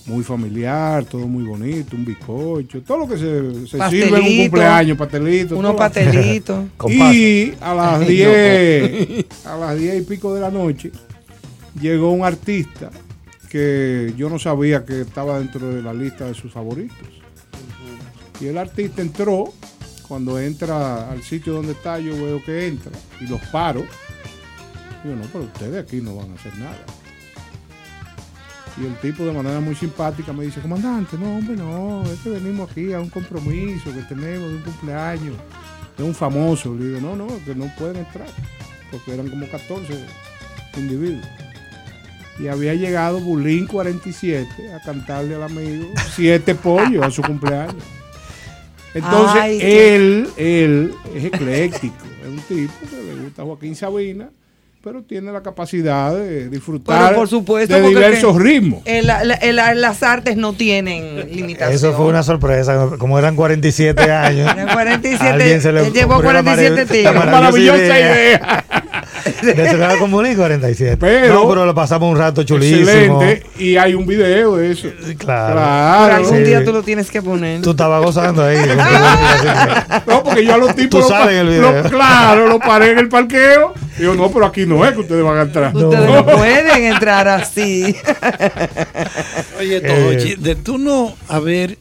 muy 0.05 0.23
familiar, 0.23 1.05
todo 1.05 1.27
muy 1.27 1.43
bonito, 1.43 1.95
un 1.95 2.03
bizcocho, 2.03 2.81
todo 2.81 2.99
lo 2.99 3.07
que 3.07 3.17
se, 3.17 3.67
se 3.67 3.89
sirve 3.89 4.17
en 4.19 4.25
un 4.25 4.37
cumpleaños, 4.43 4.97
pastelito. 4.97 5.57
unos 5.57 5.75
pastelitos. 5.75 6.65
Y 6.89 7.53
a 7.61 7.73
las 7.73 8.01
Ay, 8.07 8.15
10, 8.15 9.45
a 9.45 9.57
las 9.57 9.77
10 9.77 10.01
y 10.01 10.01
pico 10.01 10.33
de 10.33 10.41
la 10.41 10.49
noche, 10.49 10.91
llegó 11.79 12.11
un 12.11 12.25
artista 12.25 12.89
que 13.49 14.13
yo 14.17 14.29
no 14.29 14.37
sabía 14.39 14.85
que 14.85 15.01
estaba 15.01 15.39
dentro 15.39 15.73
de 15.73 15.81
la 15.81 15.93
lista 15.93 16.25
de 16.25 16.33
sus 16.33 16.51
favoritos. 16.51 16.97
Y 18.39 18.47
el 18.47 18.57
artista 18.57 19.01
entró, 19.01 19.53
cuando 20.07 20.39
entra 20.39 21.09
al 21.11 21.21
sitio 21.23 21.53
donde 21.53 21.73
está, 21.73 21.99
yo 21.99 22.13
veo 22.13 22.43
que 22.43 22.67
entra 22.67 22.91
y 23.19 23.27
los 23.27 23.41
paro. 23.51 23.83
Digo, 25.03 25.15
no, 25.15 25.23
pero 25.31 25.45
ustedes 25.45 25.83
aquí 25.83 26.01
no 26.01 26.15
van 26.15 26.31
a 26.31 26.35
hacer 26.35 26.55
nada. 26.57 26.77
Y 28.81 28.85
el 28.85 28.95
tipo 28.99 29.25
de 29.25 29.33
manera 29.33 29.59
muy 29.59 29.75
simpática 29.75 30.31
me 30.31 30.45
dice, 30.45 30.61
comandante, 30.61 31.17
no, 31.17 31.37
hombre, 31.37 31.55
no, 31.55 32.03
es 32.03 32.19
que 32.19 32.29
venimos 32.29 32.71
aquí 32.71 32.93
a 32.93 32.99
un 32.99 33.09
compromiso 33.09 33.93
que 33.93 34.01
tenemos 34.03 34.49
de 34.49 34.55
un 34.55 34.61
cumpleaños 34.61 35.35
de 35.97 36.03
un 36.03 36.15
famoso. 36.15 36.73
Le 36.75 36.85
digo, 36.85 37.01
no, 37.01 37.15
no, 37.15 37.27
que 37.45 37.53
no 37.53 37.65
pueden 37.77 37.97
entrar, 37.97 38.29
porque 38.89 39.13
eran 39.13 39.29
como 39.29 39.47
14 39.47 40.05
individuos. 40.77 41.27
Y 42.39 42.47
había 42.47 42.73
llegado 42.73 43.19
Bulín 43.19 43.67
47 43.67 44.73
a 44.73 44.79
cantarle 44.81 45.35
al 45.35 45.43
amigo 45.43 45.89
siete 46.15 46.55
pollos 46.55 47.05
a 47.05 47.11
su 47.11 47.21
cumpleaños. 47.21 47.83
Entonces, 48.93 49.41
Ay, 49.41 49.59
él, 49.61 50.29
él 50.37 50.93
es 51.13 51.25
ecléctico, 51.25 52.05
es 52.23 52.27
un 52.27 52.39
tipo 52.39 52.73
que 52.89 53.03
le 53.03 53.21
gusta 53.21 53.43
Joaquín 53.43 53.75
Sabina, 53.75 54.29
pero 54.81 55.03
tiene 55.03 55.31
la 55.31 55.41
capacidad 55.43 56.13
de 56.15 56.47
disfrutar 56.49 57.13
por 57.13 57.27
supuesto, 57.27 57.75
de 57.75 57.87
diversos 57.89 58.35
ritmos. 58.41 58.81
el- 58.85 59.07
la- 59.07 59.21
el- 59.21 59.55
las 59.81 60.03
artes 60.03 60.37
no 60.37 60.53
tienen 60.53 61.29
limitación. 61.35 61.73
Eso 61.75 61.93
fue 61.93 62.05
una 62.05 62.23
sorpresa. 62.23 62.89
Como 62.97 63.19
eran 63.19 63.35
47 63.35 64.11
años. 64.11 64.51
Eran 64.53 64.69
47, 64.69 65.23
a 65.25 65.33
alguien 65.33 65.61
se 65.61 65.71
le 65.73 65.91
llevó 65.91 66.13
ocurrió 66.15 66.33
la 66.33 66.43
47 66.43 66.81
marav- 66.83 66.87
tigres. 66.87 67.03
la 67.03 67.11
maravillosa 67.25 67.77
Maravillosa 67.77 67.99
idea. 67.99 68.65
De 69.41 69.69
Ciudad 69.69 69.97
Común 69.97 70.25
y 70.27 70.35
47. 70.35 70.97
Pero- 70.97 71.33
no, 71.33 71.49
pero 71.49 71.65
lo 71.65 71.73
pasamos 71.75 72.11
un 72.11 72.17
rato 72.17 72.43
chulísimo. 72.43 72.81
Excelente. 73.21 73.43
Y 73.57 73.77
hay 73.77 73.93
un 73.95 74.05
video 74.05 74.55
de 74.57 74.71
eso. 74.71 74.87
Claro. 75.17 75.53
Claro. 75.55 76.03
Pero 76.05 76.15
algún 76.15 76.37
Sí. 76.37 76.43
día 76.43 76.63
tú 76.65 76.71
lo 76.73 76.83
tienes 76.83 77.09
que 77.11 77.21
poner. 77.21 77.61
Tú 77.61 77.71
estabas 77.71 78.03
gozando 78.03 78.43
ahí. 78.43 78.57
No, 80.07 80.23
porque 80.23 80.45
yo 80.45 80.53
a 80.53 80.57
los 80.57 80.75
tipos. 80.75 81.07
Tú 81.07 81.13
en 81.13 81.29
el 81.37 81.47
video. 81.47 81.83
lo- 81.83 81.89
claro, 81.89 82.47
lo 82.47 82.59
paré 82.59 82.91
en 82.91 82.99
el 82.99 83.09
parqueo. 83.09 83.73
Digo, 83.97 84.13
no, 84.15 84.29
pero 84.31 84.45
aquí 84.45 84.65
no 84.65 84.85
es 84.85 84.93
que 84.93 84.99
ustedes 85.01 85.23
van 85.23 85.37
a 85.37 85.41
entrar. 85.43 85.75
Ustedes 85.75 86.09
no 86.09 86.25
pueden 86.25 86.83
entrar 86.93 87.27
así. 87.27 87.95
Oye, 89.59 89.81
Tochi, 89.81 90.35
de 90.35 90.55
tú 90.55 90.77
no 90.77 91.13
haber 91.27 91.77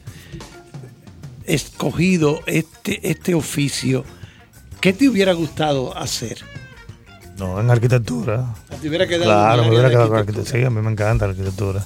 escogido 1.45 2.41
este, 2.45 2.99
este 3.09 3.33
oficio, 3.33 4.03
¿qué 4.81 4.93
te 4.93 5.07
hubiera 5.09 5.33
gustado 5.33 5.97
hacer? 5.97 6.37
No, 7.39 7.59
en 7.59 7.71
arquitectura. 7.71 8.45
¿Te 8.81 8.87
hubiera 8.89 9.07
quedado 9.07 9.23
Claro, 9.25 9.63
me 9.63 9.69
hubiera 9.69 9.89
quedado 9.89 10.09
con 10.09 10.17
arquitectura? 10.17 10.41
arquitectura. 10.43 10.59
Sí, 10.59 10.65
a 10.65 10.69
mí 10.69 10.81
me 10.85 10.91
encanta 10.91 11.25
la 11.25 11.31
arquitectura. 11.31 11.85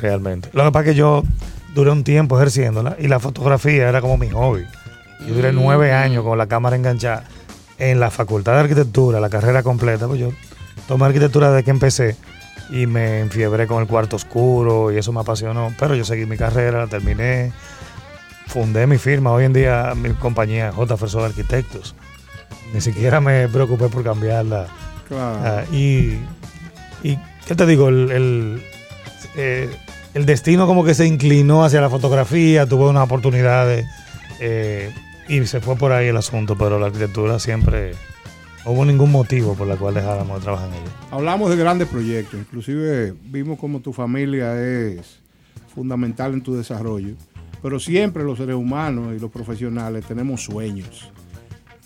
Realmente. 0.00 0.50
Lo 0.52 0.64
que 0.64 0.70
pasa 0.72 0.84
es 0.84 0.90
que 0.92 0.98
yo 0.98 1.22
duré 1.74 1.90
un 1.90 2.04
tiempo 2.04 2.36
ejerciéndola 2.36 2.96
y 2.98 3.08
la 3.08 3.18
fotografía 3.18 3.88
era 3.88 4.00
como 4.00 4.16
mi 4.16 4.30
hobby. 4.30 4.64
Yo 5.26 5.34
duré 5.34 5.52
Mm. 5.52 5.56
nueve 5.56 5.92
años 5.92 6.22
con 6.24 6.36
la 6.38 6.46
cámara 6.46 6.76
enganchada 6.76 7.24
en 7.78 7.98
la 8.00 8.10
facultad 8.10 8.52
de 8.54 8.60
arquitectura, 8.60 9.18
la 9.20 9.28
carrera 9.30 9.62
completa. 9.62 10.06
Pues 10.06 10.20
yo 10.20 10.30
tomé 10.86 11.06
arquitectura 11.06 11.50
desde 11.50 11.64
que 11.64 11.70
empecé 11.70 12.16
y 12.70 12.86
me 12.86 13.20
enfiebré 13.20 13.66
con 13.66 13.80
el 13.82 13.88
cuarto 13.88 14.16
oscuro 14.16 14.92
y 14.92 14.98
eso 14.98 15.12
me 15.12 15.20
apasionó. 15.20 15.72
Pero 15.78 15.94
yo 15.94 16.04
seguí 16.04 16.26
mi 16.26 16.36
carrera, 16.36 16.80
la 16.80 16.86
terminé, 16.86 17.52
fundé 18.46 18.86
mi 18.86 18.98
firma. 18.98 19.32
Hoy 19.32 19.44
en 19.44 19.52
día 19.52 19.94
mi 19.96 20.10
compañía 20.10 20.72
J. 20.72 20.96
Fersol 20.96 21.24
Arquitectos. 21.24 21.94
Ni 22.72 22.80
siquiera 22.80 23.20
me 23.20 23.48
preocupé 23.48 23.88
por 23.88 24.02
cambiarla. 24.02 24.66
Claro. 25.08 25.38
Ah, 25.42 25.64
y, 25.72 26.18
y, 27.02 27.18
¿qué 27.46 27.54
te 27.54 27.66
digo? 27.66 27.88
El, 27.88 28.10
el, 28.10 28.62
eh, 29.36 29.70
el 30.14 30.24
destino 30.24 30.66
como 30.66 30.84
que 30.84 30.94
se 30.94 31.06
inclinó 31.06 31.64
hacia 31.64 31.80
la 31.80 31.90
fotografía, 31.90 32.66
tuve 32.66 32.88
unas 32.88 33.04
oportunidades 33.04 33.86
eh, 34.40 34.90
y 35.28 35.44
se 35.46 35.60
fue 35.60 35.76
por 35.76 35.92
ahí 35.92 36.06
el 36.08 36.16
asunto, 36.16 36.56
pero 36.56 36.78
la 36.78 36.86
arquitectura 36.86 37.38
siempre, 37.38 37.92
no 38.64 38.72
hubo 38.72 38.84
ningún 38.84 39.12
motivo 39.12 39.54
por 39.54 39.68
el 39.68 39.76
cual 39.76 39.94
dejáramos 39.94 40.38
de 40.38 40.42
trabajar 40.42 40.68
en 40.68 40.74
ella. 40.74 40.92
Hablamos 41.10 41.50
de 41.50 41.56
grandes 41.56 41.88
proyectos, 41.88 42.40
inclusive 42.40 43.14
vimos 43.24 43.58
como 43.58 43.80
tu 43.80 43.92
familia 43.92 44.58
es 44.58 45.18
fundamental 45.74 46.32
en 46.32 46.42
tu 46.42 46.54
desarrollo, 46.56 47.14
pero 47.62 47.78
siempre 47.78 48.24
los 48.24 48.38
seres 48.38 48.56
humanos 48.56 49.14
y 49.14 49.18
los 49.18 49.30
profesionales 49.30 50.06
tenemos 50.06 50.44
sueños. 50.44 51.10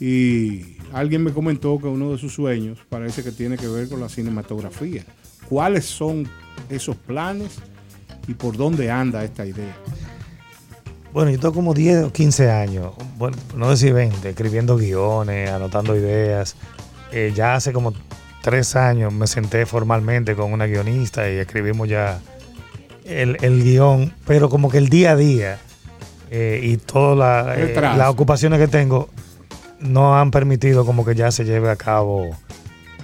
Y 0.01 0.79
alguien 0.93 1.23
me 1.23 1.33
comentó 1.33 1.79
que 1.79 1.87
uno 1.87 2.13
de 2.13 2.19
sus 2.19 2.33
sueños 2.35 2.79
parece 2.89 3.23
que 3.23 3.33
tiene 3.33 3.57
que 3.59 3.69
ver 3.69 3.89
con 3.89 4.01
la 4.01 4.09
cinematografía. 4.09 5.05
¿Cuáles 5.49 5.85
son 5.85 6.27
esos 6.71 6.97
planes 6.97 7.59
y 8.27 8.35
por 8.35 8.57
dónde 8.57 8.91
anda 8.91 9.23
esta 9.23 9.45
idea? 9.45 9.77
Bueno, 11.13 11.31
yo 11.33 11.39
tengo 11.41 11.53
como 11.55 11.75
10 11.75 12.05
o 12.05 12.13
15 12.13 12.51
años, 12.51 12.93
bueno, 13.19 13.37
no 13.57 13.69
decir 13.69 13.93
20, 13.93 14.29
escribiendo 14.31 14.77
guiones, 14.77 15.51
anotando 15.51 15.97
ideas. 15.97 16.55
Eh, 17.13 17.33
ya 17.35 17.57
hace 17.57 17.73
como 17.73 17.93
tres 18.43 18.77
años 18.77 19.13
me 19.13 19.27
senté 19.27 19.67
formalmente 19.67 20.35
con 20.37 20.53
una 20.53 20.67
guionista 20.67 21.29
y 21.29 21.35
escribimos 21.37 21.89
ya 21.89 22.21
el, 23.05 23.37
el 23.43 23.63
guion, 23.65 24.15
pero 24.25 24.49
como 24.49 24.71
que 24.71 24.79
el 24.79 24.89
día 24.89 25.11
a 25.11 25.17
día 25.17 25.59
eh, 26.31 26.61
y 26.63 26.77
todas 26.77 27.19
la- 27.19 27.55
eh, 27.61 27.67
las 27.99 28.09
ocupaciones 28.09 28.61
que 28.61 28.69
tengo 28.69 29.09
no 29.81 30.17
han 30.19 30.31
permitido 30.31 30.85
como 30.87 31.05
que 31.05 31.15
ya 31.15 31.31
se 31.31 31.45
lleve 31.45 31.71
a 31.71 31.77
cabo, 31.77 32.27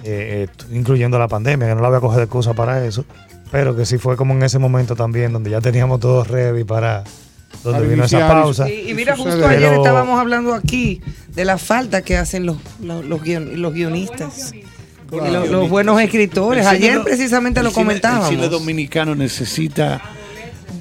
eh, 0.03 0.47
eh, 0.47 0.65
incluyendo 0.71 1.17
la 1.19 1.27
pandemia, 1.27 1.67
que 1.67 1.75
no 1.75 1.81
la 1.81 1.89
voy 1.89 1.97
a 1.97 2.01
coger 2.01 2.17
de 2.19 2.23
excusa 2.25 2.53
para 2.53 2.85
eso, 2.85 3.05
pero 3.51 3.75
que 3.75 3.85
sí 3.85 3.97
fue 3.97 4.15
como 4.17 4.33
en 4.33 4.43
ese 4.43 4.59
momento 4.59 4.95
también 4.95 5.33
donde 5.33 5.49
ya 5.49 5.61
teníamos 5.61 5.99
todo 5.99 6.23
ready 6.23 6.63
para 6.63 7.03
donde 7.63 7.87
vino 7.87 8.03
esa 8.05 8.27
pausa. 8.27 8.69
Y, 8.69 8.91
y 8.91 8.93
mira, 8.93 9.15
justo 9.15 9.47
ayer 9.47 9.69
Pero- 9.69 9.75
estábamos 9.77 10.19
hablando 10.19 10.53
aquí 10.53 11.01
de 11.33 11.45
la 11.45 11.57
falta 11.57 12.01
que 12.01 12.17
hacen 12.17 12.45
los, 12.45 12.57
los, 12.81 13.03
los 13.05 13.21
guion- 13.21 13.53
los 13.55 13.73
guionistas. 13.73 14.51
Los 15.09 15.69
buenos 15.69 16.01
escritores. 16.01 16.65
Cine 16.65 16.75
Ayer 16.77 17.01
precisamente 17.03 17.63
lo 17.63 17.69
cine- 17.69 17.75
comentábamos. 17.75 18.29
El 18.29 18.35
cine 18.35 18.49
dominicano 18.49 19.15
necesita, 19.15 20.01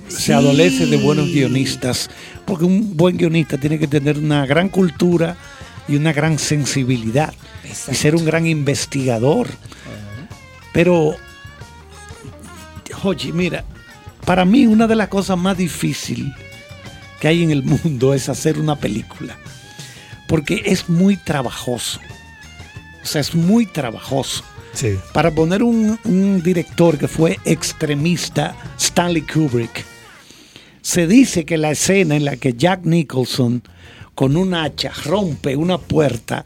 Sí. 0.08 0.22
se 0.22 0.34
adolece 0.34 0.86
de 0.86 0.96
buenos 0.96 1.26
guionistas, 1.28 2.10
porque 2.44 2.64
un 2.64 2.96
buen 2.96 3.16
guionista 3.16 3.56
tiene 3.56 3.78
que 3.78 3.86
tener 3.86 4.18
una 4.18 4.44
gran 4.44 4.68
cultura 4.68 5.36
y 5.88 5.96
una 5.96 6.12
gran 6.12 6.38
sensibilidad 6.38 7.32
y 7.64 7.94
ser 7.94 8.14
un 8.16 8.24
gran 8.24 8.46
investigador. 8.46 9.48
Pero, 10.72 11.16
oye, 13.02 13.32
mira, 13.32 13.64
para 14.24 14.44
mí 14.44 14.66
una 14.66 14.86
de 14.86 14.96
las 14.96 15.08
cosas 15.08 15.38
más 15.38 15.56
difíciles 15.56 16.32
que 17.20 17.28
hay 17.28 17.42
en 17.42 17.50
el 17.50 17.62
mundo 17.62 18.12
es 18.12 18.28
hacer 18.28 18.58
una 18.58 18.76
película, 18.76 19.38
porque 20.28 20.62
es 20.66 20.88
muy 20.88 21.16
trabajoso. 21.16 22.00
O 23.02 23.06
sea, 23.06 23.20
es 23.20 23.34
muy 23.34 23.66
trabajoso. 23.66 24.44
Sí. 24.72 24.98
Para 25.14 25.30
poner 25.30 25.62
un, 25.62 25.98
un 26.04 26.42
director 26.42 26.98
que 26.98 27.08
fue 27.08 27.38
extremista, 27.44 28.54
Stanley 28.78 29.22
Kubrick, 29.22 29.84
se 30.82 31.06
dice 31.06 31.44
que 31.44 31.56
la 31.56 31.70
escena 31.70 32.16
en 32.16 32.24
la 32.24 32.36
que 32.36 32.52
Jack 32.52 32.84
Nicholson 32.84 33.62
con 34.16 34.36
un 34.36 34.52
hacha 34.54 34.90
rompe 35.04 35.54
una 35.54 35.78
puerta 35.78 36.44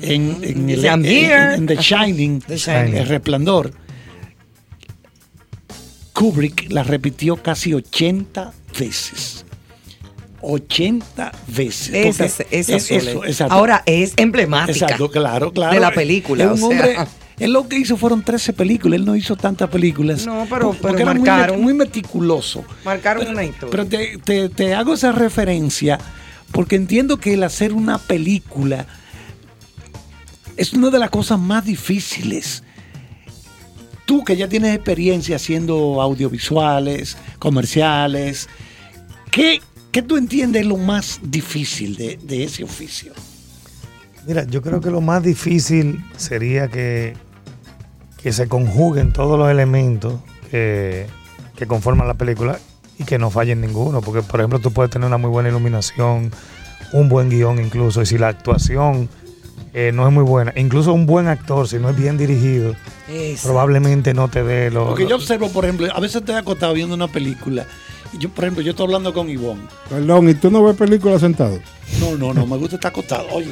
en, 0.00 0.38
en 0.42 0.68
el- 0.70 0.84
en- 0.84 1.66
The 1.66 1.76
Shining, 1.76 2.40
The 2.40 2.56
Shining. 2.56 2.96
El 2.96 3.06
Resplandor, 3.06 3.72
Kubrick 6.12 6.70
la 6.70 6.82
repitió 6.82 7.36
casi 7.36 7.72
80 7.74 8.52
veces. 8.78 9.44
80 10.40 11.32
veces. 11.48 11.90
Esa, 11.94 12.24
esa 12.50 12.76
es- 12.76 12.90
eso, 12.90 13.24
exacto. 13.24 13.54
Ahora 13.54 13.82
es 13.86 14.12
emblemática. 14.16 14.72
Exacto, 14.86 15.10
claro, 15.10 15.52
claro. 15.52 15.74
de 15.74 15.80
la 15.80 15.92
película, 15.92 16.44
Es 16.44 16.50
o 16.50 16.52
un 16.54 16.58
sea. 16.58 16.68
hombre- 16.68 16.96
él 17.38 17.52
lo 17.52 17.68
que 17.68 17.78
hizo 17.78 17.96
fueron 17.96 18.22
13 18.22 18.52
películas, 18.52 18.98
él 18.98 19.04
no 19.04 19.16
hizo 19.16 19.36
tantas 19.36 19.68
películas. 19.70 20.26
No, 20.26 20.46
pero- 20.50 20.74
pero 20.80 20.96
era 20.98 21.12
muy 21.14 21.28
marcaron. 21.28 21.60
muy, 21.62 21.74
meticuloso. 21.74 22.64
Marcaron 22.84 23.28
una 23.28 23.44
historia. 23.44 23.70
Pero 23.70 23.86
te, 23.86 24.18
te- 24.24 24.48
te 24.48 24.74
hago 24.74 24.94
esa 24.94 25.12
referencia 25.12 25.98
porque 26.52 26.76
entiendo 26.76 27.18
que 27.18 27.34
el 27.34 27.42
hacer 27.42 27.72
una 27.72 27.98
película 27.98 28.86
es 30.56 30.72
una 30.72 30.90
de 30.90 30.98
las 30.98 31.10
cosas 31.10 31.38
más 31.38 31.64
difíciles. 31.64 32.62
Tú 34.04 34.22
que 34.24 34.36
ya 34.36 34.48
tienes 34.48 34.74
experiencia 34.74 35.36
haciendo 35.36 36.02
audiovisuales, 36.02 37.16
comerciales, 37.38 38.48
¿qué, 39.30 39.60
qué 39.90 40.02
tú 40.02 40.16
entiendes 40.16 40.66
lo 40.66 40.76
más 40.76 41.20
difícil 41.22 41.96
de, 41.96 42.44
ese 42.44 42.64
oficio? 42.64 43.12
Mira, 44.26 44.44
yo 44.44 44.60
creo 44.60 44.80
que 44.80 44.90
lo 44.90 45.00
más 45.00 45.22
difícil 45.22 46.04
sería 46.16 46.68
que, 46.68 47.14
que 48.22 48.32
se 48.32 48.46
conjuguen 48.46 49.12
todos 49.12 49.38
los 49.38 49.50
elementos 49.50 50.20
que 50.50 51.06
conforman 51.66 52.06
la 52.06 52.14
película 52.14 52.58
y 53.02 53.04
que 53.04 53.18
no 53.18 53.30
fallen 53.30 53.60
ninguno. 53.60 54.00
Porque, 54.00 54.22
por 54.22 54.40
ejemplo, 54.40 54.58
tú 54.58 54.72
puedes 54.72 54.90
tener 54.90 55.06
una 55.06 55.18
muy 55.18 55.30
buena 55.30 55.48
iluminación, 55.48 56.30
un 56.92 57.08
buen 57.08 57.28
guion 57.28 57.58
incluso, 57.64 58.02
y 58.02 58.06
si 58.06 58.18
la 58.18 58.28
actuación 58.28 59.08
eh, 59.74 59.90
no 59.92 60.06
es 60.06 60.12
muy 60.12 60.24
buena, 60.24 60.52
incluso 60.56 60.92
un 60.92 61.06
buen 61.06 61.28
actor, 61.28 61.66
si 61.66 61.78
no 61.78 61.88
es 61.88 61.96
bien 61.96 62.18
dirigido, 62.18 62.76
probablemente 63.42 64.12
no 64.12 64.28
te 64.28 64.42
dé 64.42 64.70
lo... 64.70 64.88
Porque 64.88 65.06
yo 65.06 65.16
observo, 65.16 65.48
por 65.48 65.64
ejemplo, 65.64 65.88
a 65.94 66.00
veces 66.00 66.16
estoy 66.16 66.34
acostado 66.34 66.74
viendo 66.74 66.94
una 66.94 67.08
película. 67.08 67.66
Y 68.12 68.18
yo, 68.18 68.28
por 68.28 68.44
ejemplo, 68.44 68.62
yo 68.62 68.72
estoy 68.72 68.84
hablando 68.84 69.14
con 69.14 69.30
Ivonne. 69.30 69.62
Perdón, 69.88 70.28
¿y 70.28 70.34
tú 70.34 70.50
no 70.50 70.62
ves 70.62 70.76
películas 70.76 71.22
sentado? 71.22 71.58
No, 72.00 72.16
no, 72.16 72.34
no, 72.34 72.46
me 72.46 72.58
gusta 72.58 72.76
estar 72.76 72.90
acostado. 72.90 73.26
Oye, 73.30 73.48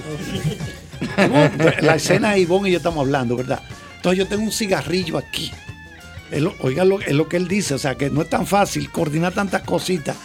la 1.81 1.95
escena 1.95 2.33
de 2.33 2.41
Ivonne 2.41 2.69
y 2.69 2.73
yo 2.73 2.79
estamos 2.79 3.01
hablando, 3.01 3.37
¿verdad? 3.37 3.63
Entonces 3.97 4.19
yo 4.19 4.29
tengo 4.29 4.43
un 4.43 4.53
cigarrillo 4.53 5.17
aquí. 5.17 5.51
Es 6.31 6.43
lo- 6.43 6.55
oiga, 6.61 6.85
lo, 6.85 7.01
es 7.01 7.13
lo 7.13 7.29
que 7.29 7.37
él 7.37 7.49
dice, 7.49 7.75
o 7.75 7.79
sea, 7.79 7.97
que 7.97 8.11
no 8.11 8.23
es 8.23 8.29
tan 8.31 8.47
fácil 8.47 8.91
coordinar 8.91 9.33
tantas 9.33 9.63
cositas. 9.63 10.17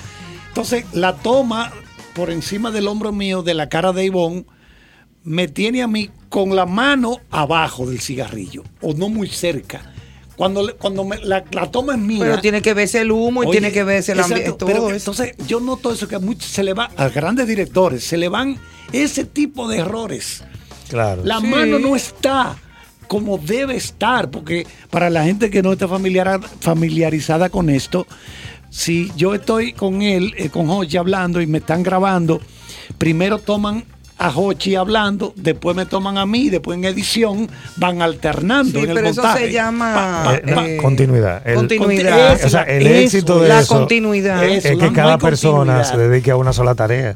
Entonces, 0.49 0.85
la 0.93 1.15
toma 1.15 1.71
por 2.13 2.29
encima 2.29 2.71
del 2.71 2.87
hombro 2.87 3.11
mío 3.11 3.41
de 3.43 3.53
la 3.53 3.67
cara 3.69 3.91
de 3.91 4.05
Ivonne 4.05 4.45
me 5.23 5.47
tiene 5.47 5.81
a 5.81 5.87
mí 5.87 6.09
con 6.29 6.55
la 6.55 6.65
mano 6.65 7.19
abajo 7.31 7.85
del 7.87 7.99
cigarrillo, 7.99 8.63
o 8.81 8.93
no 8.93 9.09
muy 9.09 9.27
cerca. 9.27 9.91
Cuando, 10.35 10.75
cuando 10.77 11.03
me- 11.05 11.17
la, 11.19 11.43
la 11.51 11.71
toma 11.71 11.93
es 11.93 11.99
mía. 11.99 12.19
Pero 12.21 12.41
tiene 12.41 12.61
que 12.61 12.73
verse 12.73 12.99
el 13.01 13.11
humo 13.11 13.43
y 13.43 13.47
Oye, 13.47 13.59
tiene 13.59 13.71
que 13.73 13.83
verse 13.83 14.11
el 14.11 14.19
ambiente. 14.19 14.43
exacto, 14.49 14.65
Todo 14.65 14.67
pero 14.73 14.87
eso. 14.95 15.11
Entonces, 15.11 15.47
yo 15.47 15.59
noto 15.61 15.91
eso 15.93 16.07
que 16.07 16.15
a 16.15 16.19
muchos 16.19 16.45
se 16.51 16.61
le 16.63 16.73
va, 16.73 16.91
a 16.97 17.09
grandes 17.09 17.47
directores, 17.47 18.03
se 18.03 18.17
le 18.17 18.27
van 18.29 18.59
ese 18.91 19.23
tipo 19.25 19.67
de 19.69 19.77
errores. 19.79 20.43
Claro. 20.89 21.23
La 21.23 21.39
Sí. 21.39 21.47
mano 21.47 21.79
no 21.79 21.95
está 21.95 22.57
como 23.07 23.37
debe 23.37 23.75
estar, 23.75 24.29
porque 24.31 24.65
para 24.89 25.09
la 25.09 25.23
gente 25.23 25.49
que 25.49 25.61
no 25.61 25.73
está 25.73 25.87
familiar- 25.87 26.41
familiarizada 26.59 27.49
con 27.49 27.69
esto, 27.69 28.05
si 28.69 29.11
yo 29.15 29.33
estoy 29.33 29.73
con 29.73 30.01
él, 30.01 30.33
eh, 30.37 30.49
con 30.49 30.69
Hochi 30.69 30.97
hablando 30.97 31.41
y 31.41 31.47
me 31.47 31.59
están 31.59 31.83
grabando, 31.83 32.41
primero 32.97 33.39
toman 33.39 33.85
a 34.17 34.29
Hochi 34.29 34.75
hablando, 34.75 35.33
después 35.35 35.75
me 35.75 35.85
toman 35.85 36.17
a 36.17 36.25
mí, 36.25 36.49
después 36.49 36.77
en 36.77 36.85
edición 36.85 37.49
van 37.77 38.01
alternando 38.01 38.79
Sí, 38.79 38.83
en 38.85 38.89
el 38.91 38.95
pero 38.95 39.07
eso 39.09 39.21
montaje. 39.21 39.47
se 39.47 39.51
llama 39.51 40.35
Eh, 40.35 40.41
eh, 40.75 40.77
continuidad. 40.81 41.41
El- 41.45 41.55
continuidad. 41.55 42.39
o 42.43 42.49
sea, 42.49 42.63
el 42.63 42.87
Eso, 42.87 42.95
éxito 43.17 43.39
de 43.41 43.49
la 43.49 43.59
eso 43.59 43.77
continuidad. 43.77 44.43
Eso, 44.45 44.69
es 44.69 44.77
que 44.77 44.85
no 44.87 44.93
cada 44.93 45.17
persona 45.17 45.83
se 45.83 45.97
dedique 45.97 46.31
a 46.31 46.37
una 46.37 46.53
sola 46.53 46.75
tarea. 46.75 47.15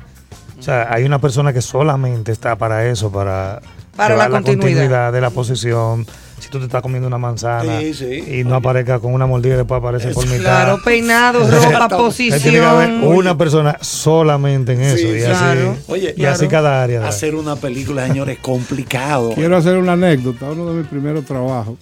O 0.58 0.62
sea, 0.62 0.94
hay 0.94 1.06
una 1.06 1.20
persona 1.20 1.54
que 1.54 1.62
solamente 1.62 2.34
está 2.34 2.58
para 2.58 2.86
eso, 2.90 3.10
para, 3.10 3.62
Para 4.00 4.16
la 4.18 4.30
continuidad. 4.30 5.12
de 5.14 5.22
la 5.22 5.30
posición. 5.30 6.06
Si 6.40 6.48
tú 6.50 6.58
te 6.58 6.66
estás 6.66 6.82
comiendo 6.82 7.06
una 7.06 7.18
manzana 7.18 7.82
Sí, 7.82 7.94
sí. 7.94 8.40
y 8.40 8.44
no 8.46 8.56
aparezca 8.56 9.00
con 9.00 9.14
una 9.14 9.26
mordida 9.28 9.56
y 9.56 9.58
después 9.58 9.78
aparece 9.80 10.12
por 10.14 10.26
mitad. 10.26 10.40
Claro, 10.40 10.80
peinado, 10.86 11.40
ropa, 11.40 11.84
Entonces, 11.92 12.42
Tiene 12.42 12.60
que 12.60 12.64
haber 12.66 12.90
posición. 12.92 13.16
una 13.18 13.38
persona 13.38 13.78
solamente 13.82 14.72
en 14.72 14.82
eso. 14.82 14.98
Sí, 14.98 15.08
y 15.08 15.20
claro. 15.20 15.72
así, 15.72 15.82
Oye, 15.92 16.14
y 16.16 16.24
así 16.24 16.48
cada 16.48 16.82
área. 16.82 17.06
Hacer 17.06 17.36
una 17.36 17.58
película, 17.58 18.08
señores, 18.08 18.38
es 18.38 18.42
complicado. 18.42 19.34
Quiero 19.36 19.58
hacer 19.58 19.78
una 19.78 19.94
anécdota. 19.94 20.46
Uno 20.50 20.68
de 20.72 20.80
mis 20.80 20.88
primeros 20.88 21.26
trabajos 21.26 21.78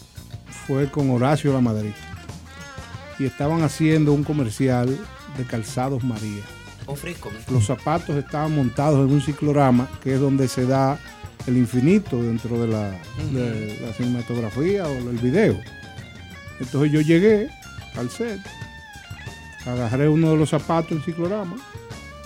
fue 0.65 0.89
con 0.89 1.11
Horacio 1.11 1.53
La 1.53 1.61
Madrid. 1.61 1.91
Y 3.19 3.25
estaban 3.25 3.61
haciendo 3.61 4.11
un 4.11 4.23
comercial 4.23 4.87
de 5.37 5.43
calzados 5.45 6.03
María. 6.03 6.41
Los 7.51 7.65
zapatos 7.65 8.15
estaban 8.15 8.55
montados 8.55 9.07
en 9.07 9.13
un 9.13 9.21
ciclorama, 9.21 9.87
que 10.03 10.15
es 10.15 10.19
donde 10.19 10.47
se 10.47 10.65
da 10.65 10.97
el 11.47 11.57
infinito 11.57 12.21
dentro 12.21 12.59
de 12.61 12.67
la, 12.67 12.91
de 13.31 13.79
la 13.81 13.93
cinematografía 13.93 14.85
o 14.85 14.91
el 15.09 15.17
video. 15.17 15.57
Entonces 16.59 16.91
yo 16.91 17.01
llegué 17.01 17.47
al 17.97 18.09
set, 18.09 18.39
agarré 19.65 20.07
uno 20.09 20.31
de 20.31 20.37
los 20.37 20.49
zapatos 20.49 20.89
del 20.91 21.03
ciclorama 21.03 21.55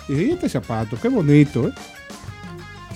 y 0.07 0.14
dije, 0.14 0.26
"¿Y 0.26 0.31
este 0.34 0.49
zapato, 0.49 0.98
qué 1.02 1.07
bonito, 1.10 1.68
¿eh? 1.68 1.72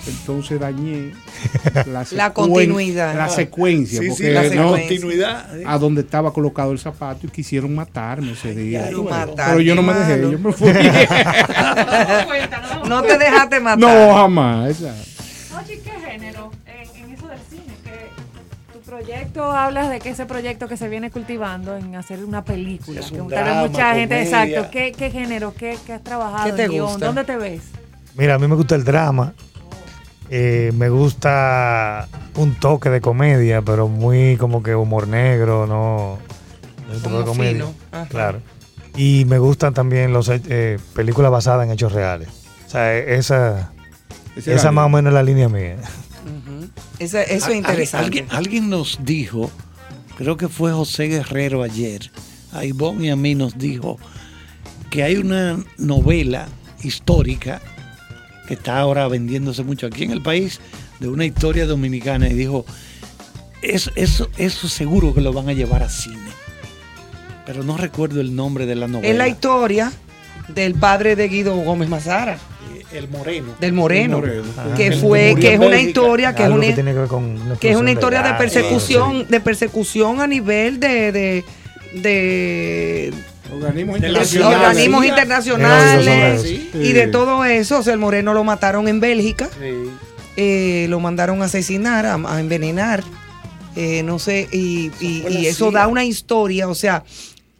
Entonces 0.08 0.60
dañé 0.60 1.12
la, 1.86 2.04
secuen- 2.04 2.32
continuidad. 2.32 3.16
La 3.16 3.28
secuencia. 3.28 3.98
Sí, 4.00 4.04
sí, 4.06 4.10
porque 4.10 4.30
la 4.32 4.42
no- 4.54 4.70
continuidad. 4.70 5.46
a 5.66 5.78
donde 5.78 6.02
estaba 6.02 6.32
colocado 6.32 6.70
el 6.72 6.78
zapato 6.78 7.26
y 7.26 7.30
quisieron 7.30 7.74
matarme 7.74 8.32
ese 8.32 8.54
día. 8.54 8.88
Pero 9.36 9.60
yo 9.60 9.74
no 9.74 9.82
me 9.82 9.94
dejé, 9.94 10.20
yo 10.22 10.38
me 10.38 10.52
fui. 10.52 10.70
No 12.88 13.02
te 13.02 13.18
dejaste 13.18 13.58
matar. 13.60 13.78
no, 13.78 14.14
jamás. 14.14 14.70
esa- 14.70 14.94
proyecto 19.00 19.52
hablas 19.52 19.90
de 19.90 19.98
que 20.00 20.10
ese 20.10 20.24
proyecto 20.24 20.68
que 20.68 20.76
se 20.78 20.88
viene 20.88 21.10
cultivando 21.10 21.76
en 21.76 21.94
hacer 21.96 22.24
una 22.24 22.42
película. 22.44 23.00
Es 23.00 23.10
que 23.10 23.20
un 23.20 23.28
tal 23.28 23.44
vez 23.44 23.52
drama, 23.52 23.68
mucha 23.68 23.94
gente, 23.94 24.14
comedia. 24.24 24.44
exacto. 24.44 24.70
¿Qué, 24.70 24.92
qué 24.92 25.10
género? 25.10 25.52
¿Qué, 25.54 25.76
qué 25.84 25.92
has 25.92 26.02
trabajado? 26.02 26.44
¿Qué 26.46 26.52
te 26.52 26.64
en 26.64 26.70
guion? 26.70 26.86
gusta? 26.86 27.06
¿Dónde 27.06 27.24
te 27.24 27.36
ves? 27.36 27.62
Mira, 28.14 28.34
a 28.34 28.38
mí 28.38 28.48
me 28.48 28.54
gusta 28.54 28.74
el 28.74 28.84
drama. 28.84 29.34
Eh, 30.30 30.72
me 30.74 30.88
gusta 30.88 32.08
un 32.36 32.54
toque 32.54 32.88
de 32.88 33.00
comedia, 33.02 33.60
pero 33.60 33.86
muy 33.86 34.36
como 34.38 34.62
que 34.62 34.74
humor 34.74 35.06
negro, 35.08 35.66
no. 35.66 36.18
no 36.88 36.94
un 36.94 37.02
tipo 37.02 37.18
de 37.18 37.24
Como 37.24 37.26
comedia. 37.26 37.52
fino. 37.52 38.06
Claro. 38.08 38.40
Y 38.96 39.26
me 39.26 39.38
gustan 39.38 39.74
también 39.74 40.14
las 40.14 40.30
películas 40.94 41.30
basadas 41.30 41.66
en 41.66 41.72
hechos 41.72 41.92
reales. 41.92 42.28
O 42.66 42.70
sea, 42.70 42.94
e- 42.96 43.16
esa, 43.16 43.72
esa 44.36 44.72
más 44.72 44.86
o 44.86 44.88
menos 44.88 45.10
es 45.10 45.14
la 45.14 45.22
línea 45.22 45.50
mía. 45.50 45.76
Eso, 46.98 47.18
eso 47.18 47.50
es 47.50 47.56
interesante. 47.56 48.04
Alguien, 48.04 48.26
alguien 48.30 48.70
nos 48.70 48.98
dijo, 49.02 49.50
creo 50.16 50.36
que 50.36 50.48
fue 50.48 50.72
José 50.72 51.08
Guerrero 51.08 51.62
ayer, 51.62 52.10
a 52.52 52.64
Ivonne 52.64 53.06
y 53.06 53.10
a 53.10 53.16
mí 53.16 53.34
nos 53.34 53.58
dijo 53.58 53.98
que 54.90 55.02
hay 55.02 55.16
una 55.16 55.58
novela 55.78 56.48
histórica 56.82 57.60
que 58.46 58.54
está 58.54 58.78
ahora 58.78 59.08
vendiéndose 59.08 59.62
mucho 59.62 59.86
aquí 59.86 60.04
en 60.04 60.12
el 60.12 60.22
país 60.22 60.60
de 61.00 61.08
una 61.08 61.24
historia 61.24 61.66
dominicana 61.66 62.28
y 62.28 62.34
dijo, 62.34 62.64
eso, 63.62 63.90
eso, 63.96 64.30
eso 64.36 64.68
seguro 64.68 65.12
que 65.14 65.20
lo 65.20 65.32
van 65.32 65.48
a 65.48 65.52
llevar 65.52 65.82
a 65.82 65.88
cine. 65.88 66.30
Pero 67.44 67.62
no 67.62 67.76
recuerdo 67.76 68.20
el 68.20 68.34
nombre 68.34 68.66
de 68.66 68.74
la 68.74 68.88
novela. 68.88 69.08
Es 69.08 69.16
la 69.16 69.28
historia 69.28 69.92
del 70.48 70.74
padre 70.74 71.16
de 71.16 71.28
Guido 71.28 71.54
Gómez 71.56 71.88
Mazara. 71.88 72.38
El 72.98 73.08
Moreno. 73.08 73.54
del 73.60 73.72
Moreno, 73.72 74.22
que 74.76 74.92
fue 74.92 75.34
que 75.38 75.54
es 75.54 75.60
una 75.60 75.80
historia 75.80 76.34
que 76.34 76.44
es 76.44 76.48
una 76.50 76.66
que 76.66 76.72
tiene 76.72 76.92
que 76.92 76.98
ver 77.00 77.08
con 77.08 77.48
la 77.48 77.56
que 77.56 77.70
es 77.70 77.76
una 77.76 77.90
historia 77.92 78.22
de 78.22 78.34
persecución 78.34 79.26
de 79.28 79.40
persecución 79.40 80.20
a 80.20 80.26
nivel 80.26 80.80
de 80.80 81.12
de, 81.12 81.44
de 81.94 83.12
Organismos 83.52 85.04
internacionales 85.06 86.42
Sí. 86.42 86.70
y 86.74 86.92
de 86.92 87.06
todo 87.06 87.44
eso. 87.44 87.78
O 87.78 87.82
sea, 87.82 87.92
el 87.92 87.98
Moreno 87.98 88.34
lo 88.34 88.44
mataron 88.44 88.88
en 88.88 89.00
Bélgica, 89.00 89.48
Sí. 89.58 89.90
eh, 90.36 90.86
lo 90.88 91.00
mandaron 91.00 91.42
a 91.42 91.46
asesinar, 91.46 92.06
a, 92.06 92.14
a 92.14 92.40
envenenar, 92.40 93.02
eh, 93.76 94.02
no 94.02 94.18
sé, 94.18 94.48
y, 94.52 94.90
eso 95.46 95.70
da 95.70 95.86
una 95.86 96.04
historia, 96.04 96.68
o 96.68 96.74
sea, 96.74 97.04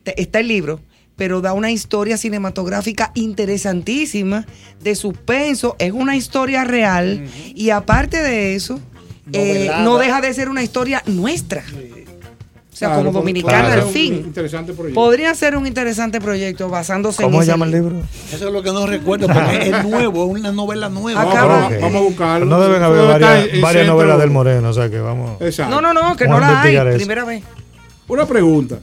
te- 0.03 0.21
está 0.21 0.41
el 0.41 0.49
libro, 0.49 0.81
pero 1.17 1.41
da 1.41 1.53
una 1.55 1.71
historia 1.71 2.17
cinematográfica 2.17 3.11
interesantísima, 3.15 4.47
de 4.83 4.95
suspenso, 4.95 5.77
es 5.79 5.93
una 5.93 6.17
historia 6.17 6.65
real, 6.65 7.27
y 7.55 7.71
aparte 7.71 8.23
de 8.23 8.55
eso, 8.55 8.81
eh, 9.33 9.71
no 9.81 9.99
deja 9.99 10.21
de 10.21 10.33
ser 10.35 10.49
una 10.49 10.63
historia 10.63 11.03
nuestra. 11.07 11.65
O 12.73 12.79
sea, 12.79 12.89
Claro, 12.89 13.05
como 13.07 13.21
dominicana 13.21 13.63
podría 13.69 13.83
al 13.85 13.89
fin. 13.89 14.15
interesante 14.17 14.75
proyecto. 14.75 15.01
Podría 15.01 15.35
ser 15.35 15.57
un 15.57 15.67
interesante 15.67 16.21
proyecto 16.21 16.69
basándose 16.69 17.23
¿Cómo 17.23 17.39
en 17.39 17.45
se 17.47 17.51
ese 17.51 17.53
llama 17.53 17.65
el 17.65 17.73
libro? 17.73 18.03
Eso 18.31 18.49
es 18.49 18.53
lo 18.53 18.63
que 18.63 18.71
no 18.71 18.87
recuerdo, 18.87 19.29
porque 19.29 19.71
es 19.71 19.85
nuevo, 19.89 20.27
es 20.27 20.41
una 20.41 20.53
novela 20.53 20.91
nueva. 20.91 21.25
No, 21.25 21.31
vamos 21.81 21.95
a 21.95 22.01
buscarlo. 22.01 22.45
No 22.45 22.61
deben 22.61 22.83
haber 22.83 23.19
varias, 23.63 23.87
novelas 23.87 24.19
del 24.19 24.31
Moreno, 24.31 24.69
o 24.69 24.73
sea 24.75 24.91
que 24.91 24.99
vamos. 24.99 25.41
Exacto. 25.41 25.75
No, 25.75 25.81
no, 25.81 25.95
no, 25.95 26.15
que 26.17 26.29
no 26.29 26.37
a 26.37 26.41
la 26.41 26.63
hay. 26.63 26.77
eso. 26.77 26.97
Primera 26.99 27.25
vez. 27.25 27.43
Una 28.09 28.27
pregunta. 28.27 28.79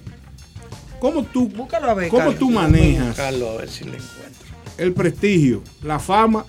¿Cómo 1.04 1.24
tú, 1.24 1.50
Búscalo 1.50 1.90
a 1.90 1.94
ver. 1.96 2.08
cómo 2.08 2.22
Carlos. 2.22 2.40
tú 2.40 2.50
manejas 2.50 3.08
Buscarlo 3.08 3.50
a 3.52 3.58
ver 3.58 3.70
si 3.70 3.84
le 3.84 3.98
encuentro. 3.98 4.48
el 4.78 4.94
prestigio, 4.94 5.62
la 5.82 6.00
fama 6.00 6.46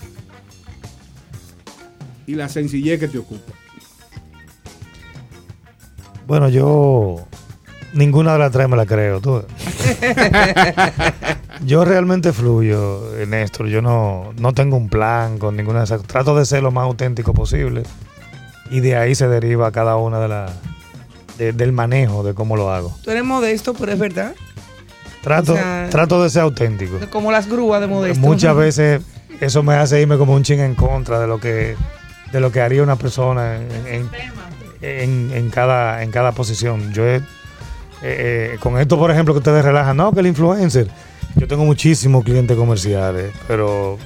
y 2.24 2.36
la 2.36 2.48
sencillez 2.48 3.00
que 3.00 3.08
te 3.08 3.18
ocupa? 3.18 3.52
Bueno, 6.28 6.48
yo 6.48 7.26
ninguna 7.94 8.34
de 8.34 8.38
las 8.38 8.52
tres 8.52 8.68
me 8.68 8.76
la 8.76 8.86
creo. 8.86 9.20
tú. 9.20 9.42
yo 11.66 11.84
realmente 11.84 12.32
fluyo, 12.32 13.10
Néstor. 13.26 13.66
Yo 13.66 13.82
no, 13.82 14.32
no 14.38 14.52
tengo 14.54 14.76
un 14.76 14.88
plan 14.88 15.38
con 15.38 15.56
ninguna 15.56 15.80
de 15.80 15.86
esas. 15.86 16.02
Trato 16.04 16.36
de 16.36 16.46
ser 16.46 16.62
lo 16.62 16.70
más 16.70 16.84
auténtico 16.84 17.34
posible 17.34 17.82
y 18.70 18.78
de 18.78 18.94
ahí 18.96 19.16
se 19.16 19.26
deriva 19.26 19.72
cada 19.72 19.96
una 19.96 20.20
de 20.20 20.28
las 20.28 20.52
de- 21.38 21.52
del 21.52 21.72
manejo 21.72 22.22
de 22.22 22.34
cómo 22.34 22.56
lo 22.56 22.70
hago. 22.72 22.96
Tú 23.02 23.10
eres 23.10 23.24
modesto, 23.24 23.74
pero 23.74 23.90
es 23.92 23.98
verdad. 23.98 24.34
Trato, 25.24 25.54
O 25.54 25.56
sea, 25.56 25.88
trato 25.90 26.22
de 26.22 26.30
ser 26.30 26.42
auténtico. 26.42 26.98
Como 27.10 27.32
las 27.32 27.48
grúas 27.48 27.80
de 27.80 27.86
modesto. 27.86 28.20
Muchas 28.20 28.54
veces 28.64 29.00
eso 29.40 29.62
me 29.62 29.74
hace 29.74 30.00
irme 30.00 30.16
como 30.18 30.34
un 30.34 30.42
ching 30.44 30.60
en 30.60 30.74
contra 30.74 31.18
de 31.18 31.26
lo 31.26 31.40
que 31.40 31.74
de 32.32 32.40
lo 32.40 32.50
que 32.52 32.60
haría 32.60 32.82
una 32.82 32.96
persona 32.96 33.56
en, 33.56 33.70
en- 33.86 34.10
en- 34.82 35.30
en 35.32 35.50
cada 35.50 36.02
en 36.02 36.10
cada 36.10 36.32
posición. 36.32 36.92
Yo 36.92 37.06
he- 37.06 37.16
eh, 37.16 37.22
eh, 38.02 38.56
con 38.60 38.78
esto, 38.78 38.98
por 38.98 39.10
ejemplo, 39.10 39.32
que 39.34 39.38
ustedes 39.38 39.64
relajan, 39.64 39.96
no, 39.96 40.12
que 40.12 40.20
el 40.20 40.26
influencer. 40.26 40.88
Yo 41.36 41.48
tengo 41.48 41.64
muchísimos 41.64 42.22
clientes 42.22 42.56
comerciales, 42.56 43.32
pero 43.48 43.98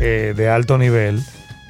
eh, 0.00 0.32
de 0.36 0.48
alto 0.48 0.78
nivel, 0.78 1.20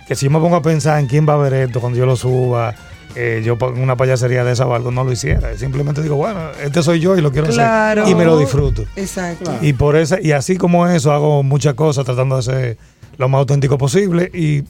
que 0.07 0.15
si 0.15 0.27
yo 0.27 0.31
me 0.31 0.39
pongo 0.39 0.57
a 0.57 0.63
pensar 0.63 1.01
en 1.01 1.07
quién 1.07 1.27
va 1.29 1.35
a 1.35 1.39
ver 1.39 1.55
esto 1.55 1.81
cuando 1.81 1.99
yo 1.99 2.05
lo 2.07 2.15
suba, 2.17 2.75
eh, 3.15 3.43
yo 3.45 3.57
una 3.77 3.97
payasería 3.97 4.45
de 4.45 4.53
esa 4.53 4.67
o 4.67 4.75
algo, 4.75 4.91
no 4.91 5.05
lo 5.05 5.13
hiciera. 5.13 5.57
Simplemente 5.59 6.03
digo, 6.03 6.17
bueno, 6.17 6.41
este 6.63 6.83
soy 6.83 7.01
yo 7.01 7.17
y 7.17 7.21
lo 7.21 7.31
quiero 7.33 7.49
Claro. 7.49 8.03
hacer 8.03 8.13
y 8.13 8.17
me 8.17 8.25
lo 8.25 8.39
disfruto. 8.39 8.85
Exacto. 8.97 9.53
Y 9.61 9.73
por 9.75 9.97
esa, 9.97 10.21
y 10.21 10.33
así 10.33 10.57
como 10.57 10.87
eso, 10.89 11.13
hago 11.13 11.43
muchas 11.43 11.75
cosas 11.75 12.05
tratando 12.05 12.37
de 12.37 12.43
ser 12.43 12.77
lo 13.19 13.29
más 13.29 13.41
auténtico 13.41 13.77
posible 13.79 14.31
y 14.33 14.65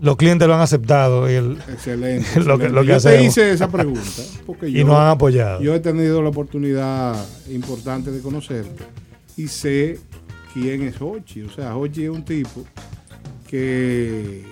los 0.00 0.16
clientes 0.16 0.46
lo 0.48 0.54
han 0.54 0.60
aceptado 0.60 1.30
y, 1.30 1.34
el, 1.34 1.52
Excelente. 1.72 2.26
Lo 2.40 2.58
que- 2.58 2.64
excelente. 2.66 2.68
lo 2.70 2.80
que 2.82 2.86
yo 2.88 3.00
te 3.00 3.22
hice 3.24 3.50
esa 3.52 3.68
pregunta 3.68 4.00
porque 4.46 4.68
y 4.68 4.72
yo, 4.72 4.86
nos 4.86 4.96
han 4.98 5.08
apoyado. 5.08 5.60
yo 5.60 5.74
he 5.74 5.80
tenido 5.80 6.20
la 6.22 6.30
oportunidad 6.30 7.14
importante 7.50 8.10
de 8.10 8.20
conocerte 8.20 8.82
y 9.36 9.48
sé 9.48 9.98
quién 10.52 10.82
es 10.82 10.96
Hochi. 11.00 11.42
O 11.42 11.50
sea, 11.50 11.76
Hochi 11.76 12.04
es 12.04 12.10
un 12.10 12.24
tipo 12.24 12.64
que, 13.48 14.44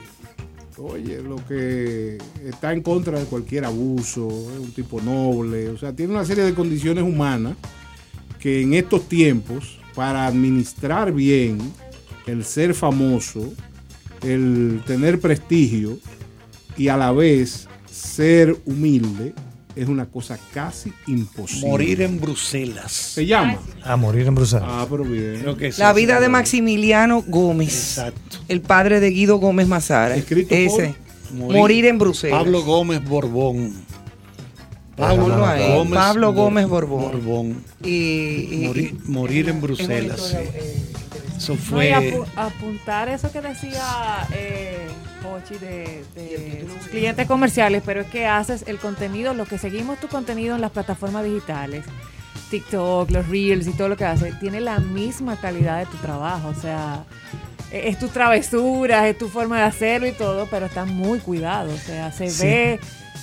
oye, 0.79 1.23
lo 1.23 1.37
que 1.47 2.19
está 2.45 2.73
en 2.73 2.83
contra 2.83 3.19
de 3.19 3.27
cualquier 3.27 3.65
abuso, 3.65 4.29
es 4.29 4.59
un 4.59 4.73
tipo 4.73 5.01
noble, 5.01 5.69
o 5.69 5.79
sea, 5.79 5.95
tiene 5.95 6.13
una 6.13 6.25
serie 6.25 6.45
de 6.45 6.55
condiciones 6.55 7.05
humanas 7.05 7.57
que 8.39 8.63
en 8.63 8.75
estos 8.75 9.09
tiempos, 9.09 9.79
para 9.95 10.27
administrar 10.27 11.13
bien 11.13 11.59
el 12.27 12.45
ser 12.45 12.75
famoso, 12.75 13.53
el 14.23 14.83
tener 14.87 15.21
prestigio 15.21 15.99
y 16.77 16.89
a 16.89 16.97
la 16.97 17.13
vez 17.13 17.69
ser 17.91 18.57
humilde, 18.65 19.35
es 19.75 19.89
una 19.89 20.07
cosa 20.07 20.39
casi 20.53 20.93
imposible. 21.07 21.69
Morir 21.69 22.03
en 22.03 22.21
Bruselas. 22.21 22.93
Se 22.93 23.25
llama. 23.27 23.59
A 23.85 23.97
morir 23.97 24.27
en 24.27 24.35
Bruselas. 24.35 24.65
Ah, 24.69 24.87
pero 24.91 25.05
bien. 25.05 25.39
Creo 25.41 25.57
que 25.57 25.73
sí, 25.73 25.81
La 25.81 25.93
vida 25.93 26.21
de. 26.21 26.29
Maximiliano 26.29 27.23
Gómez. 27.27 27.99
Exacto. 27.99 28.39
El 28.49 28.61
padre 28.61 29.01
de 29.01 29.11
Guido 29.11 29.37
Gómez 29.39 29.67
Mazara. 29.69 30.17
Escrito 30.17 30.55
Ese. 30.55 30.95
Morir, 31.33 31.57
Morir 31.59 31.85
en 31.87 31.99
Bruselas. 31.99 32.39
Pablo 32.39 32.63
Gómez 32.63 33.03
Borbón. 33.05 33.73
Pablo, 34.97 35.29
no, 35.29 35.39
no, 35.39 35.47
ahí. 35.47 35.89
Pablo 35.95 36.29
Bor- 36.29 36.35
Gómez 36.35 36.69
Borbón. 36.69 37.03
Borbón. 37.13 37.65
Y, 37.83 37.89
y- 37.91 38.65
Morir, 38.67 38.95
morir 39.07 39.49
en 39.49 39.61
Bruselas. 39.63 40.21
sí. 40.21 41.02
Eso 41.43 41.55
No, 41.55 41.59
fue. 41.59 41.91
apu- 41.93 42.27
apuntar 42.37 43.09
eso 43.09 43.33
que 43.33 43.41
decía 43.41 43.83
eh, 44.33 44.87
Hochi 45.25 45.57
de, 45.59 46.05
de 46.15 46.67
sus 46.79 46.89
clientes 46.89 47.27
comerciales, 47.27 47.83
pero 47.85 48.03
es 48.03 48.07
que 48.07 48.27
haces 48.27 48.65
el 48.67 48.79
contenido, 48.79 49.35
lo 49.35 49.45
que 49.45 49.59
seguimos 49.59 49.99
tu 49.99 50.09
contenido 50.09 50.55
en 50.55 50.61
las 50.61 50.71
plataformas 50.71 51.25
digitales, 51.25 51.85
TikTok, 52.51 53.11
los 53.11 53.29
Reels 53.29 53.67
y 53.67 53.73
todo 53.73 53.89
lo 53.89 53.97
que 53.97 54.05
haces, 54.05 54.39
tiene 54.41 54.61
la 54.61 54.79
misma 54.79 55.37
calidad 55.41 55.79
de 55.79 55.87
tu 55.87 55.97
trabajo. 55.99 56.49
O 56.49 56.55
sea, 56.61 57.05
e- 57.73 57.89
es 57.89 57.99
tu 57.99 58.09
travesura, 58.09 59.09
es 59.09 59.19
tu 59.19 59.29
forma 59.29 59.59
de 59.59 59.65
hacerlo 59.65 60.07
y 60.07 60.13
todo, 60.13 60.47
pero 60.51 60.67
está 60.67 60.85
muy 60.85 61.19
cuidado. 61.19 61.73
O 61.75 61.79
sea, 61.79 62.13
se 62.13 62.29
Sí. 62.31 62.47
ve. 62.47 62.81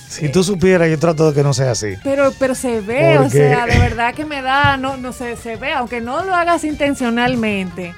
Si 0.08 0.28
tú 0.28 0.42
supieras, 0.42 0.90
yo 0.90 0.98
trato 0.98 1.28
de 1.30 1.34
que 1.36 1.44
no 1.44 1.54
sea 1.54 1.70
así. 1.70 1.94
Pero, 2.02 2.32
pero 2.38 2.56
se 2.56 2.80
ve, 2.80 3.16
o 3.18 3.30
sea, 3.30 3.64
de 3.66 3.78
verdad 3.78 4.12
que 4.12 4.24
me 4.24 4.42
da, 4.42 4.76
no, 4.76 4.96
no 4.96 5.12
sé, 5.12 5.36
se 5.36 5.54
ve, 5.54 5.72
aunque 5.72 6.00
no 6.00 6.24
lo 6.24 6.34
hagas 6.34 6.64
intencionalmente. 6.64 7.94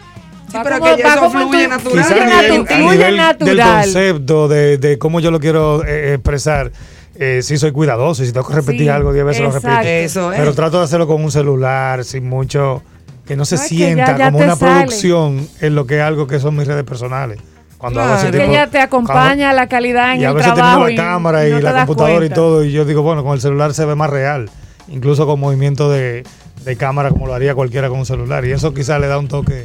Sí, 0.53 0.59
pero 0.63 0.79
como- 0.79 0.97
que 0.97 1.03
eso 1.03 1.17
como 1.21 1.27
en 1.27 1.33
tu- 1.33 1.49
fluye 1.51 1.69
natural. 1.69 1.93
Quizás 1.93 2.07
fluye 2.07 2.23
a 2.23 2.27
Fluye 2.27 2.43
nivel, 2.43 2.53
natu- 2.53 2.63
a 2.63 2.67
fluye 2.77 2.91
nivel 2.93 3.17
del 3.17 3.57
natural. 3.57 3.83
concepto 3.85 4.49
de, 4.49 4.79
de 4.79 4.99
cómo 4.99 5.21
yo 5.21 5.31
lo 5.31 5.41
quiero 5.41 5.85
eh, 5.87 6.15
expresar, 6.15 6.71
eh, 7.15 7.41
si 7.43 7.57
soy 7.59 7.73
cuidadoso 7.73 8.23
y 8.23 8.27
si 8.27 8.33
tengo 8.33 8.47
que 8.47 8.55
repetir 8.55 8.81
Sí, 8.83 8.89
algo 8.89 9.13
10 9.13 9.25
veces 9.25 9.43
lo 9.43 9.49
exacto. 9.49 9.69
repito. 9.69 9.89
Eso 9.89 10.33
es. 10.33 10.39
Pero 10.39 10.55
trato 10.55 10.79
de 10.79 10.85
hacerlo 10.85 11.07
con 11.07 11.23
un 11.25 11.31
celular, 11.31 12.05
sin 12.05 12.29
mucho. 12.29 12.83
Que 13.27 13.37
no 13.37 13.45
se 13.45 13.55
No, 13.57 13.63
que 13.63 13.69
sienta 13.69 14.07
ya- 14.13 14.19
ya 14.19 14.25
como 14.33 14.39
una 14.45 14.57
sale. 14.57 14.73
producción 14.83 15.49
en 15.61 15.75
lo 15.77 15.87
que 15.87 15.97
es 15.99 16.03
algo 16.03 16.27
que 16.27 16.41
son 16.41 16.57
mis 16.57 16.67
redes 16.67 16.85
personales. 16.85 17.39
Cuando 17.79 18.01
hago 18.01 18.15
ese 18.15 18.23
Claro. 18.31 18.33
que 18.39 18.39
tipo- 18.45 18.53
ella 18.53 18.67
te 18.69 18.79
acompaña 18.81 19.53
la 19.53 19.69
calidad 19.69 20.15
en 20.15 20.21
y 20.21 20.25
a 20.25 20.29
el 20.31 20.35
veces 20.35 20.55
trabajo 20.55 20.87
tengo 20.87 20.89
la 21.03 21.09
cámara 21.09 21.49
y, 21.49 21.53
no 21.53 21.61
la 21.61 21.73
computadora 21.75 22.15
cuenta. 22.17 22.33
y 22.35 22.35
todo, 22.35 22.65
y 22.65 22.73
yo 22.73 22.85
digo, 22.85 23.03
bueno, 23.03 23.23
con 23.25 23.33
el 23.35 23.41
celular 23.41 23.75
se 23.75 23.85
ve 23.85 23.95
más 23.95 24.11
real, 24.11 24.51
incluso 24.89 25.27
con 25.27 25.39
movimiento 25.41 25.89
de, 25.91 26.25
de 26.65 26.77
cámara 26.77 27.11
como 27.11 27.27
lo 27.27 27.35
haría 27.35 27.55
cualquiera 27.55 27.89
con 27.89 27.99
un 28.01 28.07
celular, 28.07 28.45
y 28.45 28.53
eso 28.53 28.73
quizás 28.75 29.01
le 29.01 29.07
da 29.09 29.19
un 29.19 29.29
toque 29.29 29.65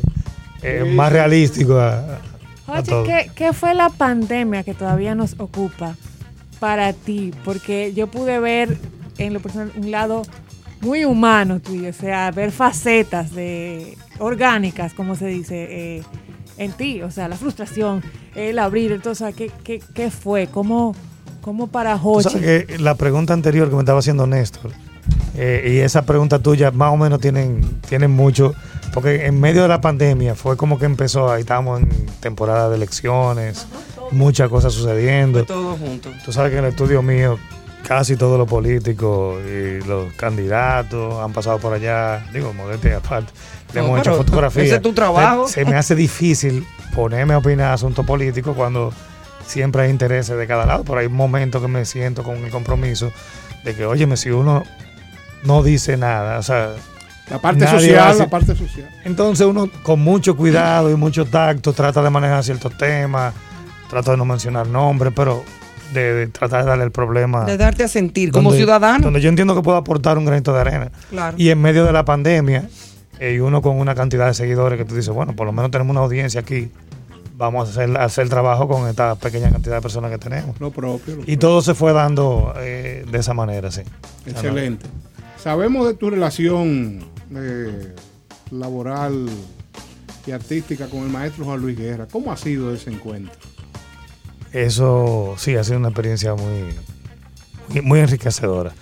eh, 0.67 0.83
Sí, 0.85 0.95
más 0.95 1.11
realístico 1.11 1.79
a, 1.79 2.19
a 2.67 2.79
Oye. 2.79 3.03
¿qué, 3.05 3.31
qué 3.35 3.53
fue 3.53 3.73
la 3.73 3.89
pandemia 3.89 4.63
que 4.63 4.73
todavía 4.73 5.15
nos 5.15 5.35
ocupa 5.39 5.95
para 6.59 6.93
ti? 6.93 7.31
Porque 7.45 7.93
yo 7.93 8.07
pude 8.07 8.39
ver 8.39 8.77
en 9.17 9.33
lo 9.33 9.39
personal 9.39 9.71
un 9.75 9.91
lado 9.91 10.23
muy 10.81 11.05
humano 11.05 11.59
tuyo, 11.59 11.89
o 11.89 11.93
sea, 11.93 12.29
ver 12.31 12.51
facetas 12.51 13.33
de 13.33 13.97
orgánicas, 14.19 14.93
como 14.93 15.15
se 15.15 15.27
dice, 15.27 15.67
eh, 15.97 16.03
en 16.57 16.71
ti, 16.71 17.01
o 17.01 17.11
sea, 17.11 17.27
la 17.27 17.35
frustración, 17.35 18.03
el 18.35 18.59
abrir, 18.59 18.91
entonces, 18.91 19.33
¿qué, 19.35 19.51
qué, 19.63 19.81
qué 19.93 20.11
fue? 20.11 20.47
¿Cómo, 20.47 20.95
cómo 21.41 21.67
para 21.67 21.95
Hochi? 21.95 22.29
sabes 22.29 22.65
que 22.65 22.77
la 22.79 22.95
pregunta 22.95 23.33
anterior 23.33 23.69
que 23.69 23.75
me 23.75 23.81
estaba 23.81 23.99
haciendo 23.99 24.27
Néstor, 24.27 24.71
eh, 25.35 25.73
y 25.73 25.77
esa 25.79 26.01
pregunta 26.03 26.39
tuya 26.39 26.71
más 26.71 26.91
o 26.93 26.97
menos 26.97 27.19
tienen, 27.19 27.79
tienen 27.87 28.11
mucho, 28.11 28.53
porque 28.93 29.25
en 29.25 29.39
medio 29.39 29.61
de 29.61 29.67
la 29.67 29.81
pandemia 29.81 30.35
fue 30.35 30.57
como 30.57 30.79
que 30.79 30.85
empezó, 30.85 31.31
ahí 31.31 31.41
estábamos 31.41 31.81
en 31.81 31.89
temporada 32.19 32.69
de 32.69 32.75
elecciones, 32.77 33.67
muchas 34.11 34.49
cosas 34.49 34.73
sucediendo. 34.73 35.43
Todo 35.45 35.75
junto. 35.77 36.09
Tú 36.25 36.31
sabes 36.31 36.51
que 36.51 36.57
en 36.57 36.65
el 36.65 36.71
estudio 36.71 37.01
mío 37.01 37.37
casi 37.87 38.17
todos 38.17 38.37
los 38.37 38.47
políticos 38.49 39.39
y 39.45 39.79
los 39.87 40.11
candidatos 40.13 41.23
han 41.23 41.31
pasado 41.31 41.57
por 41.59 41.73
allá, 41.73 42.25
digo, 42.33 42.53
modestia 42.53 42.97
aparte, 42.97 43.31
le 43.73 43.81
No, 43.81 43.87
hemos 43.87 43.99
hecho 43.99 44.15
fotografías. 44.15 44.65
ese 44.65 44.75
es 44.77 44.81
tu 44.81 44.93
trabajo. 44.93 45.47
Se, 45.47 45.63
se 45.63 45.65
me 45.65 45.75
hace 45.77 45.95
difícil 45.95 46.65
ponerme 46.93 47.33
a 47.33 47.37
opinar 47.37 47.73
asuntos 47.73 48.05
políticos 48.05 48.55
cuando 48.57 48.91
siempre 49.45 49.83
hay 49.83 49.89
intereses 49.91 50.37
de 50.37 50.47
cada 50.47 50.65
lado, 50.65 50.83
pero 50.83 50.99
hay 50.99 51.07
momentos 51.07 51.61
que 51.61 51.67
me 51.67 51.85
siento 51.85 52.23
con 52.23 52.37
el 52.43 52.49
compromiso 52.51 53.11
de 53.63 53.73
que, 53.75 53.85
óyeme, 53.85 54.17
si 54.17 54.31
uno 54.31 54.63
no 55.43 55.63
dice 55.63 55.97
nada, 55.97 56.39
o 56.39 56.43
sea, 56.43 56.71
La 57.29 57.39
parte 57.39 57.67
social, 57.67 58.07
hace- 58.09 58.19
la 58.19 58.29
parte 58.29 58.55
social. 58.55 58.89
Entonces 59.03 59.45
uno 59.47 59.69
con 59.83 59.99
mucho 59.99 60.35
cuidado 60.37 60.89
y 60.91 60.95
mucho 60.95 61.25
tacto 61.25 61.73
trata 61.73 62.01
de 62.01 62.09
manejar 62.09 62.43
ciertos 62.43 62.77
temas, 62.77 63.33
trata 63.89 64.11
de 64.11 64.17
no 64.17 64.25
mencionar 64.25 64.67
nombres, 64.67 65.13
pero 65.15 65.43
de, 65.93 66.13
de 66.13 66.27
tratar 66.27 66.63
de 66.63 66.69
darle 66.69 66.83
el 66.85 66.91
problema. 66.91 67.45
De 67.45 67.57
darte 67.57 67.83
a 67.83 67.87
sentir 67.87 68.31
como 68.31 68.51
ciudadano. 68.51 69.05
Donde 69.05 69.21
yo 69.21 69.29
entiendo 69.29 69.55
que 69.55 69.61
puedo 69.61 69.77
aportar 69.77 70.17
un 70.17 70.25
granito 70.25 70.53
de 70.53 70.59
arena. 70.61 70.91
Claro. 71.09 71.35
Y 71.39 71.49
en 71.49 71.61
medio 71.61 71.85
de 71.85 71.93
la 71.93 72.03
pandemia, 72.03 72.67
eh, 73.19 73.33
y 73.35 73.39
uno 73.39 73.61
con 73.61 73.77
una 73.79 73.95
cantidad 73.95 74.27
de 74.27 74.33
seguidores 74.33 74.77
que 74.77 74.85
tú 74.85 74.95
dices, 74.95 75.13
bueno, 75.13 75.33
por 75.33 75.45
lo 75.45 75.53
menos 75.53 75.71
tenemos 75.71 75.91
una 75.91 76.01
audiencia 76.01 76.41
aquí, 76.41 76.69
vamos 77.37 77.67
a 77.67 77.71
hacer, 77.71 77.97
a 77.97 78.03
hacer 78.03 78.27
trabajo 78.29 78.67
con 78.67 78.87
esta 78.89 79.15
pequeña 79.15 79.49
cantidad 79.49 79.75
de 79.75 79.81
personas 79.81 80.11
que 80.11 80.17
tenemos. 80.17 80.59
Lo 80.59 80.71
propio. 80.71 81.15
lo 81.17 81.23
Y 81.25 81.37
todo 81.37 81.61
se 81.61 81.73
fue 81.73 81.93
dando 81.93 82.53
eh, 82.57 83.05
de 83.09 83.17
esa 83.19 83.33
manera, 83.33 83.71
sí. 83.71 83.81
Excelente. 84.25 84.85
Sabemos 85.47 85.87
de 85.87 85.93
tu 85.93 86.09
relación 86.09 86.99
eh, 87.33 87.95
laboral 88.51 89.29
y 90.25 90.31
artística 90.31 90.87
con 90.87 91.03
el 91.03 91.07
maestro 91.07 91.45
Juan 91.45 91.61
Luis 91.61 91.77
Guerra. 91.77 92.05
¿Cómo 92.11 92.33
ha 92.33 92.35
sido 92.35 92.73
ese 92.73 92.89
encuentro? 92.89 93.33
Eso 94.51 95.35
sí, 95.37 95.55
ha 95.55 95.63
sido 95.63 95.77
una 95.77 95.87
experiencia 95.87 96.35
muy, 96.35 97.81
muy, 97.81 98.01
enriquecedora. 98.01 98.73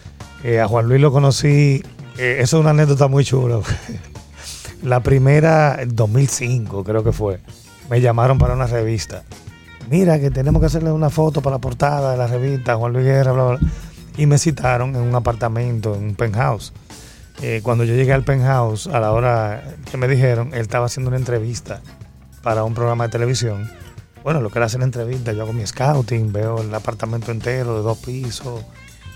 Eh, 0.43 0.59
a 0.59 0.67
Juan 0.67 0.87
Luis 0.87 0.99
lo 0.99 1.11
conocí, 1.11 1.83
eh, 2.17 2.37
eso 2.39 2.57
es 2.57 2.61
una 2.61 2.71
anécdota 2.71 3.07
muy 3.07 3.23
chula. 3.23 3.59
La 4.81 5.01
primera, 5.01 5.79
en 5.79 5.95
2005 5.95 6.83
creo 6.83 7.03
que 7.03 7.11
fue, 7.11 7.41
me 7.91 8.01
llamaron 8.01 8.39
para 8.39 8.55
una 8.55 8.65
revista. 8.65 9.23
Mira 9.87 10.19
que 10.19 10.31
tenemos 10.31 10.61
que 10.61 10.65
hacerle 10.65 10.91
una 10.91 11.11
foto 11.11 11.41
para 11.41 11.57
la 11.57 11.61
portada 11.61 12.13
de 12.13 12.17
la 12.17 12.25
revista, 12.25 12.75
Juan 12.75 12.91
Luis 12.91 13.05
Guerra, 13.05 13.33
bla, 13.33 13.43
bla. 13.49 13.59
Y 14.17 14.25
me 14.25 14.37
citaron 14.37 14.95
en 14.95 15.01
un 15.01 15.15
apartamento, 15.15 15.95
en 15.95 16.03
un 16.03 16.15
penthouse. 16.15 16.73
Eh, 17.41 17.59
cuando 17.63 17.83
yo 17.83 17.95
llegué 17.95 18.13
al 18.13 18.23
penthouse, 18.23 18.87
a 18.87 18.99
la 18.99 19.11
hora 19.11 19.75
que 19.89 19.97
me 19.97 20.07
dijeron, 20.07 20.53
él 20.53 20.61
estaba 20.61 20.85
haciendo 20.85 21.09
una 21.09 21.17
entrevista 21.17 21.81
para 22.41 22.63
un 22.63 22.73
programa 22.73 23.05
de 23.05 23.09
televisión. 23.11 23.69
Bueno, 24.23 24.41
lo 24.41 24.49
que 24.49 24.59
era 24.59 24.67
hacer 24.67 24.79
la 24.79 24.85
entrevista, 24.85 25.33
yo 25.33 25.43
hago 25.43 25.53
mi 25.53 25.65
scouting, 25.65 26.31
veo 26.31 26.61
el 26.61 26.73
apartamento 26.73 27.31
entero 27.31 27.77
de 27.77 27.83
dos 27.83 27.97
pisos 27.99 28.63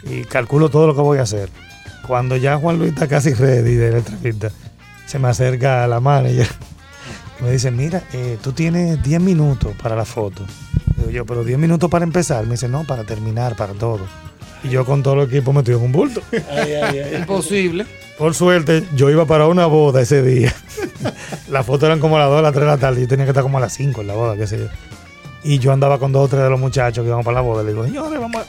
y 0.04 0.24
calculo 0.24 0.70
todo 0.70 0.88
lo 0.88 0.96
que 0.96 1.02
voy 1.02 1.20
a 1.20 1.24
hacer. 1.24 1.50
Cuando 2.06 2.36
ya 2.36 2.58
Juan 2.58 2.78
Luis 2.78 2.94
está 2.94 3.08
casi 3.08 3.34
ready 3.34 3.76
de 3.76 3.92
la 3.92 3.98
entrevista, 4.00 4.52
se 5.06 5.18
me 5.18 5.30
acerca 5.30 5.88
la 5.88 6.00
manager 6.00 6.48
y 7.40 7.44
me 7.44 7.52
dice, 7.52 7.72
mira, 7.72 8.04
eh, 8.14 8.38
tú 8.42 8.52
tienes 8.52 9.02
10 9.02 9.22
minutos 9.22 9.74
para 9.82 9.96
la 9.96 10.06
foto. 10.06 10.44
Digo 10.98 11.10
yo, 11.10 11.26
pero 11.26 11.44
10 11.44 11.58
minutos 11.58 11.90
para 11.90 12.04
empezar. 12.04 12.44
Me 12.46 12.52
dice, 12.52 12.68
no, 12.68 12.84
para 12.84 13.04
terminar, 13.04 13.56
para 13.56 13.74
todo. 13.74 14.02
Y 14.64 14.70
yo 14.70 14.86
con 14.86 15.02
todo 15.04 15.16
el 15.22 15.28
equipo 15.30 15.54
metido 15.54 15.78
en 15.80 15.86
un 15.86 15.92
bulto. 15.92 16.22
Imposible. 17.20 17.86
Por 18.18 18.34
suerte, 18.36 18.84
yo 18.96 19.10
iba 19.10 19.26
para 19.26 19.48
una 19.48 19.66
boda 19.66 20.02
ese 20.02 20.22
día. 20.22 20.54
Las 21.50 21.66
fotos 21.66 21.84
eran 21.88 22.00
como 22.00 22.18
a 22.18 22.20
las 22.20 22.30
2, 22.30 22.40
a 22.40 22.42
las 22.42 22.52
3 22.52 22.62
de 22.66 22.68
la 22.72 22.78
tarde. 22.78 23.02
Yo 23.02 23.08
tenía 23.08 23.26
que 23.26 23.32
estar 23.32 23.44
como 23.44 23.58
a 23.58 23.62
las 23.62 23.74
5 23.74 24.02
en 24.02 24.08
la 24.08 24.14
boda, 24.16 24.36
qué 24.36 24.46
sé 24.48 24.58
yo. 24.60 24.66
Y 25.44 25.60
yo 25.60 25.72
andaba 25.72 26.00
con 26.00 26.12
dos 26.12 26.26
o 26.26 26.28
tres 26.28 26.44
de 26.44 26.50
los 26.50 26.60
muchachos 26.60 27.02
que 27.02 27.08
íbamos 27.08 27.24
para 27.26 27.36
la 27.36 27.42
boda. 27.42 27.64
Le 27.64 27.72
digo, 27.72 27.86
señores, 27.86 28.20
vamos, 28.20 28.42
a- 28.42 28.46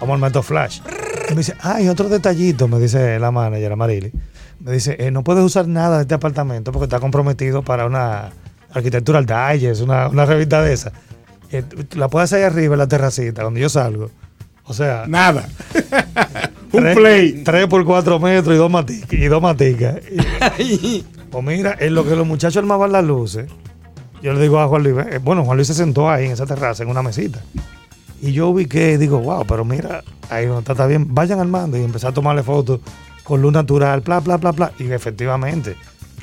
vamos 0.00 0.14
al 0.14 0.20
método 0.20 0.42
flash. 0.44 0.80
Y 1.28 1.30
me 1.32 1.38
dice, 1.38 1.54
ay, 1.60 1.88
otro 1.88 2.08
detallito, 2.08 2.68
me 2.68 2.78
dice 2.78 3.18
la 3.18 3.32
manager, 3.32 3.72
Amarili. 3.72 4.12
Me 4.60 4.70
dice, 4.72 4.96
eh, 5.00 5.10
no 5.10 5.24
puedes 5.24 5.42
usar 5.42 5.66
nada 5.66 5.96
de 5.96 6.02
este 6.02 6.14
apartamento 6.14 6.70
porque 6.70 6.84
está 6.84 7.00
comprometido 7.00 7.62
para 7.62 7.86
una 7.86 8.30
Architectural 8.72 9.26
Digest, 9.26 9.82
una, 9.82 10.06
una 10.08 10.24
revista 10.26 10.62
de 10.62 10.72
esa. 10.72 10.92
Eh, 11.50 11.64
la 11.96 12.06
puedes 12.08 12.32
hacer 12.32 12.44
ahí 12.44 12.50
arriba 12.52 12.74
en 12.74 12.78
la 12.78 12.86
terracita, 12.88 13.42
cuando 13.42 13.58
yo 13.58 13.68
salgo. 13.68 14.10
O 14.68 14.74
sea, 14.74 15.04
Nada. 15.08 15.48
un 16.72 16.94
play. 16.94 17.42
3 17.42 17.66
por 17.66 17.84
4 17.84 18.20
metros 18.20 18.54
y 18.54 18.58
dos 18.58 18.70
maticas. 18.70 19.12
Y 19.12 19.24
dos 19.26 19.42
maticas. 19.42 19.96
Pues 21.30 21.44
mira, 21.44 21.76
en 21.78 21.94
lo 21.94 22.04
que 22.04 22.14
los 22.14 22.26
muchachos 22.26 22.58
armaban 22.58 22.92
las 22.92 23.04
luces, 23.04 23.46
yo 24.22 24.32
le 24.32 24.40
digo 24.40 24.58
a 24.60 24.68
Juan 24.68 24.82
Luis, 24.82 25.06
eh, 25.10 25.18
bueno, 25.22 25.44
Juan 25.44 25.56
Luis 25.56 25.68
se 25.68 25.74
sentó 25.74 26.08
ahí 26.10 26.26
en 26.26 26.32
esa 26.32 26.46
terraza, 26.46 26.82
en 26.82 26.88
una 26.88 27.02
mesita. 27.02 27.40
Y 28.20 28.32
yo 28.32 28.48
ubiqué 28.48 28.92
y 28.92 28.96
digo, 28.96 29.18
wow, 29.20 29.44
pero 29.46 29.64
mira, 29.64 30.02
ahí 30.28 30.46
no 30.46 30.58
está, 30.58 30.72
está 30.72 30.86
bien, 30.86 31.14
vayan 31.14 31.38
armando. 31.40 31.76
Y 31.78 31.82
empecé 31.84 32.06
a 32.06 32.12
tomarle 32.12 32.42
fotos 32.42 32.80
con 33.24 33.40
luz 33.42 33.52
natural, 33.52 34.00
bla, 34.00 34.20
bla, 34.20 34.36
bla, 34.36 34.52
bla. 34.52 34.72
Y 34.78 34.90
efectivamente, 34.90 35.76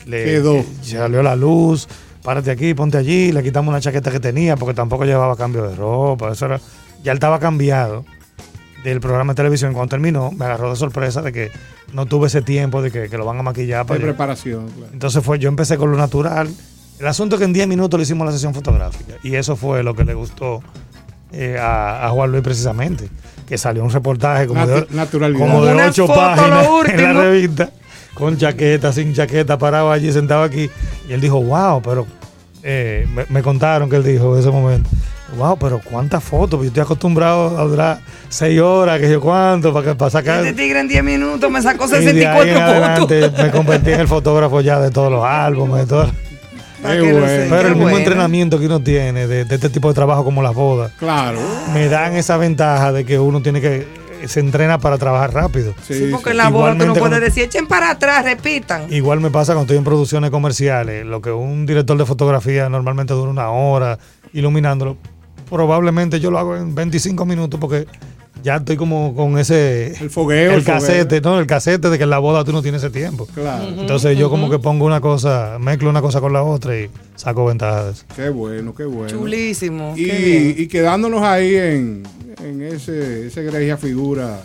le 0.06 0.24
Quedó. 0.26 0.64
salió 0.82 1.24
la 1.24 1.36
luz, 1.36 1.88
párate 2.22 2.52
aquí, 2.52 2.74
ponte 2.74 2.98
allí, 2.98 3.32
le 3.32 3.42
quitamos 3.44 3.70
una 3.72 3.80
chaqueta 3.80 4.12
que 4.12 4.20
tenía, 4.20 4.56
porque 4.58 4.74
tampoco 4.74 5.06
llevaba 5.06 5.36
cambio 5.36 5.68
de 5.68 5.76
ropa. 5.76 6.32
Eso 6.32 6.48
era, 6.48 6.60
ya 7.04 7.12
él 7.12 7.18
estaba 7.18 7.40
cambiado 7.40 8.06
del 8.86 9.02
programa 9.02 9.34
de 9.34 9.36
televisión. 9.38 9.74
Cuando 9.74 9.90
terminó, 9.90 10.32
me 10.32 10.46
agarró 10.46 10.70
de 10.70 10.76
sorpresa 10.78 11.22
de 11.22 11.34
que 11.34 11.52
no 11.92 12.06
tuve 12.06 12.28
ese 12.28 12.42
tiempo 12.42 12.82
de 12.82 12.92
que, 12.92 13.10
que 13.10 13.18
lo 13.18 13.26
van 13.26 13.38
a 13.40 13.44
maquillar. 13.44 13.84
De 13.84 13.88
para 13.88 13.98
allá. 13.98 14.06
preparación. 14.08 14.68
claro. 14.70 14.94
Entonces 14.94 15.24
fue, 15.24 15.40
yo 15.40 15.50
empecé 15.50 15.76
con 15.78 15.92
lo 15.92 15.98
natural. 15.98 16.50
El 17.00 17.08
asunto 17.08 17.36
es 17.36 17.40
que 17.40 17.46
en 17.46 17.52
10 17.54 17.68
minutos 17.68 17.98
le 18.00 18.04
hicimos 18.04 18.26
la 18.26 18.32
sesión 18.32 18.54
fotográfica. 18.54 19.16
Y 19.24 19.36
eso 19.36 19.56
fue 19.58 19.84
lo 19.84 19.94
que 19.96 20.06
le 20.06 20.14
gustó 20.14 20.62
eh, 21.34 21.58
a, 21.60 22.06
a 22.08 22.10
Juan 22.12 22.32
Luis 22.32 22.42
precisamente. 22.44 23.10
Que 23.46 23.58
salió 23.58 23.84
un 23.84 23.90
reportaje 23.92 24.48
como 24.48 24.62
Natu- 24.62 25.20
de, 25.20 25.34
como 25.38 25.66
de 25.66 25.74
ocho 25.74 26.08
páginas 26.08 26.66
en 26.88 27.04
la 27.04 27.14
revista. 27.14 27.70
Con 28.14 28.38
chaqueta, 28.38 28.94
sin 28.94 29.14
chaqueta, 29.14 29.58
parado 29.58 29.92
allí, 29.92 30.12
sentado 30.14 30.44
aquí. 30.44 30.70
Y 31.10 31.12
él 31.14 31.20
dijo, 31.20 31.42
wow, 31.44 31.82
pero 31.82 32.08
eh, 32.64 33.06
me, 33.14 33.26
me 33.30 33.44
contaron 33.44 33.90
que 33.90 33.98
él 33.98 34.04
dijo 34.04 34.34
en 34.34 34.40
ese 34.40 34.50
momento. 34.52 34.90
Wow, 35.38 35.58
pero 35.58 35.82
cuántas 35.84 36.24
fotos. 36.24 36.60
Yo 36.62 36.68
estoy 36.68 36.84
acostumbrado 36.84 37.58
a 37.58 37.64
durar 37.64 38.00
seis 38.30 38.60
horas, 38.62 39.00
que 39.00 39.10
yo 39.10 39.20
cuánto, 39.20 39.74
para, 39.74 39.88
que- 39.90 39.96
para 39.96 40.12
sacar. 40.12 40.46
Este 40.46 40.54
tigre 40.64 40.80
en 40.80 40.88
10 40.88 41.04
minutos 41.04 41.50
me 41.52 41.62
sacó 41.62 41.86
Y 41.86 41.90
de 41.90 41.96
ahí 41.98 42.08
en 42.08 42.16
64 42.16 42.62
adelante 42.62 43.22
fotos. 43.30 43.44
me 43.44 43.52
convertí 43.52 43.92
en 43.92 44.00
el 44.02 44.08
fotógrafo 44.08 44.62
ya 44.62 44.80
de 44.80 44.92
todos 44.92 45.12
los 45.12 45.24
álbumes, 45.26 45.82
de 45.82 45.86
todo. 45.88 46.06
Sé, 46.06 46.12
Pero 46.84 47.04
qué 47.04 47.58
el 47.60 47.66
mismo 47.70 47.82
bueno. 47.84 47.98
entrenamiento 47.98 48.60
que 48.60 48.68
uno 48.68 48.80
tiene 48.80 49.26
de, 49.28 49.46
de 49.46 49.56
este 49.56 49.70
tipo 49.70 49.88
de 49.88 49.96
trabajo 49.96 50.24
como 50.24 50.44
las 50.44 50.54
bodas, 50.54 50.92
Claro. 51.00 51.40
me 51.74 51.88
dan 51.90 52.16
esa 52.16 52.38
ventaja 52.38 52.92
de 52.92 53.06
que 53.06 53.18
uno 53.18 53.42
tiene 53.42 53.60
que 53.60 53.88
se 54.28 54.40
entrena 54.40 54.78
para 54.78 54.98
trabajar 55.00 55.34
rápido. 55.34 55.74
Sí, 55.88 56.10
porque 56.12 56.32
en 56.32 56.38
la 56.38 56.50
boda 56.50 56.72
tú 56.74 56.78
no 56.78 56.84
Igualmente 56.86 57.00
puedes 57.00 57.22
decir, 57.22 57.44
echen 57.44 57.66
para 57.68 57.90
atrás, 57.92 58.24
repitan. 58.24 58.92
Igual 58.94 59.20
me 59.20 59.32
pasa 59.32 59.54
cuando 59.54 59.64
estoy 59.64 59.78
en 59.78 59.84
producciones 59.84 60.30
comerciales, 60.30 61.06
lo 61.06 61.22
que 61.22 61.32
un 61.32 61.66
director 61.66 61.98
de 61.98 62.06
fotografía 62.06 62.70
normalmente 62.70 63.14
dura 63.16 63.32
una 63.32 63.50
hora 63.50 63.98
iluminándolo, 64.34 64.98
probablemente 65.50 66.20
yo 66.20 66.32
lo 66.32 66.40
hago 66.40 66.56
en 66.56 66.74
25 66.76 67.26
minutos 67.26 67.60
porque 67.60 67.88
ya 68.44 68.58
estoy 68.58 68.78
como 68.78 69.16
con 69.16 69.40
ese 69.40 69.96
El 70.00 70.10
fogueo. 70.12 70.52
el 70.54 70.64
casete, 70.64 71.20
no, 71.22 71.40
el 71.40 71.48
casete 71.48 71.90
de 71.90 71.98
que 71.98 72.04
en 72.04 72.10
la 72.12 72.20
boda 72.20 72.44
tú 72.44 72.52
no 72.52 72.62
tienes 72.62 72.84
ese 72.84 72.92
tiempo. 72.92 73.28
Claro. 73.34 73.68
Entonces 73.68 74.18
yo 74.18 74.30
como 74.30 74.50
que 74.50 74.60
pongo 74.60 74.86
una 74.86 75.02
cosa, 75.02 75.58
mezclo 75.60 75.90
una 75.90 76.02
cosa 76.02 76.22
con 76.22 76.32
la 76.34 76.44
otra 76.44 76.78
y 76.80 76.90
saco 77.16 77.46
ventajas. 77.46 78.06
Qué 78.16 78.30
bueno, 78.30 78.76
qué 78.76 78.86
bueno. 78.86 79.10
Chulísimo. 79.10 79.94
qué 79.96 80.04
bien. 80.04 80.56
Y, 80.58 80.62
y 80.64 80.68
quedándonos 80.68 81.22
ahí 81.24 81.56
en, 81.56 82.04
en 82.44 82.62
ese, 82.62 83.26
esa 83.28 83.42
egregia 83.42 83.78
figura 83.78 84.40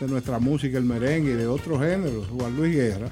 de 0.00 0.06
nuestra 0.08 0.38
música, 0.38 0.78
el 0.78 0.84
merengue 0.84 1.32
y 1.32 1.34
de 1.34 1.46
otros 1.46 1.78
géneros, 1.80 2.28
Juan 2.34 2.56
Luis 2.56 2.74
Guerra. 2.74 3.08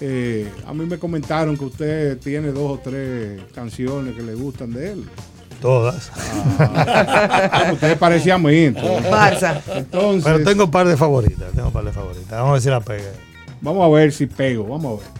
eh, 0.00 0.48
a 0.66 0.74
mí 0.74 0.84
me 0.84 0.98
comentaron 0.98 1.56
que 1.56 1.64
usted 1.64 2.18
tiene 2.18 2.48
dos 2.52 2.72
o 2.78 2.80
tres 2.82 3.40
canciones 3.54 4.14
que 4.14 4.22
le 4.22 4.34
gustan 4.34 4.72
de 4.72 4.92
él. 4.92 5.04
Todas. 5.60 6.10
Ah, 6.58 7.70
usted 7.72 7.98
parecía 7.98 8.34
a 8.34 8.38
mí. 8.38 8.64
Entonces, 8.64 9.10
Barça. 9.10 9.60
Entonces, 9.74 10.24
Pero 10.24 10.44
tengo 10.44 10.64
un 10.64 10.70
par 10.70 10.86
de 10.86 10.96
favoritas, 10.96 11.52
tengo 11.52 11.68
un 11.68 11.72
par 11.72 11.84
de 11.84 11.92
favoritas. 11.92 12.30
Vamos 12.30 12.48
a 12.48 12.52
ver 12.52 12.62
si 12.62 12.68
la 12.70 12.80
pega. 12.80 13.12
vamos 13.60 13.84
a 13.84 13.88
ver 13.88 14.12
si 14.12 14.26
pego, 14.26 14.66
vamos 14.66 15.00
a 15.00 15.04
ver. 15.04 15.16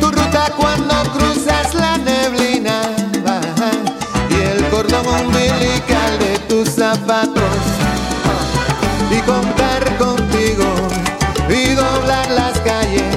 Tu 0.00 0.10
ruta 0.10 0.52
cuando 0.54 0.94
cruzas 1.14 1.74
la 1.74 1.96
neblina 1.96 2.82
y 4.28 4.34
el 4.34 4.68
cordón 4.68 5.06
umbilical 5.06 6.18
de 6.18 6.38
tus 6.40 6.68
zapatos. 6.74 7.42
Y 9.10 9.20
contar 9.22 9.96
contigo 9.96 10.66
y 11.48 11.74
doblar 11.74 12.30
las 12.32 12.58
calles 12.58 13.16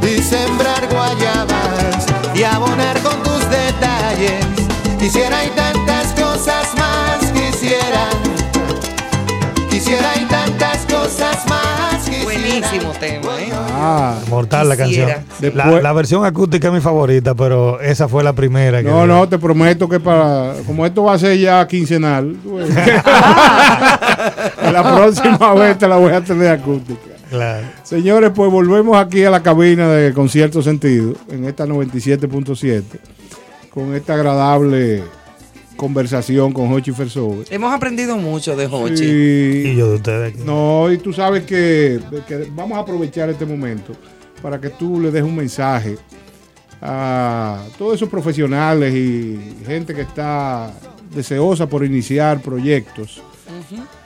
y 0.00 0.22
sembrar 0.22 0.86
guayabas 0.92 2.06
y 2.36 2.44
abonar 2.44 3.00
con 3.00 3.20
tus 3.24 3.50
detalles. 3.50 4.46
Quisiera 5.00 5.44
y 5.44 5.48
tantas 5.50 6.12
cosas 6.12 6.68
más 6.76 7.32
quisiera. 7.32 8.10
Quisiera 9.68 10.14
y 10.16 10.27
cosas 11.08 11.46
más 11.48 12.04
quisiera. 12.04 12.24
Buenísimo 12.24 12.92
tema, 12.92 13.40
¿eh? 13.40 13.48
Ah, 13.52 14.18
Mortal 14.28 14.68
la 14.68 14.76
canción. 14.76 15.08
Quisiera. 15.38 15.66
La, 15.70 15.80
la 15.80 15.92
versión 15.94 16.24
acústica 16.24 16.68
es 16.68 16.74
mi 16.74 16.80
favorita, 16.80 17.34
pero 17.34 17.80
esa 17.80 18.08
fue 18.08 18.22
la 18.22 18.34
primera. 18.34 18.82
que 18.82 18.88
No, 18.88 19.06
no, 19.06 19.26
te 19.28 19.38
prometo 19.38 19.88
que 19.88 20.00
para. 20.00 20.52
Como 20.66 20.84
esto 20.84 21.04
va 21.04 21.14
a 21.14 21.18
ser 21.18 21.38
ya 21.38 21.66
quincenal, 21.66 22.36
ves. 22.44 22.68
la 24.72 24.96
próxima 24.96 25.54
vez 25.58 25.78
te 25.78 25.88
la 25.88 25.96
voy 25.96 26.12
a 26.12 26.20
tener 26.20 26.48
acústica. 26.48 27.00
Claro. 27.30 27.66
Señores, 27.84 28.30
pues 28.34 28.50
volvemos 28.50 28.96
aquí 28.96 29.24
a 29.24 29.30
la 29.30 29.42
cabina 29.42 29.88
de 29.88 30.12
Concierto 30.12 30.62
Sentido, 30.62 31.14
en 31.30 31.44
esta 31.44 31.66
97.7, 31.66 32.82
con 33.70 33.94
esta 33.94 34.14
agradable 34.14 35.02
conversación 35.78 36.52
con 36.52 36.70
Hochi 36.70 36.92
Fersove. 36.92 37.46
Hemos 37.48 37.72
aprendido 37.72 38.18
mucho 38.18 38.54
de 38.56 38.66
Hochi. 38.66 38.96
Sí. 38.96 39.62
Y 39.68 39.76
yo 39.76 39.88
de 39.90 39.94
ustedes. 39.94 40.36
No, 40.36 40.92
y 40.92 40.98
tú 40.98 41.12
sabes 41.14 41.44
que, 41.44 42.00
que 42.26 42.48
vamos 42.54 42.76
a 42.76 42.80
aprovechar 42.82 43.30
este 43.30 43.46
momento 43.46 43.94
para 44.42 44.60
que 44.60 44.68
tú 44.70 45.00
le 45.00 45.10
des 45.10 45.22
un 45.22 45.36
mensaje 45.36 45.96
a 46.82 47.62
todos 47.78 47.94
esos 47.94 48.08
profesionales 48.08 48.92
y 48.92 49.38
gente 49.64 49.94
que 49.94 50.02
está 50.02 50.74
deseosa 51.14 51.68
por 51.68 51.84
iniciar 51.84 52.42
proyectos. 52.42 53.22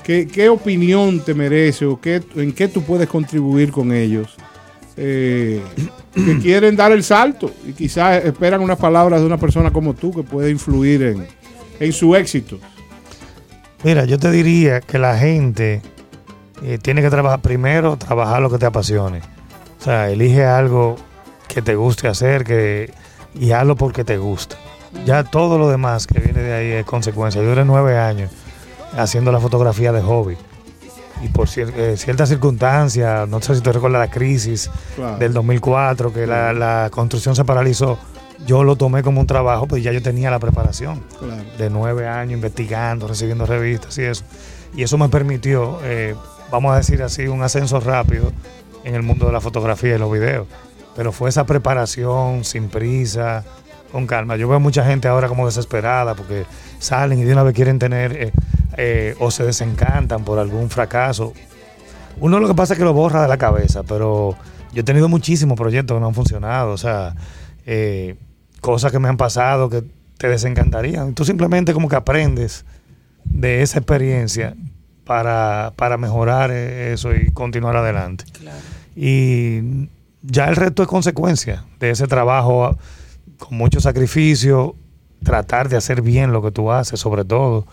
¿Qué, 0.05 0.27
qué 0.27 0.49
opinión 0.49 1.21
te 1.21 1.33
merece 1.35 1.87
o 1.87 1.99
qué, 2.01 2.23
en 2.37 2.53
qué 2.53 2.69
tú 2.69 2.83
puedes 2.83 3.09
contribuir 3.09 3.73
con 3.73 3.93
ellos? 3.93 4.37
Eh, 4.97 5.63
que 6.15 6.39
quieren 6.39 6.77
dar 6.77 6.93
el 6.93 7.03
salto 7.03 7.51
y 7.67 7.73
quizás 7.73 8.23
esperan 8.25 8.61
unas 8.61 8.79
palabras 8.79 9.21
de 9.21 9.27
una 9.27 9.39
persona 9.39 9.73
como 9.73 9.95
tú 9.95 10.13
que 10.13 10.23
puede 10.23 10.51
influir 10.51 11.03
en, 11.03 11.27
en 11.85 11.93
su 11.93 12.15
éxito. 12.17 12.59
Mira, 13.85 14.05
yo 14.05 14.19
te 14.19 14.31
diría 14.31 14.81
que 14.81 14.99
la 14.99 15.17
gente 15.19 15.83
eh, 16.63 16.79
tiene 16.81 17.03
que 17.03 17.11
trabajar 17.11 17.41
primero, 17.41 17.97
trabajar 17.97 18.41
lo 18.41 18.51
que 18.51 18.59
te 18.59 18.67
apasione. 18.67 19.21
O 19.81 19.85
sea, 19.85 20.09
elige 20.11 20.45
algo 20.45 20.97
que 21.49 21.63
te 21.63 21.75
guste 21.75 22.07
hacer 22.09 22.45
que, 22.45 22.93
y 23.35 23.51
hazlo 23.51 23.75
porque 23.77 24.05
te 24.05 24.19
gusta. 24.19 24.57
Ya 25.05 25.25
todo 25.25 25.59
lo 25.59 25.69
demás 25.69 26.07
que 26.07 26.21
viene 26.21 26.41
de 26.43 26.53
ahí 26.55 26.67
es 26.73 26.85
consecuencia. 26.87 27.43
Yo 27.43 27.49
duré 27.49 27.65
nueve 27.65 27.99
años 27.99 28.31
haciendo 28.97 29.33
la 29.33 29.41
fotografía 29.41 29.91
de 29.91 30.03
hobby. 30.03 30.37
Y 31.25 31.29
por 31.29 31.49
cier- 31.49 31.73
eh, 31.77 31.97
ciertas 31.97 32.29
circunstancias, 32.29 33.29
no 33.29 33.41
sé 33.41 33.55
si 33.55 33.61
te 33.61 33.73
recuerdas 33.73 34.01
la 34.01 34.11
crisis 34.13 34.71
Claro. 34.97 35.19
del 35.19 35.33
2004, 35.33 36.13
que 36.13 36.27
la, 36.27 36.53
la 36.53 36.89
construcción 36.93 37.35
se 37.35 37.45
paralizó, 37.45 37.99
yo 38.47 38.65
lo 38.65 38.77
tomé 38.77 39.03
como 39.03 39.21
un 39.21 39.27
trabajo, 39.27 39.67
pues 39.67 39.83
ya 39.83 39.93
yo 39.93 40.03
tenía 40.03 40.31
la 40.31 40.39
preparación 40.39 41.03
Claro. 41.19 41.43
de 41.59 41.71
nueve 41.71 42.09
años 42.09 42.35
investigando, 42.35 43.07
recibiendo 43.07 43.47
revistas 43.47 43.97
y 43.99 44.03
eso. 44.03 44.25
Y 44.75 44.83
eso 44.83 44.99
me 44.99 45.09
permitió, 45.09 45.79
eh, 45.85 46.15
vamos 46.51 46.73
a 46.73 46.77
decir 46.77 47.03
así, 47.03 47.27
un 47.29 47.43
ascenso 47.43 47.79
rápido 47.81 48.33
en 48.85 48.95
el 48.95 49.03
mundo 49.03 49.27
de 49.27 49.33
la 49.33 49.41
fotografía 49.41 49.95
y 49.95 49.99
los 49.99 50.11
videos. 50.11 50.47
Pero 50.97 51.13
fue 51.13 51.29
esa 51.29 51.45
preparación 51.45 52.45
sin 52.45 52.69
prisa, 52.69 53.45
con 53.93 54.07
calma. 54.07 54.37
Yo 54.37 54.49
veo 54.49 54.59
mucha 54.59 54.85
gente 54.85 55.07
ahora 55.09 55.29
como 55.29 55.47
desesperada 55.47 56.15
porque 56.15 56.45
salen 56.79 57.19
y 57.19 57.25
de 57.25 57.33
una 57.33 57.43
vez 57.43 57.55
quieren 57.55 57.79
tener 57.79 58.13
eh, 58.13 58.33
eh, 58.79 59.15
o 59.21 59.31
se 59.31 59.45
desencantan 59.45 60.25
por 60.25 60.39
algún 60.39 60.71
fracaso. 60.71 61.33
Uno 62.19 62.41
lo 62.41 62.49
que 62.49 62.55
pasa 62.55 62.73
es 62.75 62.79
que 62.79 62.85
lo 62.85 62.93
borra 62.95 63.23
de 63.23 63.29
la 63.29 63.37
cabeza, 63.37 63.83
pero 63.83 64.35
yo 64.73 64.81
he 64.81 64.85
tenido 64.85 65.09
muchísimos 65.09 65.59
proyectos 65.59 65.95
que 65.97 66.01
no 66.01 66.07
han 66.09 66.15
funcionado, 66.15 66.73
o 66.73 66.79
sea, 66.79 67.15
eh, 67.67 68.17
cosas 68.63 68.93
que 68.93 68.99
me 68.99 69.09
han 69.09 69.19
pasado 69.19 69.69
que 69.69 69.85
te 70.17 70.29
desencantarían. 70.29 71.15
Tú 71.15 71.27
simplemente 71.27 71.75
como 71.75 71.89
que 71.89 71.97
aprendes 71.97 72.65
de 73.25 73.61
esa 73.61 73.79
experiencia 73.79 74.55
para, 75.05 75.75
para 75.77 75.99
mejorar 75.99 76.51
eh, 76.51 76.95
eso 76.95 77.15
y 77.15 77.31
continuar 77.33 77.77
adelante. 77.77 78.25
Y 78.97 79.89
ya 80.23 80.49
el 80.49 80.57
resto 80.57 80.83
es 80.83 80.89
consecuencia 80.89 81.65
de 81.81 81.91
ese 81.91 82.07
trabajo 82.07 82.79
con 83.37 83.59
mucho 83.59 83.81
sacrificio, 83.81 84.77
tratar 85.25 85.69
de 85.69 85.77
hacer 85.77 86.03
bien 86.03 86.33
lo 86.33 86.43
que 86.43 86.51
tú 86.51 86.71
haces, 86.73 86.99
sobre 87.01 87.25
todo. 87.25 87.67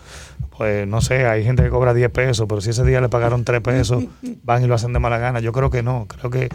Pues 0.56 0.86
no 0.86 1.00
sé, 1.00 1.26
hay 1.26 1.42
gente 1.44 1.62
que 1.62 1.70
cobra 1.70 1.94
10 1.94 2.10
pesos, 2.10 2.46
pero 2.48 2.60
si 2.60 2.70
ese 2.70 2.84
día 2.84 3.00
le 3.00 3.08
pagaron 3.08 3.44
3 3.44 3.60
pesos, 3.62 4.04
van 4.44 4.62
y 4.62 4.66
lo 4.66 4.74
hacen 4.74 4.92
de 4.92 4.98
mala 4.98 5.18
gana. 5.18 5.40
Yo 5.40 5.52
creo 5.52 5.70
que 5.70 5.82
no, 5.82 6.06
creo 6.06 6.30
que, 6.30 6.48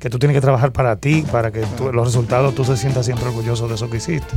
que 0.00 0.10
tú 0.10 0.18
tienes 0.18 0.34
que 0.36 0.40
trabajar 0.40 0.72
para 0.72 0.96
ti, 0.96 1.24
para 1.30 1.50
que 1.52 1.60
tú- 1.76 1.92
los 1.92 2.06
resultados 2.06 2.54
tú 2.54 2.64
se 2.64 2.76
sientas 2.76 3.06
siempre 3.06 3.26
orgulloso 3.28 3.68
de 3.68 3.74
eso 3.74 3.88
que 3.88 3.98
hiciste. 3.98 4.34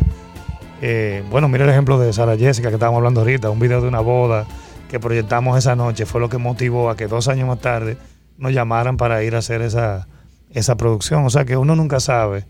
Eh, 0.82 1.24
bueno, 1.32 1.48
mira 1.48 1.64
el 1.64 1.70
ejemplo 1.70 1.98
de 1.98 2.12
Sara 2.14 2.38
Jessica 2.38 2.68
que 2.70 2.76
estábamos 2.76 2.98
hablando 3.00 3.22
ahorita, 3.22 3.50
un 3.50 3.60
video 3.60 3.82
de 3.82 3.88
una 3.88 4.02
boda 4.02 4.46
que 4.90 5.00
proyectamos 5.00 5.58
esa 5.58 5.76
noche, 5.76 6.06
fue 6.06 6.22
lo 6.22 6.30
que 6.30 6.38
motivó 6.38 6.90
a 6.90 6.96
que 6.96 7.08
dos 7.08 7.28
años 7.28 7.48
más 7.48 7.60
tarde 7.60 7.98
nos 8.38 8.52
llamaran 8.54 8.98
para 8.98 9.24
ir 9.24 9.34
a 9.36 9.40
hacer 9.40 9.62
esa, 9.62 10.08
esa 10.52 10.76
producción. 10.76 11.26
O 11.26 11.30
sea 11.30 11.46
que 11.46 11.58
uno 11.58 11.76
nunca 11.76 12.00
sabe 12.00 12.46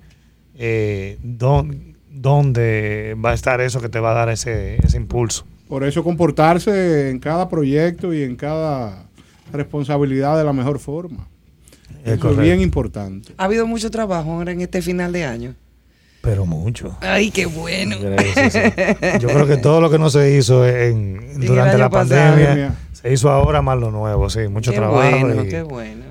eh, 0.55 1.17
dónde, 1.23 1.94
dónde 2.15 3.15
va 3.23 3.31
a 3.31 3.33
estar 3.33 3.61
eso 3.61 3.81
que 3.81 3.89
te 3.89 3.99
va 3.99 4.11
a 4.11 4.13
dar 4.13 4.29
ese, 4.29 4.77
ese 4.83 4.97
impulso. 4.97 5.45
Por 5.67 5.83
eso 5.83 6.03
comportarse 6.03 7.09
en 7.09 7.19
cada 7.19 7.49
proyecto 7.49 8.13
y 8.13 8.23
en 8.23 8.35
cada 8.35 9.05
responsabilidad 9.51 10.37
de 10.37 10.43
la 10.43 10.53
mejor 10.53 10.79
forma. 10.79 11.27
Es 12.03 12.13
Eso 12.13 12.19
correcto. 12.21 12.41
es 12.41 12.47
bien 12.47 12.61
importante. 12.61 13.33
Ha 13.37 13.45
habido 13.45 13.65
mucho 13.67 13.89
trabajo 13.91 14.31
ahora 14.31 14.51
en 14.51 14.61
este 14.61 14.81
final 14.81 15.11
de 15.11 15.25
año. 15.25 15.55
Pero 16.21 16.45
mucho. 16.45 16.97
Ay, 17.01 17.29
qué 17.29 17.45
bueno. 17.45 17.97
Yo 19.19 19.27
creo 19.27 19.45
que 19.47 19.57
todo 19.57 19.79
lo 19.81 19.89
que 19.91 19.99
no 19.99 20.09
se 20.09 20.35
hizo 20.35 20.67
en, 20.67 21.39
durante 21.39 21.77
la 21.77 21.89
pandemia 21.89 22.75
se 22.93 23.13
hizo 23.13 23.29
ahora 23.29 23.61
más 23.61 23.77
lo 23.79 23.91
nuevo, 23.91 24.29
sí, 24.29 24.47
mucho 24.47 24.71
Qué 24.71 24.77
trabajo. 24.77 25.17
bueno, 25.19 25.43
y- 25.43 25.49
qué 25.49 25.61
bueno. 25.61 26.05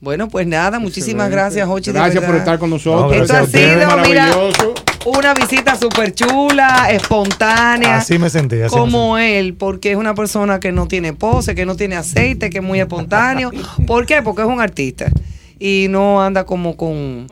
Bueno, 0.00 0.28
pues 0.28 0.46
nada, 0.46 0.78
muchísimas 0.78 1.26
Excelente. 1.26 1.36
gracias, 1.36 1.68
Jochi. 1.68 1.90
de 1.92 1.98
Gracias 1.98 2.24
por 2.24 2.36
estar 2.36 2.58
con 2.58 2.70
nosotros. 2.70 3.16
No, 3.16 3.22
Esto 3.22 3.36
ha 3.36 3.46
sido, 3.46 3.96
mira, 4.06 4.26
Maravilloso. 4.28 4.74
una 5.06 5.34
visita 5.34 5.76
súper 5.76 6.14
chula, 6.14 6.88
espontánea. 6.90 7.96
Así 7.96 8.16
me 8.18 8.30
sentí. 8.30 8.60
Así 8.60 8.74
me 8.74 8.80
como 8.80 9.18
él, 9.18 9.54
porque 9.54 9.90
es 9.90 9.96
una 9.96 10.14
persona 10.14 10.60
que 10.60 10.70
no 10.70 10.86
tiene 10.86 11.14
pose, 11.14 11.56
que 11.56 11.66
no 11.66 11.74
tiene 11.74 11.96
aceite, 11.96 12.48
que 12.48 12.58
es 12.58 12.64
muy 12.64 12.78
espontáneo. 12.78 13.50
¿Por 13.86 14.06
qué? 14.06 14.22
Porque 14.22 14.42
es 14.42 14.48
un 14.48 14.60
artista 14.60 15.10
y 15.58 15.86
no 15.90 16.22
anda 16.22 16.44
como 16.44 16.76
con... 16.76 17.26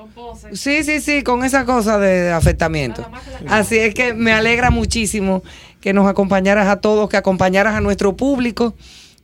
Sí, 0.53 0.83
sí, 0.83 1.01
sí, 1.01 1.23
con 1.23 1.45
esa 1.45 1.65
cosa 1.65 1.99
de 1.99 2.33
afectamiento. 2.33 3.09
Así 3.49 3.79
es 3.79 3.95
que 3.95 4.13
me 4.13 4.33
alegra 4.33 4.71
muchísimo 4.71 5.43
que 5.81 5.93
nos 5.93 6.09
acompañaras 6.09 6.67
a 6.67 6.81
todos, 6.81 7.09
que 7.09 7.17
acompañaras 7.17 7.75
a 7.75 7.81
nuestro 7.81 8.17
público 8.17 8.75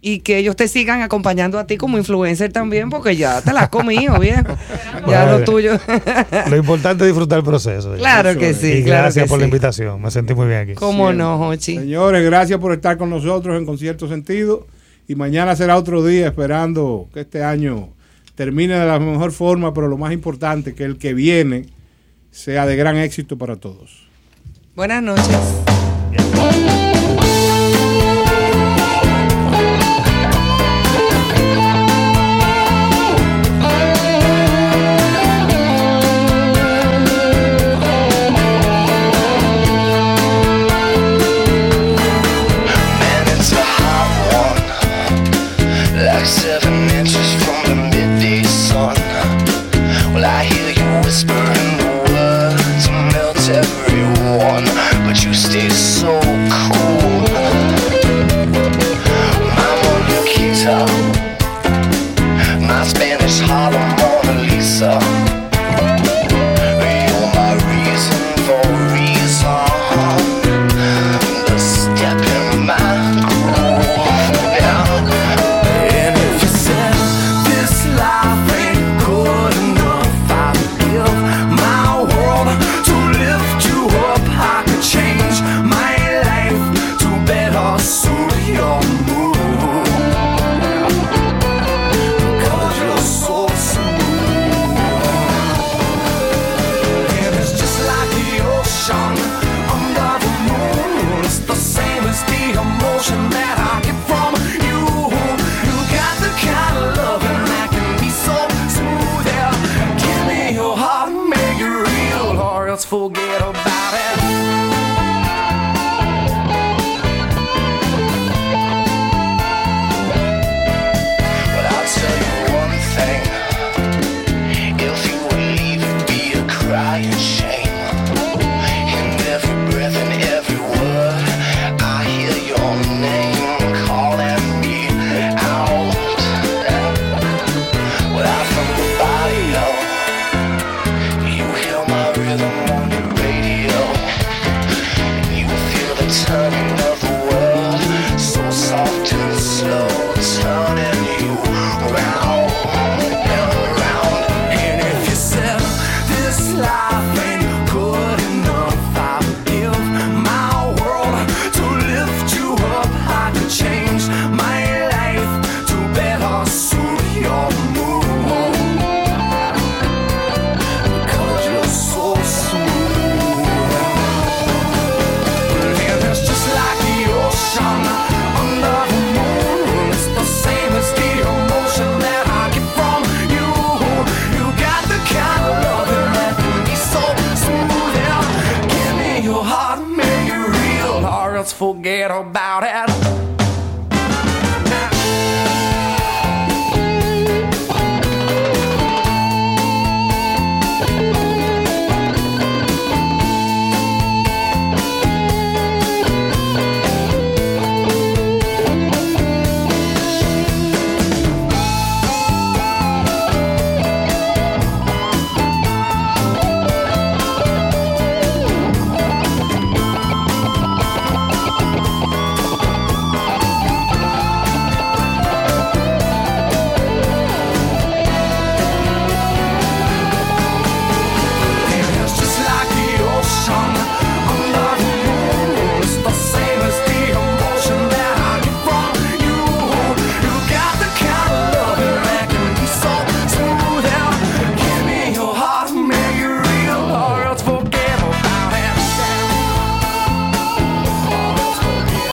y 0.04 0.18
que 0.18 0.36
ellos 0.36 0.56
te 0.56 0.66
sigan 0.66 1.00
acompañando 1.00 1.60
a 1.60 1.66
ti 1.68 1.76
como 1.76 1.96
influencer 1.96 2.52
también, 2.52 2.90
porque 2.90 3.14
ya 3.14 3.40
te 3.40 3.52
la 3.52 3.62
has 3.62 3.68
comido, 3.68 4.18
viejo. 4.18 4.42
Ya 5.06 5.26
lo 5.26 5.42
tuyo. 5.42 5.78
Lo 6.50 6.56
importante 6.56 7.02
es 7.04 7.08
disfrutar 7.08 7.38
el 7.38 7.44
proceso. 7.44 7.94
Claro 7.94 8.38
que 8.38 8.54
sí, 8.54 8.72
Y 8.72 8.84
claro 8.84 9.02
gracias 9.02 9.24
que 9.24 9.28
por 9.28 9.38
la 9.40 9.46
invitación. 9.46 10.00
Me 10.00 10.12
sentí 10.12 10.32
muy 10.32 10.46
bien 10.46 10.60
aquí. 10.60 10.74
¿Cómo 10.74 11.12
no, 11.12 11.38
Jochi? 11.38 11.76
Señores, 11.76 12.24
gracias 12.24 12.60
por 12.60 12.72
estar 12.72 12.96
con 12.98 13.10
nosotros 13.10 13.58
en 13.58 13.66
Concierto 13.66 14.08
Sentido. 14.08 14.66
Y 15.08 15.16
mañana 15.16 15.56
será 15.56 15.76
otro 15.76 16.04
día 16.04 16.28
esperando 16.28 17.08
que 17.12 17.20
este 17.20 17.42
año 17.42 17.88
termine 18.36 18.78
de 18.78 18.86
la 18.86 19.00
mejor 19.00 19.32
forma, 19.32 19.74
pero 19.74 19.88
lo 19.88 19.98
más 19.98 20.12
importante, 20.12 20.74
que 20.74 20.84
el 20.84 20.98
que 20.98 21.14
viene 21.14 21.66
sea 22.30 22.64
de 22.66 22.76
gran 22.76 22.96
éxito 22.96 23.36
para 23.36 23.56
todos. 23.56 24.06
Buenas 24.74 25.02
noches. 25.02 25.71